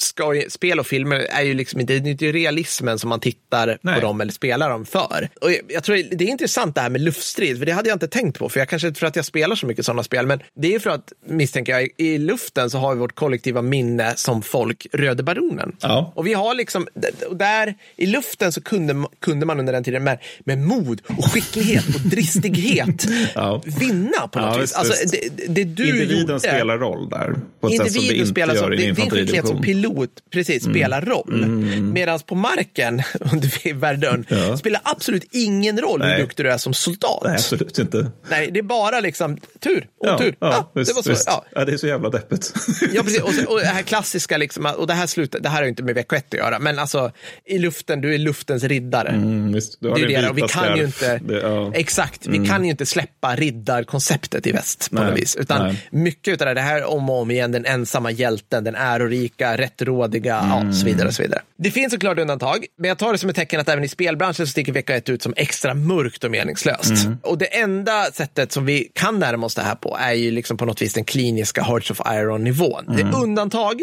ska, 0.00 0.34
ju- 0.34 0.50
spel 0.50 0.80
och 0.80 0.86
filmer 0.86 1.16
är 1.16 1.42
ju 1.42 1.54
liksom 1.54 1.80
inte, 1.80 1.98
det 1.98 2.08
är 2.08 2.10
inte 2.10 2.32
realismen 2.32 2.98
som 2.98 3.08
man 3.08 3.20
tittar 3.20 3.78
Nej. 3.82 3.94
på 3.94 4.00
dem 4.00 4.20
eller 4.20 4.32
spelar 4.32 4.70
dem 4.70 4.86
för. 4.86 5.28
Och 5.40 5.50
jag, 5.52 5.60
jag 5.68 5.84
tror 5.84 5.96
det 5.96 6.24
är 6.24 6.28
intressant 6.28 6.74
det 6.74 6.80
här 6.80 6.90
med 6.90 7.00
luftstrid, 7.00 7.58
för 7.58 7.66
det 7.66 7.72
hade 7.72 7.88
jag 7.88 7.96
inte 7.96 8.08
tänkt 8.08 8.38
på, 8.38 8.48
för 8.48 8.60
jag 8.60 8.68
kanske 8.68 8.88
inte 8.88 9.00
för 9.00 9.06
att 9.06 9.16
jag 9.16 9.24
spelar 9.24 9.56
så 9.56 9.66
mycket 9.66 9.84
sådana 9.84 10.02
spel, 10.02 10.26
men 10.26 10.40
det 10.56 10.74
är 10.74 10.78
för 10.78 10.90
att, 10.90 11.12
misstänker 11.26 11.72
jag, 11.72 11.88
i 11.96 12.18
luften 12.18 12.70
så 12.70 12.78
har 12.78 12.94
vi 12.94 13.00
vårt 13.00 13.14
kollektiva 13.14 13.62
minne 13.62 14.12
som 14.16 14.42
folk, 14.42 14.86
Röde 14.92 15.22
Baronen. 15.22 15.76
Ja. 15.80 16.12
Och 16.16 16.26
vi 16.26 16.34
har 16.34 16.54
liksom, 16.54 16.86
där 17.32 17.74
i 17.96 18.06
luften 18.06 18.52
så 18.52 18.60
kunde, 18.62 19.06
kunde 19.20 19.46
man 19.46 19.60
under 19.60 19.72
den 19.72 19.84
tiden 19.84 20.04
med, 20.04 20.18
med 20.40 20.58
mod 20.58 21.00
och 21.18 21.32
skicklighet 21.32 21.86
och 21.94 22.00
dristighet 22.00 23.06
Ja. 23.34 23.62
vinna 23.80 24.28
på 24.32 24.40
något 24.40 24.54
Ja, 24.54 24.60
vis. 24.60 24.72
Alltså, 24.72 25.08
det, 25.08 25.46
det 25.48 25.64
du 25.64 25.88
Individen 25.88 26.20
gjorde, 26.20 26.40
spelar 26.40 26.78
roll 26.78 27.08
där. 27.08 27.34
På 27.60 27.66
ett 27.68 27.76
sätt 27.76 27.92
som 27.92 28.02
det 28.06 28.14
inte 28.14 28.40
gör 28.40 28.80
i 28.80 28.86
en 28.88 28.94
din 28.94 28.94
din 29.32 29.42
skicklighet 29.42 29.46
som 29.46 29.62
pilot 29.62 30.10
precis, 30.30 30.64
spelar 30.64 31.00
roll. 31.02 31.46
Medan 31.82 32.18
på 32.26 32.34
marken 32.34 33.02
under 33.32 33.74
Verdun 33.74 34.26
Ja. 34.28 34.56
spelar 34.56 34.80
absolut 34.84 35.24
ingen 35.30 35.78
roll 35.80 36.02
hur 36.02 36.08
Nej. 36.08 36.20
duktig 36.20 36.44
du 36.46 36.50
är 36.52 36.58
som 36.58 36.74
soldat. 36.74 37.20
Nej, 37.24 37.34
absolut 37.34 37.78
inte. 37.78 38.10
Nej, 38.30 38.50
det 38.50 38.58
är 38.58 38.62
bara 38.62 39.00
liksom 39.00 39.36
tur, 39.60 39.86
otur. 39.98 40.36
Ja, 40.40 40.70
visst, 40.74 40.90
det 40.90 40.94
var 40.94 41.02
så. 41.02 41.10
visst. 41.10 41.24
Ja. 41.26 41.44
Ja, 41.54 41.64
det 41.64 41.72
är 41.72 41.76
så 41.76 41.86
jävla 41.86 42.10
deppigt. 42.10 42.52
Ja, 42.92 43.02
precis. 43.02 43.20
Och, 43.22 43.32
så- 43.34 43.46
och 43.52 43.58
det 43.60 43.66
här 43.66 43.82
klassiska, 43.82 44.36
liksom, 44.36 44.66
och 44.78 44.86
det 44.86 44.94
här, 44.94 45.06
slutar, 45.06 45.40
det 45.40 45.48
här 45.48 45.56
har 45.56 45.62
ju 45.62 45.68
inte 45.68 45.82
med 45.82 45.96
VK1 45.96 46.16
att 46.28 46.34
göra, 46.34 46.58
men 46.58 46.78
alltså 46.78 47.12
i 47.46 47.58
luften, 47.58 48.00
du 48.00 48.14
är 48.14 48.18
luftens 48.18 48.64
riddare. 48.64 49.08
Mm, 49.08 49.52
visst. 49.52 49.78
Du 49.80 49.88
har 49.88 49.96
Det 49.98 50.14
är 50.14 50.22
det, 50.22 50.28
och 50.30 50.38
vi 50.38 50.42
kan 50.42 50.76
ju 50.76 50.84
inte, 50.84 51.18
Det, 51.18 51.40
ja. 51.40 51.72
exakt, 51.74 52.26
vi 52.26 52.46
kan 52.46 52.64
ju 52.64 52.70
inte 52.70 52.86
släppa 52.86 53.36
riddarkonceptet 53.36 54.46
i 54.46 54.52
väst 54.52 54.90
på 54.90 54.96
Nej, 54.96 55.04
något 55.10 55.18
vis. 55.20 55.36
Utan 55.36 55.66
nej. 55.66 55.88
mycket 55.90 56.40
av 56.40 56.46
det, 56.46 56.54
det 56.54 56.60
här 56.60 56.84
om 56.84 57.10
och 57.10 57.20
om 57.20 57.30
igen, 57.30 57.52
den 57.52 57.66
ensamma 57.66 58.10
hjälten, 58.10 58.64
den 58.64 58.74
ärorika, 58.74 59.17
rättrådiga, 59.38 60.38
Mm. 60.38 60.66
ja, 60.66 60.72
så 60.72 60.86
vidare. 60.86 61.08
och 61.08 61.14
så 61.14 61.22
vidare. 61.22 61.40
Det 61.56 61.70
finns 61.70 61.92
såklart 61.92 62.18
undantag, 62.18 62.66
men 62.78 62.88
jag 62.88 62.98
tar 62.98 63.12
det 63.12 63.18
som 63.18 63.30
ett 63.30 63.36
tecken 63.36 63.60
att 63.60 63.68
även 63.68 63.84
i 63.84 63.88
spelbranschen 63.88 64.46
så 64.46 64.50
sticker 64.50 64.72
vecka 64.72 64.96
ett 64.96 65.08
ut 65.08 65.22
som 65.22 65.34
extra 65.36 65.74
mörkt 65.74 66.24
och 66.24 66.30
meningslöst. 66.30 67.04
Mm. 67.04 67.18
Och 67.22 67.38
det 67.38 67.58
enda 67.58 68.04
sättet 68.12 68.52
som 68.52 68.66
vi 68.66 68.90
kan 68.94 69.18
närma 69.18 69.46
oss 69.46 69.54
det 69.54 69.62
här 69.62 69.74
på 69.74 69.96
är 70.00 70.12
ju 70.12 70.30
liksom 70.30 70.56
på 70.56 70.64
något 70.66 70.82
vis 70.82 70.94
den 70.94 71.04
kliniska 71.04 71.62
Hearts 71.62 71.90
of 71.90 72.00
Iron-nivån. 72.12 72.84
Det 72.86 72.92
Mm. 73.02 73.14
är 73.14 73.22
undantag, 73.22 73.80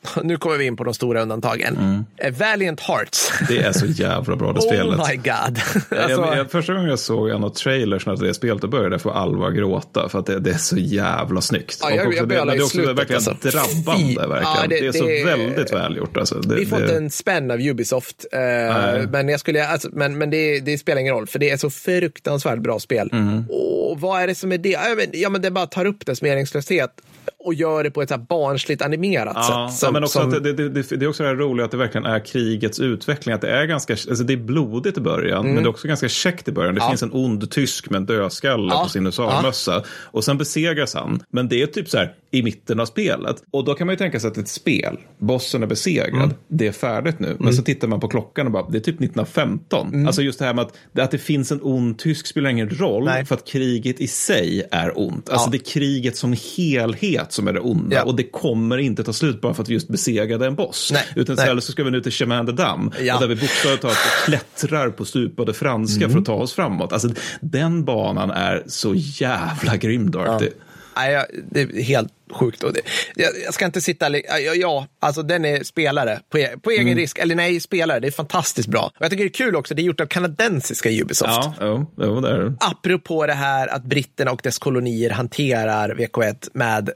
nu 0.22 0.36
kommer 0.36 0.56
vi 0.56 0.64
in 0.66 0.76
på 0.76 0.84
de 0.84 0.94
stora 0.94 1.22
undantagen. 1.22 2.04
Eh, 2.16 2.34
Valiant 2.34 2.80
Hearts. 2.80 3.32
Det 3.48 3.58
är 3.58 3.72
så 3.72 3.86
jävla 3.86 4.36
bra 4.36 4.52
det 4.52 4.60
spelet. 4.68 4.98
Oh 5.00 5.08
my 5.08 5.16
god. 5.16 5.24
Jag, 5.90 5.98
Alltså- 6.00 6.36
jag, 6.36 6.50
första 6.50 6.72
gången 6.74 6.88
jag 6.90 6.98
såg 6.98 7.30
en 7.30 7.44
av 7.44 7.50
trailersen 7.50 8.16
till 8.16 8.26
det 8.26 8.34
spelet, 8.34 8.62
då 8.62 8.68
började 8.68 8.94
jag 8.94 9.02
få 9.02 9.10
Alva 9.10 9.50
gråta. 9.50 10.08
För 10.08 10.18
att 10.18 10.26
det, 10.26 10.40
det 10.40 10.50
är 10.50 10.58
så 10.58 10.76
jävla 10.76 11.40
snyggt. 11.40 11.78
Ja, 11.82 11.90
jag- 11.90 12.00
och 12.00 12.06
också, 12.06 12.18
jag 12.18 12.28
det, 12.28 12.34
det 12.34 12.40
är 12.40 12.62
också 12.62 12.68
slutet, 12.68 12.98
verkligen 12.98 13.22
alltså. 13.28 13.48
drabbande. 13.48 14.26
Verkligen. 14.26 14.42
Ja, 14.42 14.56
det- 14.68 14.80
det, 14.80 14.86
är 14.86 14.92
så 14.92 15.04
det- 15.06 15.24
väldigt 15.24 15.72
välgjort. 15.72 16.16
Alltså. 16.16 16.42
Vi 16.56 16.66
får 16.66 16.82
inte 16.82 16.96
en 16.96 17.10
spänn 17.10 17.50
av 17.50 17.60
Ubisoft, 17.60 18.26
eh, 18.32 18.40
men, 19.10 19.28
jag 19.28 19.40
skulle, 19.40 19.66
alltså, 19.68 19.88
men, 19.92 20.18
men 20.18 20.30
det, 20.30 20.60
det 20.60 20.78
spelar 20.78 21.00
ingen 21.00 21.14
roll, 21.14 21.26
för 21.26 21.38
det 21.38 21.50
är 21.50 21.56
så 21.56 21.70
fruktansvärt 21.70 22.58
bra 22.58 22.78
spel. 22.80 23.10
Mm. 23.12 23.44
Och 23.50 24.00
vad 24.00 24.22
är 24.22 24.26
det 24.26 24.34
som 24.34 24.52
är 24.52 24.58
det? 24.58 24.68
Ja, 24.68 24.80
men, 24.96 25.06
ja, 25.12 25.28
men 25.28 25.42
det 25.42 25.50
bara 25.50 25.66
tar 25.66 25.84
upp 25.84 26.06
dess 26.06 26.22
meningslöshet 26.22 26.90
och 27.38 27.54
gör 27.54 27.84
det 27.84 27.90
på 27.90 28.02
ett 28.02 28.08
så 28.08 28.14
här 28.14 28.22
barnsligt 28.28 28.82
animerat 28.82 29.32
Ja, 29.36 29.42
sätt. 29.42 29.50
ja, 29.52 29.68
Som, 29.68 29.92
men 29.92 30.04
också 30.04 30.20
som, 30.20 30.30
det, 30.30 30.40
det, 30.40 30.68
det, 30.68 30.82
det 30.96 31.04
är 31.04 31.08
också 31.08 31.22
det 31.22 31.28
här 31.28 31.36
roliga 31.36 31.64
att 31.64 31.70
det 31.70 31.76
verkligen 31.76 32.06
är 32.06 32.24
krigets 32.26 32.80
utveckling. 32.80 33.34
Att 33.34 33.40
det 33.40 33.50
är 33.50 33.64
ganska, 33.66 33.92
alltså 33.92 34.24
det 34.24 34.32
är 34.32 34.36
blodigt 34.36 34.98
i 34.98 35.00
början, 35.00 35.44
men 35.46 35.54
det 35.56 35.62
är 35.62 35.68
också 35.68 35.88
ganska 35.88 36.08
käckt 36.08 36.48
i 36.48 36.52
början. 36.52 36.74
Det 36.74 36.78
Mm. 36.80 36.86
Ja. 36.86 36.90
finns 36.90 37.02
en 37.02 37.12
ond 37.12 37.50
tysk 37.50 37.90
med 37.90 37.96
en 37.96 38.06
dödskalle 38.06 38.72
Ja. 38.74 38.82
på 38.82 38.88
sin 38.88 39.06
USA-mössa. 39.06 39.82
Och 40.04 40.24
sen 40.24 40.38
besegras 40.38 40.94
han. 40.94 41.22
Men 41.30 41.48
det 41.48 41.62
är 41.62 41.66
typ 41.66 41.88
så 41.88 41.98
här 41.98 42.14
i 42.30 42.42
mitten 42.42 42.80
av 42.80 42.86
spelet. 42.86 43.42
Och 43.50 43.64
då 43.64 43.74
kan 43.74 43.86
man 43.86 43.92
ju 43.92 43.96
tänka 43.98 44.20
sig 44.20 44.28
att 44.28 44.38
ett 44.38 44.48
spel, 44.48 44.96
bossen 45.18 45.62
är 45.62 45.66
besegrad, 45.66 46.14
Mm. 46.22 46.30
det 46.48 46.66
är 46.66 46.72
färdigt 46.72 47.18
nu. 47.18 47.36
Men 47.40 47.54
så 47.54 47.62
tittar 47.62 47.88
man 47.88 48.00
på 48.00 48.08
klockan 48.08 48.46
och 48.46 48.52
bara, 48.52 48.68
det 48.70 48.78
är 48.78 48.80
typ 48.80 49.00
1915. 49.00 49.88
Mm. 49.88 50.06
Alltså 50.06 50.22
just 50.22 50.38
det 50.38 50.44
här 50.44 50.54
med 50.54 50.62
att, 50.64 50.74
det- 50.92 51.02
att 51.02 51.10
det 51.10 51.18
finns 51.18 51.52
en 51.52 51.60
ond 51.62 51.98
tysk 51.98 52.26
spelar 52.26 52.50
ingen 52.50 52.70
roll. 52.70 53.04
Nej. 53.04 53.24
För 53.24 53.34
att 53.34 53.46
kriget 53.46 54.00
i 54.00 54.06
sig 54.06 54.62
är 54.70 54.98
ont. 54.98 55.30
Alltså 55.30 55.46
Ja. 55.46 55.50
det 55.50 55.56
är 55.56 55.72
kriget 55.72 56.16
som 56.16 56.36
helhet 56.56 57.17
som 57.28 57.48
är 57.48 57.52
det 57.52 57.60
onda. 57.60 57.96
Ja. 57.96 58.02
Och 58.02 58.14
det 58.16 58.22
kommer 58.24 58.78
inte 58.78 59.04
ta 59.04 59.12
slut 59.12 59.40
bara 59.40 59.54
för 59.54 59.62
att 59.62 59.68
vi 59.68 59.74
just 59.74 59.88
besegrade 59.88 60.46
en 60.46 60.54
boss. 60.54 60.90
Nej, 60.92 61.02
Utan 61.16 61.36
nej. 61.36 61.44
istället 61.44 61.64
så 61.64 61.72
ska 61.72 61.84
vi 61.84 61.90
nu 61.90 62.00
till 62.00 62.12
Chemandedam. 62.12 62.92
Ja. 63.00 63.14
Och 63.14 63.20
där 63.20 63.28
vi 63.28 63.34
bokstavligt 63.36 63.82
talat 63.82 63.96
klättrar 64.24 64.90
på 64.90 65.04
stupade 65.04 65.54
franska 65.54 66.04
Mm. 66.04 66.10
för 66.12 66.18
att 66.20 66.24
ta 66.26 66.34
oss 66.34 66.52
framåt. 66.52 66.92
Alltså 66.92 67.08
den 67.40 67.84
banan 67.84 68.30
är 68.30 68.62
så 68.66 68.94
jävla 68.96 69.76
grym 69.76 70.10
Dark. 70.10 70.40
Det- 70.40 70.52
Nej, 70.96 71.24
det 71.50 71.60
är 71.60 71.82
helt 71.82 72.08
sjukt. 72.32 72.62
Och 72.62 72.72
det, 72.72 72.80
jag, 73.44 73.54
ska 73.54 73.64
inte 73.64 73.80
sitta... 73.80 74.10
Ja, 74.18 74.38
ja, 74.54 74.86
alltså 75.00 75.22
den 75.22 75.44
är 75.44 75.64
spelare 75.64 76.20
på, 76.30 76.38
e- 76.38 76.56
på 76.62 76.70
egen 76.70 76.86
Mm. 76.86 76.98
risk. 76.98 77.18
Eller 77.18 77.34
nej, 77.34 77.60
spelare. 77.60 78.00
Det 78.00 78.06
är 78.06 78.10
fantastiskt 78.10 78.68
bra. 78.68 78.80
Och 78.98 79.04
jag 79.04 79.10
tycker 79.10 79.24
det 79.24 79.28
är 79.28 79.32
kul 79.32 79.56
också, 79.56 79.74
det 79.74 79.82
är 79.82 79.84
gjort 79.84 80.00
av 80.00 80.06
kanadensiska 80.06 80.90
Ubisoft. 80.90 81.30
Ja, 81.32 81.54
jo, 81.60 81.86
jo, 81.96 82.20
det 82.20 82.30
är 82.30 82.38
det. 82.38 82.54
Apropå 82.60 83.26
det 83.26 83.32
här 83.32 83.66
att 83.74 83.84
britterna 83.84 84.30
och 84.30 84.40
dess 84.42 84.58
kolonier 84.58 85.10
hanterar 85.10 85.94
VK1 85.94 86.48
med 86.52 86.90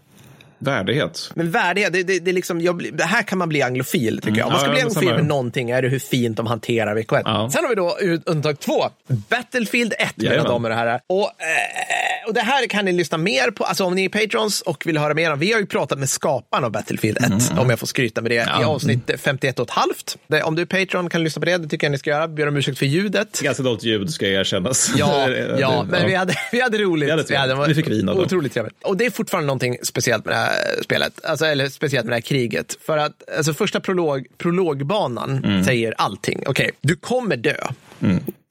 Värdighet. 0.64 1.30
men 1.34 1.50
värdighet, 1.50 1.92
det, 1.92 2.02
det, 2.02 2.18
det, 2.18 2.32
liksom, 2.32 2.60
jag, 2.60 2.88
det 2.96 3.04
här 3.04 3.22
kan 3.22 3.38
man 3.38 3.48
bli 3.48 3.62
anglofil 3.62 4.20
tycker 4.22 4.38
jag. 4.38 4.46
Om 4.46 4.52
man 4.52 4.60
ska 4.60 4.70
Mm. 4.72 4.78
Ja, 4.78 4.84
bli 4.84 4.94
ja, 4.94 5.00
anglofil 5.00 5.16
med 5.22 5.26
någonting 5.28 5.70
är 5.70 5.82
det 5.82 5.88
hur 5.88 5.98
fint 5.98 6.36
de 6.36 6.46
hanterar 6.46 6.96
VK1. 6.96 7.22
Ja. 7.24 7.50
Sen 7.52 7.62
har 7.64 7.68
vi 7.68 7.74
då 7.74 7.96
undantag 8.26 8.60
två, 8.60 8.84
Battlefield 9.30 9.92
1 9.98 10.16
mina 10.16 10.30
Jajamän. 10.30 10.52
damer 10.52 10.70
och 10.70 10.76
herrar. 10.76 11.00
Och, 11.06 11.22
eh, 11.22 12.28
och 12.28 12.34
det 12.34 12.40
här 12.40 12.66
kan 12.66 12.84
ni 12.84 12.92
lyssna 12.92 13.18
mer 13.18 13.50
på, 13.50 13.64
alltså 13.64 13.84
om 13.84 13.94
ni 13.94 14.04
är 14.04 14.08
patrons 14.08 14.60
och 14.60 14.86
vill 14.86 14.98
höra 14.98 15.14
mer 15.14 15.32
om. 15.32 15.38
Vi 15.38 15.52
har 15.52 15.60
ju 15.60 15.66
pratat 15.66 15.98
med 15.98 16.08
skaparen 16.08 16.64
av 16.64 16.70
Battlefield 16.70 17.18
1, 17.18 17.58
om 17.58 17.70
jag 17.70 17.78
får 17.78 17.86
skryta 17.86 18.20
med 18.20 18.30
det, 18.30 18.34
i 18.60 18.64
avsnitt 18.64 19.10
51 19.18 19.58
och 19.58 19.66
ett 19.66 19.70
halvt. 19.70 20.16
Det, 20.26 20.42
om 20.42 20.54
du 20.54 20.62
är 20.62 20.66
patron 20.66 21.08
kan 21.10 21.24
lyssna 21.24 21.40
på 21.40 21.46
det, 21.46 21.58
det 21.58 21.68
tycker 21.68 21.86
jag 21.86 21.90
ni 21.92 21.98
ska 21.98 22.10
göra. 22.10 22.28
Ber 22.28 22.48
om 22.48 22.56
ursäkt 22.56 22.78
för 22.78 22.86
ljudet. 22.86 23.40
Ganska 23.40 23.62
dåligt 23.62 23.84
ljud 23.84 24.10
ska 24.10 24.26
erkännas. 24.26 24.92
Ja, 24.96 25.28
ja 25.58 25.86
men 25.90 26.06
vi 26.06 26.14
hade, 26.14 26.34
vi 26.52 26.60
hade 26.60 26.78
roligt. 26.78 27.06
Vi 27.06 27.10
hade 27.10 27.24
trevligt. 27.24 27.68
Vi 27.68 27.74
fick 27.74 27.88
vin 27.90 28.08
av. 28.08 28.18
Otroligt 28.18 28.52
trevligt. 28.54 28.76
Och 28.82 28.96
det 28.96 29.06
är 29.06 29.10
fortfarande 29.10 29.46
någonting 29.46 29.76
speciellt 29.82 30.24
med 30.24 30.34
det 30.34 30.38
här 30.38 30.51
spelet. 30.84 31.24
Alltså, 31.24 31.44
eller 31.46 31.68
speciellt 31.68 32.05
med 32.07 32.12
det 32.12 32.16
här 32.16 32.20
kriget. 32.20 32.76
För 32.86 32.98
att 32.98 33.30
alltså, 33.36 33.55
första 33.55 33.80
prolog, 33.80 34.26
prologbanan 34.38 35.44
Mm. 35.44 35.64
säger 35.64 35.94
allting. 35.98 36.42
Okej, 36.46 36.70
du 36.80 36.96
kommer 36.96 37.36
dö 37.36 37.55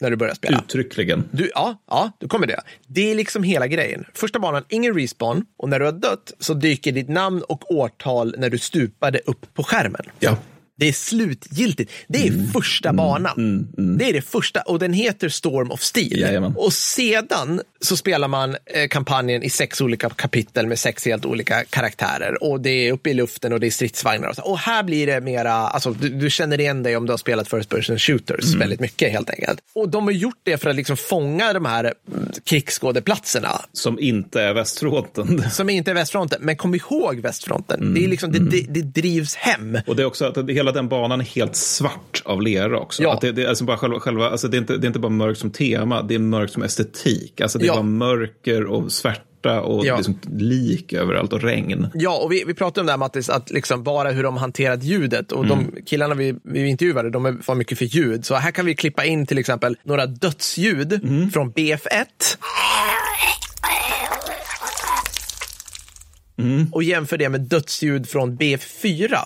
när 0.01 0.09
du 0.09 0.15
börjar 0.15 0.33
spela. 0.35 0.57
Uttryckligen. 0.59 1.23
Du, 1.31 1.51
ja, 1.55 1.81
ja, 1.89 2.11
du 2.19 2.27
kommer 2.27 2.47
dö. 2.47 2.55
Det 2.87 3.11
är 3.11 3.15
liksom 3.15 3.43
hela 3.43 3.67
grejen. 3.67 4.05
Första 4.13 4.39
banan, 4.39 4.63
ingen 4.69 4.93
respawn. 4.95 5.45
Och 5.57 5.69
när 5.69 5.79
du 5.79 5.85
har 5.85 5.91
dött 5.91 6.33
så 6.39 6.53
dyker 6.53 6.91
ditt 6.91 7.09
namn 7.09 7.41
och 7.41 7.71
årtal 7.75 8.35
när 8.37 8.49
du 8.49 8.57
stupade 8.57 9.19
upp 9.25 9.53
på 9.53 9.63
skärmen. 9.63 10.05
Ja. 10.19 10.37
Det 10.81 10.87
är 10.87 10.93
slutgiltigt. 10.93 11.91
Det 12.07 12.27
är 12.27 12.31
Mm. 12.31 12.47
första 12.47 12.93
banan. 12.93 13.67
Det 13.97 14.09
är 14.09 14.13
det 14.13 14.21
första 14.21 14.61
och 14.61 14.79
den 14.79 14.93
heter 14.93 15.29
Storm 15.29 15.71
of 15.71 15.81
Steel. 15.81 16.19
Jajamän. 16.19 16.53
Och 16.55 16.73
sedan 16.73 17.61
så 17.81 17.97
spelar 17.97 18.27
man 18.27 18.55
eh, 18.65 18.87
kampanjen 18.89 19.43
i 19.43 19.49
sex 19.49 19.81
olika 19.81 20.09
kapitel 20.09 20.67
med 20.67 20.79
sex 20.79 21.05
helt 21.05 21.25
olika 21.25 21.63
karaktärer. 21.69 22.43
Och 22.43 22.61
det 22.61 22.69
är 22.69 22.91
uppe 22.93 23.09
i 23.09 23.13
luften 23.13 23.53
och 23.53 23.59
det 23.59 23.67
är 23.67 23.71
stridsvagnar. 23.71 24.27
Och, 24.29 24.35
så. 24.35 24.41
och 24.41 24.59
här 24.59 24.83
blir 24.83 25.07
det 25.07 25.21
mera, 25.21 25.53
alltså, 25.53 25.91
du, 25.91 26.09
du 26.09 26.29
känner 26.29 26.59
igen 26.59 26.83
dig 26.83 26.97
om 26.97 27.05
du 27.05 27.11
har 27.13 27.17
spelat 27.17 27.47
First 27.47 27.69
Person 27.69 27.99
Shooters 27.99 28.53
väldigt 28.55 28.79
mycket 28.79 29.11
helt 29.11 29.29
enkelt. 29.29 29.59
Och 29.73 29.89
de 29.89 30.03
har 30.03 30.11
gjort 30.11 30.39
det 30.43 30.57
för 30.57 30.69
att 30.69 30.75
liksom 30.75 30.97
fånga 30.97 31.53
de 31.53 31.65
här 31.65 31.93
mm, 32.13 32.31
krigsskådeplatserna 32.43 33.61
Som 33.73 33.99
inte 33.99 34.41
är 34.41 34.53
västfronten. 34.53 35.43
som 35.51 35.69
inte 35.69 35.91
är 35.91 35.95
västfronten. 35.95 36.39
Men 36.41 36.57
kom 36.57 36.75
ihåg 36.75 37.19
västfronten. 37.19 37.93
Det, 37.93 38.03
är 38.03 38.07
liksom, 38.07 38.31
det, 38.31 38.39
det, 38.39 38.65
det 38.69 38.81
drivs 39.01 39.35
hem. 39.35 39.77
Och 39.87 39.95
det 39.95 40.01
är 40.01 40.05
också 40.05 40.25
att 40.25 40.49
hela 40.49 40.70
den 40.73 40.87
banan 40.89 41.19
är 41.21 41.25
helt 41.25 41.55
svart 41.55 42.21
av 42.25 42.41
lera 42.41 42.79
också. 42.79 43.03
Ja. 43.03 43.13
Att 43.13 43.21
det, 43.21 43.31
det, 43.31 43.45
alltså 43.47 43.63
bara 43.63 43.77
själva, 43.77 43.99
själva, 43.99 44.29
alltså 44.29 44.47
det, 44.47 44.57
är 44.57 44.59
inte, 44.59 44.77
det 44.77 44.85
är 44.85 44.87
inte 44.87 44.99
bara 44.99 45.09
mörkt 45.11 45.39
som 45.39 45.51
tema, 45.51 46.01
det 46.01 46.15
är 46.15 46.19
mörkt 46.19 46.53
som 46.53 46.63
estetik. 46.63 47.41
Alltså 47.41 47.57
det 47.59 47.65
är 47.65 47.67
Ja. 47.67 47.73
bara 47.73 47.83
mörker 47.83 48.65
och 48.65 48.91
svärta 48.91 49.61
och 49.61 49.85
Ja. 49.85 49.97
liksom 49.97 50.19
lik 50.37 50.93
överallt 50.93 51.33
och 51.33 51.41
regn. 51.41 51.87
Ja, 51.93 52.17
och 52.17 52.31
vi, 52.31 52.43
vi 52.47 52.53
pratade 52.53 52.79
om 52.81 52.85
det 52.85 52.91
här 52.91 52.97
Mattis, 52.97 53.29
att 53.29 53.49
liksom 53.51 53.83
bara 53.83 54.11
hur 54.11 54.23
de 54.23 54.37
hanterat 54.37 54.83
ljudet. 54.83 55.31
Och 55.31 55.47
de 55.47 55.71
killarna 55.85 56.15
vi, 56.15 56.35
vi 56.43 56.67
intervjuade, 56.67 57.09
de 57.09 57.25
är- 57.25 57.37
var 57.47 57.55
mycket 57.55 57.77
för 57.77 57.85
ljud. 57.85 58.25
Så 58.25 58.35
här 58.35 58.51
kan 58.51 58.65
vi 58.65 58.75
klippa 58.75 59.05
in 59.05 59.25
till 59.25 59.37
exempel 59.37 59.77
några 59.83 60.05
dödsljud 60.05 61.01
från 61.33 61.53
BF1. 61.53 62.05
Och 66.71 66.83
jämför 66.83 67.17
det 67.17 67.29
med 67.29 67.41
dödsljud 67.41 68.09
från 68.09 68.37
BF4. 68.37 69.17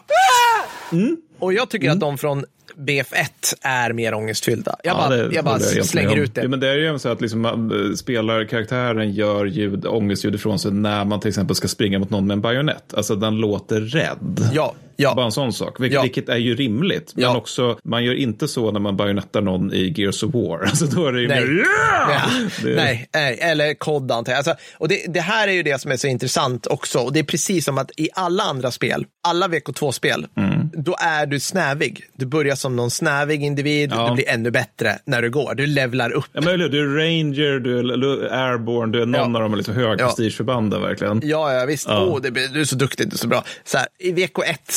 Och 1.39 1.53
jag 1.53 1.69
tycker 1.69 1.91
att 1.91 1.99
de 1.99 2.17
från 2.17 2.45
BF1 2.77 3.55
är 3.61 3.93
mer 3.93 4.13
ångestfyllda. 4.13 4.75
Jag 4.83 4.97
bara, 4.97 5.09
det 5.09 5.35
jag 5.35 5.45
bara 5.45 5.57
helt 5.57 5.85
slänger 5.85 6.17
ut 6.17 6.35
det. 6.35 6.41
Ja, 6.41 6.47
men 6.47 6.59
det 6.59 6.69
är 6.69 6.77
ju 6.77 6.99
så 6.99 7.09
att 7.09 7.21
liksom 7.21 7.45
eh, 7.45 7.95
spelarkaraktären 7.95 9.11
gör 9.11 9.45
ljud, 9.45 9.85
ångestljud 9.85 10.35
ifrån 10.35 10.59
sig 10.59 10.71
när 10.71 11.05
man 11.05 11.19
till 11.19 11.29
exempel 11.29 11.55
ska 11.55 11.67
springa 11.67 11.99
mot 11.99 12.09
någon 12.09 12.27
med 12.27 12.33
en 12.33 12.41
bajonett. 12.41 12.93
Alltså 12.93 13.15
den 13.15 13.35
låter 13.35 13.81
rädd. 13.81 14.49
Ja, 14.53 14.73
ja. 14.95 15.15
Bara 15.15 15.25
en 15.25 15.31
sån 15.31 15.53
sak, 15.53 15.79
vilket, 15.79 15.95
Ja. 15.95 16.01
vilket 16.01 16.29
är 16.29 16.37
ju 16.37 16.55
rimligt. 16.55 17.11
Men 17.15 17.23
Ja. 17.23 17.37
också, 17.37 17.77
man 17.83 18.03
gör 18.03 18.13
inte 18.13 18.47
så 18.47 18.71
när 18.71 18.79
man 18.79 18.97
bajonettar 18.97 19.41
någon 19.41 19.73
i 19.73 19.93
Gears 19.97 20.23
of 20.23 20.33
War. 20.33 20.59
Alltså 20.65 20.85
då 20.85 21.05
är 21.07 21.11
det 21.11 21.21
ju 21.21 21.27
Nej. 21.27 21.41
mer 21.45 21.63
Ja, 22.09 22.21
Det- 22.63 22.75
Nej, 22.75 23.07
nej, 23.13 23.37
eller 23.41 23.73
kod 23.73 24.11
antar 24.11 24.31
jag. 24.31 24.37
Alltså, 24.37 24.53
och 24.77 24.87
det, 24.87 25.05
det 25.13 25.19
här 25.21 25.47
är 25.47 25.51
ju 25.51 25.63
det 25.63 25.81
som 25.81 25.91
är 25.91 25.97
så 25.97 26.07
intressant 26.07 26.67
också. 26.67 26.99
Och 26.99 27.13
det 27.13 27.19
är 27.19 27.23
precis 27.23 27.65
som 27.65 27.77
att 27.77 27.91
i 27.97 28.09
alla 28.13 28.43
andra 28.43 28.71
spel, 28.71 29.05
alla 29.27 29.47
VK2-spel, 29.47 30.27
Mm. 30.37 30.69
då 30.73 30.95
är 30.99 31.25
du 31.25 31.39
snävig. 31.39 32.03
Du 32.13 32.25
börjar 32.25 32.55
som 32.55 32.75
någon 32.75 32.91
snävig 32.91 33.43
individ, 33.43 33.91
Ja. 33.95 34.07
du 34.09 34.15
blir 34.15 34.29
ännu 34.29 34.51
bättre 34.51 34.97
när 35.05 35.21
du 35.21 35.29
går. 35.29 35.55
Du 35.55 35.65
levlar 35.67 36.11
upp. 36.11 36.25
Ja, 36.33 36.41
men 36.41 36.59
du 36.59 36.65
är 36.65 36.97
Ranger, 36.97 37.59
du 37.59 37.79
är 37.79 38.49
Airborne, 38.51 38.91
du 38.93 39.01
är 39.01 39.05
någon 39.05 39.31
Ja. 39.33 39.37
av 39.43 39.49
de 39.49 39.55
liksom 39.57 39.75
högprestigeförbanden 39.75 40.81
verkligen. 40.81 41.21
Ja, 41.23 41.53
ja 41.53 41.65
visst. 41.65 41.87
Ja. 41.87 42.05
Åh, 42.05 42.21
det, 42.21 42.29
du 42.53 42.61
är 42.61 42.65
så 42.65 42.75
duktig, 42.75 43.09
du 43.09 43.13
är 43.13 43.17
så 43.17 43.27
bra. 43.27 43.43
Så 43.63 43.77
här, 43.77 43.87
I 43.99 44.11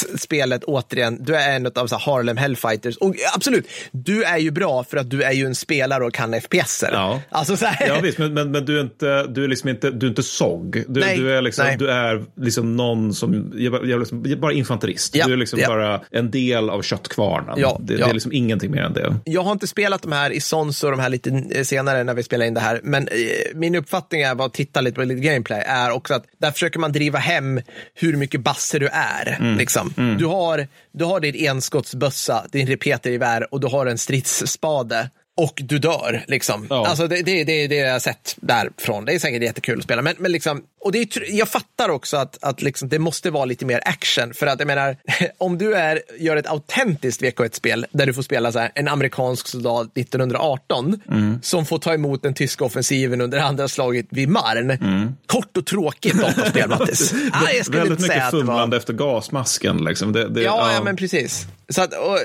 VK1-spelet, 0.09 0.65
återigen, 0.65 1.25
du 1.25 1.37
är 1.37 1.57
en 1.57 1.67
av 1.67 1.87
så 1.87 1.97
Harlem 1.97 2.37
Hellfighters. 2.37 2.97
Och 2.97 3.15
absolut, 3.35 3.67
du 3.93 4.25
är 4.25 4.39
ju 4.39 4.51
bra 4.51 4.85
för 4.85 4.97
att 4.97 5.11
du 5.11 5.23
är 5.23 5.33
ju 5.33 5.47
en 5.47 5.55
spelare 5.55 6.05
och 6.05 6.15
kan 6.15 6.35
FPSer. 6.35 6.91
Ja. 6.93 7.21
Alltså, 7.31 7.57
så 7.57 7.67
här, 7.67 7.89
Ja 7.89 8.01
visst, 8.01 8.19
men, 8.19 8.35
men, 8.35 8.51
men 8.51 8.65
du 8.65 8.77
är 8.77 8.81
inte, 8.81 9.27
du 9.27 9.45
är 9.45 9.49
liksom 9.49 9.69
inte, 9.69 9.91
du 9.91 10.07
är 10.07 10.11
inte 10.11 10.23
SOG. 10.23 10.85
Du, 10.89 11.01
Nej, 11.01 11.17
du 11.17 11.33
är 11.37 11.43
liksom, 11.43 11.67
nej. 11.67 11.77
du 11.77 11.91
är 11.91 12.25
liksom 12.37 12.77
någon 12.77 13.15
som, 13.15 13.53
jag, 13.55 13.87
jag, 13.87 13.99
liksom, 13.99 14.37
bara 14.41 14.53
infanterist. 14.53 15.15
Ja, 15.15 15.27
Du 15.27 15.33
är 15.33 15.37
liksom 15.37 15.59
ja. 15.59 15.69
bara 15.69 16.01
en 16.11 16.31
del 16.31 16.71
av 16.71 16.83
köttkvarnen. 16.83 17.55
Ja, 17.59 17.81
det, 17.81 17.97
det 17.97 18.03
är 18.03 18.13
liksom 18.13 18.33
ingenting 18.33 18.71
mer 18.71 18.83
än 18.83 18.93
det. 18.93 19.17
Jag 19.25 19.43
har 19.43 19.53
inte 19.53 19.67
spelat 19.67 20.03
de 20.03 20.13
här 20.13 20.31
i 20.31 20.41
Sons 20.41 20.85
och 20.85 20.91
de 20.91 21.01
här 21.01 21.09
lite 21.09 21.65
senare 21.65 22.05
när 22.05 22.15
vi 22.15 22.23
spelar 22.23 22.47
in 22.47 22.55
det 22.55 22.61
här, 22.61 22.81
men 22.83 23.09
eh, 23.09 23.15
min 23.55 23.75
uppfattning 23.75 24.21
är, 24.23 24.45
att 24.45 24.55
titta 24.55 24.81
lite 24.81 24.95
på 24.95 25.03
lite 25.03 25.21
gameplay, 25.21 25.63
är 25.67 25.91
också 25.91 26.15
att 26.15 26.25
där 26.41 26.51
försöker 26.51 26.79
man 26.79 26.93
driva 26.93 27.19
hem 27.19 27.61
hur 27.95 28.17
mycket 28.17 28.41
basse 28.41 28.79
du 28.79 28.89
är. 28.93 29.37
Mm. 29.41 29.59
Liksom. 29.59 29.95
Mm. 29.99 30.19
Du, 30.19 30.27
har, 30.27 30.67
du 30.93 31.05
har 31.05 31.21
din 31.21 31.47
enskottsbössa, 31.47 32.47
din 32.53 32.67
repetergevär 32.67 33.55
och 33.55 33.61
du 33.61 33.67
har 33.67 33.87
en 33.87 33.99
stridsspade. 33.99 35.11
Och 35.39 35.61
du 35.65 35.79
dör. 35.79 36.25
Liksom. 36.27 36.67
Ja. 36.71 36.87
Alltså 36.87 37.09
det, 37.09 37.23
det, 37.23 37.45
det, 37.45 37.67
det 37.67 37.81
har 37.81 37.87
jag 37.87 38.03
sett 38.03 38.37
därifrån. 38.41 39.05
Det 39.05 39.15
är 39.15 39.19
säkert 39.19 39.43
jättekul 39.43 39.79
att 39.79 39.85
spela. 39.85 40.03
Men, 40.03 40.15
men 40.19 40.33
liksom, 40.33 40.63
och 40.81 40.93
det 40.93 40.99
är, 40.99 41.35
jag 41.35 41.49
fattar 41.49 41.89
också 41.89 42.17
att, 42.17 42.39
att 42.45 42.63
liksom, 42.63 42.89
det 42.89 42.99
måste 42.99 43.31
vara 43.31 43.45
lite 43.45 43.67
mer 43.67 43.81
action. 43.85 44.35
För 44.35 44.47
att 44.47 44.59
jag 44.59 44.67
menar, 44.67 44.97
om 45.39 45.59
du 45.59 45.75
är, 45.75 46.03
gör 46.19 46.37
ett 46.37 46.47
autentiskt 46.47 47.23
VK1-spel 47.23 47.87
där 47.91 48.07
du 48.07 48.15
får 48.15 48.23
spela 48.23 48.53
så 48.53 48.59
här, 48.59 48.71
en 48.75 48.89
amerikansk 48.89 49.49
soldat 49.49 49.99
1918 49.99 51.01
Mm. 51.11 51.39
som 51.43 51.67
får 51.67 51.79
ta 51.79 51.95
emot 51.95 52.23
den 52.23 52.35
tyska 52.35 52.65
offensiven 52.65 53.21
under 53.21 53.39
andra 53.39 53.69
slaget 53.69 54.07
vid 54.11 54.29
Marn. 54.29 54.71
Mm. 54.71 55.15
Kort 55.27 55.57
och 55.57 55.67
tråkigt 55.67 56.21
datorspel, 56.21 56.69
Mattis. 56.69 57.13
ah, 57.33 57.51
jag 57.57 57.65
skulle 57.65 57.79
Väldigt 57.81 57.99
inte 57.99 58.13
säga 58.13 58.25
mycket 58.25 58.35
att 58.35 58.47
det 58.47 58.67
var... 58.71 58.77
efter 58.77 58.93
gasmasken. 58.93 59.85
Liksom. 59.85 60.13
Det, 60.13 60.29
det, 60.29 60.43
Ja, 60.43 60.73
ja, 60.73 60.83
men 60.85 60.97
precis. 60.97 61.47
Så 61.73 61.83
att, 61.83 61.95
och, 61.95 62.19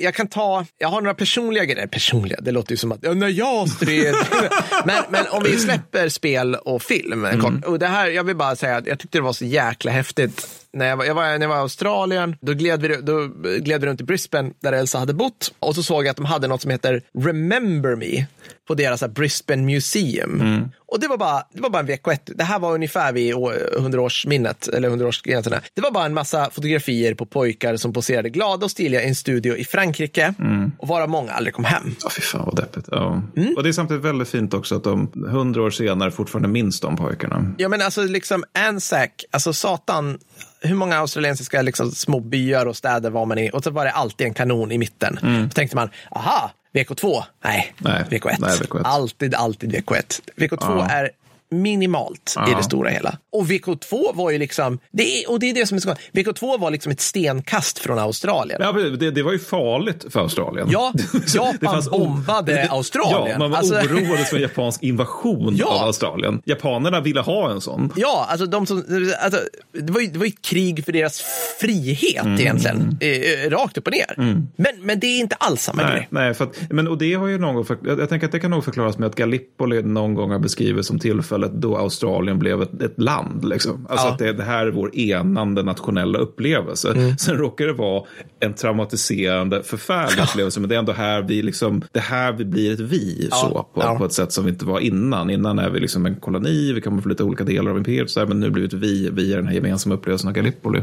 jag 0.00 0.14
kan 0.14 0.28
ta, 0.28 0.66
jag 0.78 0.88
har 0.88 1.00
några 1.00 1.14
personliga 1.14 1.64
grejer, 1.64 1.86
personliga, 1.86 2.38
det 2.40 2.52
låter 2.52 2.70
ju 2.70 2.76
som 2.76 2.92
att, 2.92 3.02
när 3.02 3.28
jag 3.28 3.68
stred. 3.68 4.14
men, 4.84 5.02
men 5.08 5.24
om 5.30 5.42
vi 5.42 5.56
släpper 5.58 6.08
spel 6.08 6.54
och 6.54 6.82
film, 6.82 7.24
Mm. 7.24 7.62
och 7.66 7.78
det 7.78 7.86
här, 7.86 8.08
jag 8.08 8.24
vill 8.24 8.36
bara 8.36 8.56
säga 8.56 8.76
att 8.76 8.86
jag 8.86 8.98
tyckte 8.98 9.18
det 9.18 9.22
var 9.22 9.32
så 9.32 9.44
jäkla 9.44 9.90
häftigt. 9.92 10.48
När 10.72 10.86
jag, 10.88 10.96
var, 10.96 11.04
jag, 11.04 11.14
var, 11.14 11.22
när 11.24 11.40
jag 11.40 11.48
var 11.48 11.56
i 11.56 11.60
Australien, 11.60 12.36
då 12.40 12.52
gled, 12.52 12.82
vi, 12.82 12.96
då 13.02 13.26
gled 13.58 13.80
vi 13.80 13.86
runt 13.86 14.00
i 14.00 14.04
Brisbane 14.04 14.50
där 14.62 14.72
Elsa 14.72 14.98
hade 14.98 15.12
bott. 15.14 15.52
Och 15.58 15.74
så 15.74 15.82
såg 15.82 16.04
jag 16.04 16.10
att 16.10 16.16
de 16.16 16.24
hade 16.24 16.48
något 16.48 16.62
som 16.62 16.70
heter 16.70 17.02
Remember 17.18 17.96
Me 17.96 18.26
på 18.66 18.74
deras 18.74 19.00
här, 19.00 19.08
Brisbane 19.08 19.62
Museum. 19.62 20.40
Mm. 20.40 20.68
Och 20.88 21.00
det 21.00 21.08
var, 21.08 21.16
bara, 21.16 21.42
det 21.52 21.60
var 21.60 21.70
bara 21.70 21.80
en 21.80 21.88
VK1. 21.88 22.18
Det 22.26 22.44
här 22.44 22.58
var 22.58 22.74
ungefär 22.74 23.12
vid 23.12 23.34
100-årsminnet, 23.34 24.74
eller 24.76 24.90
100-årsgränserna. 24.90 25.60
Det 25.74 25.80
var 25.80 25.90
bara 25.90 26.06
en 26.06 26.14
massa 26.14 26.50
fotografier 26.50 27.14
på 27.14 27.26
pojkar 27.26 27.76
som 27.76 27.92
poserade 27.92 28.30
glada 28.30 28.64
och 28.64 28.70
stiliga 28.70 29.02
i 29.02 29.08
en 29.08 29.14
studio 29.14 29.56
i 29.56 29.64
Frankrike. 29.64 30.34
Mm. 30.38 30.72
Och 30.78 30.88
varav 30.88 31.08
många 31.08 31.32
aldrig 31.32 31.54
kom 31.54 31.64
hem. 31.64 31.96
Ja, 32.02 32.10
fy 32.10 32.20
fan 32.20 32.44
vad 32.44 32.56
deppigt. 32.56 32.88
Ja. 32.90 33.22
Mm. 33.36 33.54
Och 33.56 33.62
det 33.62 33.68
är 33.68 33.72
samtidigt 33.72 34.04
väldigt 34.04 34.28
fint 34.28 34.54
också 34.54 34.76
att 34.76 34.84
de 34.84 35.12
hundra 35.28 35.62
år 35.62 35.70
senare 35.70 36.10
fortfarande 36.10 36.48
minns 36.48 36.80
de 36.80 36.96
pojkarna. 36.96 37.54
Ja 37.58 37.68
men 37.68 37.82
alltså 37.82 38.02
liksom 38.02 38.44
Anzac, 38.58 39.10
alltså 39.30 39.52
satan, 39.52 40.18
hur 40.60 40.74
många 40.74 40.98
australiensiska 40.98 41.62
liksom, 41.62 41.90
små 41.90 42.20
byar 42.20 42.66
och 42.66 42.76
städer 42.76 43.10
var 43.10 43.26
man 43.26 43.38
i? 43.38 43.50
Och 43.52 43.64
så 43.64 43.70
var 43.70 43.84
det 43.84 43.90
alltid 43.90 44.26
en 44.26 44.34
kanon 44.34 44.72
i 44.72 44.78
mitten. 44.78 45.18
Så 45.50 45.54
tänkte 45.54 45.76
man, 45.76 45.88
aha, 46.10 46.50
VK2? 46.76 47.22
Nej, 47.44 47.74
Nej, 47.78 48.02
VK1. 48.10 48.36
nej, 48.38 48.50
VK1. 48.58 48.80
Alltid, 48.84 49.34
alltid 49.34 49.72
VK1. 49.74 50.20
VK2 50.36 50.56
Ja. 50.60 50.86
är 50.90 51.10
minimalt 51.50 52.34
i 52.48 52.50
Ja. 52.50 52.56
det 52.56 52.62
stora 52.62 52.88
hela. 52.90 53.18
Och 53.32 53.46
VK2 53.46 54.14
var 54.14 54.30
ju 54.30 54.38
liksom, 54.38 54.78
det 54.92 55.02
är, 55.22 55.30
och 55.30 55.40
det 55.40 55.50
är 55.50 55.54
det 55.54 55.66
som 55.66 55.76
är 55.76 55.80
så 55.80 55.88
skönt. 55.88 56.00
VK2 56.12 56.60
var 56.60 56.70
liksom 56.70 56.92
ett 56.92 57.00
stenkast 57.00 57.78
från 57.78 57.98
Australien. 57.98 58.60
Ja, 58.64 58.72
det, 58.72 59.10
det 59.10 59.22
var 59.22 59.32
ju 59.32 59.38
farligt 59.38 60.04
för 60.10 60.20
Australien. 60.20 60.68
Ja, 60.70 60.92
Japan 61.34 61.82
bombade 61.90 62.52
det- 62.54 62.68
Australien. 62.70 63.30
Ja, 63.32 63.38
man 63.38 63.50
var 63.50 63.58
Alltså- 63.58 63.74
oroade 63.74 64.24
för 64.24 64.36
en 64.36 64.42
japansk 64.42 64.82
invasion 64.82 65.56
Ja. 65.58 65.66
av 65.66 65.86
Australien. 65.86 66.42
Japanerna 66.44 67.00
ville 67.00 67.20
ha 67.20 67.50
en 67.50 67.60
sån. 67.60 67.92
Ja, 67.96 68.26
alltså, 68.28 68.46
de 68.46 68.66
som, 68.66 68.84
alltså 69.22 69.40
det, 69.72 69.92
var 69.92 70.00
ju, 70.00 70.06
det 70.06 70.18
var 70.18 70.26
ju 70.26 70.30
ett 70.32 70.42
krig 70.42 70.84
för 70.84 70.92
deras 70.92 71.22
frihet 71.60 72.24
Mm. 72.24 72.40
egentligen. 72.40 72.98
Eh, 73.00 73.08
eh, 73.10 73.50
rakt 73.50 73.78
upp 73.78 73.86
och 73.86 73.92
ner. 73.92 74.14
Men, 74.56 74.72
men 74.80 75.00
det 75.00 75.06
är 75.06 75.20
inte 75.20 75.34
alls 75.36 75.62
samma 75.62 75.82
Nej, 75.82 75.92
grej. 75.92 76.06
nej 76.10 76.34
för 76.34 76.44
att, 76.44 76.56
men, 76.70 76.88
och 76.88 76.98
det 76.98 77.14
har 77.14 77.26
ju 77.26 77.38
någon 77.38 77.54
gång, 77.54 77.64
för, 77.64 77.78
jag, 77.84 78.00
jag 78.00 78.08
tänker 78.08 78.26
att 78.26 78.32
det 78.32 78.40
kan 78.40 78.50
nog 78.50 78.64
förklaras 78.64 78.98
med 78.98 79.06
att 79.06 79.14
Gallipoli 79.14 79.82
någon 79.82 80.14
gång 80.14 80.30
har 80.30 80.38
beskrivits 80.38 80.88
som 80.88 80.98
tillfället 81.36 81.62
då 81.62 81.76
Australien 81.76 82.38
blev 82.38 82.62
ett, 82.62 82.82
ett 82.82 82.98
land. 83.02 83.44
Liksom. 83.44 83.86
Alltså 83.90 84.06
Ja. 84.06 84.12
att 84.12 84.18
det, 84.18 84.32
det 84.32 84.42
här 84.42 84.66
är 84.66 84.70
vår 84.70 84.96
enande 84.96 85.62
nationella 85.62 86.18
upplevelse. 86.18 86.92
Mm. 86.92 87.16
Sen 87.18 87.36
råkar 87.36 87.66
det 87.66 87.72
vara 87.72 88.02
en 88.40 88.54
traumatiserande, 88.54 89.62
förfärlig 89.62 90.22
upplevelse, 90.22 90.60
men 90.60 90.68
det 90.68 90.74
är 90.74 90.78
ändå 90.78 90.92
här 90.92 91.22
vi, 91.22 91.42
liksom, 91.42 91.82
det 91.92 92.00
här 92.00 92.32
vi 92.32 92.44
blir 92.44 92.72
ett 92.72 92.80
vi 92.80 93.28
Ja. 93.30 93.36
så, 93.36 93.48
på, 93.74 93.80
Ja. 93.80 93.98
på 93.98 94.04
ett 94.04 94.12
sätt 94.12 94.32
som 94.32 94.44
vi 94.44 94.50
inte 94.50 94.64
var 94.64 94.80
innan. 94.80 95.30
Innan 95.30 95.58
är 95.58 95.70
vi 95.70 95.80
liksom 95.80 96.06
en 96.06 96.16
koloni, 96.16 96.72
vi 96.72 96.80
kommer 96.80 97.02
från 97.02 97.10
lite 97.10 97.24
olika 97.24 97.44
delar 97.44 97.70
av 97.70 97.76
imperiet, 97.78 98.10
så 98.10 98.20
här, 98.20 98.26
men 98.26 98.40
nu 98.40 98.50
blir 98.50 98.62
vi 98.62 98.66
ett 98.66 98.72
vi, 98.82 99.10
vi 99.12 99.32
är 99.32 99.36
den 99.36 99.46
här 99.46 99.54
gemensamma 99.54 99.94
upplevelsen 99.94 100.28
av 100.28 100.34
Gallipoli. 100.34 100.80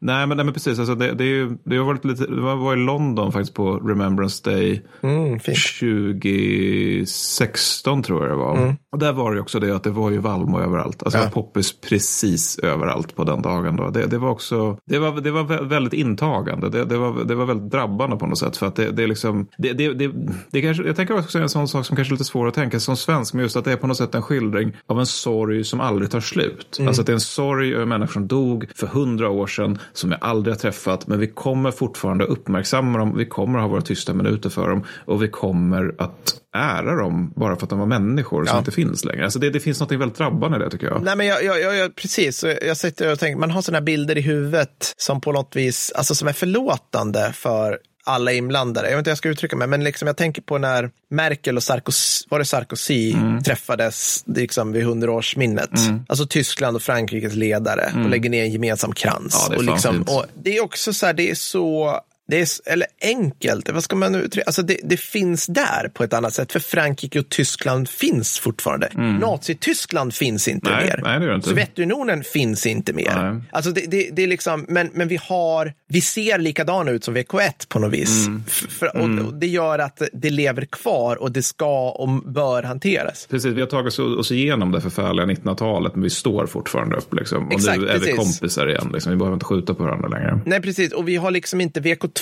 Nej 0.00 0.26
men, 0.26 0.36
nej, 0.36 0.44
men 0.44 0.54
precis, 0.54 0.78
alltså 0.78 0.94
det, 0.94 1.12
det, 1.14 1.24
är 1.24 1.28
ju, 1.28 1.56
det 1.64 1.76
har 1.76 1.84
varit 1.84 2.04
lite, 2.04 2.26
det 2.26 2.40
var, 2.40 2.56
var 2.56 2.72
i 2.72 2.76
London 2.76 3.32
faktiskt 3.32 3.54
på 3.54 3.76
Remembrance 3.76 4.50
Day 4.50 4.82
Mm, 5.02 5.40
fint. 5.40 5.58
2016 5.80 8.02
tror 8.02 8.20
jag 8.22 8.30
det 8.30 8.36
var. 8.36 8.74
Och 8.92 8.98
där 8.98 9.12
var 9.12 9.34
det 9.34 9.40
också 9.40 9.60
det 9.60 9.76
att 9.76 9.82
det 9.84 9.90
var 9.90 10.10
ju 10.10 10.18
Valmo 10.18 10.60
överallt. 10.60 11.02
Alltså 11.02 11.18
Ja. 11.18 11.30
poppis 11.32 11.80
precis 11.80 12.58
överallt 12.58 13.16
på 13.16 13.24
den 13.24 13.42
dagen. 13.42 13.76
Då. 13.76 13.90
Det, 13.90 14.06
det 14.06 14.18
var 14.18 14.30
också, 14.30 14.78
det 14.86 14.98
var, 14.98 15.20
det 15.20 15.30
var 15.30 15.42
vä- 15.44 15.68
väldigt 15.68 15.92
intagande. 15.92 16.68
Det, 16.68 16.84
det, 16.84 16.98
var, 16.98 17.24
det 17.24 17.34
var 17.34 17.46
väldigt 17.46 17.70
drabbande 17.70 18.16
på 18.16 18.26
något 18.26 18.38
sätt. 18.38 18.56
För 18.56 18.66
att 18.66 18.76
det, 18.76 18.90
det 18.90 19.02
är 19.02 19.06
liksom, 19.06 19.46
det, 19.58 19.72
det, 19.72 19.94
det, 19.94 20.10
det 20.50 20.62
kanske, 20.62 20.82
jag 20.82 20.96
tänker 20.96 21.18
också 21.18 21.38
en 21.38 21.48
sån 21.48 21.68
sak 21.68 21.86
som 21.86 21.96
kanske 21.96 22.10
är 22.10 22.14
lite 22.14 22.24
svår 22.24 22.48
att 22.48 22.54
tänka 22.54 22.80
som 22.80 22.96
svensk. 22.96 23.34
Men 23.34 23.42
just 23.42 23.56
att 23.56 23.64
det 23.64 23.72
är 23.72 23.76
på 23.76 23.86
något 23.86 23.96
sätt 23.96 24.14
en 24.14 24.22
skildring 24.22 24.72
av 24.86 25.00
en 25.00 25.06
sorg 25.06 25.64
som 25.64 25.80
aldrig 25.80 26.10
tar 26.10 26.20
slut. 26.20 26.78
Alltså 26.86 27.00
att 27.02 27.06
det 27.06 27.12
är 27.12 27.14
en 27.14 27.20
sorg 27.20 27.74
över 27.74 27.86
människor 27.86 28.12
som 28.12 28.28
dog 28.28 28.66
för 28.74 28.86
hundra 28.86 29.30
år 29.30 29.46
sedan. 29.46 29.78
Som 29.92 30.10
jag 30.10 30.18
aldrig 30.22 30.54
har 30.54 30.58
träffat. 30.58 31.06
Men 31.06 31.18
vi 31.18 31.26
kommer 31.26 31.70
fortfarande 31.70 32.24
uppmärksamma 32.24 32.98
dem. 32.98 33.16
Vi 33.16 33.26
kommer 33.26 33.58
ha 33.58 33.68
våra 33.68 33.80
tysta 33.80 34.14
minuter 34.14 34.50
för 34.50 34.68
dem. 34.68 34.84
Och 35.04 35.22
vi 35.22 35.28
kommer 35.28 35.94
att 35.98 36.34
ära 36.56 36.96
dem 36.96 37.32
bara 37.36 37.56
för 37.56 37.62
att 37.62 37.70
de 37.70 37.78
var 37.78 37.86
människor 37.86 38.44
som 38.44 38.58
inte 38.58 38.70
finns 38.70 39.04
längre. 39.04 39.24
Alltså 39.24 39.38
det, 39.38 39.50
det 39.50 39.60
finns 39.60 39.80
något 39.80 39.92
väldigt 39.92 40.18
drabbande 40.18 40.56
i 40.56 40.60
det 40.60 40.70
tycker 40.70 40.86
jag. 40.86 41.02
Nej, 41.02 41.16
men 41.16 41.26
jag, 41.26 41.44
jag, 41.44 41.76
jag, 41.76 41.96
precis, 41.96 42.44
jag 42.62 42.76
sitter 42.76 43.12
och 43.12 43.18
tänker, 43.18 43.40
man 43.40 43.50
har 43.50 43.62
sådana 43.62 43.80
bilder 43.80 44.18
i 44.18 44.20
huvudet 44.20 44.94
som 44.96 45.20
på 45.20 45.32
något 45.32 45.56
vis, 45.56 45.92
alltså 45.94 46.14
som 46.14 46.28
är 46.28 46.32
förlåtande 46.32 47.32
för 47.34 47.78
alla 48.08 48.32
inblandade. 48.32 48.90
Jag 48.90 48.96
vet 48.96 49.00
inte 49.00 49.10
hur 49.10 49.12
jag 49.12 49.18
ska 49.18 49.28
uttrycka 49.28 49.56
mig, 49.56 49.68
men 49.68 49.84
liksom 49.84 50.06
jag 50.06 50.16
tänker 50.16 50.42
på 50.42 50.58
när 50.58 50.90
Merkel 51.10 51.56
och 51.56 51.62
Sarkozy, 51.62 52.24
var 52.28 52.38
det 52.38 52.44
Sarkozy 52.44 53.12
Mm. 53.12 53.42
träffades 53.42 54.24
liksom 54.26 54.72
vid 54.72 54.84
hundraårsminnet. 54.84 55.70
Alltså 56.06 56.26
Tyskland 56.26 56.76
och 56.76 56.82
Frankrikes 56.82 57.34
ledare 57.34 57.92
och 58.04 58.10
lägger 58.10 58.30
ner 58.30 58.42
en 58.42 58.50
gemensam 58.52 58.92
krans. 58.92 59.46
Mm. 59.48 59.48
Ja, 59.48 59.48
det 59.48 59.54
är 59.54 59.58
och 59.58 59.74
liksom, 59.74 60.02
och 60.02 60.24
det 60.42 60.56
är 60.56 60.64
också 60.64 60.92
så 60.92 61.06
här, 61.06 61.12
det 61.12 61.30
är 61.30 61.34
så 61.34 62.00
det 62.28 62.40
är, 62.40 62.48
eller 62.72 62.86
enkelt, 63.02 63.70
vad 63.70 63.84
ska 63.84 63.96
man 63.96 64.14
uttrycka? 64.14 64.46
Alltså 64.46 64.62
det, 64.62 64.76
det 64.84 64.96
finns 64.96 65.46
där 65.46 65.90
på 65.94 66.04
ett 66.04 66.12
annat 66.12 66.34
sätt, 66.34 66.52
för 66.52 66.60
Frankrike 66.60 67.18
och 67.20 67.28
Tyskland 67.28 67.88
finns 67.88 68.38
fortfarande. 68.38 68.90
Nazityskland 69.20 70.14
finns 70.14 70.48
inte 70.48 70.68
Mm. 70.68 70.80
Nej, 70.80 70.86
mer. 70.96 71.18
nej, 71.18 71.28
det 71.28 71.34
inte. 71.34 71.48
Sovjetunionen 71.48 72.24
finns 72.24 72.66
inte 72.66 72.92
mer. 72.92 73.32
Nej. 73.32 73.42
Alltså 73.50 73.70
det, 73.70 73.80
det, 73.90 74.08
det 74.12 74.22
är 74.22 74.26
liksom, 74.26 74.66
men, 74.68 74.90
men 74.92 75.08
vi 75.08 75.18
har, 75.22 75.72
vi 75.88 76.00
ser 76.00 76.38
likadana 76.38 76.90
ut 76.90 77.04
som 77.04 77.16
VK1 77.16 77.68
på 77.68 77.78
något 77.78 77.92
vis. 77.92 78.26
Mm. 78.26 78.44
För, 78.48 78.96
och, 78.96 79.26
och 79.26 79.34
det 79.34 79.46
gör 79.46 79.78
att 79.78 80.02
det 80.12 80.30
lever 80.30 80.64
kvar 80.64 81.16
och 81.22 81.32
det 81.32 81.42
ska 81.42 81.90
och 81.90 82.08
bör 82.08 82.62
hanteras. 82.62 83.26
Precis, 83.30 83.52
vi 83.52 83.60
har 83.60 83.68
tagit 83.68 83.98
oss 83.98 84.30
igenom 84.32 84.72
det 84.72 84.80
förfärliga 84.80 85.26
1900-talet 85.26 85.94
men 85.94 86.02
vi 86.02 86.10
står 86.10 86.46
fortfarande 86.46 86.96
upp. 86.96 87.14
Liksom. 87.14 87.46
Och 87.46 87.52
Exakt, 87.52 87.78
nu 87.80 87.88
är 87.88 87.98
vi 87.98 87.98
precis. 88.00 88.16
kompisar 88.16 88.66
igen. 88.68 88.90
Liksom. 88.92 89.12
Vi 89.12 89.18
behöver 89.18 89.34
inte 89.34 89.46
skjuta 89.46 89.74
på 89.74 89.82
varandra 89.82 90.08
längre. 90.08 90.40
Nej, 90.46 90.60
precis. 90.62 90.92
Och 90.92 91.08
vi 91.08 91.16
har 91.16 91.30
liksom 91.30 91.60
inte 91.60 91.80
VK2, 91.80 92.17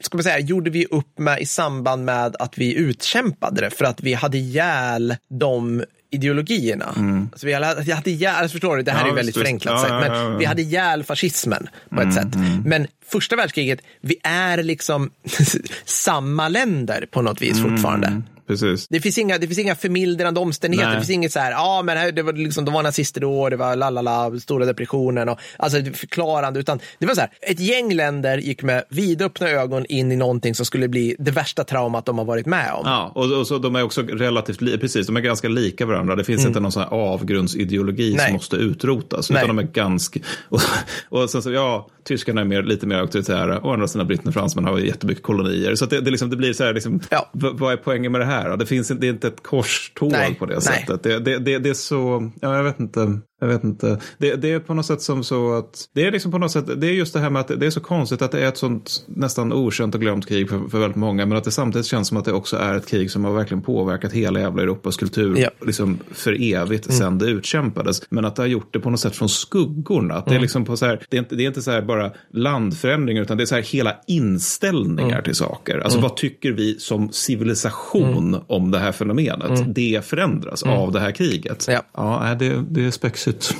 ska 0.00 0.16
man 0.16 0.24
säga, 0.24 0.38
gjorde 0.38 0.70
vi 0.70 0.86
upp 0.86 1.18
med 1.18 1.40
i 1.40 1.46
samband 1.46 2.04
med 2.04 2.36
att 2.38 2.58
vi 2.58 2.74
utkämpade 2.74 3.60
det 3.60 3.70
för 3.70 3.84
att 3.84 4.00
vi 4.00 4.14
hade 4.14 4.38
ihjäl 4.38 5.16
de 5.28 5.84
ideologierna. 6.10 6.84
Alltså 7.32 7.46
vi 7.46 7.52
hade, 7.52 7.94
hade 7.94 8.10
ihjäl, 8.10 8.34
alltså 8.34 8.52
förstår 8.52 8.76
du, 8.76 8.82
det 8.82 8.90
här 8.90 9.00
Mm. 9.00 9.08
Ja, 9.08 9.12
är 9.12 9.16
väldigt 9.16 9.36
visst. 9.36 9.42
förenklat 9.42 9.74
Ja, 9.74 9.78
sagt, 9.78 10.08
men 10.08 10.18
ja, 10.18 10.26
Mm, 10.26 10.38
vi 10.38 10.44
hade 10.44 10.62
ihjäl 10.62 11.04
fascismen 11.04 11.68
på 11.90 12.00
ett 12.02 12.14
sätt. 12.14 12.34
Men 12.64 12.86
första 13.08 13.36
världskriget, 13.36 13.80
vi 14.00 14.16
är 14.22 14.62
liksom 14.62 15.10
samma 15.84 16.48
länder 16.48 17.06
på 17.10 17.22
något 17.22 17.42
vis 17.42 17.62
fortfarande. 17.62 18.22
Precis. 18.46 18.88
Det 18.88 19.00
finns, 19.00 19.18
inga, 19.18 19.38
det 19.38 19.46
finns 19.46 19.58
inga 19.58 19.74
förmildrande 19.74 20.40
omständigheter. 20.40 20.88
Nej. 20.90 20.96
Det 20.96 21.00
finns 21.06 21.10
inget 21.14 21.32
så 21.32 21.38
här, 21.40 21.50
ja 21.50 21.82
men 21.84 21.96
här, 21.96 22.12
det 22.12 22.22
var 22.22 22.32
liksom, 22.32 22.64
de 22.64 22.74
var 22.74 22.82
nazister 22.82 23.20
då, 23.20 23.48
det 23.48 23.56
var 23.56 23.76
lalala, 23.76 24.38
stora 24.40 24.64
depressionen 24.66 25.28
och 25.28 25.38
alltså 25.58 25.78
förklarande, 25.94 26.60
utan 26.60 26.78
det 26.98 27.06
var 27.06 27.14
så 27.14 27.20
här, 27.20 27.30
ett 27.40 27.60
gäng 27.60 27.94
länder 27.94 28.38
gick 28.38 28.62
med 28.62 28.84
vidöppna 28.88 29.48
ögon 29.50 29.86
in 29.86 30.12
i 30.12 30.16
någonting 30.16 30.54
som 30.54 30.66
skulle 30.66 30.88
bli 30.88 31.16
det 31.18 31.30
värsta 31.30 31.64
traumat 31.64 32.06
de 32.06 32.18
har 32.18 32.24
varit 32.24 32.46
med 32.46 32.72
om. 32.72 32.82
Ja, 32.84 33.12
och, 33.14 33.32
och 33.38 33.46
så 33.46 33.58
de 33.58 33.76
är 33.76 33.82
också 33.82 34.02
relativt, 34.02 34.60
li- 34.60 34.78
precis, 34.78 35.06
de 35.06 35.16
är 35.16 35.20
ganska 35.20 35.48
lika 35.48 35.86
varandra. 35.86 36.16
Det 36.16 36.24
finns 36.24 36.46
inte 36.46 36.60
någon 36.60 36.72
sån 36.72 36.82
här 36.82 36.90
avgrundsideologi 36.90 38.06
Mm. 38.06 38.16
Nej. 38.16 38.26
som 38.26 38.32
måste 38.34 38.56
utrotas. 38.56 39.30
Nej. 39.30 39.44
Utan 39.44 39.56
de 39.56 39.62
är 39.62 39.68
ganska, 39.72 40.20
och, 40.48 40.60
och 41.08 41.30
sen 41.30 41.42
så, 41.42 41.52
ja, 41.52 41.88
tyskarna 42.04 42.40
är 42.40 42.44
mer, 42.44 42.62
lite 42.62 42.86
mer 42.86 42.96
auktoritära. 42.96 43.60
Å 43.62 43.72
andra 43.72 43.88
sidan 43.88 44.06
britterna 44.06 44.28
och 44.28 44.34
fransmän 44.34 44.64
har 44.64 44.78
jättemycket 44.78 45.22
kolonier. 45.22 45.74
Så 45.74 45.86
det, 45.86 46.00
det, 46.00 46.10
liksom, 46.10 46.30
det 46.30 46.36
blir 46.36 46.52
så 46.52 46.64
här, 46.64 46.74
liksom, 46.74 47.00
Ja. 47.10 47.30
vad 47.32 47.72
är 47.72 47.76
poängen 47.76 48.12
med 48.12 48.20
det 48.20 48.24
här? 48.24 48.35
Då? 48.44 48.56
Det, 48.56 48.66
finns, 48.66 48.88
det 48.88 49.06
är 49.06 49.10
inte 49.10 49.28
ett 49.28 49.42
korståg 49.42 50.12
Nej, 50.12 50.34
på 50.34 50.46
det 50.46 50.54
nej. 50.54 50.62
sättet. 50.62 51.02
Det, 51.02 51.18
det, 51.18 51.38
det, 51.38 51.58
det 51.58 51.68
är 51.68 51.74
så, 51.74 52.30
ja, 52.40 52.56
jag 52.56 52.64
vet 52.64 52.80
inte. 52.80 53.20
Jag 53.40 53.48
vet 53.48 53.64
inte. 53.64 54.00
Det, 54.18 54.34
det 54.36 54.52
är 54.52 54.60
på 54.60 54.74
något 54.74 54.86
sätt 54.86 55.02
som 55.02 55.24
så 55.24 55.52
att, 55.52 55.88
det 55.94 56.06
är 56.06 56.12
liksom 56.12 56.32
på 56.32 56.38
något 56.38 56.50
sätt, 56.50 56.80
det 56.80 56.86
är 56.86 56.92
just 56.92 57.14
det 57.14 57.20
här 57.20 57.30
med 57.30 57.40
att 57.40 57.60
det 57.60 57.66
är 57.66 57.70
så 57.70 57.80
konstigt 57.80 58.22
att 58.22 58.32
det 58.32 58.40
är 58.40 58.48
ett 58.48 58.56
sånt 58.58 59.04
nästan 59.06 59.52
okänt 59.52 59.94
och 59.94 60.00
glömt 60.00 60.28
krig 60.28 60.48
för, 60.48 60.68
för 60.68 60.78
väldigt 60.78 60.96
många, 60.96 61.26
men 61.26 61.38
att 61.38 61.44
det 61.44 61.50
samtidigt 61.50 61.86
känns 61.86 62.08
som 62.08 62.16
att 62.16 62.24
det 62.24 62.32
också 62.32 62.56
är 62.56 62.74
ett 62.74 62.86
krig 62.88 63.10
som 63.10 63.24
har 63.24 63.32
verkligen 63.32 63.62
påverkat 63.62 64.12
hela 64.12 64.40
jävla 64.40 64.62
Europas 64.62 64.96
kultur, 64.96 65.36
Ja. 65.38 65.50
liksom 65.66 65.98
för 66.12 66.52
evigt 66.54 66.92
sedan 66.94 67.18
det 67.18 67.26
utkämpades. 67.26 68.02
Men 68.10 68.24
att 68.24 68.36
det 68.36 68.42
har 68.42 68.46
gjort 68.46 68.72
det 68.72 68.80
på 68.80 68.90
något 68.90 69.00
sätt 69.00 69.16
från 69.16 69.28
skuggorna. 69.28 70.14
Att 70.14 70.26
det 70.26 70.34
är 70.34 70.40
liksom 70.40 70.64
på 70.64 70.76
så 70.76 70.86
här, 70.86 71.06
det 71.10 71.16
är 71.16 71.18
inte, 71.18 71.34
det 71.34 71.42
är 71.42 71.48
inte 71.48 71.62
så 71.62 71.70
här 71.70 71.82
bara 71.82 72.12
landförändringar, 72.32 73.22
utan 73.22 73.36
det 73.36 73.44
är 73.44 73.46
så 73.46 73.54
här 73.54 73.62
hela 73.62 73.96
inställningar 74.06 75.22
till 75.22 75.34
saker. 75.34 75.78
Alltså 75.78 76.00
vad 76.00 76.16
tycker 76.16 76.52
vi 76.52 76.78
som 76.78 77.12
civilisation 77.12 78.36
om 78.46 78.70
det 78.70 78.78
här 78.78 78.92
fenomenet? 78.92 79.74
Det 79.74 80.04
förändras 80.04 80.62
av 80.62 80.92
det 80.92 81.00
här 81.00 81.12
kriget. 81.12 81.66
Ja. 81.68 81.82
Ja, 81.94 82.36
det, 82.38 82.64
det 82.70 82.84
är 82.84 82.90
spexigt. 83.26 83.56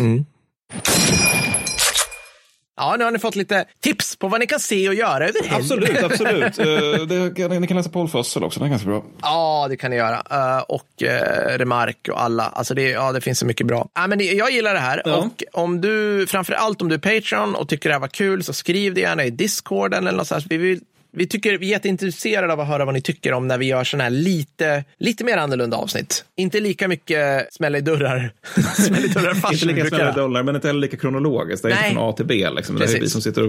Ja, 2.79 2.97
nu 2.99 3.05
har 3.05 3.11
ni 3.11 3.19
fått 3.19 3.37
lite 3.37 3.65
tips 3.81 4.17
på 4.17 4.29
vad 4.29 4.41
ni 4.41 4.47
kan 4.47 4.61
se 4.61 4.89
och 4.89 4.95
göra 4.95 5.29
över 5.29 5.49
helgen. 5.49 5.61
Absolut, 5.61 6.03
absolut. 6.03 6.59
Eh, 6.67 7.49
det, 7.49 7.61
ni 7.61 7.67
kan 7.67 7.77
läsa 7.77 7.91
Paul 7.91 8.09
Fussell 8.09 8.45
också, 8.45 8.61
den 8.61 8.67
är 8.67 8.71
ganska 8.71 8.89
bra. 8.89 9.05
Ja, 9.23 9.67
det 9.69 9.77
kan 9.77 9.91
ni 9.91 9.97
göra. 9.97 10.23
Eh, 10.31 10.63
och 10.63 10.87
uh, 11.03 11.09
Remark 11.59 12.09
och 12.13 12.23
alla. 12.23 12.45
Alltså 12.45 12.75
det, 12.75 12.91
ja, 12.91 13.13
det 13.13 13.21
finns 13.21 13.39
så 13.39 13.47
mycket 13.47 13.67
bra. 13.67 13.89
Ja, 13.95 14.07
men 14.07 14.19
det, 14.19 14.25
jag 14.25 14.51
gillar 14.51 14.75
det 14.75 14.81
här. 14.81 15.03
Ja. 15.05 15.17
Och 15.17 15.45
om 15.53 15.81
du, 15.81 16.27
framför 16.27 16.53
allt 16.53 16.83
om 16.83 16.89
du 16.89 16.95
är 16.95 16.99
Patreon 16.99 17.55
och 17.55 17.69
tycker 17.69 17.89
det 17.89 17.95
här 17.95 18.01
var 18.01 18.09
kul, 18.09 18.45
så 18.45 18.53
skriv 18.53 18.95
det 18.95 19.01
gärna 19.01 19.25
i 19.25 19.31
Discorden 19.31 20.07
eller 20.07 20.19
något 20.19 20.29
sånt. 20.29 20.47
Vi 20.49 20.57
vill 20.57 20.81
vi, 21.17 21.27
tycker, 21.27 21.59
vi 21.59 21.67
är 21.67 21.71
jätteintresserade 21.71 22.53
av 22.53 22.61
att 22.61 22.69
höra 22.69 22.85
vad 22.85 22.95
ni 22.95 23.01
tycker 23.01 23.33
om 23.33 23.49
när 23.49 23.59
vi 23.59 23.67
gör 23.67 23.85
sådana 23.85 24.05
här 24.05 24.11
lite, 24.11 24.85
lite 24.99 25.25
mer 25.25 25.37
annorlunda 25.37 25.77
avsnitt. 25.77 26.25
Inte 26.37 26.61
lika 26.61 26.89
mycket 26.89 27.55
smälla 27.55 27.79
i 27.79 27.81
dörrar. 27.81 28.31
smälla 28.87 29.05
i 29.07 29.09
dörrar 29.09 29.35
fast 29.35 29.53
Inte 29.53 29.67
lika 29.67 29.89
smälla 29.89 30.05
göra. 30.05 30.15
dollar, 30.15 30.43
men 30.43 30.55
inte 30.55 30.67
heller 30.69 30.81
lika 30.81 30.97
kronologiskt. 30.97 31.63
Det 31.63 31.69
är 31.69 31.75
Nej. 31.75 31.85
inte 31.85 31.95
från 31.95 32.09
A 32.11 32.13
till 32.13 32.27
B. 32.27 32.51
Liksom. 32.51 32.77
Det 32.77 32.85
är 32.85 33.01
vi 33.01 33.09
som 33.09 33.23
sitter 33.23 33.43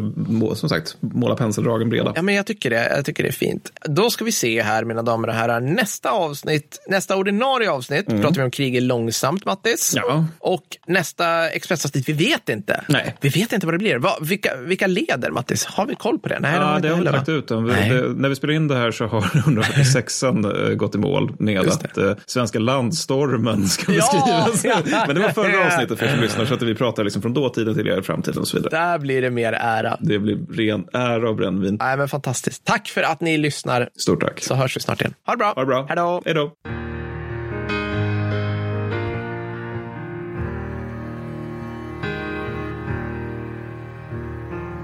och 0.44 0.58
som 0.58 0.70
sagt, 0.70 0.98
målar 1.00 1.36
penseldragen 1.36 1.90
breda. 1.90 2.14
Ja, 2.16 2.22
men 2.22 2.36
jag 2.36 2.46
tycker 2.46 2.70
det. 2.70 2.92
Jag 2.96 3.06
tycker 3.06 3.24
det 3.24 3.30
är 3.30 3.34
fint. 3.34 3.72
Då 3.86 4.10
ska 4.10 4.26
vi 4.26 4.32
se 4.32 4.62
här, 4.62 4.84
mina 4.84 5.02
damer 5.02 5.28
och 5.28 5.34
herrar. 5.34 5.60
Nästa 5.60 6.12
avsnitt, 6.12 6.84
nästa 6.88 7.16
ordinarie 7.16 7.72
avsnitt, 7.72 8.06
pratar 8.06 8.36
vi 8.36 8.42
om 8.42 8.52
krig 8.52 8.76
är 8.76 8.82
långsamt, 8.82 9.46
Mattis. 9.46 9.96
Mm. 9.96 10.10
Ja. 10.10 10.26
Och 10.40 10.78
nästa 10.88 11.50
Expressavsnitt, 11.50 12.10
vi 12.10 12.14
vet 12.14 12.50
inte. 12.50 12.84
Nej. 12.88 13.16
Vi 13.22 13.30
vet 13.30 13.54
inte 13.54 13.66
vad 13.68 13.74
det 13.74 13.80
blir. 13.80 13.98
Va, 13.98 14.18
vilka, 14.22 14.56
vilka 14.56 14.88
leder, 14.88 15.32
Mattis? 15.32 15.66
Har 15.66 15.86
vi 15.86 15.96
koll 15.96 16.20
på 16.20 16.28
det? 16.28 16.40
Nej, 16.40 16.56
Ja, 16.56 16.80
det 16.82 16.90
har 16.90 16.98
vi 16.98 17.04
lagt 17.04 17.30
ut. 17.30 17.52
Den. 17.58 17.66
Vi- 17.66 17.72
Nej. 17.72 17.90
Det, 17.90 18.14
när 18.16 18.30
vi 18.30 18.36
spelar 18.36 18.54
in 18.54 18.68
det 18.68 18.76
här 18.76 18.92
så 18.92 19.06
har 19.06 19.22
146an 19.22 20.74
gått 20.76 20.96
i 20.96 20.98
mål 20.98 21.32
med 21.40 21.60
att 21.60 21.98
eh, 21.98 22.14
svenska 22.26 22.60
landstormen 22.60 23.66
ska 23.68 23.92
beskrivas. 23.92 24.66
Ja! 24.66 24.76
Men 25.08 25.16
det 25.16 25.22
var 25.22 25.30
förra 25.30 25.66
avsnittet 25.68 26.00
för 26.00 26.06
er 26.06 26.10
som 26.12 26.20
lyssnar, 26.20 26.46
så 26.46 26.54
att 26.54 26.62
vi 26.62 26.76
pratar 26.76 27.04
liksom 27.04 27.22
från 27.22 27.34
dåtiden 27.34 27.76
till 27.76 27.88
er 27.88 28.02
framtiden 28.02 28.40
och 28.42 28.48
så 28.48 28.58
vidare. 28.58 28.70
Där 28.88 29.00
blir 29.00 29.22
det 29.22 29.30
mer 29.30 29.54
ära. 29.54 29.98
Det 30.02 30.20
blir 30.20 30.38
ren 30.52 30.86
ära 30.94 31.30
och 31.30 31.36
brännvin. 31.36 31.78
Nej, 31.82 31.98
men 31.98 32.08
fantastiskt. 32.10 32.66
Tack 32.66 32.88
för 32.88 33.02
att 33.04 33.22
ni 33.22 33.38
lyssnar, 33.38 33.90
Stort 34.00 34.22
tack. 34.22 34.42
så 34.42 34.56
hörs 34.56 34.76
vi 34.78 34.82
snart 34.82 35.02
igen. 35.02 35.14
Ha 35.26 35.34
det 35.34 35.38
bra. 35.38 35.54
Ha 35.56 35.62
det 35.62 35.66
bra. 35.66 35.86
Hej 35.90 35.96
då. 35.96 36.22
Hej 36.26 36.34
då. 36.34 36.52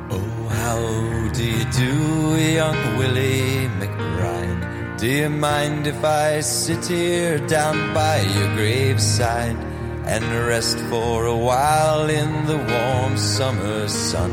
Oh, 0.09 0.47
how 0.49 0.77
do 1.33 1.43
you 1.43 1.65
do, 1.65 2.37
young 2.37 2.97
Willie 2.97 3.67
McBride? 3.79 4.99
Do 4.99 5.07
you 5.07 5.29
mind 5.29 5.87
if 5.87 6.03
I 6.03 6.41
sit 6.41 6.85
here 6.85 7.39
down 7.47 7.93
by 7.93 8.21
your 8.21 8.55
graveside 8.55 9.57
and 10.05 10.23
rest 10.47 10.77
for 10.91 11.25
a 11.25 11.35
while 11.35 12.07
in 12.07 12.45
the 12.45 12.57
warm 12.57 13.17
summer 13.17 13.87
sun? 13.87 14.31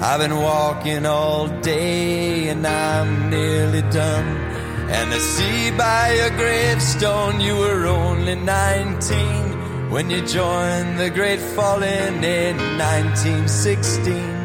I've 0.00 0.20
been 0.20 0.36
walking 0.36 1.06
all 1.06 1.46
day 1.60 2.48
and 2.48 2.66
I'm 2.66 3.30
nearly 3.30 3.82
done. 3.82 4.36
And 4.90 5.14
I 5.14 5.18
see 5.18 5.70
by 5.78 6.14
your 6.14 6.30
gravestone 6.30 7.40
you 7.40 7.56
were 7.56 7.86
only 7.86 8.34
19 8.34 9.90
when 9.90 10.10
you 10.10 10.20
joined 10.26 10.98
the 10.98 11.10
great 11.10 11.40
falling 11.40 12.24
in 12.24 12.56
1916. 12.78 14.43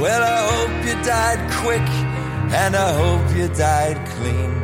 Well, 0.00 0.22
I 0.22 0.38
hope 0.54 0.86
you 0.86 0.94
died 1.02 1.42
quick, 1.58 1.88
and 2.54 2.76
I 2.76 2.88
hope 3.02 3.34
you 3.34 3.48
died 3.48 3.98
clean. 4.14 4.54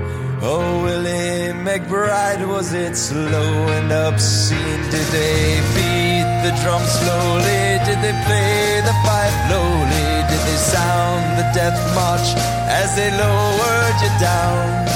Oh, 0.40 0.84
Willie 0.84 1.50
McBride, 1.66 2.46
was 2.46 2.72
it 2.72 2.94
slow 2.94 3.50
and 3.76 3.90
obscene? 3.90 4.82
Did 4.94 5.08
they 5.10 5.58
beat 5.74 6.28
the 6.46 6.52
drum 6.62 6.84
slowly? 6.86 7.64
Did 7.82 7.98
they 7.98 8.14
play 8.30 8.78
the 8.86 8.94
fife 9.02 9.38
lowly? 9.50 10.06
Did 10.30 10.42
they 10.46 10.60
sound 10.70 11.24
the 11.40 11.46
death 11.50 11.82
march 11.98 12.28
as 12.70 12.94
they 12.94 13.10
lowered 13.10 13.98
you 14.06 14.12
down? 14.22 14.86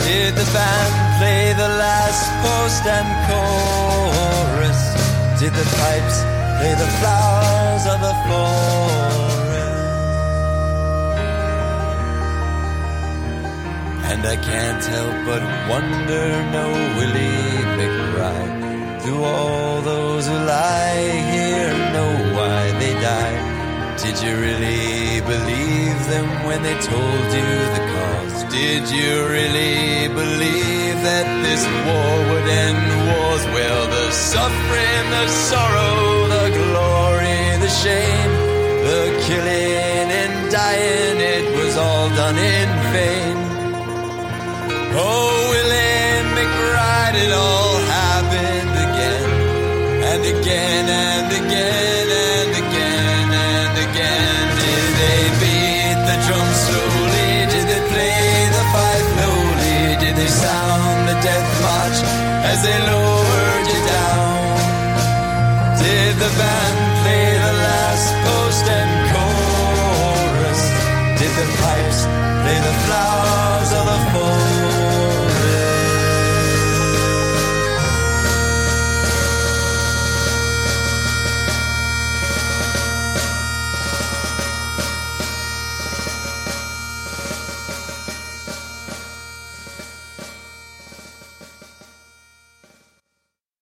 Did 0.00 0.32
the 0.32 0.48
band 0.56 0.94
play 1.20 1.52
the 1.60 1.70
last 1.76 2.24
post 2.40 2.82
and 2.88 3.08
chorus? 3.28 4.80
Did 5.38 5.52
the 5.52 5.66
pipes 5.76 6.29
lay 6.62 6.74
the 6.74 6.90
flowers 7.00 7.84
of 7.92 7.98
the 8.06 8.14
forest. 8.26 9.10
And 14.10 14.20
I 14.34 14.36
can't 14.36 14.84
help 14.84 15.16
but 15.28 15.42
wonder, 15.72 16.24
no 16.56 16.66
Willie 16.96 17.60
McBride, 17.78 19.04
do 19.04 19.14
all 19.22 19.80
those 19.82 20.26
who 20.26 20.34
lie 20.34 21.08
here 21.34 21.72
know 21.94 22.12
why 22.36 22.60
they 22.80 22.94
died? 23.00 23.60
Did 24.02 24.16
you 24.24 24.34
really 24.36 25.20
believe 25.20 25.98
them 26.12 26.28
when 26.46 26.62
they 26.62 26.76
told 26.92 27.26
you 27.38 27.48
the 27.76 27.84
cause? 27.94 28.44
Did 28.52 28.84
you 28.90 29.26
really 29.28 30.08
believe 30.08 30.96
that 31.08 31.26
this 31.44 31.62
war 31.86 32.12
would 32.28 32.48
end 32.48 32.82
wars? 33.06 33.44
Well, 33.54 33.82
the 33.96 34.10
suffering, 34.10 35.04
the 35.16 35.28
sorrow, 35.28 36.28
the 36.28 36.49
shame. 37.82 38.32
The 38.88 39.02
killing 39.26 40.08
and 40.22 40.52
dying, 40.52 41.18
it 41.34 41.46
was 41.56 41.76
all 41.76 42.08
done 42.20 42.36
in 42.36 42.68
vain. 42.94 43.36
Oh, 45.02 45.30
William 45.52 46.26
McBride, 46.38 47.16
it 47.24 47.32
all 47.46 47.76
happened 47.98 48.74
again 48.86 49.28
and 50.10 50.22
again 50.34 50.86
and 50.88 51.26
again. 51.32 51.49